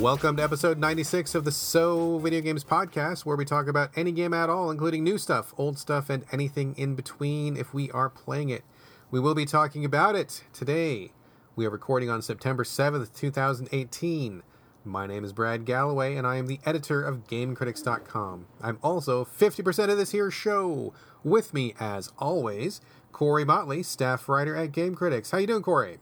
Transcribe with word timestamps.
Welcome 0.00 0.38
to 0.38 0.42
episode 0.42 0.78
96 0.78 1.34
of 1.34 1.44
the 1.44 1.52
So 1.52 2.16
Video 2.20 2.40
Games 2.40 2.64
Podcast, 2.64 3.26
where 3.26 3.36
we 3.36 3.44
talk 3.44 3.68
about 3.68 3.90
any 3.94 4.12
game 4.12 4.32
at 4.32 4.48
all, 4.48 4.70
including 4.70 5.04
new 5.04 5.18
stuff, 5.18 5.52
old 5.58 5.78
stuff, 5.78 6.08
and 6.08 6.24
anything 6.32 6.74
in 6.78 6.94
between 6.94 7.54
if 7.54 7.74
we 7.74 7.90
are 7.90 8.08
playing 8.08 8.48
it. 8.48 8.64
We 9.10 9.20
will 9.20 9.34
be 9.34 9.44
talking 9.44 9.84
about 9.84 10.16
it 10.16 10.42
today. 10.54 11.12
We 11.54 11.66
are 11.66 11.70
recording 11.70 12.08
on 12.08 12.22
September 12.22 12.64
7th, 12.64 13.14
2018. 13.14 14.42
My 14.86 15.06
name 15.06 15.22
is 15.22 15.34
Brad 15.34 15.66
Gallaway, 15.66 16.16
and 16.16 16.26
I 16.26 16.36
am 16.36 16.46
the 16.46 16.60
editor 16.64 17.02
of 17.02 17.26
GameCritics.com. 17.26 18.46
I'm 18.62 18.78
also 18.82 19.26
50% 19.26 19.90
of 19.90 19.98
this 19.98 20.12
here 20.12 20.30
show. 20.30 20.94
With 21.22 21.52
me, 21.52 21.74
as 21.78 22.10
always, 22.18 22.80
Corey 23.12 23.44
Motley, 23.44 23.82
staff 23.82 24.30
writer 24.30 24.56
at 24.56 24.72
Game 24.72 24.94
Critics. 24.94 25.30
How 25.30 25.36
you 25.36 25.46
doing, 25.46 25.62
Corey? 25.62 25.98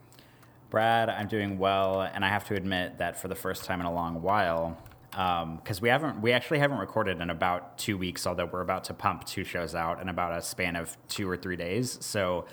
Brad, 0.70 1.08
I'm 1.08 1.28
doing 1.28 1.58
well, 1.58 2.02
and 2.02 2.24
I 2.24 2.28
have 2.28 2.44
to 2.48 2.54
admit 2.54 2.98
that 2.98 3.18
for 3.18 3.28
the 3.28 3.34
first 3.34 3.64
time 3.64 3.80
in 3.80 3.86
a 3.86 3.92
long 3.92 4.20
while, 4.20 4.76
because 5.10 5.78
um, 5.78 5.80
we 5.80 5.88
haven't, 5.88 6.20
we 6.20 6.32
actually 6.32 6.58
haven't 6.58 6.78
recorded 6.78 7.20
in 7.20 7.30
about 7.30 7.78
two 7.78 7.96
weeks, 7.96 8.26
although 8.26 8.44
we're 8.44 8.60
about 8.60 8.84
to 8.84 8.94
pump 8.94 9.24
two 9.24 9.44
shows 9.44 9.74
out 9.74 10.02
in 10.02 10.10
about 10.10 10.36
a 10.36 10.42
span 10.42 10.76
of 10.76 10.94
two 11.08 11.28
or 11.28 11.38
three 11.38 11.56
days. 11.56 11.96
So, 12.02 12.44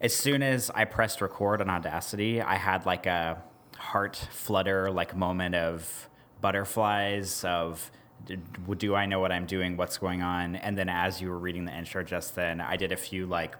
as 0.00 0.14
soon 0.14 0.42
as 0.42 0.70
I 0.74 0.84
pressed 0.84 1.20
record 1.20 1.60
on 1.60 1.68
Audacity, 1.68 2.40
I 2.40 2.54
had 2.54 2.86
like 2.86 3.04
a 3.04 3.42
heart 3.76 4.16
flutter, 4.16 4.90
like 4.90 5.14
moment 5.14 5.54
of 5.54 6.08
butterflies 6.40 7.44
of 7.44 7.90
do 8.76 8.94
I 8.94 9.06
know 9.06 9.20
what 9.20 9.32
I'm 9.32 9.46
doing? 9.46 9.76
What's 9.76 9.98
going 9.98 10.22
on? 10.22 10.56
And 10.56 10.76
then 10.76 10.88
as 10.88 11.20
you 11.20 11.28
were 11.30 11.38
reading 11.38 11.64
the 11.64 11.76
intro 11.76 12.02
just 12.02 12.34
then, 12.34 12.60
I 12.60 12.76
did 12.76 12.92
a 12.92 12.96
few 12.96 13.26
like 13.26 13.54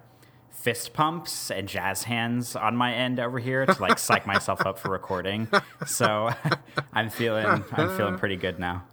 fist 0.51 0.93
pumps 0.93 1.51
and 1.51 1.69
jazz 1.69 2.03
hands 2.05 2.57
on 2.57 2.77
my 2.77 2.93
end 2.93 3.21
over 3.21 3.39
here 3.39 3.65
to 3.65 3.81
like 3.81 3.99
psych 3.99 4.27
myself 4.27 4.65
up 4.67 4.79
for 4.79 4.91
recording. 4.91 5.49
So 5.87 6.31
I'm 6.93 7.11
feeling 7.11 7.47
I'm 7.47 7.97
feeling 7.97 8.19
pretty 8.19 8.37
good 8.37 8.59
now. 8.59 8.85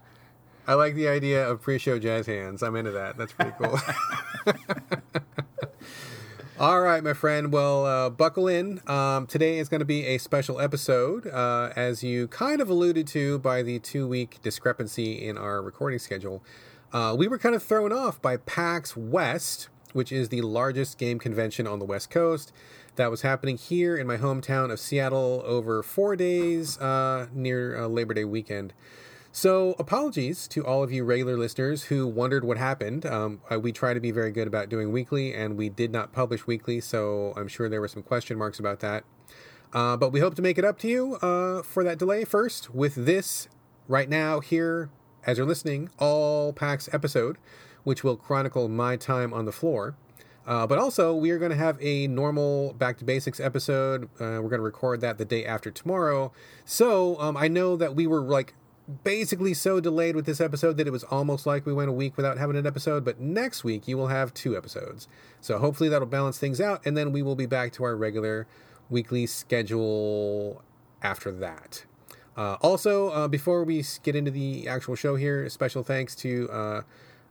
I 0.68 0.74
like 0.74 0.96
the 0.96 1.08
idea 1.08 1.48
of 1.48 1.62
pre-show 1.62 2.00
jazz 2.00 2.26
hands. 2.26 2.64
I'm 2.64 2.76
into 2.76 2.92
that. 2.92 3.18
That's 3.18 3.34
pretty 3.34 3.52
cool. 3.60 3.80
All 6.58 6.82
right, 6.82 7.04
my 7.04 7.14
friend. 7.14 7.52
Well, 7.52 7.86
uh, 7.86 8.10
buckle 8.10 8.48
in. 8.48 8.82
Um, 8.88 9.28
today 9.28 9.60
is 9.60 9.70
going 9.70 9.80
to 9.80 9.86
be 9.86 10.06
a 10.06 10.18
special 10.18 10.60
episode, 10.60 11.28
uh, 11.28 11.72
as 11.76 12.04
you 12.04 12.30
kind 12.30 12.62
of 12.62 12.70
alluded 12.70 13.06
to 13.08 13.40
by 13.40 13.62
the 13.62 13.78
two-week 13.78 14.40
discrepancy 14.42 15.28
in 15.28 15.38
our 15.38 15.62
recording 15.62 16.00
schedule. 16.00 16.42
Uh, 16.94 17.14
we 17.16 17.28
were 17.28 17.38
kind 17.38 17.56
of 17.56 17.62
thrown 17.62 17.92
off 17.92 18.22
by 18.22 18.38
PAX 18.38 18.96
West, 18.96 19.68
which 19.96 20.12
is 20.12 20.28
the 20.28 20.42
largest 20.42 20.98
game 20.98 21.18
convention 21.18 21.66
on 21.66 21.80
the 21.80 21.86
West 21.86 22.10
Coast. 22.10 22.52
That 22.98 23.10
was 23.10 23.22
happening 23.22 23.58
here 23.58 23.96
in 23.96 24.06
my 24.06 24.18
hometown 24.18 24.72
of 24.72 24.80
Seattle 24.80 25.42
over 25.46 25.82
four 25.82 26.18
days 26.18 26.78
uh, 26.80 27.28
near 27.34 27.78
uh, 27.78 27.88
Labor 27.88 28.14
Day 28.14 28.26
weekend. 28.26 28.74
So, 29.32 29.76
apologies 29.80 30.48
to 30.50 30.66
all 30.66 30.84
of 30.84 30.92
you 30.92 31.04
regular 31.04 31.38
listeners 31.38 31.84
who 31.86 32.08
wondered 32.08 32.44
what 32.44 32.58
happened. 32.58 33.06
Um, 33.06 33.42
uh, 33.50 33.60
we 33.60 33.72
try 33.72 33.94
to 33.94 34.00
be 34.00 34.12
very 34.12 34.32
good 34.32 34.48
about 34.48 34.70
doing 34.70 34.92
weekly, 34.92 35.34
and 35.34 35.58
we 35.58 35.70
did 35.70 35.92
not 35.92 36.12
publish 36.12 36.46
weekly, 36.46 36.82
so 36.82 37.34
I'm 37.38 37.48
sure 37.48 37.68
there 37.70 37.82
were 37.82 37.88
some 37.88 38.04
question 38.04 38.38
marks 38.38 38.60
about 38.60 38.82
that. 38.82 39.04
Uh, 39.74 39.96
but 39.98 40.12
we 40.12 40.20
hope 40.20 40.36
to 40.36 40.42
make 40.42 40.58
it 40.58 40.66
up 40.66 40.78
to 40.80 40.88
you 40.88 41.16
uh, 41.16 41.62
for 41.64 41.84
that 41.84 41.98
delay 41.98 42.24
first 42.26 42.74
with 42.74 42.96
this 42.96 43.48
right 43.88 44.10
now, 44.10 44.40
here, 44.42 44.90
as 45.26 45.38
you're 45.38 45.48
listening, 45.48 45.90
all 46.00 46.54
PAX 46.54 46.90
episode 46.94 47.38
which 47.86 48.04
will 48.04 48.18
chronicle 48.18 48.68
my 48.68 48.98
time 48.98 49.34
on 49.34 49.46
the 49.46 49.54
floor. 49.54 49.96
Uh, 50.46 50.68
but 50.68 50.78
also, 50.78 51.16
we 51.16 51.32
are 51.32 51.40
going 51.40 51.52
to 51.52 51.58
have 51.58 51.78
a 51.82 52.08
normal 52.08 52.74
Back 52.74 52.98
to 52.98 53.06
Basics 53.06 53.40
episode. 53.40 54.06
Uh, 54.20 54.42
we're 54.42 54.50
going 54.50 54.60
to 54.60 54.62
record 54.62 55.02
that 55.02 55.18
the 55.18 55.26
day 55.26 55.46
after 55.46 55.72
tomorrow. 55.72 56.32
So 56.66 57.20
um, 57.20 57.36
I 57.38 57.48
know 57.48 57.76
that 57.78 57.96
we 57.96 58.06
were 58.06 58.22
like 58.22 58.54
basically 59.04 59.56
so 59.56 59.80
delayed 59.80 60.16
with 60.16 60.28
this 60.28 60.40
episode 60.40 60.78
that 60.78 60.86
it 60.86 60.92
was 60.92 61.04
almost 61.06 61.48
like 61.48 61.66
we 61.66 61.74
went 61.74 61.90
a 61.90 61.94
week 61.94 62.18
without 62.18 62.38
having 62.38 62.56
an 62.56 62.68
episode. 62.68 63.04
But 63.04 63.20
next 63.20 63.64
week, 63.64 63.88
you 63.88 63.98
will 63.98 64.08
have 64.08 64.34
two 64.34 64.56
episodes. 64.56 65.08
So 65.42 65.58
hopefully 65.58 65.90
that'll 65.90 66.08
balance 66.08 66.38
things 66.38 66.62
out. 66.62 66.86
And 66.86 66.96
then 66.96 67.12
we 67.12 67.24
will 67.24 67.36
be 67.36 67.48
back 67.48 67.72
to 67.74 67.84
our 67.84 67.96
regular 67.96 68.46
weekly 68.90 69.26
schedule 69.26 70.62
after 71.02 71.32
that. 71.32 71.86
Uh, 72.38 72.58
also, 72.62 73.10
uh, 73.10 73.28
before 73.28 73.64
we 73.64 73.84
get 74.04 74.16
into 74.16 74.30
the 74.30 74.68
actual 74.68 74.94
show 74.94 75.16
here, 75.16 75.50
special 75.50 75.82
thanks 75.82 76.16
to 76.18 76.84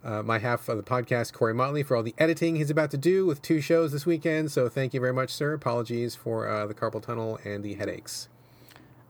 uh, 0.05 0.23
my 0.23 0.39
half 0.39 0.69
of 0.69 0.77
the 0.77 0.83
podcast, 0.83 1.33
Corey 1.33 1.55
Motley, 1.55 1.83
for 1.83 1.97
all 1.97 2.03
the 2.03 2.15
editing 2.19 2.57
he's 2.57 2.71
about 2.71 2.91
to 2.91 2.99
do 2.99 3.25
with 3.25 3.41
two 3.41 3.61
shows 3.61 3.91
this 3.93 4.05
weekend. 4.05 4.53
So 4.53 4.69
thank 4.69 4.93
you 4.93 5.01
very 5.01 5.13
much, 5.13 5.31
sir. 5.31 5.55
Apologies 5.55 6.15
for 6.15 6.49
uh, 6.49 6.67
the 6.67 6.75
carpal 6.75 7.03
tunnel 7.03 7.39
and 7.45 7.65
the 7.65 7.75
headaches. 7.75 8.29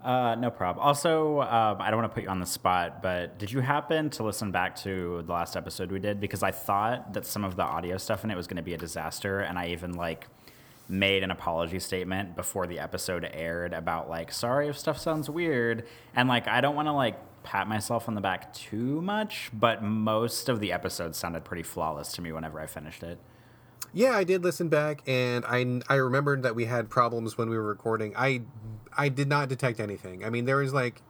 Uh, 0.03 0.34
no 0.34 0.50
problem. 0.50 0.84
Also, 0.84 1.41
um, 1.41 1.78
I 1.81 1.91
don't 1.91 2.00
want 2.00 2.12
to 2.12 2.15
put 2.15 2.25
you 2.25 2.28
on 2.28 2.38
the 2.38 2.47
spot, 2.47 3.03
but 3.03 3.38
did 3.38 3.50
you 3.50 3.60
happen 3.60 4.10
to 4.10 4.22
listen 4.22 4.53
back 4.53 4.77
to 4.77 5.22
the 5.27 5.32
last 5.32 5.56
episode 5.56 5.91
we 5.91 5.99
did? 5.99 6.21
Because 6.21 6.43
I 6.43 6.50
thought 6.50 7.15
that 7.15 7.25
some 7.25 7.43
of 7.43 7.56
the 7.56 7.62
audio 7.62 7.97
stuff 7.97 8.22
in 8.22 8.31
it 8.31 8.37
was 8.37 8.47
going 8.47 8.59
to 8.59 8.62
be 8.62 8.75
a 8.75 8.78
disaster, 8.78 9.41
and 9.41 9.59
I 9.59 9.69
even 9.69 9.94
like 9.94 10.28
made 10.88 11.22
an 11.22 11.31
apology 11.31 11.78
statement 11.78 12.37
before 12.37 12.66
the 12.66 12.78
episode 12.78 13.28
aired 13.32 13.72
about 13.72 14.11
like 14.11 14.31
sorry 14.31 14.69
if 14.69 14.78
stuff 14.78 14.99
sounds 14.99 15.31
weird 15.31 15.87
and 16.15 16.28
like 16.28 16.47
i 16.47 16.61
don't 16.61 16.75
want 16.76 16.87
to 16.87 16.93
like 16.93 17.19
pat 17.44 17.69
myself 17.69 18.09
on 18.09 18.15
the 18.15 18.21
back 18.21 18.53
too 18.53 19.00
much, 19.00 19.50
but 19.53 19.82
most 19.82 20.49
of 20.49 20.59
the 20.59 20.72
episodes 20.72 21.16
sounded 21.16 21.44
pretty 21.44 21.62
flawless 21.62 22.10
to 22.12 22.22
me 22.22 22.32
whenever 22.32 22.59
I 22.59 22.66
finished 22.66 23.05
it. 23.05 23.21
Yeah, 23.93 24.10
I 24.10 24.25
did 24.25 24.43
listen 24.43 24.69
back, 24.69 25.03
and 25.06 25.44
I 25.47 25.81
I 25.88 25.97
remembered 25.97 26.43
that 26.43 26.56
we 26.56 26.65
had 26.65 26.91
problems 26.91 27.38
when 27.38 27.49
we 27.49 27.56
were 27.56 27.62
recording. 27.62 28.12
I 28.16 28.43
I 28.97 29.09
did 29.09 29.28
not 29.28 29.49
detect 29.49 29.78
anything. 29.78 30.25
I 30.25 30.31
mean, 30.31 30.47
there 30.47 30.56
was 30.56 30.75
like 30.75 31.00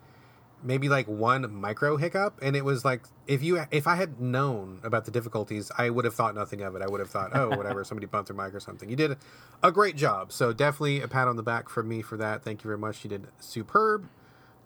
maybe 0.62 0.88
like 0.88 1.06
one 1.06 1.54
micro 1.54 1.96
hiccup, 1.96 2.38
and 2.42 2.54
it 2.56 2.64
was 2.64 2.84
like 2.84 3.04
if 3.26 3.42
you 3.42 3.64
if 3.70 3.86
I 3.86 3.94
had 3.94 4.20
known 4.20 4.80
about 4.82 5.06
the 5.06 5.10
difficulties, 5.10 5.70
I 5.78 5.88
would 5.88 6.04
have 6.04 6.14
thought 6.14 6.34
nothing 6.34 6.60
of 6.60 6.74
it. 6.74 6.82
I 6.82 6.86
would 6.86 7.00
have 7.00 7.10
thought, 7.10 7.30
oh, 7.34 7.48
whatever, 7.56 7.84
somebody 7.84 8.06
bumped 8.06 8.28
their 8.28 8.36
mic 8.36 8.54
or 8.54 8.60
something. 8.60 8.90
You 8.90 8.96
did 8.96 9.16
a 9.62 9.72
great 9.72 9.96
job, 9.96 10.32
so 10.32 10.52
definitely 10.52 11.00
a 11.00 11.08
pat 11.08 11.26
on 11.26 11.36
the 11.36 11.42
back 11.42 11.70
from 11.70 11.88
me 11.88 12.02
for 12.02 12.18
that. 12.18 12.42
Thank 12.42 12.64
you 12.64 12.68
very 12.68 12.78
much. 12.78 13.02
You 13.04 13.08
did 13.08 13.28
superb 13.38 14.08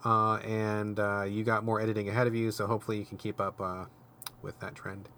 uh, 0.05 0.37
and 0.37 0.99
uh, 0.99 1.25
you 1.29 1.45
got 1.45 1.65
more 1.65 1.81
editing 1.81 2.09
ahead 2.09 2.27
of 2.27 2.35
you, 2.35 2.51
so 2.51 2.67
hopefully 2.67 2.99
you 2.99 3.05
can 3.05 3.19
keep 3.19 3.41
up 3.41 3.61
uh, 3.61 3.85
with 4.43 4.59
that 4.61 4.75
trend. 4.75 5.09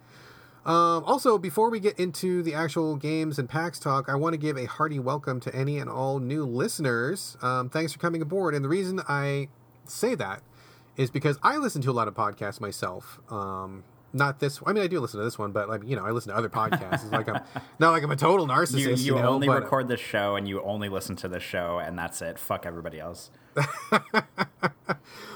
Um, 0.64 1.04
also, 1.04 1.38
before 1.38 1.70
we 1.70 1.80
get 1.80 1.98
into 1.98 2.42
the 2.42 2.54
actual 2.54 2.96
games 2.96 3.38
and 3.38 3.48
PAX 3.48 3.78
talk, 3.78 4.08
I 4.08 4.14
want 4.14 4.34
to 4.34 4.38
give 4.38 4.58
a 4.58 4.66
hearty 4.66 4.98
welcome 4.98 5.40
to 5.40 5.54
any 5.54 5.78
and 5.78 5.88
all 5.88 6.18
new 6.18 6.44
listeners. 6.44 7.36
Um, 7.40 7.70
thanks 7.70 7.94
for 7.94 7.98
coming 7.98 8.20
aboard. 8.20 8.54
And 8.54 8.62
the 8.62 8.68
reason 8.68 9.00
I 9.08 9.48
say 9.86 10.14
that 10.16 10.42
is 10.96 11.10
because 11.10 11.38
I 11.42 11.56
listen 11.56 11.80
to 11.82 11.90
a 11.90 11.92
lot 11.92 12.08
of 12.08 12.14
podcasts 12.14 12.60
myself. 12.60 13.20
Um, 13.30 13.84
not 14.12 14.40
this. 14.40 14.60
I 14.66 14.72
mean, 14.72 14.82
I 14.82 14.86
do 14.86 15.00
listen 15.00 15.18
to 15.18 15.24
this 15.24 15.38
one, 15.38 15.52
but 15.52 15.68
like 15.68 15.82
you 15.86 15.96
know, 15.96 16.04
I 16.04 16.10
listen 16.10 16.32
to 16.32 16.36
other 16.36 16.48
podcasts. 16.48 17.04
It's 17.04 17.12
like 17.12 17.28
I'm 17.28 17.42
not 17.78 17.92
like 17.92 18.02
I'm 18.02 18.10
a 18.10 18.16
total 18.16 18.46
narcissist. 18.46 18.78
You, 18.78 18.90
you, 18.90 19.16
you 19.16 19.22
know, 19.22 19.28
only 19.28 19.46
but, 19.46 19.62
record 19.62 19.88
this 19.88 20.00
show 20.00 20.36
and 20.36 20.48
you 20.48 20.62
only 20.62 20.88
listen 20.88 21.16
to 21.16 21.28
this 21.28 21.42
show, 21.42 21.78
and 21.78 21.98
that's 21.98 22.20
it. 22.22 22.38
Fuck 22.38 22.66
everybody 22.66 22.98
else. 22.98 23.30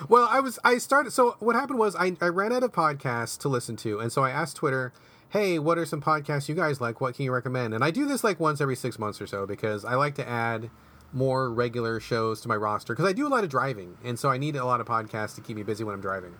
well, 0.08 0.28
I 0.30 0.40
was 0.40 0.58
I 0.64 0.78
started. 0.78 1.12
So 1.12 1.36
what 1.40 1.54
happened 1.54 1.78
was 1.78 1.94
I 1.96 2.16
I 2.20 2.26
ran 2.26 2.52
out 2.52 2.62
of 2.62 2.72
podcasts 2.72 3.38
to 3.38 3.48
listen 3.48 3.76
to, 3.76 4.00
and 4.00 4.12
so 4.12 4.24
I 4.24 4.30
asked 4.30 4.56
Twitter, 4.56 4.92
"Hey, 5.30 5.58
what 5.58 5.78
are 5.78 5.86
some 5.86 6.00
podcasts 6.00 6.48
you 6.48 6.54
guys 6.54 6.80
like? 6.80 7.00
What 7.00 7.14
can 7.14 7.24
you 7.24 7.32
recommend?" 7.32 7.74
And 7.74 7.84
I 7.84 7.90
do 7.90 8.06
this 8.06 8.24
like 8.24 8.40
once 8.40 8.60
every 8.60 8.76
six 8.76 8.98
months 8.98 9.20
or 9.20 9.26
so 9.26 9.46
because 9.46 9.84
I 9.84 9.94
like 9.94 10.14
to 10.16 10.28
add 10.28 10.70
more 11.12 11.48
regular 11.48 12.00
shows 12.00 12.40
to 12.40 12.48
my 12.48 12.56
roster 12.56 12.92
because 12.92 13.08
I 13.08 13.12
do 13.12 13.26
a 13.26 13.30
lot 13.30 13.44
of 13.44 13.50
driving, 13.50 13.96
and 14.02 14.18
so 14.18 14.30
I 14.30 14.38
need 14.38 14.56
a 14.56 14.64
lot 14.64 14.80
of 14.80 14.86
podcasts 14.86 15.36
to 15.36 15.40
keep 15.40 15.56
me 15.56 15.62
busy 15.62 15.84
when 15.84 15.94
I'm 15.94 16.00
driving. 16.00 16.34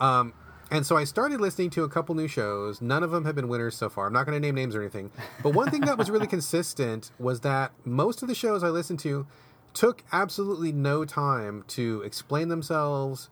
Um, 0.00 0.32
and 0.70 0.84
so 0.84 0.96
I 0.96 1.04
started 1.04 1.40
listening 1.40 1.70
to 1.70 1.84
a 1.84 1.88
couple 1.88 2.14
new 2.14 2.28
shows. 2.28 2.82
None 2.82 3.02
of 3.02 3.10
them 3.10 3.24
have 3.24 3.34
been 3.34 3.48
winners 3.48 3.74
so 3.76 3.88
far. 3.88 4.06
I'm 4.06 4.12
not 4.12 4.26
going 4.26 4.40
to 4.40 4.46
name 4.46 4.54
names 4.54 4.74
or 4.74 4.80
anything. 4.80 5.10
But 5.42 5.54
one 5.54 5.70
thing 5.70 5.82
that 5.82 5.96
was 5.96 6.10
really 6.10 6.26
consistent 6.36 7.10
was 7.18 7.40
that 7.40 7.72
most 7.84 8.22
of 8.22 8.28
the 8.28 8.34
shows 8.34 8.62
I 8.62 8.68
listened 8.68 8.98
to 9.00 9.26
took 9.72 10.02
absolutely 10.12 10.72
no 10.72 11.04
time 11.04 11.64
to 11.68 12.02
explain 12.02 12.48
themselves, 12.48 13.30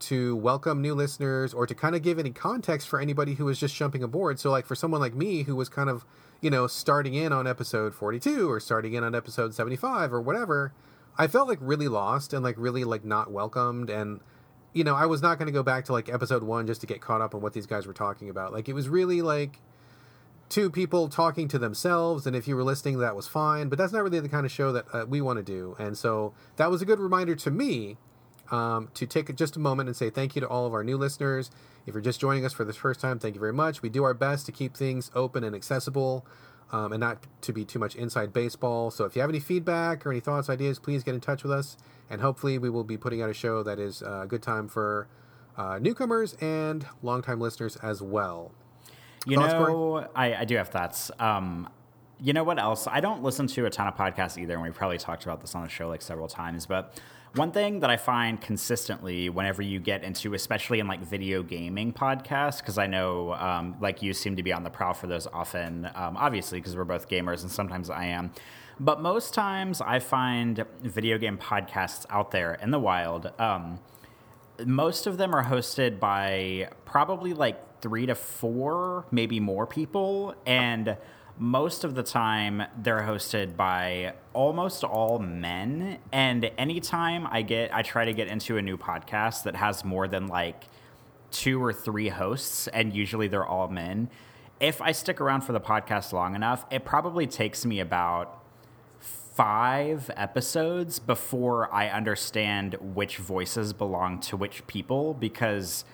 to 0.00 0.36
welcome 0.36 0.80
new 0.80 0.94
listeners, 0.94 1.52
or 1.52 1.66
to 1.66 1.74
kind 1.74 1.94
of 1.94 2.02
give 2.02 2.18
any 2.18 2.30
context 2.30 2.88
for 2.88 3.00
anybody 3.00 3.34
who 3.34 3.44
was 3.44 3.58
just 3.58 3.74
jumping 3.74 4.02
aboard. 4.02 4.38
So, 4.38 4.50
like 4.50 4.64
for 4.64 4.74
someone 4.74 5.00
like 5.00 5.14
me 5.14 5.42
who 5.42 5.56
was 5.56 5.68
kind 5.68 5.90
of, 5.90 6.06
you 6.40 6.50
know, 6.50 6.66
starting 6.66 7.14
in 7.14 7.32
on 7.32 7.46
episode 7.46 7.94
42 7.94 8.50
or 8.50 8.60
starting 8.60 8.94
in 8.94 9.04
on 9.04 9.14
episode 9.14 9.54
75 9.54 10.12
or 10.12 10.20
whatever, 10.20 10.72
I 11.18 11.26
felt 11.26 11.48
like 11.48 11.58
really 11.60 11.88
lost 11.88 12.32
and 12.32 12.44
like 12.44 12.54
really 12.56 12.84
like 12.84 13.04
not 13.04 13.30
welcomed 13.30 13.90
and 13.90 14.20
you 14.78 14.84
know, 14.84 14.94
I 14.94 15.06
was 15.06 15.20
not 15.20 15.38
going 15.38 15.46
to 15.46 15.52
go 15.52 15.64
back 15.64 15.86
to 15.86 15.92
like 15.92 16.08
episode 16.08 16.44
one 16.44 16.68
just 16.68 16.80
to 16.82 16.86
get 16.86 17.00
caught 17.00 17.20
up 17.20 17.34
on 17.34 17.40
what 17.40 17.52
these 17.52 17.66
guys 17.66 17.84
were 17.84 17.92
talking 17.92 18.30
about. 18.30 18.52
Like, 18.52 18.68
it 18.68 18.74
was 18.74 18.88
really 18.88 19.22
like 19.22 19.58
two 20.48 20.70
people 20.70 21.08
talking 21.08 21.48
to 21.48 21.58
themselves, 21.58 22.28
and 22.28 22.36
if 22.36 22.46
you 22.46 22.54
were 22.54 22.62
listening, 22.62 22.98
that 22.98 23.16
was 23.16 23.26
fine. 23.26 23.68
But 23.68 23.76
that's 23.76 23.92
not 23.92 24.04
really 24.04 24.20
the 24.20 24.28
kind 24.28 24.46
of 24.46 24.52
show 24.52 24.70
that 24.70 24.86
uh, 24.92 25.04
we 25.08 25.20
want 25.20 25.38
to 25.38 25.42
do. 25.42 25.74
And 25.80 25.98
so 25.98 26.32
that 26.56 26.70
was 26.70 26.80
a 26.80 26.84
good 26.84 27.00
reminder 27.00 27.34
to 27.34 27.50
me 27.50 27.96
um, 28.52 28.88
to 28.94 29.04
take 29.04 29.34
just 29.34 29.56
a 29.56 29.58
moment 29.58 29.88
and 29.88 29.96
say 29.96 30.10
thank 30.10 30.36
you 30.36 30.40
to 30.42 30.48
all 30.48 30.64
of 30.64 30.72
our 30.72 30.84
new 30.84 30.96
listeners. 30.96 31.50
If 31.84 31.94
you're 31.94 32.00
just 32.00 32.20
joining 32.20 32.44
us 32.44 32.52
for 32.52 32.64
the 32.64 32.72
first 32.72 33.00
time, 33.00 33.18
thank 33.18 33.34
you 33.34 33.40
very 33.40 33.52
much. 33.52 33.82
We 33.82 33.88
do 33.88 34.04
our 34.04 34.14
best 34.14 34.46
to 34.46 34.52
keep 34.52 34.76
things 34.76 35.10
open 35.12 35.42
and 35.42 35.56
accessible. 35.56 36.24
Um, 36.72 36.92
and 36.92 37.00
not 37.00 37.26
to 37.42 37.52
be 37.52 37.64
too 37.64 37.78
much 37.78 37.94
inside 37.94 38.32
baseball. 38.32 38.90
So 38.90 39.04
if 39.04 39.16
you 39.16 39.22
have 39.22 39.30
any 39.30 39.40
feedback 39.40 40.06
or 40.06 40.10
any 40.10 40.20
thoughts, 40.20 40.50
ideas, 40.50 40.78
please 40.78 41.02
get 41.02 41.14
in 41.14 41.20
touch 41.20 41.42
with 41.42 41.52
us. 41.52 41.76
And 42.10 42.20
hopefully, 42.20 42.58
we 42.58 42.70
will 42.70 42.84
be 42.84 42.96
putting 42.96 43.20
out 43.20 43.28
a 43.28 43.34
show 43.34 43.62
that 43.62 43.78
is 43.78 44.02
a 44.02 44.26
good 44.26 44.42
time 44.42 44.68
for 44.68 45.08
uh, 45.56 45.78
newcomers 45.80 46.34
and 46.40 46.86
longtime 47.02 47.40
listeners 47.40 47.76
as 47.76 48.00
well. 48.00 48.52
You 49.26 49.36
thoughts, 49.36 49.52
know, 49.52 50.08
I, 50.14 50.34
I, 50.36 50.44
do 50.44 50.56
have 50.56 50.68
thoughts. 50.68 51.10
Um, 51.18 51.68
you 52.20 52.32
know 52.32 52.44
what 52.44 52.58
else? 52.58 52.86
I 52.86 53.00
don't 53.00 53.22
listen 53.22 53.46
to 53.48 53.66
a 53.66 53.70
ton 53.70 53.86
of 53.86 53.94
podcasts 53.94 54.38
either, 54.38 54.54
and 54.54 54.62
we've 54.62 54.74
probably 54.74 54.98
talked 54.98 55.24
about 55.24 55.40
this 55.40 55.54
on 55.54 55.62
the 55.62 55.68
show 55.68 55.88
like 55.88 56.02
several 56.02 56.28
times. 56.28 56.66
But 56.66 57.00
one 57.34 57.52
thing 57.52 57.80
that 57.80 57.90
I 57.90 57.96
find 57.96 58.40
consistently 58.40 59.28
whenever 59.28 59.62
you 59.62 59.78
get 59.78 60.02
into, 60.02 60.34
especially 60.34 60.80
in 60.80 60.88
like 60.88 61.00
video 61.00 61.42
gaming 61.42 61.92
podcasts, 61.92 62.58
because 62.58 62.78
I 62.78 62.86
know 62.86 63.34
um, 63.34 63.76
like 63.80 64.02
you 64.02 64.12
seem 64.12 64.36
to 64.36 64.42
be 64.42 64.52
on 64.52 64.64
the 64.64 64.70
prowl 64.70 64.94
for 64.94 65.06
those 65.06 65.26
often, 65.26 65.86
um, 65.94 66.16
obviously, 66.16 66.58
because 66.58 66.76
we're 66.76 66.84
both 66.84 67.08
gamers, 67.08 67.42
and 67.42 67.50
sometimes 67.50 67.90
I 67.90 68.06
am. 68.06 68.32
But 68.80 69.00
most 69.00 69.34
times 69.34 69.80
I 69.80 69.98
find 69.98 70.64
video 70.82 71.18
game 71.18 71.38
podcasts 71.38 72.06
out 72.10 72.30
there 72.30 72.54
in 72.54 72.70
the 72.70 72.78
wild. 72.78 73.30
Um, 73.38 73.80
most 74.64 75.06
of 75.06 75.18
them 75.18 75.34
are 75.34 75.44
hosted 75.44 76.00
by 76.00 76.70
probably 76.84 77.32
like 77.32 77.80
three 77.80 78.06
to 78.06 78.14
four, 78.14 79.04
maybe 79.10 79.40
more 79.40 79.66
people. 79.66 80.34
And 80.46 80.96
most 81.38 81.84
of 81.84 81.94
the 81.94 82.02
time 82.02 82.62
they're 82.82 83.02
hosted 83.02 83.56
by 83.56 84.14
almost 84.32 84.84
all 84.84 85.18
men. 85.18 85.98
And 86.12 86.50
anytime 86.58 87.26
i 87.30 87.42
get 87.42 87.74
i 87.74 87.82
try 87.82 88.04
to 88.04 88.12
get 88.12 88.28
into 88.28 88.56
a 88.56 88.62
new 88.62 88.76
podcast 88.76 89.44
that 89.44 89.56
has 89.56 89.84
more 89.84 90.08
than 90.08 90.26
like 90.26 90.64
two 91.30 91.62
or 91.62 91.72
three 91.72 92.08
hosts 92.08 92.68
and 92.68 92.94
usually 92.94 93.28
they're 93.28 93.46
all 93.46 93.68
men 93.68 94.08
if 94.60 94.80
i 94.80 94.92
stick 94.92 95.20
around 95.20 95.42
for 95.42 95.52
the 95.52 95.60
podcast 95.60 96.10
long 96.10 96.34
enough 96.34 96.64
it 96.70 96.86
probably 96.86 97.26
takes 97.26 97.66
me 97.66 97.80
about 97.80 98.42
five 98.98 100.10
episodes 100.16 100.98
before 100.98 101.72
i 101.72 101.88
understand 101.88 102.74
which 102.80 103.18
voices 103.18 103.72
belong 103.72 104.18
to 104.18 104.36
which 104.36 104.66
people. 104.66 105.14
Because 105.14 105.84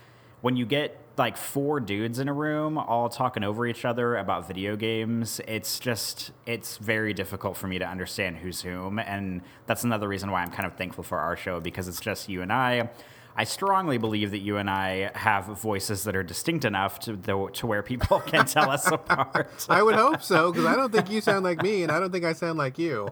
when 0.41 0.57
you 0.57 0.65
get 0.65 0.99
like 1.17 1.37
four 1.37 1.81
dudes 1.81 2.19
in 2.19 2.29
a 2.29 2.33
room 2.33 2.77
all 2.77 3.09
talking 3.09 3.45
over 3.45 3.67
each 3.67 3.85
other 3.85 4.17
about 4.17 4.47
video 4.47 4.77
games 4.77 5.41
it's 5.47 5.79
just 5.79 6.33
it's 6.47 6.77
very 6.79 7.15
difficult 7.15 7.57
for 7.57 7.69
me 7.69 7.79
to 7.79 7.87
understand 7.87 8.37
who's 8.37 8.63
whom 8.63 8.99
and 8.99 9.41
that's 9.67 9.85
another 9.85 10.09
reason 10.09 10.31
why 10.31 10.43
i'm 10.43 10.51
kind 10.51 10.67
of 10.67 10.75
thankful 10.77 11.05
for 11.05 11.19
our 11.19 11.37
show 11.37 11.61
because 11.61 11.89
it's 11.89 12.01
just 12.01 12.29
you 12.29 12.43
and 12.43 12.53
i 12.53 12.89
I 13.37 13.45
strongly 13.45 13.99
believe 13.99 14.31
that 14.31 14.39
you 14.39 14.59
and 14.59 14.71
I 14.71 15.11
have 15.15 15.47
voices 15.47 16.05
that 16.05 16.15
are 16.15 16.23
distinct 16.23 16.65
enough 16.65 17.01
to 17.01 17.51
to 17.53 17.67
where 17.67 17.83
people 17.83 18.21
can 18.21 18.47
tell 18.47 18.71
us 18.71 18.87
apart. 18.91 19.67
I 19.69 19.83
would 19.83 19.97
hope 19.97 20.23
so 20.23 20.53
because 20.53 20.67
I 20.67 20.77
don't 20.77 20.93
think 20.93 21.11
you 21.11 21.21
sound 21.21 21.45
like 21.45 21.63
me, 21.63 21.83
and 21.83 21.91
I 21.91 21.99
don't 21.99 22.13
think 22.13 22.25
I 22.25 22.33
sound 22.33 22.59
like 22.59 22.79
you. 22.79 23.09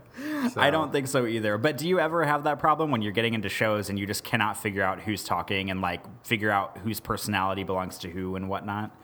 So. 0.52 0.60
I 0.60 0.70
don't 0.70 0.92
think 0.92 1.08
so 1.08 1.26
either. 1.26 1.58
But 1.58 1.76
do 1.76 1.88
you 1.88 1.98
ever 1.98 2.24
have 2.24 2.44
that 2.44 2.58
problem 2.58 2.90
when 2.90 3.02
you're 3.02 3.12
getting 3.12 3.34
into 3.34 3.48
shows 3.48 3.90
and 3.90 3.98
you 3.98 4.06
just 4.06 4.22
cannot 4.22 4.56
figure 4.56 4.82
out 4.82 5.00
who's 5.00 5.24
talking 5.24 5.70
and 5.70 5.80
like 5.80 6.02
figure 6.25 6.50
out 6.50 6.78
whose 6.78 7.00
personality 7.00 7.64
belongs 7.64 7.98
to 7.98 8.08
who 8.08 8.36
and 8.36 8.48
whatnot? 8.48 8.96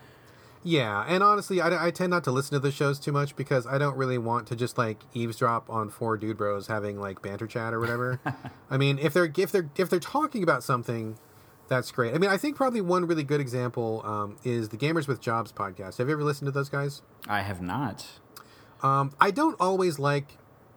Yeah, 0.69 1.03
and 1.09 1.23
honestly, 1.23 1.63
I, 1.63 1.87
I 1.87 1.91
tend 1.91 2.11
not 2.11 2.25
to 2.25 2.31
listen 2.31 2.53
to 2.53 2.59
the 2.59 2.71
shows 2.71 2.99
too 2.99 3.11
much 3.11 3.35
because 3.37 3.67
I 3.67 3.79
don't 3.79 3.97
really 3.97 4.19
want 4.19 4.47
to 4.49 4.55
just 4.55 4.77
like 4.77 4.99
eavesdrop 5.15 5.71
on 5.71 5.89
four 5.89 6.19
dude 6.19 6.37
bros 6.37 6.67
having 6.67 7.01
like 7.01 7.23
banter 7.23 7.47
chat 7.47 7.73
or 7.73 7.81
whatever. 7.81 8.21
I 8.71 8.77
mean, 8.77 8.99
if 8.99 9.15
they're 9.15 9.33
if 9.35 9.51
they're 9.51 9.71
if 9.79 9.89
they're 9.89 9.99
talking 9.99 10.43
about 10.43 10.63
something, 10.63 11.17
that's 11.69 11.91
great. 11.91 12.15
I 12.15 12.19
mean, 12.19 12.29
I 12.29 12.37
think 12.37 12.55
probably 12.55 12.83
one 12.83 13.07
really 13.07 13.25
good 13.25 13.41
example 13.41 14.03
um, 14.05 14.37
is 14.45 14.69
the 14.69 14.77
Gamers 14.77 15.09
with 15.09 15.23
Jobs 15.23 15.53
podcast. 15.53 15.97
Have 15.97 16.09
you 16.09 16.13
ever 16.13 16.23
listened 16.23 16.49
to 16.49 16.53
those 16.53 16.69
guys? 16.69 17.01
I 17.27 17.41
have 17.41 17.63
not. 17.63 18.07
Um, 18.83 19.15
I 19.19 19.31
don't 19.31 19.57
always 19.59 19.99
like 19.99 20.37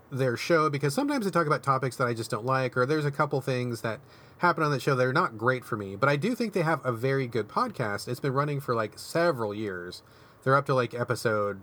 their 0.10 0.38
show 0.38 0.70
because 0.70 0.94
sometimes 0.94 1.26
they 1.26 1.32
talk 1.32 1.48
about 1.48 1.64
topics 1.64 1.98
that 1.98 2.08
I 2.08 2.14
just 2.14 2.32
don't 2.32 2.46
like, 2.46 2.78
or 2.78 2.86
there's 2.86 3.04
a 3.04 3.12
couple 3.12 3.42
things 3.42 3.82
that 3.82 4.00
happen 4.42 4.64
on 4.64 4.72
that 4.72 4.82
show 4.82 4.96
They're 4.96 5.14
not 5.14 5.38
great 5.38 5.64
for 5.64 5.78
me. 5.78 5.96
But 5.96 6.10
I 6.10 6.16
do 6.16 6.34
think 6.34 6.54
they 6.54 6.64
have 6.64 6.84
a 6.84 6.92
very 6.92 7.28
good 7.28 7.48
podcast. 7.48 8.08
It's 8.08 8.20
been 8.20 8.34
running 8.34 8.60
for 8.60 8.74
like 8.74 8.98
several 8.98 9.54
years. 9.54 10.02
They're 10.44 10.56
up 10.56 10.66
to 10.66 10.74
like 10.74 10.96
episode, 10.96 11.62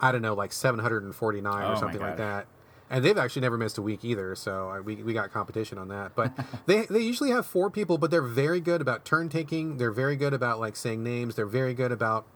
I 0.00 0.10
don't 0.10 0.20
know, 0.20 0.34
like 0.34 0.52
749 0.52 1.62
oh 1.62 1.72
or 1.72 1.76
something 1.76 2.00
like 2.00 2.16
that. 2.16 2.46
And 2.92 3.04
they've 3.04 3.16
actually 3.16 3.42
never 3.42 3.56
missed 3.56 3.78
a 3.78 3.82
week 3.82 4.04
either, 4.04 4.34
so 4.34 4.68
uh, 4.68 4.80
we, 4.82 4.96
we 4.96 5.12
got 5.12 5.30
competition 5.30 5.78
on 5.78 5.86
that. 5.88 6.16
But 6.16 6.32
they, 6.66 6.86
they 6.86 6.98
usually 6.98 7.30
have 7.30 7.46
four 7.46 7.70
people, 7.70 7.98
but 7.98 8.10
they're 8.10 8.20
very 8.20 8.60
good 8.60 8.80
about 8.80 9.04
turn 9.04 9.28
taking. 9.28 9.76
They're 9.76 9.92
very 9.92 10.16
good 10.16 10.34
about 10.34 10.58
like 10.58 10.74
saying 10.74 11.04
names. 11.04 11.36
They're 11.36 11.46
very 11.46 11.72
good 11.72 11.92
about 11.92 12.26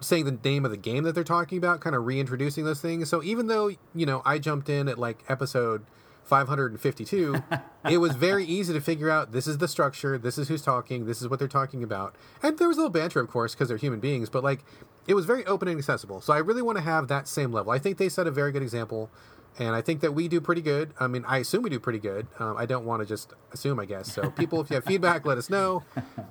saying 0.00 0.26
the 0.26 0.38
name 0.44 0.64
of 0.64 0.70
the 0.70 0.76
game 0.76 1.02
that 1.02 1.16
they're 1.16 1.24
talking 1.24 1.58
about, 1.58 1.80
kind 1.80 1.96
of 1.96 2.06
reintroducing 2.06 2.64
those 2.64 2.80
things. 2.80 3.08
So 3.08 3.24
even 3.24 3.48
though, 3.48 3.72
you 3.92 4.06
know, 4.06 4.22
I 4.24 4.38
jumped 4.38 4.68
in 4.68 4.86
at 4.86 4.96
like 4.96 5.24
episode 5.28 5.84
552, 6.30 7.42
it 7.90 7.98
was 7.98 8.14
very 8.14 8.44
easy 8.44 8.72
to 8.72 8.80
figure 8.80 9.10
out 9.10 9.32
this 9.32 9.48
is 9.48 9.58
the 9.58 9.68
structure, 9.68 10.16
this 10.16 10.38
is 10.38 10.48
who's 10.48 10.62
talking, 10.62 11.06
this 11.06 11.20
is 11.20 11.28
what 11.28 11.38
they're 11.40 11.48
talking 11.48 11.82
about. 11.82 12.14
And 12.42 12.56
there 12.56 12.68
was 12.68 12.76
a 12.76 12.80
little 12.80 12.90
banter, 12.90 13.20
of 13.20 13.28
course, 13.28 13.54
because 13.54 13.68
they're 13.68 13.76
human 13.76 13.98
beings, 13.98 14.30
but 14.30 14.44
like 14.44 14.64
it 15.08 15.14
was 15.14 15.26
very 15.26 15.44
open 15.46 15.68
and 15.68 15.76
accessible. 15.76 16.20
So 16.20 16.32
I 16.32 16.38
really 16.38 16.62
want 16.62 16.78
to 16.78 16.84
have 16.84 17.08
that 17.08 17.26
same 17.26 17.52
level. 17.52 17.72
I 17.72 17.78
think 17.78 17.98
they 17.98 18.08
set 18.08 18.26
a 18.26 18.30
very 18.30 18.52
good 18.52 18.62
example. 18.62 19.10
And 19.58 19.74
I 19.74 19.82
think 19.82 20.00
that 20.02 20.14
we 20.14 20.28
do 20.28 20.40
pretty 20.40 20.62
good. 20.62 20.94
I 21.00 21.08
mean, 21.08 21.24
I 21.26 21.38
assume 21.38 21.64
we 21.64 21.70
do 21.70 21.80
pretty 21.80 21.98
good. 21.98 22.28
Um, 22.38 22.56
I 22.56 22.66
don't 22.66 22.84
want 22.84 23.02
to 23.02 23.06
just 23.06 23.34
assume, 23.52 23.80
I 23.80 23.84
guess. 23.84 24.10
So, 24.14 24.30
people, 24.30 24.60
if 24.60 24.70
you 24.70 24.74
have 24.76 24.84
feedback, 24.84 25.26
let 25.26 25.38
us 25.38 25.50
know. 25.50 25.82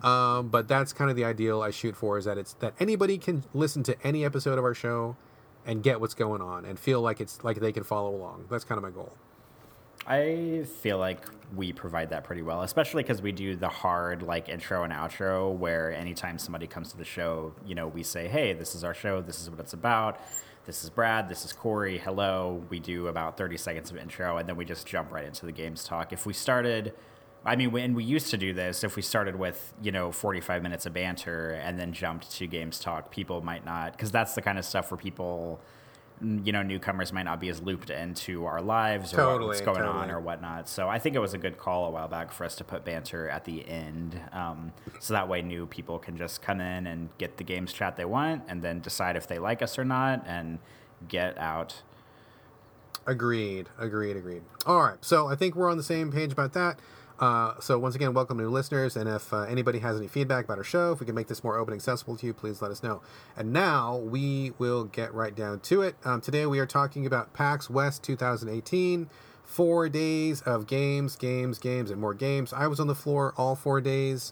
Um, 0.01 0.47
but 0.47 0.69
that's 0.69 0.93
kind 0.93 1.09
of 1.11 1.17
the 1.17 1.25
ideal 1.25 1.61
I 1.61 1.71
shoot 1.71 1.97
for 1.97 2.17
is 2.17 2.23
that 2.23 2.37
it's 2.37 2.53
that 2.55 2.73
anybody 2.79 3.17
can 3.17 3.43
listen 3.53 3.83
to 3.83 3.97
any 4.07 4.23
episode 4.23 4.57
of 4.57 4.63
our 4.63 4.73
show 4.73 5.17
and 5.65 5.83
get 5.83 5.99
what's 5.99 6.13
going 6.13 6.41
on 6.41 6.63
and 6.63 6.79
feel 6.79 7.01
like 7.01 7.19
it's 7.19 7.43
like 7.43 7.59
they 7.59 7.73
can 7.73 7.83
follow 7.83 8.15
along. 8.15 8.45
That's 8.49 8.63
kind 8.63 8.77
of 8.77 8.83
my 8.83 8.91
goal. 8.91 9.11
I 10.07 10.65
feel 10.81 10.97
like 10.97 11.25
we 11.55 11.73
provide 11.73 12.09
that 12.11 12.23
pretty 12.23 12.41
well, 12.41 12.61
especially 12.61 13.03
because 13.03 13.21
we 13.21 13.31
do 13.31 13.55
the 13.55 13.69
hard 13.69 14.23
like 14.23 14.49
intro 14.49 14.83
and 14.83 14.93
outro 14.93 15.55
where 15.55 15.93
anytime 15.93 16.37
somebody 16.37 16.67
comes 16.67 16.91
to 16.91 16.97
the 16.97 17.05
show, 17.05 17.53
you 17.65 17.75
know, 17.75 17.87
we 17.87 18.03
say, 18.03 18.27
hey, 18.27 18.53
this 18.53 18.75
is 18.75 18.83
our 18.83 18.93
show, 18.93 19.21
this 19.21 19.41
is 19.41 19.49
what 19.49 19.59
it's 19.59 19.73
about. 19.73 20.19
This 20.65 20.83
is 20.83 20.89
Brad, 20.89 21.29
this 21.29 21.45
is 21.45 21.53
Corey, 21.53 21.97
hello. 21.97 22.63
We 22.69 22.79
do 22.79 23.07
about 23.07 23.37
30 23.37 23.57
seconds 23.57 23.89
of 23.91 23.97
intro 23.97 24.37
and 24.37 24.47
then 24.47 24.55
we 24.55 24.65
just 24.65 24.85
jump 24.85 25.11
right 25.11 25.25
into 25.25 25.45
the 25.45 25.51
games 25.51 25.83
talk. 25.83 26.13
If 26.13 26.25
we 26.25 26.33
started, 26.33 26.93
I 27.45 27.55
mean, 27.55 27.71
when 27.71 27.93
we 27.95 28.03
used 28.03 28.29
to 28.31 28.37
do 28.37 28.53
this, 28.53 28.83
if 28.83 28.95
we 28.95 29.01
started 29.01 29.35
with, 29.35 29.73
you 29.81 29.91
know, 29.91 30.11
45 30.11 30.61
minutes 30.61 30.85
of 30.85 30.93
banter 30.93 31.51
and 31.51 31.79
then 31.79 31.93
jumped 31.93 32.31
to 32.33 32.47
games 32.47 32.79
talk, 32.79 33.09
people 33.09 33.41
might 33.41 33.65
not, 33.65 33.93
because 33.93 34.11
that's 34.11 34.35
the 34.35 34.41
kind 34.41 34.59
of 34.59 34.65
stuff 34.65 34.91
where 34.91 34.97
people 34.97 35.59
you 36.21 36.51
know 36.51 36.61
newcomers 36.61 37.13
might 37.13 37.23
not 37.23 37.39
be 37.39 37.49
as 37.49 37.61
looped 37.61 37.89
into 37.89 38.45
our 38.45 38.61
lives 38.61 39.13
or 39.13 39.17
totally, 39.17 39.47
what's 39.47 39.61
going 39.61 39.77
totally. 39.77 39.97
on 39.97 40.11
or 40.11 40.19
whatnot. 40.19 40.67
So 40.67 40.89
I 40.89 40.99
think 40.99 41.15
it 41.15 41.19
was 41.19 41.33
a 41.33 41.37
good 41.37 41.57
call 41.57 41.85
a 41.85 41.89
while 41.89 42.07
back 42.07 42.31
for 42.31 42.43
us 42.43 42.55
to 42.55 42.63
put 42.63 42.83
banter 42.83 43.29
at 43.29 43.45
the 43.45 43.67
end, 43.67 44.19
um, 44.31 44.73
so 44.99 45.13
that 45.13 45.27
way 45.27 45.41
new 45.41 45.65
people 45.65 45.99
can 45.99 46.17
just 46.17 46.41
come 46.41 46.59
in 46.59 46.87
and 46.87 47.09
get 47.17 47.37
the 47.37 47.43
games 47.43 47.71
chat 47.73 47.95
they 47.95 48.05
want, 48.05 48.43
and 48.47 48.61
then 48.61 48.79
decide 48.79 49.15
if 49.15 49.27
they 49.27 49.39
like 49.39 49.61
us 49.61 49.79
or 49.79 49.85
not, 49.85 50.23
and 50.27 50.59
get 51.07 51.37
out. 51.37 51.81
Agreed. 53.07 53.69
Agreed. 53.79 54.17
Agreed. 54.17 54.43
All 54.65 54.81
right. 54.81 54.97
So 55.01 55.27
I 55.27 55.35
think 55.35 55.55
we're 55.55 55.71
on 55.71 55.77
the 55.77 55.83
same 55.83 56.11
page 56.11 56.31
about 56.31 56.53
that. 56.53 56.79
Uh, 57.19 57.59
so 57.59 57.77
once 57.77 57.95
again, 57.95 58.13
welcome 58.13 58.37
new 58.37 58.49
listeners, 58.49 58.95
and 58.95 59.09
if 59.09 59.33
uh, 59.33 59.41
anybody 59.41 59.79
has 59.79 59.97
any 59.97 60.07
feedback 60.07 60.45
about 60.45 60.57
our 60.57 60.63
show, 60.63 60.93
if 60.93 61.01
we 61.01 61.05
can 61.05 61.15
make 61.15 61.27
this 61.27 61.43
more 61.43 61.57
open 61.57 61.73
and 61.73 61.79
accessible 61.79 62.15
to 62.15 62.25
you, 62.25 62.33
please 62.33 62.61
let 62.61 62.71
us 62.71 62.81
know. 62.81 63.01
And 63.35 63.51
now 63.51 63.97
we 63.97 64.53
will 64.57 64.85
get 64.85 65.13
right 65.13 65.35
down 65.35 65.59
to 65.61 65.81
it. 65.81 65.95
Um, 66.05 66.21
today 66.21 66.45
we 66.45 66.59
are 66.59 66.65
talking 66.65 67.05
about 67.05 67.33
PAX 67.33 67.69
West 67.69 68.03
2018. 68.03 69.09
Four 69.43 69.89
days 69.89 70.41
of 70.41 70.67
games, 70.67 71.15
games, 71.15 71.59
games, 71.59 71.91
and 71.91 71.99
more 71.99 72.13
games. 72.13 72.53
I 72.53 72.67
was 72.67 72.79
on 72.79 72.87
the 72.87 72.95
floor 72.95 73.33
all 73.35 73.55
four 73.55 73.81
days. 73.81 74.31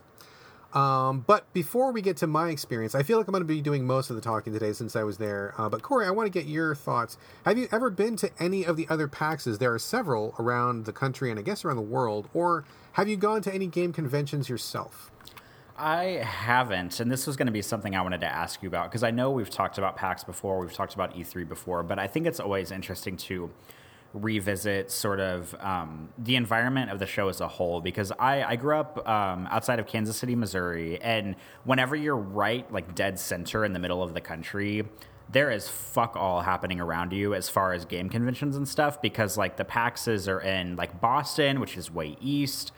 Um, 0.73 1.21
but 1.25 1.51
before 1.53 1.91
we 1.91 2.01
get 2.01 2.17
to 2.17 2.27
my 2.27 2.49
experience, 2.49 2.93
I 2.93 3.03
feel 3.03 3.17
like 3.17 3.27
I'm 3.27 3.31
going 3.31 3.41
to 3.41 3.47
be 3.47 3.61
doing 3.61 3.85
most 3.85 4.09
of 4.09 4.15
the 4.15 4.21
talking 4.21 4.53
today 4.53 4.73
since 4.73 4.95
I 4.95 5.03
was 5.03 5.17
there. 5.17 5.53
Uh, 5.57 5.69
but 5.69 5.81
Corey, 5.81 6.05
I 6.05 6.11
want 6.11 6.31
to 6.31 6.39
get 6.39 6.47
your 6.47 6.75
thoughts. 6.75 7.17
Have 7.45 7.57
you 7.57 7.67
ever 7.71 7.89
been 7.89 8.15
to 8.17 8.29
any 8.39 8.65
of 8.65 8.75
the 8.75 8.87
other 8.89 9.07
PAXs? 9.07 9.59
There 9.59 9.73
are 9.73 9.79
several 9.79 10.35
around 10.37 10.85
the 10.85 10.93
country 10.93 11.29
and 11.31 11.39
I 11.39 11.43
guess 11.43 11.63
around 11.63 11.77
the 11.77 11.81
world. 11.81 12.29
Or 12.33 12.65
have 12.93 13.07
you 13.07 13.15
gone 13.15 13.41
to 13.43 13.53
any 13.53 13.67
game 13.67 13.93
conventions 13.93 14.49
yourself? 14.49 15.09
I 15.77 16.23
haven't, 16.25 16.99
and 16.99 17.11
this 17.11 17.27
was 17.27 17.37
going 17.37 17.45
to 17.45 17.51
be 17.51 17.61
something 17.61 17.95
I 17.95 18.01
wanted 18.01 18.21
to 18.21 18.27
ask 18.27 18.63
you 18.63 18.67
about 18.67 18.89
because 18.89 19.03
I 19.03 19.11
know 19.11 19.29
we've 19.29 19.49
talked 19.49 19.77
about 19.77 19.95
PAX 19.95 20.23
before, 20.23 20.57
we've 20.59 20.73
talked 20.73 20.95
about 20.95 21.15
E3 21.15 21.47
before, 21.47 21.83
but 21.83 21.99
I 21.99 22.07
think 22.07 22.25
it's 22.25 22.39
always 22.39 22.71
interesting 22.71 23.15
to 23.17 23.51
revisit 24.21 24.91
sort 24.91 25.19
of 25.19 25.55
um, 25.59 26.09
the 26.17 26.35
environment 26.35 26.91
of 26.91 26.99
the 26.99 27.05
show 27.05 27.29
as 27.29 27.41
a 27.41 27.47
whole 27.47 27.81
because 27.81 28.11
I, 28.19 28.43
I 28.43 28.55
grew 28.55 28.75
up 28.75 29.07
um, 29.07 29.47
outside 29.49 29.79
of 29.79 29.87
Kansas 29.87 30.17
City, 30.17 30.35
Missouri, 30.35 31.01
and 31.01 31.35
whenever 31.63 31.95
you're 31.95 32.15
right, 32.15 32.71
like 32.71 32.95
dead 32.95 33.19
center 33.19 33.65
in 33.65 33.73
the 33.73 33.79
middle 33.79 34.03
of 34.03 34.13
the 34.13 34.21
country, 34.21 34.83
there 35.29 35.51
is 35.51 35.67
fuck 35.67 36.15
all 36.15 36.41
happening 36.41 36.79
around 36.79 37.11
you 37.11 37.33
as 37.33 37.49
far 37.49 37.73
as 37.73 37.85
game 37.85 38.09
conventions 38.09 38.55
and 38.55 38.67
stuff 38.67 39.01
because 39.01 39.37
like 39.37 39.57
the 39.57 39.65
PAXs 39.65 40.27
are 40.27 40.39
in 40.39 40.75
like 40.75 41.01
Boston, 41.01 41.59
which 41.59 41.77
is 41.77 41.91
way 41.91 42.17
east. 42.21 42.71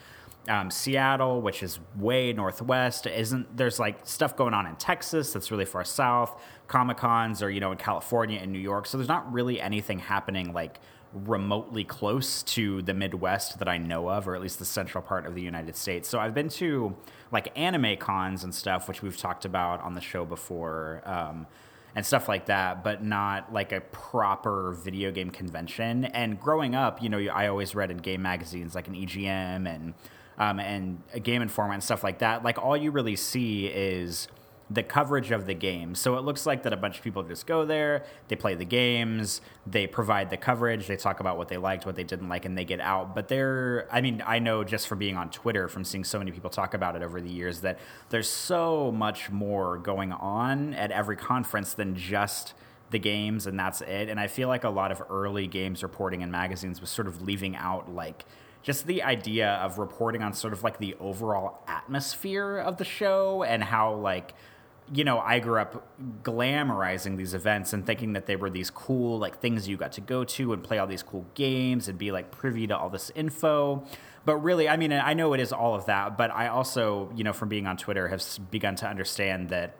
Um, 0.47 0.71
Seattle, 0.71 1.41
which 1.41 1.61
is 1.61 1.79
way 1.95 2.33
northwest, 2.33 3.05
isn't 3.05 3.55
there's 3.55 3.77
like 3.77 3.99
stuff 4.07 4.35
going 4.35 4.55
on 4.55 4.65
in 4.65 4.75
Texas 4.77 5.31
that's 5.31 5.51
really 5.51 5.65
far 5.65 5.83
south. 5.83 6.41
Comic 6.67 6.97
Cons 6.97 7.43
are 7.43 7.51
you 7.51 7.59
know 7.59 7.71
in 7.71 7.77
California 7.77 8.39
and 8.41 8.51
New 8.51 8.59
York, 8.59 8.87
so 8.87 8.97
there's 8.97 9.09
not 9.09 9.31
really 9.31 9.61
anything 9.61 9.99
happening 9.99 10.51
like 10.53 10.79
remotely 11.13 11.83
close 11.83 12.43
to 12.43 12.81
the 12.81 12.93
Midwest 12.93 13.59
that 13.59 13.67
I 13.67 13.77
know 13.77 14.09
of, 14.09 14.27
or 14.27 14.35
at 14.35 14.41
least 14.41 14.59
the 14.59 14.65
central 14.65 15.01
part 15.01 15.25
of 15.25 15.35
the 15.35 15.41
United 15.41 15.75
States. 15.75 16.07
So 16.07 16.19
I've 16.19 16.33
been 16.33 16.49
to 16.49 16.95
like 17.31 17.51
anime 17.57 17.97
cons 17.97 18.43
and 18.43 18.53
stuff, 18.53 18.87
which 18.87 19.01
we've 19.01 19.17
talked 19.17 19.45
about 19.45 19.81
on 19.81 19.95
the 19.95 20.01
show 20.01 20.25
before. 20.25 21.01
Um, 21.05 21.47
and 21.95 22.05
stuff 22.05 22.27
like 22.27 22.45
that, 22.45 22.83
but 22.83 23.03
not 23.03 23.51
like 23.51 23.71
a 23.71 23.81
proper 23.81 24.73
video 24.73 25.11
game 25.11 25.31
convention. 25.31 26.05
And 26.05 26.39
growing 26.39 26.75
up, 26.75 27.01
you 27.01 27.09
know, 27.09 27.17
I 27.17 27.47
always 27.47 27.73
read 27.73 27.89
in 27.89 27.97
game 27.97 28.21
magazines 28.21 28.75
like 28.75 28.87
an 28.87 28.93
EGM 28.93 29.67
and 29.67 29.93
um, 30.37 30.59
and 30.59 31.01
a 31.13 31.19
Game 31.19 31.41
Informer 31.41 31.73
and 31.73 31.83
stuff 31.83 32.03
like 32.03 32.19
that. 32.19 32.43
Like 32.43 32.57
all 32.57 32.77
you 32.77 32.91
really 32.91 33.15
see 33.15 33.67
is 33.67 34.27
the 34.71 34.83
coverage 34.83 35.31
of 35.31 35.47
the 35.47 35.53
game. 35.53 35.95
So 35.95 36.15
it 36.17 36.21
looks 36.23 36.45
like 36.45 36.63
that 36.63 36.73
a 36.73 36.77
bunch 36.77 36.97
of 36.97 37.03
people 37.03 37.23
just 37.23 37.47
go 37.47 37.65
there, 37.65 38.05
they 38.27 38.35
play 38.35 38.53
the 38.53 38.65
games, 38.65 39.41
they 39.65 39.87
provide 39.87 40.29
the 40.29 40.37
coverage, 40.37 40.87
they 40.87 40.95
talk 40.95 41.19
about 41.19 41.37
what 41.37 41.47
they 41.47 41.57
liked, 41.57 41.85
what 41.85 41.95
they 41.95 42.03
didn't 42.03 42.29
like, 42.29 42.45
and 42.45 42.57
they 42.57 42.65
get 42.65 42.79
out. 42.79 43.15
But 43.15 43.29
there, 43.29 43.87
I 43.91 44.01
mean, 44.01 44.23
I 44.25 44.37
know 44.37 44.63
just 44.63 44.87
from 44.87 44.99
being 44.99 45.17
on 45.17 45.31
Twitter, 45.31 45.67
from 45.67 45.83
seeing 45.83 46.03
so 46.03 46.19
many 46.19 46.31
people 46.31 46.51
talk 46.51 46.75
about 46.75 46.95
it 46.95 47.01
over 47.01 47.19
the 47.19 47.29
years, 47.29 47.61
that 47.61 47.79
there's 48.09 48.29
so 48.29 48.91
much 48.91 49.31
more 49.31 49.77
going 49.77 50.11
on 50.11 50.75
at 50.75 50.91
every 50.91 51.15
conference 51.15 51.73
than 51.73 51.95
just 51.95 52.53
the 52.91 52.99
games 52.99 53.47
and 53.47 53.59
that's 53.59 53.81
it. 53.81 54.09
And 54.09 54.19
I 54.19 54.27
feel 54.27 54.47
like 54.47 54.63
a 54.63 54.69
lot 54.69 54.91
of 54.91 55.01
early 55.09 55.47
games 55.47 55.83
reporting 55.83 56.21
in 56.21 56.31
magazines 56.31 56.81
was 56.81 56.89
sort 56.89 57.07
of 57.07 57.21
leaving 57.21 57.55
out 57.55 57.93
like 57.93 58.25
just 58.61 58.87
the 58.87 59.03
idea 59.03 59.51
of 59.55 59.77
reporting 59.77 60.21
on 60.21 60.33
sort 60.33 60.53
of 60.53 60.63
like 60.63 60.79
the 60.79 60.95
overall 60.99 61.63
atmosphere 61.67 62.57
of 62.57 62.77
the 62.77 62.85
show 62.85 63.43
and 63.43 63.63
how 63.63 63.93
like 63.93 64.33
you 64.93 65.03
know, 65.03 65.19
I 65.19 65.39
grew 65.39 65.59
up 65.59 65.87
glamorizing 66.23 67.17
these 67.17 67.33
events 67.33 67.73
and 67.73 67.85
thinking 67.85 68.13
that 68.13 68.25
they 68.25 68.35
were 68.35 68.49
these 68.49 68.69
cool 68.69 69.19
like 69.19 69.39
things 69.39 69.67
you 69.67 69.77
got 69.77 69.91
to 69.93 70.01
go 70.01 70.23
to 70.23 70.53
and 70.53 70.63
play 70.63 70.79
all 70.79 70.87
these 70.87 71.03
cool 71.03 71.25
games 71.33 71.87
and 71.87 71.97
be 71.97 72.11
like 72.11 72.31
privy 72.31 72.67
to 72.67 72.77
all 72.77 72.89
this 72.89 73.11
info. 73.15 73.83
But 74.25 74.37
really, 74.37 74.67
I 74.67 74.77
mean, 74.77 74.91
I 74.91 75.13
know 75.13 75.33
it 75.33 75.39
is 75.39 75.53
all 75.53 75.75
of 75.75 75.85
that, 75.85 76.17
but 76.17 76.31
I 76.31 76.47
also, 76.47 77.11
you 77.15 77.23
know, 77.23 77.33
from 77.33 77.49
being 77.49 77.67
on 77.67 77.77
Twitter 77.77 78.07
have 78.09 78.23
begun 78.51 78.75
to 78.77 78.87
understand 78.87 79.49
that 79.49 79.75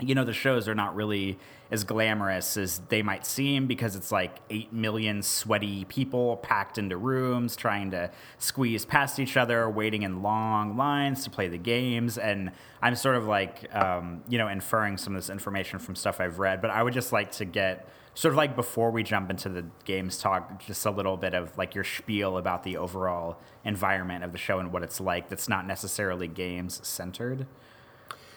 you 0.00 0.14
know 0.14 0.24
the 0.24 0.32
shows 0.32 0.68
are 0.68 0.74
not 0.74 0.94
really 0.94 1.38
as 1.70 1.84
glamorous 1.84 2.56
as 2.56 2.80
they 2.88 3.02
might 3.02 3.24
seem 3.24 3.66
because 3.66 3.94
it's 3.94 4.10
like 4.10 4.38
8 4.50 4.72
million 4.72 5.22
sweaty 5.22 5.84
people 5.84 6.36
packed 6.38 6.78
into 6.78 6.96
rooms 6.96 7.54
trying 7.54 7.92
to 7.92 8.10
squeeze 8.38 8.84
past 8.84 9.20
each 9.20 9.36
other 9.36 9.70
waiting 9.70 10.02
in 10.02 10.22
long 10.22 10.76
lines 10.76 11.22
to 11.24 11.30
play 11.30 11.48
the 11.48 11.58
games. 11.58 12.18
And 12.18 12.50
i'm 12.82 12.96
sort 12.96 13.16
of 13.16 13.26
like 13.26 13.72
um, 13.74 14.22
you 14.28 14.38
know 14.38 14.48
inferring 14.48 14.96
some 14.96 15.14
of 15.14 15.22
this 15.22 15.30
information 15.30 15.78
from 15.78 15.94
stuff 15.94 16.20
i've 16.20 16.38
read 16.38 16.60
but 16.60 16.70
i 16.70 16.82
would 16.82 16.94
just 16.94 17.12
like 17.12 17.30
to 17.32 17.44
get 17.44 17.88
sort 18.14 18.32
of 18.32 18.36
like 18.36 18.56
before 18.56 18.90
we 18.90 19.02
jump 19.02 19.30
into 19.30 19.48
the 19.48 19.64
games 19.84 20.18
talk 20.18 20.64
just 20.64 20.84
a 20.86 20.90
little 20.90 21.16
bit 21.16 21.34
of 21.34 21.56
like 21.56 21.74
your 21.74 21.84
spiel 21.84 22.38
about 22.38 22.62
the 22.64 22.76
overall 22.76 23.38
environment 23.64 24.24
of 24.24 24.32
the 24.32 24.38
show 24.38 24.58
and 24.58 24.72
what 24.72 24.82
it's 24.82 25.00
like 25.00 25.28
that's 25.28 25.48
not 25.48 25.66
necessarily 25.66 26.26
games 26.26 26.80
centered 26.86 27.46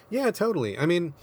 yeah 0.09 0.29
totally. 0.29 0.77
I 0.77 0.85
mean 0.85 1.13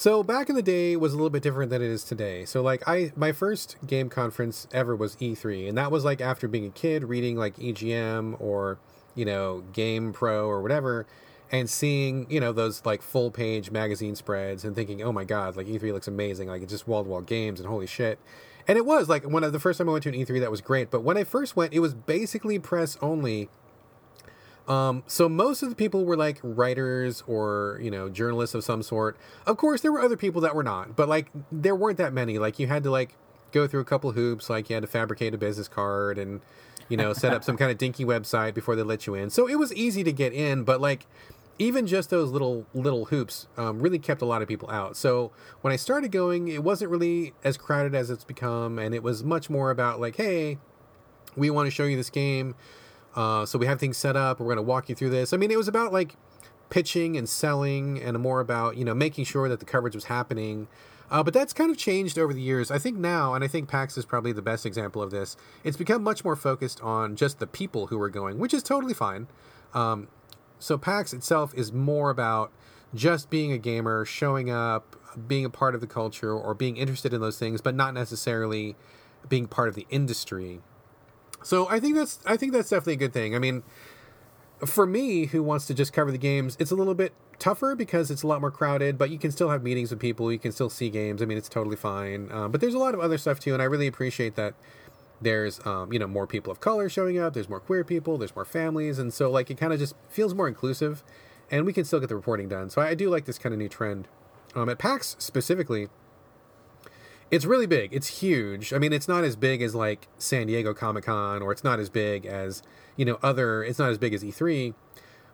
so 0.00 0.22
back 0.22 0.48
in 0.48 0.56
the 0.56 0.62
day 0.62 0.96
was 0.96 1.12
a 1.12 1.16
little 1.16 1.28
bit 1.28 1.42
different 1.42 1.68
than 1.68 1.82
it 1.82 1.90
is 1.90 2.04
today. 2.04 2.46
So 2.46 2.62
like 2.62 2.82
I 2.88 3.12
my 3.16 3.32
first 3.32 3.76
game 3.86 4.08
conference 4.08 4.66
ever 4.72 4.96
was 4.96 5.14
E3 5.16 5.68
and 5.68 5.76
that 5.76 5.90
was 5.90 6.06
like 6.06 6.22
after 6.22 6.48
being 6.48 6.64
a 6.64 6.70
kid 6.70 7.04
reading 7.04 7.36
like 7.36 7.54
EGM 7.56 8.40
or 8.40 8.78
you 9.14 9.26
know 9.26 9.62
Game 9.74 10.14
Pro 10.14 10.48
or 10.48 10.62
whatever 10.62 11.06
and 11.52 11.68
seeing, 11.68 12.26
you 12.30 12.40
know, 12.40 12.50
those 12.50 12.82
like 12.86 13.02
full 13.02 13.30
page 13.30 13.70
magazine 13.70 14.14
spreads 14.14 14.64
and 14.64 14.74
thinking, 14.74 15.02
"Oh 15.02 15.12
my 15.12 15.24
god, 15.24 15.54
like 15.54 15.66
E3 15.66 15.92
looks 15.92 16.08
amazing. 16.08 16.48
Like 16.48 16.62
it's 16.62 16.72
just 16.72 16.88
wall-to-wall 16.88 17.20
games 17.20 17.60
and 17.60 17.68
holy 17.68 17.86
shit." 17.86 18.18
And 18.66 18.78
it 18.78 18.86
was 18.86 19.10
like 19.10 19.24
when 19.24 19.44
of 19.44 19.52
the 19.52 19.60
first 19.60 19.76
time 19.76 19.90
I 19.90 19.92
went 19.92 20.04
to 20.04 20.08
an 20.08 20.14
E3 20.14 20.40
that 20.40 20.50
was 20.50 20.62
great, 20.62 20.90
but 20.90 21.02
when 21.02 21.18
I 21.18 21.24
first 21.24 21.56
went, 21.56 21.74
it 21.74 21.80
was 21.80 21.92
basically 21.92 22.58
press 22.58 22.96
only 23.02 23.50
um, 24.70 25.02
so 25.08 25.28
most 25.28 25.64
of 25.64 25.68
the 25.68 25.74
people 25.74 26.04
were 26.04 26.16
like 26.16 26.38
writers 26.44 27.24
or 27.26 27.80
you 27.82 27.90
know 27.90 28.08
journalists 28.08 28.54
of 28.54 28.62
some 28.62 28.84
sort. 28.84 29.18
Of 29.44 29.56
course, 29.56 29.80
there 29.80 29.90
were 29.90 30.00
other 30.00 30.16
people 30.16 30.40
that 30.42 30.54
were 30.54 30.62
not, 30.62 30.94
but 30.94 31.08
like 31.08 31.28
there 31.50 31.74
weren't 31.74 31.98
that 31.98 32.12
many. 32.12 32.38
Like 32.38 32.60
you 32.60 32.68
had 32.68 32.84
to 32.84 32.90
like 32.90 33.16
go 33.50 33.66
through 33.66 33.80
a 33.80 33.84
couple 33.84 34.12
hoops. 34.12 34.48
Like 34.48 34.70
you 34.70 34.74
had 34.74 34.82
to 34.82 34.86
fabricate 34.86 35.34
a 35.34 35.38
business 35.38 35.66
card 35.66 36.18
and 36.18 36.40
you 36.88 36.96
know 36.96 37.12
set 37.12 37.32
up 37.32 37.42
some 37.42 37.56
kind 37.56 37.72
of 37.72 37.78
dinky 37.78 38.04
website 38.04 38.54
before 38.54 38.76
they 38.76 38.84
let 38.84 39.08
you 39.08 39.16
in. 39.16 39.28
So 39.28 39.48
it 39.48 39.56
was 39.56 39.74
easy 39.74 40.04
to 40.04 40.12
get 40.12 40.32
in, 40.32 40.62
but 40.62 40.80
like 40.80 41.08
even 41.58 41.88
just 41.88 42.10
those 42.10 42.30
little 42.30 42.64
little 42.72 43.06
hoops 43.06 43.48
um, 43.56 43.80
really 43.80 43.98
kept 43.98 44.22
a 44.22 44.24
lot 44.24 44.40
of 44.40 44.46
people 44.46 44.70
out. 44.70 44.96
So 44.96 45.32
when 45.62 45.72
I 45.72 45.76
started 45.76 46.12
going, 46.12 46.46
it 46.46 46.62
wasn't 46.62 46.92
really 46.92 47.34
as 47.42 47.56
crowded 47.56 47.96
as 47.96 48.08
it's 48.08 48.22
become, 48.22 48.78
and 48.78 48.94
it 48.94 49.02
was 49.02 49.24
much 49.24 49.50
more 49.50 49.72
about 49.72 50.00
like, 50.00 50.14
hey, 50.14 50.58
we 51.34 51.50
want 51.50 51.66
to 51.66 51.72
show 51.72 51.84
you 51.84 51.96
this 51.96 52.10
game. 52.10 52.54
Uh, 53.14 53.44
so 53.44 53.58
we 53.58 53.66
have 53.66 53.80
things 53.80 53.96
set 53.96 54.16
up. 54.16 54.40
We're 54.40 54.46
going 54.46 54.56
to 54.56 54.62
walk 54.62 54.88
you 54.88 54.94
through 54.94 55.10
this. 55.10 55.32
I 55.32 55.36
mean, 55.36 55.50
it 55.50 55.58
was 55.58 55.68
about 55.68 55.92
like 55.92 56.16
pitching 56.68 57.16
and 57.16 57.28
selling, 57.28 58.00
and 58.00 58.18
more 58.18 58.40
about 58.40 58.76
you 58.76 58.84
know 58.84 58.94
making 58.94 59.24
sure 59.24 59.48
that 59.48 59.60
the 59.60 59.66
coverage 59.66 59.94
was 59.94 60.04
happening. 60.04 60.68
Uh, 61.10 61.24
but 61.24 61.34
that's 61.34 61.52
kind 61.52 61.72
of 61.72 61.76
changed 61.76 62.18
over 62.18 62.32
the 62.32 62.40
years. 62.40 62.70
I 62.70 62.78
think 62.78 62.96
now, 62.96 63.34
and 63.34 63.42
I 63.42 63.48
think 63.48 63.68
PAX 63.68 63.98
is 63.98 64.04
probably 64.04 64.32
the 64.32 64.42
best 64.42 64.64
example 64.64 65.02
of 65.02 65.10
this. 65.10 65.36
It's 65.64 65.76
become 65.76 66.04
much 66.04 66.24
more 66.24 66.36
focused 66.36 66.80
on 66.82 67.16
just 67.16 67.40
the 67.40 67.48
people 67.48 67.88
who 67.88 68.00
are 68.00 68.08
going, 68.08 68.38
which 68.38 68.54
is 68.54 68.62
totally 68.62 68.94
fine. 68.94 69.26
Um, 69.74 70.06
so 70.60 70.78
PAX 70.78 71.12
itself 71.12 71.52
is 71.54 71.72
more 71.72 72.10
about 72.10 72.52
just 72.94 73.28
being 73.28 73.50
a 73.50 73.58
gamer, 73.58 74.04
showing 74.04 74.50
up, 74.50 74.94
being 75.26 75.44
a 75.44 75.50
part 75.50 75.74
of 75.74 75.80
the 75.80 75.86
culture, 75.88 76.32
or 76.32 76.54
being 76.54 76.76
interested 76.76 77.12
in 77.12 77.20
those 77.20 77.38
things, 77.38 77.60
but 77.60 77.74
not 77.74 77.92
necessarily 77.92 78.76
being 79.28 79.48
part 79.48 79.68
of 79.68 79.74
the 79.74 79.86
industry. 79.90 80.60
So 81.42 81.68
I 81.68 81.80
think 81.80 81.96
that's 81.96 82.18
I 82.26 82.36
think 82.36 82.52
that's 82.52 82.68
definitely 82.68 82.94
a 82.94 82.96
good 82.96 83.12
thing. 83.12 83.34
I 83.34 83.38
mean, 83.38 83.62
for 84.64 84.86
me 84.86 85.26
who 85.26 85.42
wants 85.42 85.66
to 85.66 85.74
just 85.74 85.92
cover 85.92 86.10
the 86.10 86.18
games, 86.18 86.56
it's 86.60 86.70
a 86.70 86.74
little 86.74 86.94
bit 86.94 87.12
tougher 87.38 87.74
because 87.74 88.10
it's 88.10 88.22
a 88.22 88.26
lot 88.26 88.40
more 88.40 88.50
crowded, 88.50 88.98
but 88.98 89.10
you 89.10 89.18
can 89.18 89.32
still 89.32 89.48
have 89.48 89.62
meetings 89.62 89.90
with 89.90 89.98
people. 89.98 90.30
You 90.30 90.38
can 90.38 90.52
still 90.52 90.70
see 90.70 90.90
games. 90.90 91.22
I 91.22 91.24
mean, 91.24 91.38
it's 91.38 91.48
totally 91.48 91.76
fine. 91.76 92.30
Um, 92.30 92.52
but 92.52 92.60
there's 92.60 92.74
a 92.74 92.78
lot 92.78 92.94
of 92.94 93.00
other 93.00 93.18
stuff 93.18 93.40
too, 93.40 93.54
and 93.54 93.62
I 93.62 93.66
really 93.66 93.86
appreciate 93.86 94.36
that. 94.36 94.54
There's 95.22 95.64
um, 95.66 95.92
you 95.92 95.98
know 95.98 96.06
more 96.06 96.26
people 96.26 96.50
of 96.50 96.60
color 96.60 96.88
showing 96.88 97.18
up. 97.18 97.34
There's 97.34 97.48
more 97.48 97.60
queer 97.60 97.84
people. 97.84 98.16
There's 98.16 98.34
more 98.34 98.46
families, 98.46 98.98
and 98.98 99.12
so 99.12 99.30
like 99.30 99.50
it 99.50 99.58
kind 99.58 99.72
of 99.72 99.78
just 99.78 99.94
feels 100.08 100.34
more 100.34 100.48
inclusive, 100.48 101.02
and 101.50 101.66
we 101.66 101.74
can 101.74 101.84
still 101.84 102.00
get 102.00 102.08
the 102.08 102.16
reporting 102.16 102.48
done. 102.48 102.70
So 102.70 102.80
I, 102.80 102.94
do 102.94 103.10
like 103.10 103.26
this 103.26 103.38
kind 103.38 103.52
of 103.52 103.58
new 103.58 103.68
trend. 103.68 104.08
Um, 104.54 104.68
at 104.68 104.78
PAX 104.78 105.16
specifically, 105.18 105.88
it's 107.30 107.44
really 107.44 107.66
big. 107.66 107.94
It's 107.94 108.20
huge. 108.20 108.72
I 108.72 108.78
mean, 108.78 108.92
it's 108.92 109.06
not 109.06 109.24
as 109.24 109.36
big 109.36 109.62
as 109.62 109.74
like 109.74 110.08
San 110.18 110.48
Diego 110.48 110.74
Comic 110.74 111.04
Con, 111.04 111.42
or 111.42 111.52
it's 111.52 111.62
not 111.62 111.78
as 111.78 111.88
big 111.88 112.26
as 112.26 112.62
you 112.96 113.04
know 113.04 113.18
other. 113.22 113.62
It's 113.62 113.78
not 113.78 113.90
as 113.90 113.98
big 113.98 114.12
as 114.12 114.24
E3, 114.24 114.74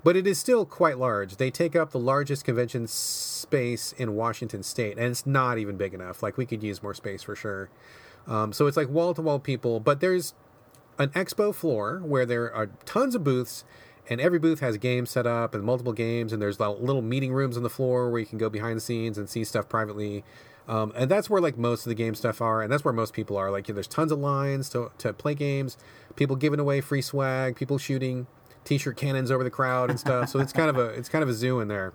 but 0.05 0.17
it 0.17 0.27
is 0.27 0.39
still 0.39 0.67
quite 0.67 0.99
large. 0.99 1.37
They 1.37 1.51
take 1.51 1.75
up 1.75 1.91
the 1.91 1.99
largest 1.99 2.45
convention 2.45 2.87
space 2.87 3.93
in 3.93 4.15
Washington 4.15 4.63
State, 4.63 4.99
and 4.99 5.07
it's 5.07 5.27
not 5.27 5.59
even 5.59 5.77
big 5.77 5.95
enough. 5.95 6.23
Like 6.23 6.37
we 6.37 6.45
could 6.45 6.63
use 6.63 6.83
more 6.83 6.95
space 6.95 7.23
for 7.23 7.35
sure. 7.35 7.71
Um, 8.27 8.53
so 8.53 8.67
it's 8.67 8.77
like 8.77 8.89
wall 8.89 9.15
to 9.15 9.23
wall 9.23 9.39
people, 9.39 9.81
but 9.81 10.01
there's 10.01 10.35
an 10.99 11.11
expo 11.11 11.55
floor 11.55 12.01
where 12.05 12.27
there 12.27 12.53
are 12.53 12.67
tons 12.85 13.15
of 13.15 13.23
booths 13.23 13.65
and 14.09 14.21
every 14.21 14.39
booth 14.39 14.61
has 14.61 14.77
games 14.77 15.11
set 15.11 15.27
up 15.27 15.55
and 15.55 15.63
multiple 15.63 15.93
games 15.93 16.33
and 16.33 16.41
there's 16.41 16.59
little 16.59 17.03
meeting 17.03 17.33
rooms 17.33 17.57
on 17.57 17.63
the 17.63 17.71
floor 17.71 18.11
where 18.11 18.21
you 18.21 18.27
can 18.27 18.39
go 18.39 18.49
behind 18.49 18.77
the 18.77 18.81
scenes 18.81 19.19
and 19.19 19.29
see 19.29 19.45
stuff 19.45 19.69
privately 19.69 20.25
um, 20.69 20.93
and 20.97 21.11
that's 21.11 21.31
where 21.31 21.41
like 21.41 21.57
most 21.57 21.87
of 21.87 21.91
the 21.91 21.95
game 21.95 22.15
stuff 22.15 22.41
are, 22.41 22.63
and 22.63 22.73
that's 22.73 22.85
where 22.85 22.95
most 22.95 23.13
people 23.13 23.37
are. 23.37 23.51
Like, 23.51 23.67
there's 23.67 23.87
tons 23.87 24.13
of 24.13 24.19
lines 24.19 24.69
to 24.71 24.91
to 24.99 25.13
play 25.13 25.35
games, 25.35 25.77
people 26.17 26.37
giving 26.37 26.61
away 26.61 26.81
free 26.81 27.03
swag, 27.03 27.57
people 27.57 27.79
shooting 27.79 28.27
t-shirt 28.65 28.97
cannons 28.97 29.31
over 29.31 29.45
the 29.45 29.51
crowd 29.51 29.91
and 29.91 29.99
stuff. 29.99 30.29
so 30.29 30.41
it's 30.41 30.53
kind 30.53 30.69
of 30.69 30.77
a 30.77 30.87
it's 30.87 31.09
kind 31.09 31.23
of 31.23 31.29
a 31.29 31.35
zoo 31.35 31.61
in 31.61 31.69
there. 31.69 31.93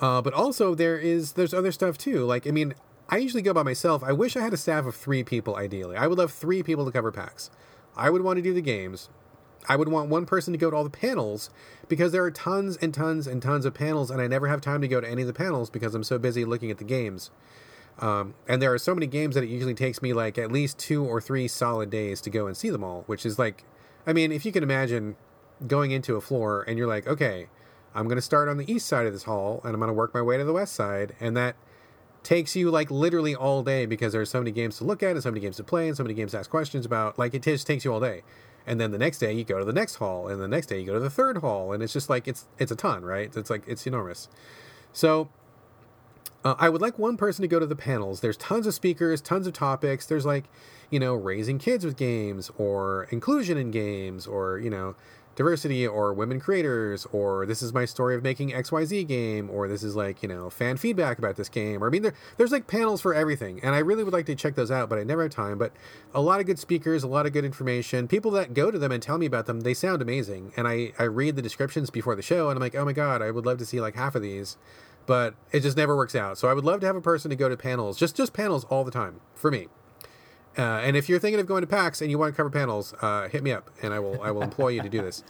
Uh, 0.00 0.22
but 0.22 0.32
also 0.32 0.74
there 0.74 0.98
is 0.98 1.32
there's 1.32 1.52
other 1.52 1.72
stuff 1.72 1.98
too. 1.98 2.24
Like, 2.24 2.46
I 2.46 2.50
mean, 2.50 2.74
I 3.08 3.18
usually 3.18 3.42
go 3.42 3.52
by 3.52 3.62
myself. 3.62 4.02
I 4.04 4.12
wish 4.12 4.36
I 4.36 4.40
had 4.40 4.52
a 4.52 4.56
staff 4.56 4.86
of 4.86 4.94
three 4.94 5.24
people. 5.24 5.56
Ideally, 5.56 5.96
I 5.96 6.06
would 6.06 6.18
love 6.18 6.32
three 6.32 6.62
people 6.62 6.84
to 6.84 6.92
cover 6.92 7.10
packs. 7.10 7.50
I 7.96 8.10
would 8.10 8.22
want 8.22 8.36
to 8.36 8.42
do 8.42 8.54
the 8.54 8.60
games. 8.60 9.08
I 9.68 9.76
would 9.76 9.88
want 9.88 10.08
one 10.08 10.26
person 10.26 10.52
to 10.52 10.58
go 10.58 10.70
to 10.70 10.76
all 10.76 10.84
the 10.84 10.90
panels 10.90 11.50
because 11.88 12.12
there 12.12 12.22
are 12.24 12.30
tons 12.30 12.76
and 12.76 12.92
tons 12.94 13.26
and 13.26 13.42
tons 13.42 13.64
of 13.64 13.74
panels, 13.74 14.10
and 14.10 14.20
I 14.20 14.26
never 14.26 14.48
have 14.48 14.60
time 14.60 14.80
to 14.80 14.88
go 14.88 15.00
to 15.00 15.08
any 15.08 15.22
of 15.22 15.28
the 15.28 15.34
panels 15.34 15.70
because 15.70 15.94
I'm 15.94 16.04
so 16.04 16.18
busy 16.18 16.44
looking 16.44 16.70
at 16.70 16.78
the 16.78 16.84
games. 16.84 17.30
Um, 17.98 18.34
and 18.46 18.60
there 18.60 18.72
are 18.72 18.78
so 18.78 18.94
many 18.94 19.06
games 19.06 19.34
that 19.34 19.44
it 19.44 19.48
usually 19.48 19.74
takes 19.74 20.02
me 20.02 20.12
like 20.12 20.36
at 20.36 20.52
least 20.52 20.78
two 20.78 21.04
or 21.04 21.20
three 21.20 21.48
solid 21.48 21.90
days 21.90 22.20
to 22.22 22.30
go 22.30 22.46
and 22.46 22.56
see 22.56 22.70
them 22.70 22.84
all, 22.84 23.04
which 23.06 23.24
is 23.24 23.38
like, 23.38 23.64
I 24.06 24.12
mean, 24.12 24.32
if 24.32 24.44
you 24.44 24.52
can 24.52 24.62
imagine 24.62 25.16
going 25.66 25.90
into 25.90 26.16
a 26.16 26.20
floor 26.20 26.62
and 26.68 26.76
you're 26.76 26.86
like, 26.86 27.06
okay, 27.06 27.48
I'm 27.94 28.04
going 28.04 28.16
to 28.16 28.22
start 28.22 28.48
on 28.48 28.58
the 28.58 28.70
east 28.70 28.86
side 28.86 29.06
of 29.06 29.14
this 29.14 29.22
hall 29.22 29.60
and 29.64 29.72
I'm 29.72 29.80
going 29.80 29.88
to 29.88 29.94
work 29.94 30.12
my 30.12 30.20
way 30.20 30.36
to 30.36 30.44
the 30.44 30.52
west 30.52 30.74
side, 30.74 31.14
and 31.20 31.36
that 31.36 31.56
takes 32.22 32.56
you 32.56 32.70
like 32.70 32.90
literally 32.90 33.34
all 33.34 33.62
day 33.62 33.86
because 33.86 34.12
there 34.12 34.20
are 34.20 34.26
so 34.26 34.40
many 34.40 34.50
games 34.50 34.78
to 34.78 34.84
look 34.84 35.02
at 35.02 35.12
and 35.12 35.22
so 35.22 35.30
many 35.30 35.40
games 35.40 35.56
to 35.56 35.64
play 35.64 35.86
and 35.86 35.96
so 35.96 36.02
many 36.02 36.12
games 36.12 36.32
to 36.32 36.38
ask 36.38 36.50
questions 36.50 36.84
about. 36.84 37.18
Like 37.18 37.34
it 37.34 37.42
just 37.42 37.66
takes 37.66 37.84
you 37.84 37.92
all 37.92 38.00
day 38.00 38.22
and 38.66 38.80
then 38.80 38.90
the 38.90 38.98
next 38.98 39.18
day 39.18 39.32
you 39.32 39.44
go 39.44 39.58
to 39.58 39.64
the 39.64 39.72
next 39.72 39.96
hall, 39.96 40.28
and 40.28 40.40
the 40.40 40.48
next 40.48 40.66
day 40.66 40.80
you 40.80 40.86
go 40.86 40.94
to 40.94 41.00
the 41.00 41.10
third 41.10 41.38
hall, 41.38 41.72
and 41.72 41.82
it's 41.82 41.92
just 41.92 42.10
like 42.10 42.26
it's 42.26 42.46
it's 42.58 42.72
a 42.72 42.76
ton, 42.76 43.04
right? 43.04 43.34
It's 43.36 43.50
like 43.50 43.62
it's 43.66 43.86
enormous. 43.86 44.28
So 44.92 45.28
uh, 46.44 46.54
I 46.58 46.68
would 46.68 46.80
like 46.80 46.98
one 46.98 47.16
person 47.16 47.42
to 47.42 47.48
go 47.48 47.58
to 47.58 47.66
the 47.66 47.76
panels. 47.76 48.20
There's 48.20 48.36
tons 48.36 48.66
of 48.66 48.74
speakers, 48.74 49.20
tons 49.20 49.46
of 49.46 49.52
topics. 49.52 50.06
There's 50.06 50.24
like, 50.24 50.44
you 50.90 51.00
know, 51.00 51.14
raising 51.14 51.58
kids 51.58 51.84
with 51.84 51.96
games, 51.96 52.50
or 52.56 53.08
inclusion 53.10 53.58
in 53.58 53.70
games, 53.70 54.26
or 54.26 54.58
you 54.58 54.70
know, 54.70 54.94
diversity 55.36 55.86
or 55.86 56.14
women 56.14 56.40
creators 56.40 57.06
or 57.12 57.44
this 57.44 57.62
is 57.62 57.72
my 57.72 57.84
story 57.84 58.14
of 58.16 58.22
making 58.22 58.50
xyz 58.50 59.06
game 59.06 59.50
or 59.50 59.68
this 59.68 59.82
is 59.82 59.94
like 59.94 60.22
you 60.22 60.28
know 60.28 60.48
fan 60.48 60.78
feedback 60.78 61.18
about 61.18 61.36
this 61.36 61.50
game 61.50 61.84
or 61.84 61.86
i 61.86 61.90
mean 61.90 62.02
there, 62.02 62.14
there's 62.38 62.50
like 62.50 62.66
panels 62.66 63.02
for 63.02 63.12
everything 63.12 63.60
and 63.62 63.74
i 63.74 63.78
really 63.78 64.02
would 64.02 64.14
like 64.14 64.24
to 64.24 64.34
check 64.34 64.54
those 64.54 64.70
out 64.70 64.88
but 64.88 64.98
i 64.98 65.04
never 65.04 65.22
have 65.22 65.30
time 65.30 65.58
but 65.58 65.72
a 66.14 66.20
lot 66.20 66.40
of 66.40 66.46
good 66.46 66.58
speakers 66.58 67.02
a 67.02 67.06
lot 67.06 67.26
of 67.26 67.34
good 67.34 67.44
information 67.44 68.08
people 68.08 68.30
that 68.30 68.54
go 68.54 68.70
to 68.70 68.78
them 68.78 68.90
and 68.90 69.02
tell 69.02 69.18
me 69.18 69.26
about 69.26 69.44
them 69.44 69.60
they 69.60 69.74
sound 69.74 70.00
amazing 70.00 70.52
and 70.56 70.66
i 70.66 70.90
i 70.98 71.02
read 71.02 71.36
the 71.36 71.42
descriptions 71.42 71.90
before 71.90 72.16
the 72.16 72.22
show 72.22 72.48
and 72.48 72.56
i'm 72.56 72.62
like 72.62 72.74
oh 72.74 72.84
my 72.84 72.94
god 72.94 73.20
i 73.20 73.30
would 73.30 73.44
love 73.44 73.58
to 73.58 73.66
see 73.66 73.78
like 73.80 73.94
half 73.94 74.14
of 74.14 74.22
these 74.22 74.56
but 75.04 75.34
it 75.52 75.60
just 75.60 75.76
never 75.76 75.94
works 75.94 76.14
out 76.14 76.38
so 76.38 76.48
i 76.48 76.54
would 76.54 76.64
love 76.64 76.80
to 76.80 76.86
have 76.86 76.96
a 76.96 77.00
person 77.02 77.28
to 77.28 77.36
go 77.36 77.48
to 77.48 77.58
panels 77.58 77.98
just 77.98 78.16
just 78.16 78.32
panels 78.32 78.64
all 78.64 78.84
the 78.84 78.90
time 78.90 79.20
for 79.34 79.50
me 79.50 79.68
uh, 80.58 80.80
and 80.84 80.96
if 80.96 81.08
you're 81.08 81.18
thinking 81.18 81.40
of 81.40 81.46
going 81.46 81.60
to 81.60 81.66
PAX 81.66 82.00
and 82.00 82.10
you 82.10 82.18
want 82.18 82.32
to 82.32 82.36
cover 82.36 82.50
panels, 82.50 82.94
uh, 83.02 83.28
hit 83.28 83.42
me 83.42 83.52
up, 83.52 83.70
and 83.82 83.92
I 83.92 83.98
will 83.98 84.20
I 84.22 84.30
will 84.30 84.42
employ 84.42 84.68
you 84.68 84.82
to 84.82 84.88
do 84.88 85.02
this. 85.02 85.22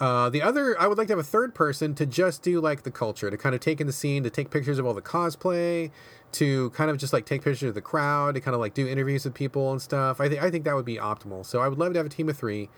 Uh, 0.00 0.28
the 0.28 0.42
other, 0.42 0.78
I 0.80 0.88
would 0.88 0.98
like 0.98 1.06
to 1.06 1.12
have 1.12 1.20
a 1.20 1.22
third 1.22 1.54
person 1.54 1.94
to 1.94 2.06
just 2.06 2.42
do 2.42 2.60
like 2.60 2.82
the 2.82 2.90
culture, 2.90 3.30
to 3.30 3.36
kind 3.36 3.54
of 3.54 3.60
take 3.60 3.80
in 3.80 3.86
the 3.86 3.92
scene, 3.92 4.24
to 4.24 4.30
take 4.30 4.50
pictures 4.50 4.78
of 4.78 4.86
all 4.86 4.94
the 4.94 5.02
cosplay, 5.02 5.92
to 6.32 6.70
kind 6.70 6.90
of 6.90 6.98
just 6.98 7.12
like 7.12 7.26
take 7.26 7.42
pictures 7.42 7.68
of 7.68 7.74
the 7.74 7.80
crowd, 7.80 8.34
to 8.34 8.40
kind 8.40 8.54
of 8.54 8.60
like 8.60 8.74
do 8.74 8.88
interviews 8.88 9.24
with 9.24 9.34
people 9.34 9.70
and 9.70 9.80
stuff. 9.80 10.20
I 10.20 10.28
think 10.28 10.42
I 10.42 10.50
think 10.50 10.64
that 10.64 10.74
would 10.74 10.84
be 10.84 10.96
optimal. 10.96 11.46
So 11.46 11.60
I 11.60 11.68
would 11.68 11.78
love 11.78 11.92
to 11.92 11.98
have 11.98 12.06
a 12.06 12.10
team 12.10 12.28
of 12.28 12.36
three. 12.36 12.70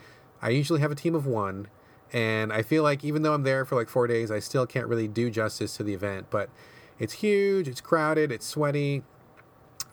I 0.43 0.50
usually 0.50 0.81
have 0.81 0.90
a 0.90 0.97
team 0.97 1.14
of 1.14 1.25
one, 1.25 1.69
and 2.12 2.52
I 2.52 2.62
feel 2.62 2.83
like 2.83 3.02
even 3.02 3.23
though 3.23 3.33
I'm 3.33 3.45
there 3.45 3.64
for 3.64 3.76
like 3.76 3.88
four 3.88 4.07
days, 4.07 4.31
I 4.31 4.40
still 4.40 4.66
can't 4.66 4.87
really 4.87 5.09
do 5.09 5.31
justice 5.31 5.76
to 5.78 5.83
the 5.83 5.95
event. 5.95 6.26
But 6.31 6.50
it's 6.99 7.14
huge, 7.14 7.69
it's 7.69 7.81
crowded, 7.81 8.31
it's 8.31 8.47
sweaty 8.47 9.05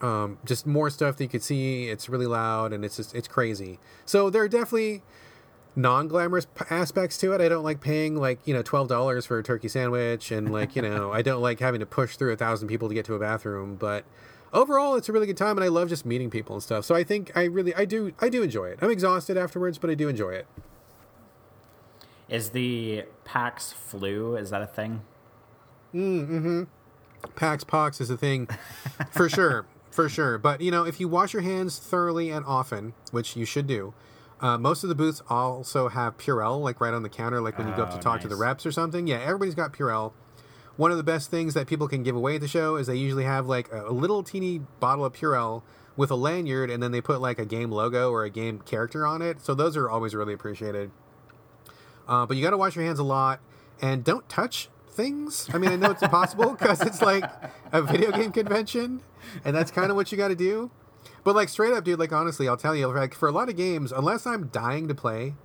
um, 0.04 0.38
just 0.44 0.68
more 0.68 0.90
stuff 0.90 1.16
that 1.18 1.24
you 1.24 1.30
could 1.30 1.42
see. 1.42 1.88
It's 1.88 2.10
really 2.10 2.28
loud 2.28 2.74
and 2.74 2.84
it's 2.84 2.98
just 2.98 3.16
it's 3.16 3.28
crazy. 3.28 3.80
So 4.06 4.30
there 4.30 4.44
are 4.44 4.50
definitely 4.50 5.02
non-glamorous 5.76 6.46
aspects 6.70 7.18
to 7.20 7.32
it. 7.32 7.42
I 7.42 7.50
don't 7.50 7.64
like 7.64 7.80
paying 7.80 8.18
like 8.18 8.40
you 8.46 8.54
know 8.54 8.62
twelve 8.62 8.90
dollars 8.90 9.26
for 9.26 9.40
a 9.40 9.44
turkey 9.44 9.70
sandwich, 9.70 10.30
and 10.30 10.52
like 10.52 10.76
you 10.76 10.82
know 10.82 11.12
I 11.12 11.22
don't 11.22 11.42
like 11.42 11.60
having 11.60 11.80
to 11.80 11.86
push 11.86 12.18
through 12.18 12.34
a 12.34 12.36
thousand 12.36 12.68
people 12.68 12.90
to 12.90 12.94
get 12.94 13.06
to 13.06 13.16
a 13.16 13.20
bathroom. 13.20 13.76
But 13.76 14.04
overall, 14.52 14.96
it's 14.96 15.08
a 15.08 15.14
really 15.14 15.26
good 15.26 15.38
time, 15.38 15.58
and 15.58 15.64
I 15.64 15.70
love 15.70 15.88
just 15.88 16.06
meeting 16.06 16.30
people 16.30 16.56
and 16.56 16.62
stuff. 16.62 16.84
So 16.84 16.94
I 16.94 17.06
think 17.06 17.32
I 17.36 17.46
really 17.46 17.74
I 17.74 17.86
do 17.86 18.14
I 18.20 18.28
do 18.28 18.44
enjoy 18.44 18.66
it. 18.66 18.80
I'm 18.82 18.92
exhausted 18.92 19.38
afterwards, 19.38 19.78
but 19.78 19.90
I 19.90 19.96
do 19.96 20.10
enjoy 20.10 20.32
it. 20.32 20.48
Is 22.28 22.50
the 22.50 23.06
PAX 23.24 23.72
flu? 23.72 24.36
Is 24.36 24.50
that 24.50 24.62
a 24.62 24.68
thing? 24.68 25.02
Mm, 25.94 26.28
mm-hmm. 26.28 26.64
PAX 27.36 27.64
pox 27.64 28.02
is 28.02 28.10
a 28.10 28.18
thing, 28.18 28.50
for 29.12 29.30
sure 29.30 29.66
for 29.94 30.10
sure. 30.10 30.38
But 30.38 30.62
you 30.62 30.72
know, 30.72 30.86
if 30.86 31.00
you 31.00 31.08
wash 31.08 31.34
your 31.34 31.44
hands 31.44 31.78
thoroughly 31.78 32.30
and 32.30 32.46
often, 32.46 32.94
which 33.12 33.36
you 33.36 33.46
should 33.46 33.68
do, 33.68 33.94
uh, 34.42 34.58
most 34.58 34.84
of 34.84 34.90
the 34.90 34.96
booths 34.96 35.22
also 35.30 35.88
have 35.88 36.18
Purell, 36.18 36.60
like 36.62 36.82
right 36.82 36.94
on 36.94 37.04
the 37.04 37.10
counter, 37.10 37.40
like 37.40 37.58
when 37.58 37.68
you 37.68 37.76
go 37.76 37.84
up 37.84 37.92
to 37.92 37.98
oh, 37.98 38.02
talk 38.02 38.16
nice. 38.16 38.24
to 38.24 38.28
the 38.28 38.36
reps 38.36 38.66
or 38.66 38.72
something. 38.72 39.08
Yeah, 39.08 39.20
everybody's 39.20 39.56
got 39.56 39.72
Purell. 39.72 40.12
One 40.76 40.90
of 40.90 40.98
the 40.98 41.04
best 41.04 41.30
things 41.30 41.54
that 41.54 41.68
people 41.68 41.88
can 41.88 42.02
give 42.02 42.16
away 42.16 42.36
at 42.36 42.42
the 42.42 42.48
show 42.48 42.76
is 42.76 42.88
they 42.88 42.96
usually 42.96 43.26
have 43.26 43.46
like 43.46 43.72
a 43.72 43.94
little 43.94 44.24
teeny 44.24 44.60
bottle 44.80 45.06
of 45.06 45.14
Purell 45.14 45.62
with 45.96 46.10
a 46.10 46.16
lanyard, 46.16 46.72
and 46.72 46.82
then 46.82 46.92
they 46.92 47.00
put 47.00 47.22
like 47.22 47.38
a 47.38 47.46
game 47.46 47.72
logo 47.72 48.12
or 48.12 48.26
a 48.26 48.30
game 48.30 48.60
character 48.60 49.06
on 49.06 49.22
it. 49.22 49.40
So 49.42 49.54
those 49.54 49.78
are 49.78 49.90
always 49.90 50.16
really 50.16 50.34
appreciated. 50.34 50.90
Uh, 52.08 52.26
but 52.26 52.36
you 52.36 52.44
got 52.44 52.50
to 52.50 52.58
wash 52.58 52.76
your 52.76 52.84
hands 52.84 53.00
a 53.00 53.04
lot, 53.04 53.40
and 53.82 54.04
don't 54.04 54.28
touch 54.28 54.70
things. 54.94 55.50
I 55.54 55.58
mean, 55.58 55.72
I 55.72 55.76
know 55.76 55.92
it's 55.92 56.02
impossible 56.02 56.52
because 56.60 56.82
it's 56.82 57.02
like 57.02 57.24
a 57.72 57.82
video 57.82 58.12
game 58.12 58.32
convention, 58.32 59.02
and 59.44 59.56
that's 59.56 59.72
kind 59.72 59.90
of 59.90 59.96
what 59.96 60.12
you 60.12 60.18
got 60.18 60.30
to 60.30 60.36
do. 60.36 60.72
But 61.24 61.36
like 61.36 61.50
straight 61.50 61.74
up, 61.74 61.84
dude, 61.84 62.00
like 62.00 62.12
honestly, 62.12 62.48
I'll 62.48 62.58
tell 62.58 62.76
you, 62.76 62.88
like 62.88 63.14
for 63.14 63.28
a 63.28 63.32
lot 63.32 63.50
of 63.50 63.56
games, 63.56 63.92
unless 63.92 64.26
I'm 64.26 64.48
dying 64.48 64.88
to 64.88 64.96
play, 64.96 65.36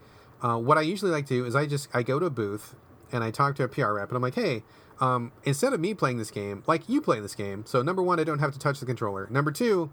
uh, 0.42 0.58
what 0.58 0.78
I 0.78 0.82
usually 0.82 1.10
like 1.10 1.26
to 1.26 1.34
do 1.34 1.44
is 1.44 1.54
I 1.56 1.66
just 1.66 1.88
I 1.94 2.02
go 2.02 2.18
to 2.18 2.26
a 2.26 2.30
booth 2.30 2.74
and 3.10 3.24
I 3.24 3.30
talk 3.30 3.56
to 3.56 3.64
a 3.64 3.68
PR 3.68 3.92
rep, 3.92 4.08
and 4.08 4.16
I'm 4.16 4.22
like, 4.22 4.34
hey. 4.34 4.62
Um, 5.00 5.30
instead 5.44 5.72
of 5.72 5.78
me 5.78 5.94
playing 5.94 6.18
this 6.18 6.32
game, 6.32 6.64
like 6.66 6.88
you 6.88 7.00
play 7.00 7.20
this 7.20 7.36
game, 7.36 7.64
so 7.64 7.82
number 7.82 8.02
one, 8.02 8.18
I 8.18 8.24
don't 8.24 8.40
have 8.40 8.52
to 8.54 8.58
touch 8.58 8.80
the 8.80 8.86
controller. 8.86 9.28
Number 9.30 9.52
two, 9.52 9.92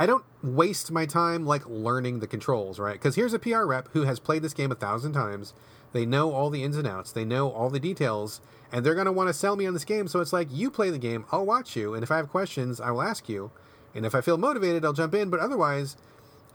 I 0.00 0.06
don't 0.06 0.24
waste 0.42 0.90
my 0.90 1.04
time 1.04 1.44
like 1.44 1.68
learning 1.68 2.20
the 2.20 2.26
controls, 2.26 2.78
right? 2.78 2.94
Because 2.94 3.16
here's 3.16 3.34
a 3.34 3.38
PR 3.38 3.64
rep 3.64 3.88
who 3.92 4.04
has 4.04 4.18
played 4.18 4.40
this 4.40 4.54
game 4.54 4.72
a 4.72 4.74
thousand 4.74 5.12
times. 5.12 5.52
They 5.92 6.06
know 6.06 6.32
all 6.32 6.48
the 6.48 6.64
ins 6.64 6.78
and 6.78 6.86
outs. 6.86 7.12
They 7.12 7.26
know 7.26 7.50
all 7.50 7.68
the 7.68 7.78
details, 7.78 8.40
and 8.72 8.84
they're 8.84 8.94
going 8.94 9.06
to 9.06 9.12
want 9.12 9.28
to 9.28 9.34
sell 9.34 9.56
me 9.56 9.66
on 9.66 9.74
this 9.74 9.84
game. 9.84 10.08
So 10.08 10.20
it's 10.20 10.32
like, 10.32 10.48
you 10.50 10.70
play 10.70 10.90
the 10.90 10.98
game, 10.98 11.24
I'll 11.32 11.46
watch 11.46 11.76
you, 11.76 11.94
and 11.94 12.02
if 12.02 12.10
I 12.10 12.16
have 12.16 12.28
questions, 12.28 12.80
I 12.80 12.90
will 12.90 13.02
ask 13.02 13.28
you. 13.28 13.50
And 13.94 14.06
if 14.06 14.14
I 14.14 14.20
feel 14.20 14.38
motivated, 14.38 14.84
I'll 14.84 14.92
jump 14.92 15.14
in. 15.14 15.30
But 15.30 15.40
otherwise, 15.40 15.96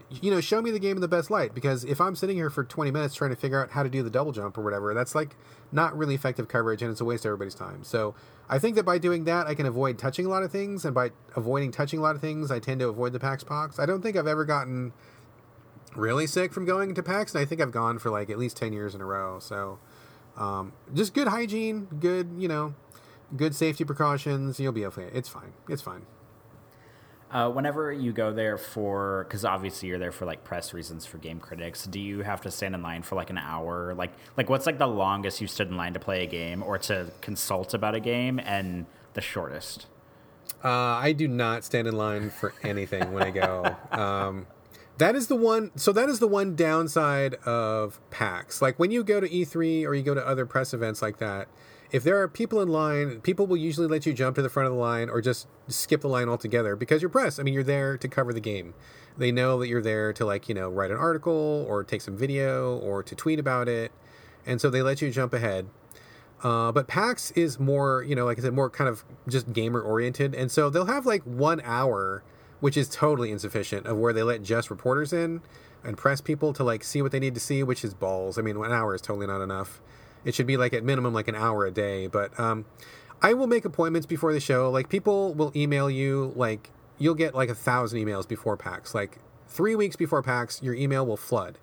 you 0.09 0.31
know, 0.31 0.39
show 0.39 0.61
me 0.61 0.71
the 0.71 0.79
game 0.79 0.97
in 0.97 1.01
the 1.01 1.07
best 1.07 1.29
light. 1.29 1.53
Because 1.53 1.83
if 1.83 1.99
I'm 1.99 2.15
sitting 2.15 2.37
here 2.37 2.49
for 2.49 2.63
20 2.63 2.91
minutes 2.91 3.15
trying 3.15 3.31
to 3.31 3.35
figure 3.35 3.61
out 3.61 3.71
how 3.71 3.83
to 3.83 3.89
do 3.89 4.03
the 4.03 4.09
double 4.09 4.31
jump 4.31 4.57
or 4.57 4.61
whatever, 4.61 4.93
that's 4.93 5.15
like 5.15 5.35
not 5.71 5.97
really 5.97 6.15
effective 6.15 6.47
coverage 6.47 6.81
and 6.81 6.91
it's 6.91 7.01
a 7.01 7.05
waste 7.05 7.25
of 7.25 7.29
everybody's 7.29 7.55
time. 7.55 7.83
So 7.83 8.15
I 8.47 8.59
think 8.59 8.75
that 8.75 8.83
by 8.83 8.97
doing 8.97 9.25
that, 9.25 9.47
I 9.47 9.55
can 9.55 9.65
avoid 9.65 9.97
touching 9.97 10.25
a 10.25 10.29
lot 10.29 10.43
of 10.43 10.51
things. 10.51 10.85
And 10.85 10.93
by 10.93 11.11
avoiding 11.35 11.71
touching 11.71 11.99
a 11.99 12.01
lot 12.01 12.15
of 12.15 12.21
things, 12.21 12.51
I 12.51 12.59
tend 12.59 12.79
to 12.81 12.87
avoid 12.87 13.13
the 13.13 13.19
PAX 13.19 13.43
Pox. 13.43 13.79
I 13.79 13.85
don't 13.85 14.01
think 14.01 14.15
I've 14.15 14.27
ever 14.27 14.45
gotten 14.45 14.93
really 15.95 16.27
sick 16.27 16.53
from 16.53 16.65
going 16.65 16.93
to 16.93 17.03
PAX. 17.03 17.33
And 17.33 17.41
I 17.41 17.45
think 17.45 17.59
I've 17.59 17.71
gone 17.71 17.99
for 17.99 18.09
like 18.09 18.29
at 18.29 18.37
least 18.37 18.57
10 18.57 18.73
years 18.73 18.95
in 18.95 19.01
a 19.01 19.05
row. 19.05 19.39
So 19.39 19.79
um, 20.37 20.73
just 20.93 21.13
good 21.13 21.27
hygiene, 21.27 21.87
good, 21.99 22.29
you 22.37 22.47
know, 22.47 22.73
good 23.35 23.55
safety 23.55 23.83
precautions. 23.83 24.59
You'll 24.59 24.71
be 24.71 24.85
okay. 24.85 25.09
It's 25.13 25.29
fine. 25.29 25.53
It's 25.69 25.81
fine. 25.81 26.05
Uh, 27.31 27.49
whenever 27.49 27.91
you 27.91 28.13
go 28.13 28.31
there 28.31 28.57
for, 28.57 29.25
because 29.27 29.43
obviously 29.43 29.89
you're 29.89 29.99
there 29.99 30.11
for 30.11 30.25
like 30.25 30.43
press 30.43 30.73
reasons 30.73 31.05
for 31.05 31.17
game 31.17 31.39
critics, 31.39 31.85
do 31.85 31.99
you 31.99 32.21
have 32.21 32.39
to 32.39 32.51
stand 32.51 32.75
in 32.75 32.81
line 32.81 33.01
for 33.01 33.15
like 33.15 33.29
an 33.29 33.37
hour? 33.37 33.93
Like, 33.95 34.13
like 34.37 34.49
what's 34.49 34.65
like 34.65 34.77
the 34.77 34.87
longest 34.87 35.41
you 35.41 35.47
stood 35.47 35.67
in 35.69 35.75
line 35.75 35.93
to 35.93 35.99
play 35.99 36.23
a 36.23 36.27
game 36.27 36.63
or 36.63 36.77
to 36.77 37.11
consult 37.21 37.73
about 37.73 37.95
a 37.95 37.99
game, 37.99 38.39
and 38.39 38.85
the 39.15 39.21
shortest? 39.21 39.87
Uh, 40.63 40.69
I 40.69 41.13
do 41.13 41.27
not 41.27 41.63
stand 41.63 41.87
in 41.87 41.97
line 41.97 42.29
for 42.29 42.53
anything 42.63 43.11
when 43.11 43.23
I 43.23 43.31
go. 43.31 43.75
Um, 43.91 44.47
that 44.97 45.15
is 45.15 45.27
the 45.27 45.35
one. 45.35 45.71
So 45.75 45.91
that 45.91 46.09
is 46.09 46.19
the 46.19 46.27
one 46.27 46.55
downside 46.55 47.35
of 47.45 47.99
PAX. 48.09 48.61
Like 48.61 48.79
when 48.79 48.91
you 48.91 49.03
go 49.03 49.19
to 49.19 49.27
E3 49.27 49.85
or 49.85 49.93
you 49.93 50.03
go 50.03 50.13
to 50.13 50.25
other 50.25 50.45
press 50.45 50.73
events 50.73 51.01
like 51.01 51.17
that, 51.19 51.47
if 51.91 52.03
there 52.03 52.21
are 52.21 52.27
people 52.27 52.61
in 52.61 52.69
line, 52.69 53.21
people 53.21 53.47
will 53.47 53.57
usually 53.57 53.87
let 53.87 54.05
you 54.05 54.13
jump 54.13 54.35
to 54.35 54.41
the 54.41 54.49
front 54.49 54.67
of 54.67 54.73
the 54.73 54.79
line 54.79 55.09
or 55.09 55.21
just 55.21 55.47
skip 55.67 56.01
the 56.01 56.07
line 56.07 56.29
altogether 56.29 56.75
because 56.75 57.01
you're 57.01 57.09
press. 57.09 57.39
I 57.39 57.43
mean, 57.43 57.53
you're 57.53 57.63
there 57.63 57.97
to 57.97 58.07
cover 58.07 58.33
the 58.33 58.41
game. 58.41 58.73
They 59.17 59.31
know 59.31 59.59
that 59.59 59.67
you're 59.67 59.81
there 59.81 60.11
to 60.13 60.25
like 60.25 60.49
you 60.49 60.55
know 60.55 60.69
write 60.69 60.91
an 60.91 60.97
article 60.97 61.65
or 61.69 61.83
take 61.83 62.01
some 62.01 62.17
video 62.17 62.77
or 62.77 63.01
to 63.03 63.15
tweet 63.15 63.39
about 63.39 63.69
it, 63.69 63.91
and 64.45 64.59
so 64.59 64.69
they 64.69 64.81
let 64.81 65.01
you 65.01 65.11
jump 65.11 65.33
ahead. 65.33 65.67
Uh, 66.43 66.71
but 66.71 66.87
PAX 66.87 67.31
is 67.31 67.59
more, 67.59 68.03
you 68.03 68.13
know, 68.13 68.25
like 68.25 68.37
I 68.37 68.41
said, 68.41 68.53
more 68.53 68.69
kind 68.69 68.89
of 68.89 69.05
just 69.27 69.53
gamer 69.53 69.81
oriented, 69.81 70.35
and 70.35 70.51
so 70.51 70.69
they'll 70.69 70.85
have 70.85 71.05
like 71.05 71.23
one 71.23 71.61
hour 71.63 72.23
which 72.59 72.77
is 72.77 72.89
totally 72.89 73.31
insufficient 73.31 73.85
of 73.85 73.97
where 73.97 74.13
they 74.13 74.23
let 74.23 74.43
just 74.43 74.69
reporters 74.69 75.13
in 75.13 75.41
and 75.83 75.97
press 75.97 76.21
people 76.21 76.53
to 76.53 76.63
like 76.63 76.83
see 76.83 77.01
what 77.01 77.11
they 77.11 77.19
need 77.19 77.33
to 77.35 77.39
see, 77.39 77.63
which 77.63 77.83
is 77.83 77.93
balls. 77.93 78.37
I 78.37 78.41
mean, 78.41 78.57
an 78.57 78.71
hour 78.71 78.95
is 78.95 79.01
totally 79.01 79.27
not 79.27 79.41
enough. 79.41 79.81
It 80.23 80.33
should 80.33 80.47
be 80.47 80.57
like 80.57 80.73
at 80.73 80.83
minimum 80.83 81.13
like 81.13 81.27
an 81.27 81.35
hour 81.35 81.65
a 81.65 81.71
day. 81.71 82.07
But 82.07 82.37
um, 82.39 82.65
I 83.21 83.33
will 83.33 83.47
make 83.47 83.65
appointments 83.65 84.07
before 84.07 84.33
the 84.33 84.39
show. 84.39 84.69
Like 84.69 84.89
people 84.89 85.33
will 85.33 85.51
email 85.55 85.89
you. 85.89 86.33
Like 86.35 86.71
you'll 86.97 87.15
get 87.15 87.35
like 87.35 87.49
a 87.49 87.55
thousand 87.55 87.99
emails 87.99 88.27
before 88.27 88.57
PAX. 88.57 88.95
Like 88.95 89.19
three 89.47 89.75
weeks 89.75 89.95
before 89.95 90.21
PAX, 90.23 90.61
your 90.63 90.73
email 90.73 91.05
will 91.05 91.17
flood. 91.17 91.59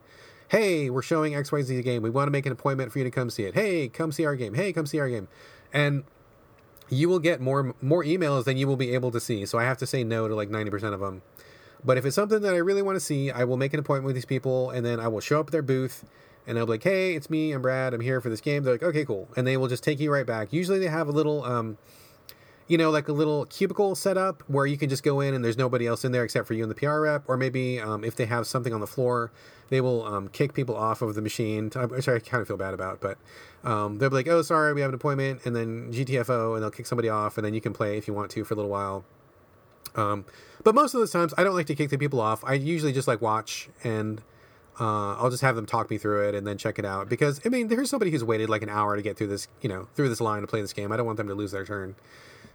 Hey, 0.49 0.91
we're 0.91 1.03
showing 1.03 1.33
XYZ 1.33 1.83
game. 1.83 2.03
We 2.03 2.11
want 2.11 2.27
to 2.27 2.31
make 2.31 2.47
an 2.47 2.53
appointment 2.53 2.93
for 2.93 2.99
you 2.99 3.05
to 3.05 3.11
come 3.11 3.31
see 3.31 3.45
it. 3.45 3.55
Hey, 3.55 3.89
come 3.89 4.13
see 4.13 4.27
our 4.27 4.37
game. 4.37 4.55
Hey, 4.55 4.73
come 4.73 4.87
see 4.87 5.01
our 5.01 5.09
game. 5.09 5.29
And 5.73 6.05
you 6.93 7.09
will 7.09 7.19
get 7.19 7.41
more 7.41 7.75
more 7.81 8.05
emails 8.05 8.45
than 8.45 8.59
you 8.59 8.67
will 8.67 8.77
be 8.77 8.95
able 8.95 9.11
to 9.11 9.21
see. 9.21 9.47
So 9.47 9.59
I 9.59 9.65
have 9.65 9.79
to 9.79 9.87
say 9.87 10.05
no 10.05 10.29
to 10.29 10.35
like 10.35 10.51
90% 10.51 10.93
of 10.93 11.01
them. 11.01 11.23
But 11.85 11.97
if 11.97 12.05
it's 12.05 12.15
something 12.15 12.43
that 12.43 12.55
I 12.55 12.59
really 12.59 12.83
want 12.83 12.97
to 12.97 13.01
see, 13.01 13.31
I 13.31 13.45
will 13.45 13.57
make 13.57 13.73
an 13.73 13.81
appointment 13.81 14.07
with 14.07 14.15
these 14.15 14.27
people 14.27 14.71
and 14.71 14.85
then 14.85 15.01
I 15.01 15.09
will 15.09 15.21
show 15.21 15.41
up 15.41 15.47
at 15.47 15.53
their 15.53 15.63
booth 15.63 16.05
and 16.47 16.59
I'll 16.59 16.67
be 16.67 16.73
like, 16.73 16.83
"Hey, 16.83 17.15
it's 17.15 17.31
me. 17.31 17.53
I'm 17.53 17.63
Brad. 17.63 17.95
I'm 17.95 18.01
here 18.01 18.21
for 18.21 18.29
this 18.29 18.41
game." 18.41 18.63
They're 18.63 18.75
like, 18.75 18.83
"Okay, 18.83 19.05
cool." 19.05 19.29
And 19.37 19.47
they 19.47 19.57
will 19.57 19.69
just 19.69 19.83
take 19.83 20.01
you 20.01 20.13
right 20.13 20.27
back. 20.27 20.53
Usually 20.53 20.79
they 20.79 20.89
have 20.89 21.09
a 21.09 21.13
little 21.13 21.45
um 21.45 21.79
you 22.73 22.79
know, 22.79 22.89
like 22.89 23.07
a 23.09 23.13
little 23.13 23.45
cubicle 23.45 23.95
setup 23.95 24.43
where 24.47 24.65
you 24.65 24.79
can 24.79 24.89
just 24.89 25.03
go 25.03 25.21
in 25.21 25.35
and 25.35 25.45
there's 25.45 25.59
nobody 25.59 25.87
else 25.87 26.07
in 26.07 26.13
there 26.13 26.25
except 26.25 26.47
for 26.47 26.55
you 26.55 26.63
and 26.63 26.71
the 26.71 26.75
PR 26.75 27.01
rep. 27.01 27.23
Or 27.29 27.37
maybe 27.37 27.79
um, 27.79 28.03
if 28.03 28.17
they 28.17 28.25
have 28.25 28.47
something 28.47 28.73
on 28.73 28.81
the 28.81 28.87
floor, 28.87 29.31
they 29.69 29.83
will 29.83 30.07
um, 30.07 30.29
kick 30.29 30.55
people 30.55 30.75
off 30.75 31.03
of 31.03 31.15
the 31.15 31.21
machine, 31.21 31.69
which 31.69 32.09
I 32.09 32.19
kind 32.19 32.41
of 32.41 32.49
feel 32.49 32.57
bad 32.57 32.73
about. 32.73 33.03
But 33.03 33.19
um, 33.63 33.99
they'll 33.99 34.09
be 34.09 34.17
like, 34.17 34.29
oh, 34.29 34.41
sorry, 34.41 34.73
we 34.73 34.81
have 34.81 34.89
an 34.89 34.95
appointment. 34.95 35.45
And 35.45 35.55
then 35.55 35.93
GTFO, 35.93 36.55
and 36.55 36.63
they'll 36.63 36.71
kick 36.71 36.87
somebody 36.87 37.11
off, 37.11 37.37
and 37.37 37.45
then 37.45 37.53
you 37.53 37.61
can 37.61 37.75
play 37.75 37.99
if 37.99 38.09
you 38.09 38.15
want 38.15 38.31
to 38.31 38.43
for 38.43 38.55
a 38.55 38.57
little 38.57 38.71
while. 38.71 39.05
Um, 39.95 40.25
but 40.65 40.75
most 40.75 40.95
of 40.95 41.01
those 41.01 41.11
times, 41.11 41.35
I 41.37 41.45
don't 41.45 41.55
like 41.55 41.67
to 41.67 41.75
kick 41.75 41.91
the 41.91 41.99
people 41.99 42.23
off. 42.23 42.43
I 42.43 42.55
usually 42.55 42.95
just 42.95 43.07
like 43.07 43.21
watch 43.21 43.69
and 43.85 44.23
uh, 44.81 45.17
I'll 45.17 45.29
just 45.29 45.43
have 45.43 45.57
them 45.57 45.67
talk 45.67 45.91
me 45.91 45.99
through 45.99 46.27
it 46.31 46.35
and 46.35 46.47
then 46.47 46.57
check 46.57 46.79
it 46.79 46.87
out 46.87 47.11
because 47.11 47.39
I 47.45 47.51
mean, 47.51 47.69
there's 47.69 47.91
somebody 47.91 48.11
who's 48.11 48.25
waited 48.25 48.49
like 48.49 48.63
an 48.63 48.71
hour 48.71 48.97
to 48.97 49.03
get 49.03 49.19
through 49.19 49.27
this, 49.27 49.47
you 49.61 49.69
know, 49.69 49.89
through 49.95 50.09
this 50.09 50.23
line 50.23 50.41
to 50.41 50.47
play 50.47 50.63
this 50.63 50.73
game. 50.73 50.91
I 50.91 50.97
don't 50.97 51.05
want 51.05 51.19
them 51.19 51.29
to 51.29 51.35
lose 51.35 51.53
their 51.53 51.67
turn, 51.67 51.95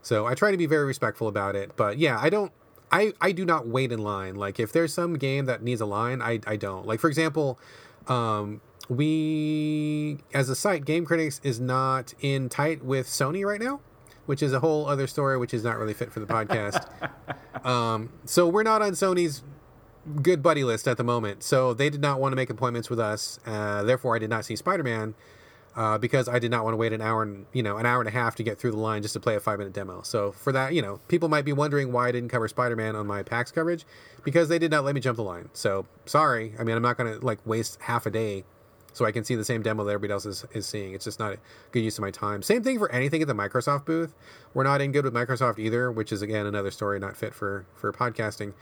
so 0.08 0.26
I 0.26 0.36
try 0.36 0.52
to 0.52 0.58
be 0.58 0.68
very 0.68 0.86
respectful 0.86 1.28
about 1.28 1.58
it. 1.58 1.76
But 1.76 1.98
yeah, 1.98 2.18
I 2.18 2.30
don't. 2.30 2.54
I, 2.90 3.12
I 3.20 3.34
do 3.34 3.44
not 3.44 3.68
wait 3.68 3.92
in 3.92 4.02
line. 4.02 4.36
Like 4.36 4.58
if 4.58 4.72
there's 4.72 4.94
some 4.94 5.18
game 5.18 5.48
that 5.48 5.62
needs 5.62 5.82
a 5.82 5.86
line, 5.86 6.22
I, 6.22 6.40
I 6.48 6.56
don't. 6.56 6.88
Like 6.88 7.02
for 7.02 7.10
example, 7.10 7.60
um, 8.08 8.62
we 8.88 10.20
as 10.34 10.48
a 10.48 10.56
site, 10.56 10.86
Game 10.86 11.06
Critics 11.06 11.42
is 11.44 11.60
not 11.60 12.14
in 12.22 12.48
tight 12.48 12.86
with 12.86 13.08
Sony 13.08 13.46
right 13.46 13.60
now, 13.60 13.82
which 14.28 14.42
is 14.42 14.54
a 14.54 14.62
whole 14.62 14.88
other 14.88 15.08
story, 15.08 15.38
which 15.38 15.54
is 15.54 15.66
not 15.66 15.78
really 15.78 15.94
fit 15.94 16.14
for 16.14 16.22
the 16.22 16.26
podcast. 16.26 16.88
um, 17.66 18.10
so 18.24 18.48
we're 18.48 18.64
not 18.64 18.82
on 18.82 18.94
Sony's 18.94 19.44
good 20.22 20.42
buddy 20.42 20.64
list 20.64 20.88
at 20.88 20.96
the 20.96 21.04
moment. 21.04 21.44
So 21.44 21.74
they 21.74 21.90
did 21.90 22.00
not 22.00 22.22
want 22.22 22.32
to 22.32 22.38
make 22.38 22.50
appointments 22.50 22.90
with 22.90 23.02
us. 23.02 23.42
Uh, 23.46 23.84
therefore, 23.84 24.16
I 24.16 24.20
did 24.20 24.30
not 24.30 24.46
see 24.46 24.56
Spider 24.56 24.84
Man. 24.84 25.16
Uh, 25.78 25.96
because 25.96 26.28
I 26.28 26.40
did 26.40 26.50
not 26.50 26.64
want 26.64 26.74
to 26.74 26.78
wait 26.78 26.92
an 26.92 27.02
hour 27.02 27.22
and 27.22 27.46
you 27.54 27.62
know 27.62 27.78
an 27.78 27.86
hour 27.86 28.00
and 28.00 28.08
a 28.08 28.12
half 28.12 28.36
to 28.38 28.44
get 28.44 28.58
through 28.58 28.72
the 28.72 28.80
line 28.80 29.04
just 29.04 29.14
to 29.14 29.20
play 29.20 29.36
a 29.36 29.40
five 29.40 29.60
minute 29.60 29.74
demo. 29.74 30.02
So 30.02 30.32
for 30.32 30.52
that, 30.52 30.74
you 30.74 30.82
know, 30.82 31.00
people 31.08 31.30
might 31.30 31.46
be 31.46 31.54
wondering 31.54 31.92
why 31.92 32.08
I 32.08 32.12
didn't 32.12 32.30
cover 32.30 32.48
Spider 32.48 32.76
Man 32.76 32.96
on 32.96 33.06
my 33.06 33.22
PAX 33.22 33.52
coverage 33.52 33.86
because 34.24 34.50
they 34.50 34.58
did 34.58 34.72
not 34.72 34.84
let 34.84 34.96
me 34.96 35.02
jump 35.02 35.18
the 35.18 35.24
line. 35.24 35.50
So 35.54 35.86
sorry. 36.08 36.56
I 36.60 36.64
mean, 36.64 36.76
I'm 36.76 36.82
not 36.82 36.98
going 36.98 37.14
to 37.14 37.24
like 37.24 37.46
waste 37.46 37.80
half 37.82 38.08
a 38.08 38.10
day 38.10 38.44
so 38.92 39.06
I 39.06 39.12
can 39.12 39.24
see 39.24 39.36
the 39.36 39.46
same 39.46 39.62
demo 39.62 39.84
that 39.84 39.92
everybody 39.92 40.14
else 40.14 40.26
is, 40.26 40.46
is 40.52 40.66
seeing. 40.66 40.96
It's 40.96 41.06
just 41.06 41.20
not 41.20 41.34
a 41.34 41.38
good 41.72 41.84
use 41.84 42.00
of 42.00 42.02
my 42.02 42.10
time. 42.10 42.42
Same 42.42 42.64
thing 42.64 42.80
for 42.80 42.92
anything 42.92 43.22
at 43.22 43.28
the 43.28 43.36
Microsoft 43.36 43.86
booth. 43.86 44.16
We're 44.56 44.64
not 44.64 44.82
in 44.82 44.92
good 44.92 45.06
with 45.06 45.14
Microsoft 45.14 45.60
either, 45.60 45.92
which 45.92 46.12
is 46.12 46.24
again 46.24 46.48
another 46.48 46.72
story 46.72 47.00
not 47.00 47.16
fit 47.16 47.36
for 47.36 47.68
for 47.76 47.94
podcasting. 47.94 48.54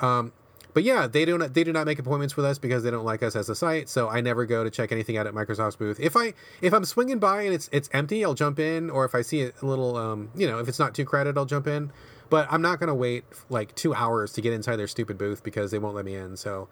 Um, 0.00 0.32
but 0.74 0.82
yeah, 0.82 1.06
they 1.06 1.24
do 1.24 1.36
not 1.38 1.54
they 1.54 1.64
do 1.64 1.72
not 1.72 1.86
make 1.86 1.98
appointments 1.98 2.36
with 2.36 2.46
us 2.46 2.58
because 2.58 2.82
they 2.82 2.90
don't 2.90 3.04
like 3.04 3.22
us 3.22 3.36
as 3.36 3.48
a 3.48 3.54
site. 3.54 3.88
So 3.88 4.08
I 4.08 4.20
never 4.20 4.46
go 4.46 4.64
to 4.64 4.70
check 4.70 4.92
anything 4.92 5.16
out 5.16 5.26
at 5.26 5.34
Microsoft's 5.34 5.76
booth. 5.76 6.00
If 6.00 6.16
I 6.16 6.34
if 6.60 6.72
I'm 6.72 6.84
swinging 6.84 7.18
by 7.18 7.42
and 7.42 7.54
it's 7.54 7.68
it's 7.72 7.88
empty, 7.92 8.24
I'll 8.24 8.34
jump 8.34 8.58
in. 8.58 8.90
Or 8.90 9.04
if 9.04 9.14
I 9.14 9.22
see 9.22 9.42
a 9.42 9.52
little, 9.62 9.96
um, 9.96 10.30
you 10.34 10.46
know, 10.46 10.58
if 10.58 10.68
it's 10.68 10.78
not 10.78 10.94
too 10.94 11.04
crowded, 11.04 11.36
I'll 11.36 11.44
jump 11.44 11.66
in. 11.66 11.92
But 12.30 12.48
I'm 12.50 12.62
not 12.62 12.80
gonna 12.80 12.94
wait 12.94 13.24
like 13.50 13.74
two 13.74 13.94
hours 13.94 14.32
to 14.34 14.40
get 14.40 14.52
inside 14.52 14.76
their 14.76 14.88
stupid 14.88 15.18
booth 15.18 15.42
because 15.42 15.70
they 15.70 15.78
won't 15.78 15.94
let 15.94 16.04
me 16.04 16.14
in. 16.14 16.36
So. 16.36 16.68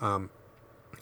Um, 0.00 0.30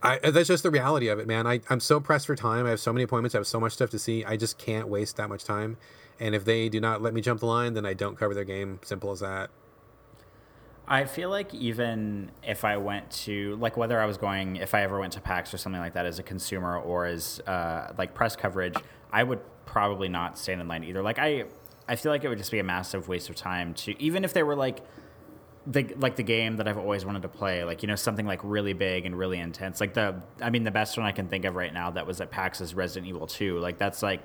I, 0.02 0.18
that's 0.30 0.48
just 0.48 0.62
the 0.62 0.70
reality 0.70 1.08
of 1.08 1.18
it, 1.18 1.26
man. 1.26 1.46
I, 1.46 1.60
I'm 1.68 1.80
so 1.80 2.00
pressed 2.00 2.26
for 2.26 2.34
time. 2.34 2.64
I 2.64 2.70
have 2.70 2.80
so 2.80 2.90
many 2.90 3.02
appointments. 3.02 3.34
I 3.34 3.38
have 3.38 3.46
so 3.46 3.60
much 3.60 3.72
stuff 3.72 3.90
to 3.90 3.98
see. 3.98 4.24
I 4.24 4.38
just 4.38 4.56
can't 4.56 4.88
waste 4.88 5.18
that 5.18 5.28
much 5.28 5.44
time. 5.44 5.76
And 6.18 6.34
if 6.34 6.44
they 6.44 6.70
do 6.70 6.80
not 6.80 7.02
let 7.02 7.12
me 7.12 7.20
jump 7.20 7.40
the 7.40 7.46
line, 7.46 7.74
then 7.74 7.84
I 7.84 7.92
don't 7.92 8.16
cover 8.16 8.34
their 8.34 8.44
game. 8.44 8.78
Simple 8.82 9.10
as 9.10 9.20
that. 9.20 9.50
I 10.92 11.04
feel 11.04 11.30
like 11.30 11.54
even 11.54 12.32
if 12.42 12.64
I 12.64 12.76
went 12.76 13.08
to 13.12 13.54
like 13.60 13.76
whether 13.76 14.00
I 14.00 14.06
was 14.06 14.16
going 14.16 14.56
if 14.56 14.74
I 14.74 14.82
ever 14.82 14.98
went 14.98 15.12
to 15.12 15.20
PAX 15.20 15.54
or 15.54 15.56
something 15.56 15.80
like 15.80 15.94
that 15.94 16.04
as 16.04 16.18
a 16.18 16.24
consumer 16.24 16.80
or 16.80 17.06
as 17.06 17.38
uh, 17.46 17.92
like 17.96 18.12
press 18.12 18.34
coverage, 18.34 18.74
I 19.12 19.22
would 19.22 19.38
probably 19.66 20.08
not 20.08 20.36
stand 20.36 20.60
in 20.60 20.66
line 20.66 20.82
either. 20.82 21.00
Like 21.00 21.20
I 21.20 21.44
I 21.88 21.94
feel 21.94 22.10
like 22.10 22.24
it 22.24 22.28
would 22.28 22.38
just 22.38 22.50
be 22.50 22.58
a 22.58 22.64
massive 22.64 23.06
waste 23.06 23.30
of 23.30 23.36
time 23.36 23.72
to 23.74 24.02
even 24.02 24.24
if 24.24 24.32
they 24.32 24.42
were 24.42 24.56
like 24.56 24.80
the 25.64 25.94
like 25.98 26.16
the 26.16 26.24
game 26.24 26.56
that 26.56 26.66
I've 26.66 26.78
always 26.78 27.04
wanted 27.04 27.22
to 27.22 27.28
play, 27.28 27.62
like 27.62 27.84
you 27.84 27.86
know 27.86 27.94
something 27.94 28.26
like 28.26 28.40
really 28.42 28.72
big 28.72 29.06
and 29.06 29.16
really 29.16 29.38
intense. 29.38 29.80
Like 29.80 29.94
the 29.94 30.20
I 30.42 30.50
mean 30.50 30.64
the 30.64 30.72
best 30.72 30.98
one 30.98 31.06
I 31.06 31.12
can 31.12 31.28
think 31.28 31.44
of 31.44 31.54
right 31.54 31.72
now 31.72 31.92
that 31.92 32.04
was 32.04 32.20
at 32.20 32.32
PAX 32.32 32.60
is 32.60 32.74
Resident 32.74 33.08
Evil 33.08 33.28
2. 33.28 33.60
Like 33.60 33.78
that's 33.78 34.02
like 34.02 34.22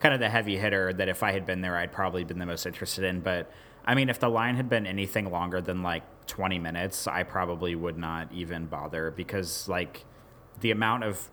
kind 0.00 0.12
of 0.14 0.18
the 0.18 0.28
heavy 0.28 0.56
hitter 0.56 0.92
that 0.94 1.08
if 1.08 1.22
I 1.22 1.30
had 1.30 1.46
been 1.46 1.60
there 1.60 1.76
I'd 1.76 1.92
probably 1.92 2.24
been 2.24 2.40
the 2.40 2.46
most 2.46 2.66
interested 2.66 3.04
in, 3.04 3.20
but 3.20 3.52
I 3.84 3.94
mean, 3.94 4.08
if 4.08 4.18
the 4.18 4.28
line 4.28 4.56
had 4.56 4.68
been 4.68 4.86
anything 4.86 5.30
longer 5.30 5.60
than 5.60 5.82
like 5.82 6.02
20 6.26 6.58
minutes, 6.58 7.06
I 7.06 7.22
probably 7.22 7.74
would 7.74 7.98
not 7.98 8.32
even 8.32 8.66
bother 8.66 9.10
because, 9.10 9.68
like, 9.68 10.04
the 10.60 10.70
amount 10.70 11.04
of 11.04 11.30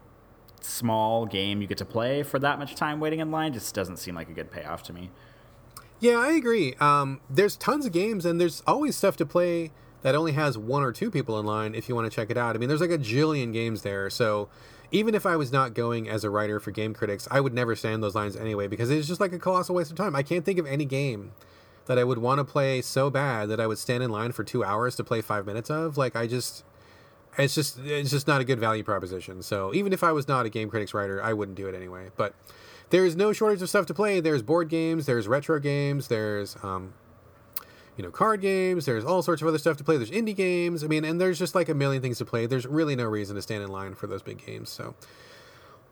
small 0.61 1.25
game 1.25 1.61
you 1.61 1.67
get 1.67 1.77
to 1.77 1.85
play 1.85 2.23
for 2.23 2.39
that 2.39 2.57
much 2.57 2.75
time 2.75 2.99
waiting 2.99 3.19
in 3.19 3.29
line 3.31 3.53
just 3.53 3.75
doesn't 3.75 3.97
seem 3.97 4.15
like 4.15 4.29
a 4.29 4.33
good 4.33 4.51
payoff 4.51 4.83
to 4.83 4.93
me. 4.93 5.11
Yeah, 5.99 6.17
I 6.17 6.31
agree. 6.33 6.75
Um, 6.79 7.21
there's 7.29 7.55
tons 7.55 7.85
of 7.85 7.91
games, 7.91 8.25
and 8.25 8.39
there's 8.39 8.61
always 8.67 8.95
stuff 8.95 9.15
to 9.17 9.25
play 9.25 9.71
that 10.01 10.13
only 10.13 10.33
has 10.33 10.57
one 10.57 10.83
or 10.83 10.91
two 10.91 11.09
people 11.09 11.39
in 11.39 11.45
line 11.45 11.73
if 11.73 11.89
you 11.89 11.95
want 11.95 12.09
to 12.09 12.15
check 12.15 12.29
it 12.29 12.37
out. 12.37 12.55
I 12.55 12.59
mean, 12.59 12.69
there's 12.69 12.81
like 12.81 12.91
a 12.91 12.97
jillion 12.97 13.51
games 13.51 13.81
there. 13.81 14.09
So 14.09 14.49
even 14.91 15.15
if 15.15 15.25
I 15.25 15.35
was 15.35 15.51
not 15.51 15.73
going 15.73 16.07
as 16.07 16.23
a 16.23 16.29
writer 16.29 16.59
for 16.59 16.71
game 16.71 16.93
critics, 16.93 17.27
I 17.31 17.39
would 17.39 17.53
never 17.53 17.75
stand 17.75 18.03
those 18.03 18.13
lines 18.13 18.35
anyway 18.35 18.67
because 18.67 18.91
it's 18.91 19.07
just 19.07 19.19
like 19.19 19.33
a 19.33 19.39
colossal 19.39 19.73
waste 19.73 19.89
of 19.89 19.97
time. 19.97 20.15
I 20.15 20.21
can't 20.21 20.45
think 20.45 20.59
of 20.59 20.67
any 20.67 20.85
game 20.85 21.31
that 21.85 21.99
I 21.99 22.03
would 22.03 22.17
want 22.17 22.39
to 22.39 22.43
play 22.43 22.81
so 22.81 23.09
bad 23.09 23.49
that 23.49 23.59
I 23.59 23.67
would 23.67 23.77
stand 23.77 24.03
in 24.03 24.09
line 24.09 24.31
for 24.31 24.43
two 24.43 24.63
hours 24.63 24.95
to 24.95 25.03
play 25.03 25.21
five 25.21 25.45
minutes 25.45 25.69
of. 25.69 25.97
Like 25.97 26.15
I 26.15 26.27
just, 26.27 26.63
it's 27.37 27.55
just 27.55 27.79
it's 27.79 28.09
just 28.09 28.27
not 28.27 28.41
a 28.41 28.43
good 28.43 28.59
value 28.59 28.83
proposition. 28.83 29.41
So 29.41 29.73
even 29.73 29.93
if 29.93 30.03
I 30.03 30.11
was 30.11 30.27
not 30.27 30.45
a 30.45 30.49
game 30.49 30.69
critics 30.69 30.93
writer, 30.93 31.21
I 31.21 31.33
wouldn't 31.33 31.57
do 31.57 31.67
it 31.67 31.75
anyway. 31.75 32.09
But 32.15 32.33
there's 32.89 33.15
no 33.15 33.33
shortage 33.33 33.61
of 33.61 33.69
stuff 33.69 33.85
to 33.87 33.93
play. 33.93 34.19
There's 34.19 34.41
board 34.41 34.69
games, 34.69 35.05
there's 35.05 35.27
retro 35.27 35.59
games, 35.59 36.07
there's 36.07 36.55
um, 36.63 36.93
you 37.97 38.03
know 38.03 38.11
card 38.11 38.41
games, 38.41 38.85
there's 38.85 39.05
all 39.05 39.21
sorts 39.21 39.41
of 39.41 39.47
other 39.47 39.57
stuff 39.57 39.77
to 39.77 39.83
play. 39.83 39.97
There's 39.97 40.11
indie 40.11 40.35
games. 40.35 40.83
I 40.83 40.87
mean, 40.87 41.05
and 41.05 41.19
there's 41.19 41.39
just 41.39 41.55
like 41.55 41.69
a 41.69 41.75
million 41.75 42.01
things 42.01 42.17
to 42.19 42.25
play. 42.25 42.45
There's 42.45 42.65
really 42.65 42.95
no 42.95 43.05
reason 43.05 43.35
to 43.35 43.41
stand 43.41 43.63
in 43.63 43.69
line 43.69 43.95
for 43.95 44.07
those 44.07 44.21
big 44.21 44.43
games. 44.45 44.69
So 44.69 44.95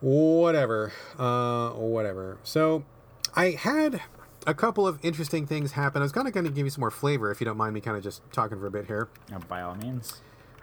whatever, 0.01 0.91
uh, 1.17 1.69
whatever. 1.71 2.37
So 2.43 2.83
I 3.35 3.51
had 3.51 4.01
a 4.45 4.53
couple 4.53 4.87
of 4.87 4.99
interesting 5.03 5.45
things 5.45 5.73
happen. 5.73 6.01
I 6.01 6.03
was 6.03 6.11
kind 6.11 6.27
of 6.27 6.33
going 6.33 6.45
to 6.45 6.51
give 6.51 6.65
you 6.65 6.69
some 6.69 6.81
more 6.81 6.91
flavor 6.91 7.31
if 7.31 7.39
you 7.39 7.45
don't 7.45 7.57
mind 7.57 7.73
me 7.73 7.81
kind 7.81 7.97
of 7.97 8.03
just 8.03 8.21
talking 8.31 8.59
for 8.59 8.67
a 8.67 8.71
bit 8.71 8.85
here. 8.85 9.09
By 9.47 9.61
all 9.61 9.75
means. 9.75 10.21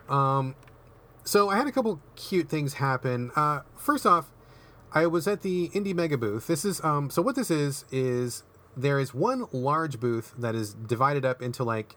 Um, 0.09 0.55
so 1.25 1.49
I 1.49 1.57
had 1.57 1.67
a 1.67 1.73
couple 1.73 2.01
cute 2.17 2.49
things 2.49 2.75
happen. 2.75 3.31
Uh, 3.37 3.61
first 3.77 4.07
off, 4.07 4.31
I 4.93 5.07
was 5.07 5.29
at 5.29 5.43
the 5.43 5.69
Indie 5.69 5.95
Mega 5.95 6.19
booth. 6.19 6.47
This 6.47 6.65
is 6.65 6.83
um, 6.83 7.11
so 7.11 7.23
what 7.23 7.37
this 7.37 7.51
is 7.51 7.85
is 7.93 8.43
there 8.77 8.99
is 8.99 9.15
one 9.15 9.47
large 9.53 10.01
booth 10.01 10.35
that 10.39 10.55
is 10.55 10.75
divided 10.75 11.25
up 11.25 11.43
into 11.43 11.63
like 11.63 11.97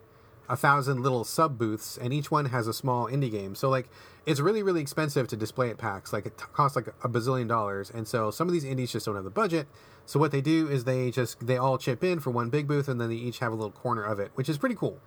a 0.50 0.56
thousand 0.56 1.02
little 1.02 1.24
sub 1.24 1.58
booths, 1.58 1.98
and 1.98 2.13
each 2.13 2.30
one 2.30 2.46
has 2.46 2.67
a 2.67 2.74
small 2.74 3.08
indie 3.08 3.32
game. 3.32 3.56
So 3.56 3.69
like 3.69 3.89
it's 4.26 4.39
really 4.39 4.62
really 4.62 4.82
expensive 4.82 5.28
to 5.30 5.36
display 5.36 5.69
at 5.69 5.78
PAX. 5.78 6.13
Like 6.13 6.28
it 6.28 6.38
t- 6.38 6.46
costs 6.54 6.76
like 6.76 6.88
a 7.04 7.10
bazillion 7.10 7.48
dollars, 7.48 7.89
and 7.89 8.08
so 8.08 8.30
some 8.30 8.48
of 8.48 8.54
these 8.54 8.65
indies 8.65 8.91
just 8.91 9.06
don't 9.06 9.15
have 9.15 9.24
the 9.24 9.32
budget. 9.32 9.67
So 10.06 10.20
what 10.20 10.32
they 10.32 10.42
do 10.42 10.68
is 10.68 10.84
they 10.84 11.12
just 11.12 11.46
they 11.46 11.58
all 11.58 11.78
chip 11.78 12.04
in 12.04 12.20
for 12.20 12.30
one 12.30 12.50
big 12.50 12.68
booth, 12.68 12.88
and 12.88 13.00
then 13.00 13.10
they 13.10 13.16
each 13.16 13.39
have 13.39 13.52
a 13.52 13.56
little 13.56 13.72
corner 13.72 14.04
of 14.04 14.20
it, 14.20 14.32
which 14.36 14.50
is 14.50 14.58
pretty 14.58 14.76
cool. 14.76 15.00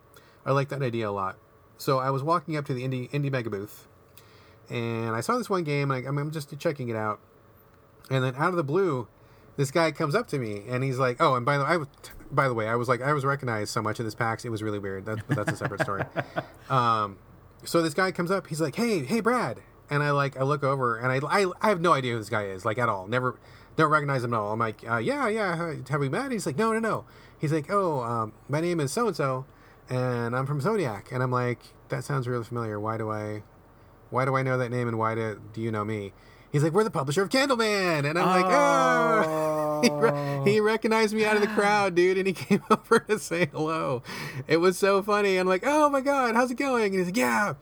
I 0.44 0.52
like 0.52 0.68
that 0.68 0.82
idea 0.82 1.08
a 1.08 1.12
lot. 1.12 1.36
So 1.76 1.98
I 1.98 2.10
was 2.10 2.22
walking 2.22 2.56
up 2.56 2.64
to 2.66 2.74
the 2.74 2.82
indie 2.82 3.10
indie 3.10 3.30
mega 3.30 3.50
booth, 3.50 3.86
and 4.70 5.10
I 5.10 5.20
saw 5.20 5.36
this 5.36 5.50
one 5.50 5.64
game. 5.64 5.90
And 5.90 6.06
I, 6.06 6.08
I'm 6.08 6.30
just 6.30 6.58
checking 6.58 6.88
it 6.88 6.96
out, 6.96 7.20
and 8.10 8.24
then 8.24 8.34
out 8.36 8.50
of 8.50 8.56
the 8.56 8.64
blue, 8.64 9.08
this 9.56 9.70
guy 9.70 9.90
comes 9.90 10.14
up 10.14 10.28
to 10.28 10.38
me, 10.38 10.62
and 10.68 10.82
he's 10.82 10.98
like, 10.98 11.18
"Oh, 11.20 11.34
and 11.34 11.44
by 11.44 11.58
the 11.58 11.64
way, 11.64 11.70
I 11.70 11.76
was, 11.76 11.88
by 12.30 12.48
the 12.48 12.54
way, 12.54 12.68
I 12.68 12.76
was 12.76 12.88
like, 12.88 13.02
I 13.02 13.12
was 13.12 13.24
recognized 13.24 13.72
so 13.72 13.82
much 13.82 13.98
in 13.98 14.06
this 14.06 14.14
PAX, 14.14 14.44
it 14.44 14.50
was 14.50 14.62
really 14.62 14.78
weird. 14.78 15.04
That, 15.04 15.26
but 15.28 15.36
that's 15.36 15.52
a 15.52 15.56
separate 15.56 15.82
story." 15.82 16.04
um, 16.70 17.18
so 17.64 17.82
this 17.82 17.94
guy 17.94 18.12
comes 18.12 18.30
up, 18.30 18.46
he's 18.46 18.60
like, 18.60 18.76
"Hey, 18.76 19.04
hey, 19.04 19.20
Brad," 19.20 19.60
and 19.90 20.02
I 20.02 20.12
like 20.12 20.38
I 20.38 20.42
look 20.42 20.64
over, 20.64 20.96
and 20.96 21.12
I 21.12 21.20
I, 21.28 21.52
I 21.60 21.68
have 21.68 21.82
no 21.82 21.92
idea 21.92 22.12
who 22.12 22.18
this 22.18 22.30
guy 22.30 22.44
is, 22.44 22.64
like 22.64 22.78
at 22.78 22.88
all. 22.88 23.06
Never 23.06 23.38
don't 23.76 23.90
recognize 23.90 24.24
him 24.24 24.32
at 24.32 24.38
all. 24.38 24.52
I'm 24.52 24.58
like, 24.58 24.88
uh, 24.88 24.96
yeah, 24.96 25.28
yeah. 25.28 25.74
Have 25.88 26.00
we 26.00 26.08
met? 26.08 26.32
He's 26.32 26.46
like, 26.46 26.56
no, 26.56 26.72
no, 26.72 26.78
no. 26.78 27.04
He's 27.38 27.52
like, 27.52 27.70
oh, 27.70 28.00
um, 28.00 28.32
my 28.48 28.60
name 28.60 28.80
is 28.80 28.92
so 28.92 29.06
and 29.06 29.16
so, 29.16 29.44
and 29.90 30.34
I'm 30.34 30.46
from 30.46 30.60
Zodiac. 30.60 31.12
And 31.12 31.22
I'm 31.22 31.30
like, 31.30 31.60
that 31.90 32.04
sounds 32.04 32.26
really 32.26 32.44
familiar. 32.44 32.80
Why 32.80 32.96
do 32.96 33.10
I, 33.10 33.42
why 34.10 34.24
do 34.24 34.34
I 34.34 34.42
know 34.42 34.56
that 34.58 34.70
name, 34.70 34.88
and 34.88 34.98
why 34.98 35.14
do 35.14 35.40
do 35.52 35.60
you 35.60 35.70
know 35.70 35.84
me? 35.84 36.12
He's 36.50 36.62
like, 36.62 36.72
we're 36.72 36.84
the 36.84 36.90
publisher 36.90 37.22
of 37.22 37.28
Candleman, 37.28 38.08
and 38.08 38.18
I'm 38.18 38.26
like, 38.26 38.46
oh. 38.48 39.80
he, 39.82 39.90
re- 39.90 40.52
he 40.52 40.60
recognized 40.60 41.14
me 41.14 41.24
out 41.24 41.36
of 41.36 41.42
the 41.42 41.48
crowd, 41.54 41.94
dude, 41.94 42.16
and 42.16 42.26
he 42.26 42.32
came 42.32 42.62
over 42.70 43.00
to 43.00 43.18
say 43.18 43.46
hello. 43.52 44.02
It 44.48 44.56
was 44.58 44.78
so 44.78 45.02
funny. 45.02 45.36
I'm 45.36 45.46
like, 45.46 45.64
oh 45.66 45.90
my 45.90 46.00
god, 46.00 46.34
how's 46.34 46.50
it 46.50 46.56
going? 46.56 46.86
And 46.86 46.94
he's 46.94 47.06
like, 47.06 47.16
yeah. 47.16 47.54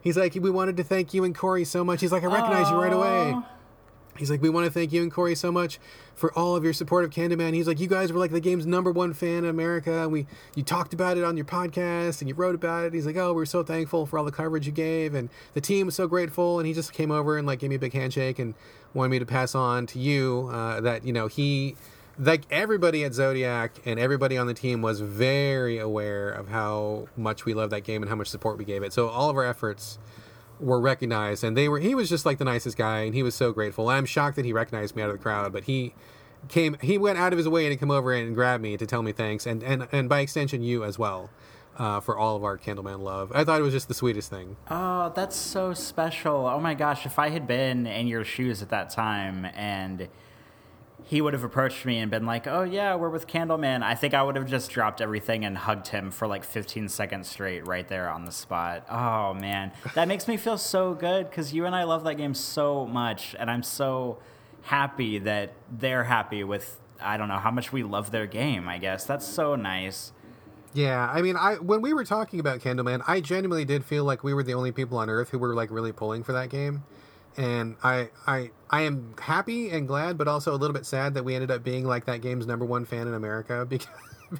He's 0.00 0.16
like, 0.16 0.34
we 0.34 0.50
wanted 0.50 0.76
to 0.76 0.84
thank 0.84 1.12
you 1.12 1.24
and 1.24 1.34
Corey 1.34 1.64
so 1.64 1.82
much. 1.82 2.00
He's 2.00 2.12
like, 2.12 2.22
I 2.22 2.26
recognize 2.26 2.70
you 2.70 2.76
right 2.76 2.92
away. 2.92 3.34
He's 4.18 4.30
like, 4.30 4.42
we 4.42 4.48
want 4.48 4.66
to 4.66 4.72
thank 4.72 4.92
you 4.92 5.02
and 5.02 5.12
Corey 5.12 5.34
so 5.34 5.52
much 5.52 5.78
for 6.14 6.36
all 6.36 6.56
of 6.56 6.64
your 6.64 6.72
support 6.72 7.04
of 7.04 7.10
Candleman. 7.10 7.54
He's 7.54 7.66
like, 7.66 7.80
you 7.80 7.86
guys 7.86 8.12
were 8.12 8.18
like 8.18 8.30
the 8.30 8.40
game's 8.40 8.66
number 8.66 8.90
one 8.90 9.12
fan 9.12 9.44
in 9.44 9.46
America. 9.46 10.02
And 10.02 10.12
we 10.12 10.26
you 10.54 10.62
talked 10.62 10.94
about 10.94 11.16
it 11.16 11.24
on 11.24 11.36
your 11.36 11.46
podcast 11.46 12.20
and 12.20 12.28
you 12.28 12.34
wrote 12.34 12.54
about 12.54 12.84
it. 12.84 12.94
He's 12.94 13.06
like, 13.06 13.16
oh, 13.16 13.32
we're 13.32 13.44
so 13.44 13.62
thankful 13.62 14.06
for 14.06 14.18
all 14.18 14.24
the 14.24 14.32
coverage 14.32 14.66
you 14.66 14.72
gave, 14.72 15.14
and 15.14 15.28
the 15.54 15.60
team 15.60 15.86
was 15.86 15.94
so 15.94 16.06
grateful. 16.06 16.58
And 16.58 16.66
he 16.66 16.72
just 16.72 16.92
came 16.92 17.10
over 17.10 17.36
and 17.38 17.46
like 17.46 17.60
gave 17.60 17.70
me 17.70 17.76
a 17.76 17.80
big 17.80 17.92
handshake 17.92 18.38
and 18.38 18.54
wanted 18.94 19.10
me 19.10 19.18
to 19.18 19.26
pass 19.26 19.54
on 19.54 19.86
to 19.86 19.98
you 19.98 20.48
uh, 20.52 20.80
that 20.80 21.04
you 21.04 21.12
know 21.12 21.26
he 21.26 21.76
like 22.18 22.42
everybody 22.50 23.04
at 23.04 23.12
Zodiac 23.12 23.72
and 23.84 24.00
everybody 24.00 24.38
on 24.38 24.46
the 24.46 24.54
team 24.54 24.80
was 24.80 25.00
very 25.00 25.78
aware 25.78 26.30
of 26.30 26.48
how 26.48 27.08
much 27.16 27.44
we 27.44 27.54
love 27.54 27.70
that 27.70 27.84
game 27.84 28.02
and 28.02 28.08
how 28.08 28.16
much 28.16 28.28
support 28.28 28.58
we 28.58 28.64
gave 28.64 28.82
it. 28.82 28.92
So 28.92 29.08
all 29.08 29.28
of 29.28 29.36
our 29.36 29.44
efforts 29.44 29.98
were 30.60 30.80
recognized 30.80 31.44
and 31.44 31.56
they 31.56 31.68
were 31.68 31.78
he 31.78 31.94
was 31.94 32.08
just 32.08 32.24
like 32.24 32.38
the 32.38 32.44
nicest 32.44 32.76
guy 32.76 33.00
and 33.00 33.14
he 33.14 33.22
was 33.22 33.34
so 33.34 33.52
grateful 33.52 33.88
i'm 33.88 34.06
shocked 34.06 34.36
that 34.36 34.44
he 34.44 34.52
recognized 34.52 34.96
me 34.96 35.02
out 35.02 35.10
of 35.10 35.16
the 35.16 35.22
crowd 35.22 35.52
but 35.52 35.64
he 35.64 35.92
came 36.48 36.76
he 36.80 36.96
went 36.96 37.18
out 37.18 37.32
of 37.32 37.36
his 37.36 37.48
way 37.48 37.68
to 37.68 37.76
come 37.76 37.90
over 37.90 38.12
and 38.12 38.34
grab 38.34 38.60
me 38.60 38.76
to 38.76 38.86
tell 38.86 39.02
me 39.02 39.12
thanks 39.12 39.46
and 39.46 39.62
and, 39.62 39.86
and 39.92 40.08
by 40.08 40.20
extension 40.20 40.62
you 40.62 40.82
as 40.82 40.98
well 40.98 41.30
uh, 41.78 42.00
for 42.00 42.16
all 42.16 42.36
of 42.36 42.44
our 42.44 42.56
Candleman 42.56 43.00
love. 43.00 43.30
I 43.34 43.44
thought 43.44 43.60
it 43.60 43.62
was 43.64 43.72
just 43.72 43.88
the 43.88 43.94
sweetest 43.94 44.30
thing. 44.30 44.56
Oh, 44.70 45.12
that's 45.14 45.36
so 45.36 45.74
special. 45.74 46.46
Oh 46.46 46.60
my 46.60 46.74
gosh, 46.74 47.06
if 47.06 47.18
I 47.18 47.28
had 47.28 47.46
been 47.46 47.86
in 47.86 48.06
your 48.06 48.24
shoes 48.24 48.62
at 48.62 48.70
that 48.70 48.90
time 48.90 49.44
and 49.54 50.08
he 51.06 51.20
would 51.20 51.34
have 51.34 51.44
approached 51.44 51.86
me 51.86 51.98
and 51.98 52.10
been 52.10 52.26
like, 52.26 52.48
"Oh 52.48 52.64
yeah, 52.64 52.96
we're 52.96 53.08
with 53.08 53.28
Candleman," 53.28 53.82
I 53.84 53.94
think 53.94 54.12
I 54.12 54.22
would 54.24 54.34
have 54.34 54.46
just 54.46 54.70
dropped 54.72 55.00
everything 55.00 55.44
and 55.44 55.56
hugged 55.56 55.88
him 55.88 56.10
for 56.10 56.26
like 56.26 56.42
15 56.42 56.88
seconds 56.88 57.28
straight, 57.28 57.64
right 57.66 57.86
there 57.86 58.10
on 58.10 58.24
the 58.24 58.32
spot. 58.32 58.84
Oh 58.90 59.32
man, 59.32 59.70
that 59.94 60.08
makes 60.08 60.26
me 60.26 60.36
feel 60.36 60.58
so 60.58 60.94
good 60.94 61.30
because 61.30 61.54
you 61.54 61.64
and 61.64 61.76
I 61.76 61.84
love 61.84 62.02
that 62.04 62.16
game 62.16 62.34
so 62.34 62.86
much, 62.86 63.36
and 63.38 63.48
I'm 63.48 63.62
so 63.62 64.18
happy 64.62 65.18
that 65.20 65.52
they're 65.70 66.04
happy 66.04 66.42
with. 66.42 66.80
I 67.00 67.16
don't 67.16 67.28
know 67.28 67.38
how 67.38 67.52
much 67.52 67.72
we 67.72 67.84
love 67.84 68.10
their 68.10 68.26
game. 68.26 68.68
I 68.68 68.78
guess 68.78 69.04
that's 69.04 69.26
so 69.26 69.54
nice. 69.54 70.12
Yeah, 70.74 71.08
I 71.10 71.22
mean, 71.22 71.36
I 71.36 71.54
when 71.54 71.82
we 71.82 71.94
were 71.94 72.04
talking 72.04 72.40
about 72.40 72.58
Candleman, 72.60 73.02
I 73.06 73.20
genuinely 73.20 73.64
did 73.64 73.84
feel 73.84 74.04
like 74.04 74.24
we 74.24 74.34
were 74.34 74.42
the 74.42 74.54
only 74.54 74.72
people 74.72 74.98
on 74.98 75.08
Earth 75.08 75.30
who 75.30 75.38
were 75.38 75.54
like 75.54 75.70
really 75.70 75.92
pulling 75.92 76.24
for 76.24 76.32
that 76.32 76.50
game, 76.50 76.82
and 77.36 77.76
I 77.82 78.08
I 78.26 78.50
I 78.70 78.82
am 78.82 79.14
happy 79.20 79.70
and 79.70 79.86
glad, 79.86 80.18
but 80.18 80.28
also 80.28 80.54
a 80.54 80.56
little 80.56 80.74
bit 80.74 80.86
sad 80.86 81.14
that 81.14 81.24
we 81.24 81.34
ended 81.34 81.50
up 81.50 81.62
being 81.62 81.84
like 81.84 82.06
that 82.06 82.20
game's 82.20 82.46
number 82.46 82.64
one 82.64 82.84
fan 82.84 83.06
in 83.06 83.14
America 83.14 83.66
because 83.68 83.88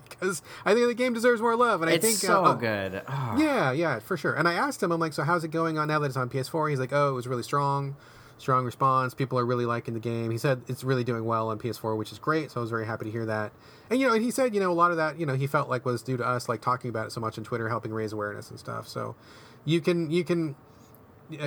because 0.09 0.43
I 0.65 0.75
think 0.75 0.89
the 0.89 0.95
game 0.95 1.13
deserves 1.15 1.41
more 1.41 1.57
love, 1.57 1.83
and 1.83 1.91
I 1.91 1.95
It's 1.95 2.05
think 2.05 2.19
so 2.19 2.45
uh, 2.45 2.55
good. 2.55 3.03
Oh. 3.09 3.37
Yeah, 3.39 3.73
yeah, 3.73 3.99
for 4.01 4.17
sure. 4.17 4.35
And 4.35 4.49
I 4.49 4.55
asked 4.55 4.83
him, 4.83 4.91
I'm 4.91 5.01
like, 5.01 5.13
so 5.13 5.23
how's 5.23 5.45
it 5.45 5.51
going 5.51 5.79
on 5.79 5.89
now 5.89 5.99
that 6.01 6.07
it's 6.07 6.17
on 6.17 6.29
PS4? 6.29 6.71
He's 6.71 6.81
like, 6.81 6.93
oh, 6.93 7.11
it 7.11 7.13
was 7.13 7.27
really 7.29 7.43
strong, 7.43 7.97
strong 8.39 8.65
response. 8.65 9.15
People 9.15 9.39
are 9.39 9.47
really 9.47 9.67
liking 9.67 9.95
the 9.95 10.01
game. 10.01 10.31
He 10.31 10.39
said 10.39 10.63
it's 10.67 10.83
really 10.83 11.05
doing 11.05 11.25
well 11.25 11.51
on 11.51 11.59
PS4, 11.59 11.97
which 11.97 12.13
is 12.13 12.19
great. 12.19 12.51
So 12.51 12.61
I 12.61 12.63
was 12.63 12.71
very 12.71 12.87
happy 12.87 13.05
to 13.05 13.11
hear 13.11 13.27
that. 13.27 13.53
And 13.91 14.01
you 14.01 14.09
know, 14.09 14.15
and 14.15 14.25
he 14.25 14.31
said, 14.31 14.55
you 14.55 14.61
know, 14.61 14.73
a 14.73 14.75
lot 14.75 14.91
of 14.91 14.97
that, 14.97 15.21
you 15.21 15.27
know, 15.27 15.35
he 15.35 15.47
felt 15.47 15.69
like 15.69 15.85
was 15.85 16.03
due 16.03 16.17
to 16.17 16.27
us 16.27 16.49
like 16.49 16.61
talking 16.61 16.91
about 16.91 17.07
it 17.07 17.11
so 17.13 17.21
much 17.21 17.39
on 17.39 17.45
Twitter, 17.45 17.69
helping 17.69 17.93
raise 17.93 18.13
awareness 18.13 18.51
and 18.51 18.59
stuff. 18.59 18.89
So 18.89 19.15
you 19.65 19.81
can 19.81 20.11
you 20.11 20.25
can 20.25 20.57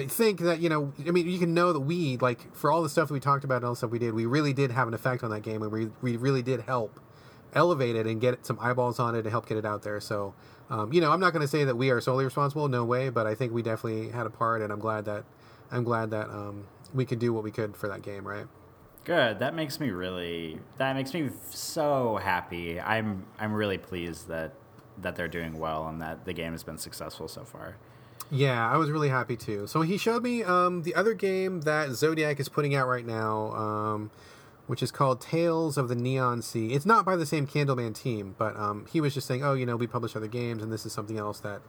think 0.07 0.39
that 0.41 0.59
you 0.59 0.69
know 0.69 0.91
i 1.07 1.11
mean 1.11 1.27
you 1.27 1.39
can 1.39 1.53
know 1.53 1.71
that 1.71 1.79
we 1.79 2.17
like 2.17 2.53
for 2.55 2.71
all 2.71 2.83
the 2.83 2.89
stuff 2.89 3.07
that 3.07 3.13
we 3.13 3.19
talked 3.19 3.43
about 3.43 3.57
and 3.57 3.65
all 3.65 3.71
the 3.71 3.77
stuff 3.77 3.91
we 3.91 3.99
did 3.99 4.13
we 4.13 4.25
really 4.25 4.53
did 4.53 4.71
have 4.71 4.87
an 4.87 4.93
effect 4.93 5.23
on 5.23 5.31
that 5.31 5.41
game 5.41 5.61
and 5.61 5.71
we, 5.71 5.89
we 6.01 6.17
really 6.17 6.41
did 6.41 6.61
help 6.61 6.99
elevate 7.53 7.95
it 7.95 8.05
and 8.05 8.21
get 8.21 8.45
some 8.45 8.57
eyeballs 8.59 8.99
on 8.99 9.15
it 9.15 9.19
and 9.19 9.29
help 9.29 9.47
get 9.47 9.57
it 9.57 9.65
out 9.65 9.81
there 9.81 9.99
so 9.99 10.33
um, 10.69 10.91
you 10.91 11.01
know 11.01 11.11
i'm 11.11 11.19
not 11.19 11.31
going 11.31 11.41
to 11.41 11.47
say 11.47 11.63
that 11.63 11.75
we 11.75 11.89
are 11.89 12.01
solely 12.01 12.25
responsible 12.25 12.67
no 12.67 12.83
way 12.83 13.09
but 13.09 13.25
i 13.25 13.33
think 13.33 13.53
we 13.53 13.61
definitely 13.61 14.09
had 14.09 14.25
a 14.25 14.29
part 14.29 14.61
and 14.61 14.71
i'm 14.71 14.79
glad 14.79 15.05
that 15.05 15.23
i'm 15.71 15.83
glad 15.83 16.11
that 16.11 16.29
um, 16.29 16.65
we 16.93 17.05
could 17.05 17.19
do 17.19 17.31
what 17.33 17.43
we 17.43 17.51
could 17.51 17.75
for 17.75 17.87
that 17.87 18.01
game 18.01 18.27
right 18.27 18.45
Good. 19.05 19.39
That 19.39 19.55
makes 19.55 19.79
me 19.79 19.89
really. 19.89 20.59
That 20.77 20.93
makes 20.95 21.13
me 21.13 21.29
so 21.49 22.17
happy. 22.17 22.79
I'm. 22.79 23.25
I'm 23.39 23.53
really 23.53 23.77
pleased 23.77 24.27
that 24.27 24.53
that 25.01 25.15
they're 25.15 25.27
doing 25.27 25.57
well 25.57 25.87
and 25.87 26.01
that 26.01 26.25
the 26.25 26.33
game 26.33 26.51
has 26.51 26.63
been 26.63 26.77
successful 26.77 27.27
so 27.27 27.43
far. 27.43 27.77
Yeah, 28.31 28.69
I 28.69 28.77
was 28.77 28.91
really 28.91 29.09
happy 29.09 29.35
too. 29.35 29.65
So 29.67 29.81
he 29.81 29.97
showed 29.97 30.21
me 30.21 30.43
um, 30.43 30.83
the 30.83 30.93
other 30.93 31.13
game 31.13 31.61
that 31.61 31.91
Zodiac 31.91 32.39
is 32.39 32.47
putting 32.47 32.75
out 32.75 32.87
right 32.87 33.05
now, 33.05 33.51
um, 33.53 34.11
which 34.67 34.83
is 34.83 34.91
called 34.91 35.19
Tales 35.19 35.77
of 35.77 35.89
the 35.89 35.95
Neon 35.95 36.43
Sea. 36.43 36.73
It's 36.73 36.85
not 36.85 37.05
by 37.05 37.15
the 37.15 37.25
same 37.25 37.47
Candleman 37.47 37.95
team, 37.95 38.35
but 38.37 38.55
um, 38.55 38.85
he 38.91 39.01
was 39.01 39.15
just 39.15 39.25
saying, 39.25 39.43
oh, 39.43 39.53
you 39.53 39.65
know, 39.65 39.75
we 39.75 39.87
publish 39.87 40.15
other 40.15 40.27
games, 40.27 40.61
and 40.61 40.71
this 40.71 40.85
is 40.85 40.93
something 40.93 41.17
else 41.17 41.39
that 41.39 41.61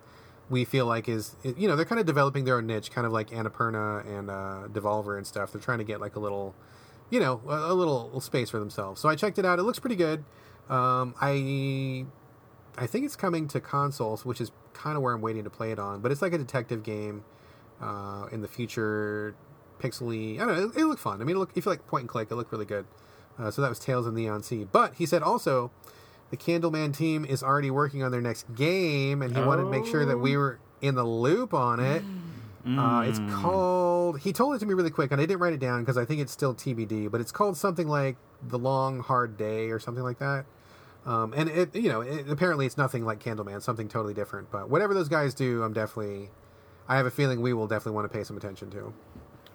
we 0.51 0.65
feel 0.65 0.85
like 0.85 1.09
is, 1.09 1.37
you 1.45 1.67
know, 1.67 1.77
they're 1.77 1.87
kind 1.87 2.01
of 2.01 2.07
developing 2.07 2.45
their 2.45 2.59
own 2.59 2.67
niche, 2.67 2.91
kind 2.91 3.07
of 3.07 3.13
like 3.13 3.31
Annapurna 3.31 4.05
and 4.07 4.29
uh, 4.29 4.69
Devolver 4.71 5.17
and 5.17 5.27
stuff. 5.27 5.53
They're 5.53 5.61
trying 5.63 5.79
to 5.79 5.85
get 5.85 6.01
like 6.01 6.17
a 6.17 6.21
little, 6.21 6.55
you 7.09 7.21
know, 7.21 7.41
a, 7.49 7.73
a 7.73 7.75
little 7.75 8.21
space 8.21 8.51
for 8.51 8.59
themselves. 8.59 9.01
So 9.01 9.09
I 9.09 9.15
checked 9.15 9.39
it 9.39 9.47
out. 9.47 9.59
It 9.59 9.63
looks 9.63 9.79
pretty 9.79 9.97
good. 9.97 10.25
Um, 10.69 11.15
I 11.21 12.05
I 12.77 12.87
think 12.87 13.05
it's 13.05 13.17
coming 13.17 13.49
to 13.49 13.61
consoles, 13.61 14.25
which 14.25 14.41
is 14.41 14.51
kind 14.83 14.97
of 14.97 15.03
where 15.03 15.15
I'm 15.15 15.21
waiting 15.21 15.45
to 15.45 15.51
play 15.51 15.73
it 15.73 15.79
on. 15.79 16.01
But 16.01 16.13
it's 16.13 16.23
like 16.23 16.33
a 16.33 16.39
detective 16.39 16.83
game 16.83 17.25
uh, 17.81 18.27
in 18.33 18.41
the 18.41 18.49
future, 18.49 19.35
pixely. 19.79 20.41
I 20.41 20.47
don't 20.47 20.57
know. 20.57 20.71
It, 20.71 20.77
it 20.83 20.85
looked 20.87 21.01
fun. 21.01 21.21
I 21.21 21.25
mean, 21.25 21.39
look, 21.39 21.51
if 21.55 21.65
you 21.67 21.71
like 21.71 21.87
point 21.87 22.03
and 22.03 22.09
click, 22.09 22.31
it 22.31 22.35
looked 22.35 22.53
really 22.53 22.65
good. 22.65 22.87
Uh, 23.39 23.51
so 23.51 23.63
that 23.63 23.69
was 23.69 23.79
Tales 23.79 24.07
of 24.07 24.15
Neon 24.15 24.43
Sea. 24.43 24.67
But 24.71 24.95
he 24.95 25.07
said 25.07 25.23
also, 25.23 25.71
the 26.31 26.37
Candleman 26.37 26.97
team 26.97 27.25
is 27.25 27.43
already 27.43 27.71
working 27.71 28.03
on 28.03 28.11
their 28.13 28.21
next 28.21 28.55
game, 28.55 29.23
and 29.23 29.35
he 29.37 29.43
wanted 29.43 29.63
to 29.65 29.71
make 29.71 29.87
sure 29.87 30.05
that 30.05 30.19
we 30.19 30.37
were 30.37 30.59
in 30.81 30.95
the 30.95 31.05
loop 31.05 31.55
on 31.55 31.81
it. 31.81 32.03
Uh, 32.67 33.03
it's 33.07 33.19
called. 33.41 34.21
He 34.21 34.33
told 34.35 34.55
it 34.55 34.59
to 34.59 34.67
me 34.67 34.75
really 34.75 34.91
quick, 34.91 35.11
and 35.13 35.21
I 35.21 35.25
didn't 35.25 35.41
write 35.41 35.55
it 35.55 35.61
down 35.61 35.81
because 35.81 35.97
I 35.97 36.05
think 36.05 36.21
it's 36.21 36.33
still 36.33 36.55
TBD. 36.55 37.11
But 37.11 37.23
it's 37.23 37.33
called 37.33 37.57
something 37.57 37.89
like 37.89 38.17
the 38.43 38.59
Long 38.59 39.01
Hard 39.01 39.39
Day 39.39 39.71
or 39.71 39.79
something 39.79 40.05
like 40.05 40.19
that. 40.19 40.45
Um, 41.11 41.35
and 41.37 41.49
it, 41.49 41.75
you 41.75 41.89
know, 41.89 42.03
it, 42.03 42.31
apparently 42.31 42.67
it's 42.67 42.77
nothing 42.77 43.05
like 43.05 43.19
Candleman, 43.19 43.61
something 43.61 43.89
totally 43.89 44.15
different. 44.15 44.49
But 44.53 44.71
whatever 44.71 44.95
those 44.95 45.09
guys 45.09 45.35
do, 45.35 45.65
I'm 45.65 45.73
definitely. 45.73 46.31
I 46.89 46.97
have 46.97 47.07
a 47.07 47.11
feeling 47.11 47.41
we 47.41 47.53
will 47.53 47.67
definitely 47.67 47.93
want 47.93 48.11
to 48.11 48.17
pay 48.17 48.23
some 48.23 48.37
attention 48.37 48.71
to. 48.71 48.93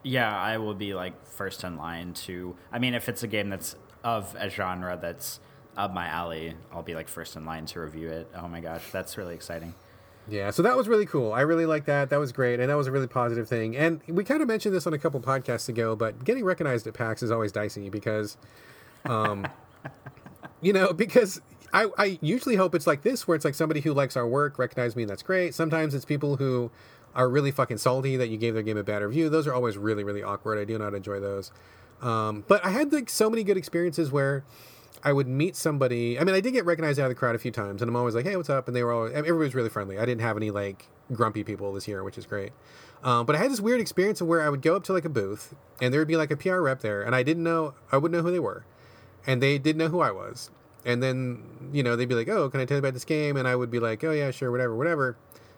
Yeah, 0.03 0.37
I 0.37 0.57
will 0.57 0.73
be 0.73 0.93
like 0.93 1.25
first 1.25 1.63
in 1.63 1.77
line 1.77 2.13
to. 2.25 2.55
I 2.73 2.79
mean, 2.79 2.93
if 2.93 3.07
it's 3.07 3.23
a 3.23 3.27
game 3.27 3.49
that's 3.49 3.77
of 4.03 4.35
a 4.37 4.49
genre 4.49 4.99
that's 5.01 5.39
up 5.77 5.93
my 5.93 6.07
alley, 6.07 6.55
I'll 6.73 6.83
be 6.83 6.93
like 6.93 7.07
first 7.07 7.37
in 7.37 7.45
line 7.45 7.65
to 7.67 7.79
review 7.79 8.09
it. 8.09 8.29
Oh 8.35 8.49
my 8.49 8.59
gosh, 8.59 8.83
that's 8.91 9.17
really 9.17 9.33
exciting. 9.33 9.75
Yeah, 10.27 10.49
so 10.49 10.61
that 10.63 10.75
was 10.75 10.87
really 10.89 11.05
cool. 11.05 11.31
I 11.31 11.41
really 11.41 11.65
like 11.65 11.85
that. 11.85 12.09
That 12.09 12.19
was 12.19 12.31
great, 12.31 12.59
and 12.59 12.69
that 12.69 12.75
was 12.75 12.87
a 12.87 12.91
really 12.91 13.07
positive 13.07 13.47
thing. 13.47 13.77
And 13.77 14.01
we 14.07 14.23
kind 14.23 14.41
of 14.41 14.47
mentioned 14.47 14.75
this 14.75 14.87
on 14.87 14.93
a 14.93 14.97
couple 14.97 15.21
podcasts 15.21 15.69
ago, 15.69 15.95
but 15.95 16.25
getting 16.25 16.43
recognized 16.43 16.85
at 16.87 16.95
PAX 16.95 17.23
is 17.23 17.31
always 17.31 17.51
dicey 17.51 17.89
because, 17.89 18.35
um, 19.05 19.47
you 20.61 20.73
know, 20.73 20.93
because 20.93 21.41
I, 21.73 21.89
I 21.97 22.19
usually 22.21 22.55
hope 22.55 22.75
it's 22.75 22.87
like 22.87 23.01
this, 23.01 23.27
where 23.27 23.35
it's 23.35 23.45
like 23.45 23.55
somebody 23.55 23.81
who 23.81 23.93
likes 23.93 24.15
our 24.15 24.27
work 24.27 24.57
recognize 24.57 24.95
me, 24.95 25.03
and 25.03 25.09
that's 25.09 25.23
great. 25.23 25.53
Sometimes 25.53 25.93
it's 25.93 26.05
people 26.05 26.37
who 26.37 26.71
are 27.15 27.29
really 27.29 27.51
fucking 27.51 27.77
salty 27.77 28.17
that 28.17 28.29
you 28.29 28.37
gave 28.37 28.53
their 28.53 28.63
game 28.63 28.77
a 28.77 28.83
bad 28.83 29.01
review. 29.01 29.29
Those 29.29 29.47
are 29.47 29.53
always 29.53 29.77
really, 29.77 30.03
really 30.03 30.21
awkward. 30.21 30.59
I 30.59 30.65
do 30.65 30.77
not 30.77 30.93
enjoy 30.93 31.19
those. 31.19 31.51
Um, 32.01 32.43
but 32.47 32.63
I 32.65 32.69
had 32.69 32.91
like 32.91 33.09
so 33.09 33.29
many 33.29 33.43
good 33.43 33.57
experiences 33.57 34.11
where 34.11 34.43
I 35.03 35.13
would 35.13 35.27
meet 35.27 35.55
somebody. 35.55 36.19
I 36.19 36.23
mean, 36.23 36.35
I 36.35 36.41
did 36.41 36.51
get 36.51 36.65
recognized 36.65 36.99
out 36.99 37.05
of 37.05 37.09
the 37.09 37.15
crowd 37.15 37.35
a 37.35 37.39
few 37.39 37.51
times, 37.51 37.81
and 37.81 37.89
I'm 37.89 37.95
always 37.95 38.15
like, 38.15 38.25
"Hey, 38.25 38.35
what's 38.35 38.49
up?" 38.49 38.67
And 38.67 38.75
they 38.75 38.83
were 38.83 38.91
always 38.91 39.13
everybody 39.13 39.45
was 39.45 39.55
really 39.55 39.69
friendly. 39.69 39.97
I 39.97 40.05
didn't 40.05 40.21
have 40.21 40.35
any 40.35 40.51
like 40.51 40.87
grumpy 41.13 41.43
people 41.43 41.71
this 41.73 41.87
year, 41.87 42.03
which 42.03 42.17
is 42.17 42.25
great. 42.25 42.51
Um, 43.03 43.25
but 43.25 43.35
I 43.35 43.39
had 43.39 43.51
this 43.51 43.61
weird 43.61 43.79
experience 43.79 44.19
of 44.19 44.27
where 44.27 44.41
I 44.41 44.49
would 44.49 44.61
go 44.61 44.75
up 44.75 44.83
to 44.85 44.93
like 44.93 45.05
a 45.05 45.09
booth, 45.09 45.53
and 45.79 45.93
there 45.93 46.01
would 46.01 46.07
be 46.07 46.17
like 46.17 46.31
a 46.31 46.37
PR 46.37 46.59
rep 46.59 46.81
there, 46.81 47.01
and 47.01 47.15
I 47.15 47.23
didn't 47.23 47.43
know 47.43 47.75
I 47.91 47.97
wouldn't 47.97 48.17
know 48.17 48.27
who 48.27 48.31
they 48.31 48.39
were, 48.39 48.65
and 49.27 49.41
they 49.41 49.57
didn't 49.57 49.79
know 49.79 49.87
who 49.87 50.01
I 50.01 50.11
was. 50.11 50.49
And 50.85 51.01
then 51.01 51.43
you 51.73 51.83
know 51.83 51.95
they'd 51.95 52.07
be 52.07 52.15
like, 52.15 52.29
"Oh, 52.29 52.49
can 52.49 52.61
I 52.61 52.65
tell 52.65 52.75
you 52.75 52.79
about 52.79 52.93
this 52.93 53.05
game?" 53.05 53.37
And 53.37 53.47
I 53.47 53.55
would 53.55 53.71
be 53.71 53.79
like, 53.79 54.03
"Oh 54.03 54.11
yeah, 54.11 54.31
sure, 54.31 54.51
whatever, 54.51 54.75
whatever." 54.75 55.17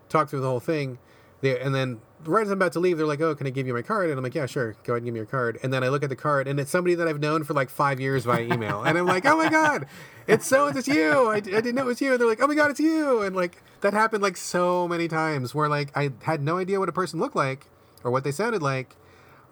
Talk 0.09 0.29
through 0.29 0.39
the 0.39 0.47
whole 0.47 0.61
thing. 0.61 0.99
They, 1.41 1.59
and 1.59 1.75
then 1.75 1.99
right 2.23 2.41
as 2.41 2.49
I'm 2.49 2.57
about 2.57 2.71
to 2.73 2.79
leave, 2.79 2.97
they're 2.97 3.05
like, 3.05 3.21
"Oh, 3.21 3.35
can 3.35 3.45
I 3.45 3.49
give 3.49 3.67
you 3.67 3.73
my 3.73 3.81
card?" 3.81 4.09
And 4.09 4.17
I'm 4.17 4.23
like, 4.23 4.35
"Yeah, 4.35 4.45
sure. 4.45 4.75
Go 4.83 4.93
ahead 4.93 4.97
and 4.97 5.05
give 5.05 5.13
me 5.13 5.19
your 5.19 5.25
card." 5.25 5.59
And 5.61 5.71
then 5.71 5.83
I 5.83 5.89
look 5.89 6.01
at 6.01 6.09
the 6.09 6.15
card, 6.15 6.47
and 6.47 6.59
it's 6.59 6.71
somebody 6.71 6.95
that 6.95 7.07
I've 7.07 7.19
known 7.19 7.43
for 7.43 7.53
like 7.53 7.69
five 7.69 7.99
years 7.99 8.23
via 8.23 8.41
email, 8.41 8.83
and 8.83 8.97
I'm 8.97 9.05
like, 9.05 9.25
"Oh 9.25 9.37
my 9.37 9.49
god, 9.49 9.85
it's 10.27 10.47
so 10.47 10.67
it's 10.67 10.87
you! 10.87 11.29
I, 11.29 11.35
I 11.35 11.39
didn't 11.41 11.75
know 11.75 11.83
it 11.83 11.87
was 11.87 12.01
you." 12.01 12.13
And 12.13 12.21
they're 12.21 12.27
like, 12.27 12.41
"Oh 12.41 12.47
my 12.47 12.55
god, 12.55 12.71
it's 12.71 12.79
you!" 12.79 13.21
And 13.21 13.35
like 13.35 13.61
that 13.81 13.93
happened 13.93 14.23
like 14.23 14.37
so 14.37 14.87
many 14.87 15.07
times 15.07 15.53
where 15.53 15.69
like 15.69 15.95
I 15.95 16.11
had 16.23 16.41
no 16.41 16.57
idea 16.57 16.79
what 16.79 16.89
a 16.89 16.93
person 16.93 17.19
looked 17.19 17.35
like 17.35 17.67
or 18.03 18.11
what 18.11 18.23
they 18.23 18.31
sounded 18.31 18.61
like. 18.61 18.95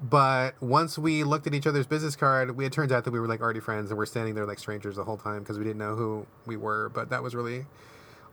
But 0.01 0.62
once 0.62 0.97
we 0.97 1.23
looked 1.23 1.47
at 1.47 1.53
each 1.53 1.65
other's 1.65 1.88
business 1.88 2.15
card, 2.15 2.58
we, 2.58 2.65
it 2.65 2.73
turns 2.73 2.91
out 2.91 3.05
that 3.05 3.12
we 3.12 3.19
were 3.19 3.27
like 3.27 3.41
already 3.41 3.62
friends 3.62 3.91
and 3.91 3.97
we're 3.97 4.05
standing 4.05 4.36
there 4.36 4.45
like 4.45 4.60
strangers 4.60 4.97
the 4.97 5.05
whole 5.05 5.17
time 5.17 5.39
because 5.39 5.58
we 5.58 5.63
didn't 5.63 5.79
know 5.79 5.95
who 5.95 6.27
we 6.45 6.58
were. 6.58 6.89
But 6.89 7.10
that 7.10 7.23
was 7.23 7.34
really 7.34 7.65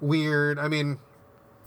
weird. 0.00 0.58
I 0.58 0.68
mean, 0.68 0.98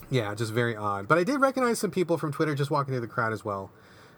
yeah, 0.09 0.35
just 0.35 0.51
very 0.51 0.75
odd. 0.75 1.07
But 1.07 1.17
I 1.17 1.23
did 1.23 1.39
recognize 1.39 1.79
some 1.79 1.91
people 1.91 2.17
from 2.17 2.33
Twitter 2.33 2.55
just 2.55 2.69
walking 2.71 2.93
through 2.93 3.01
the 3.01 3.07
crowd 3.07 3.33
as 3.33 3.45
well. 3.45 3.71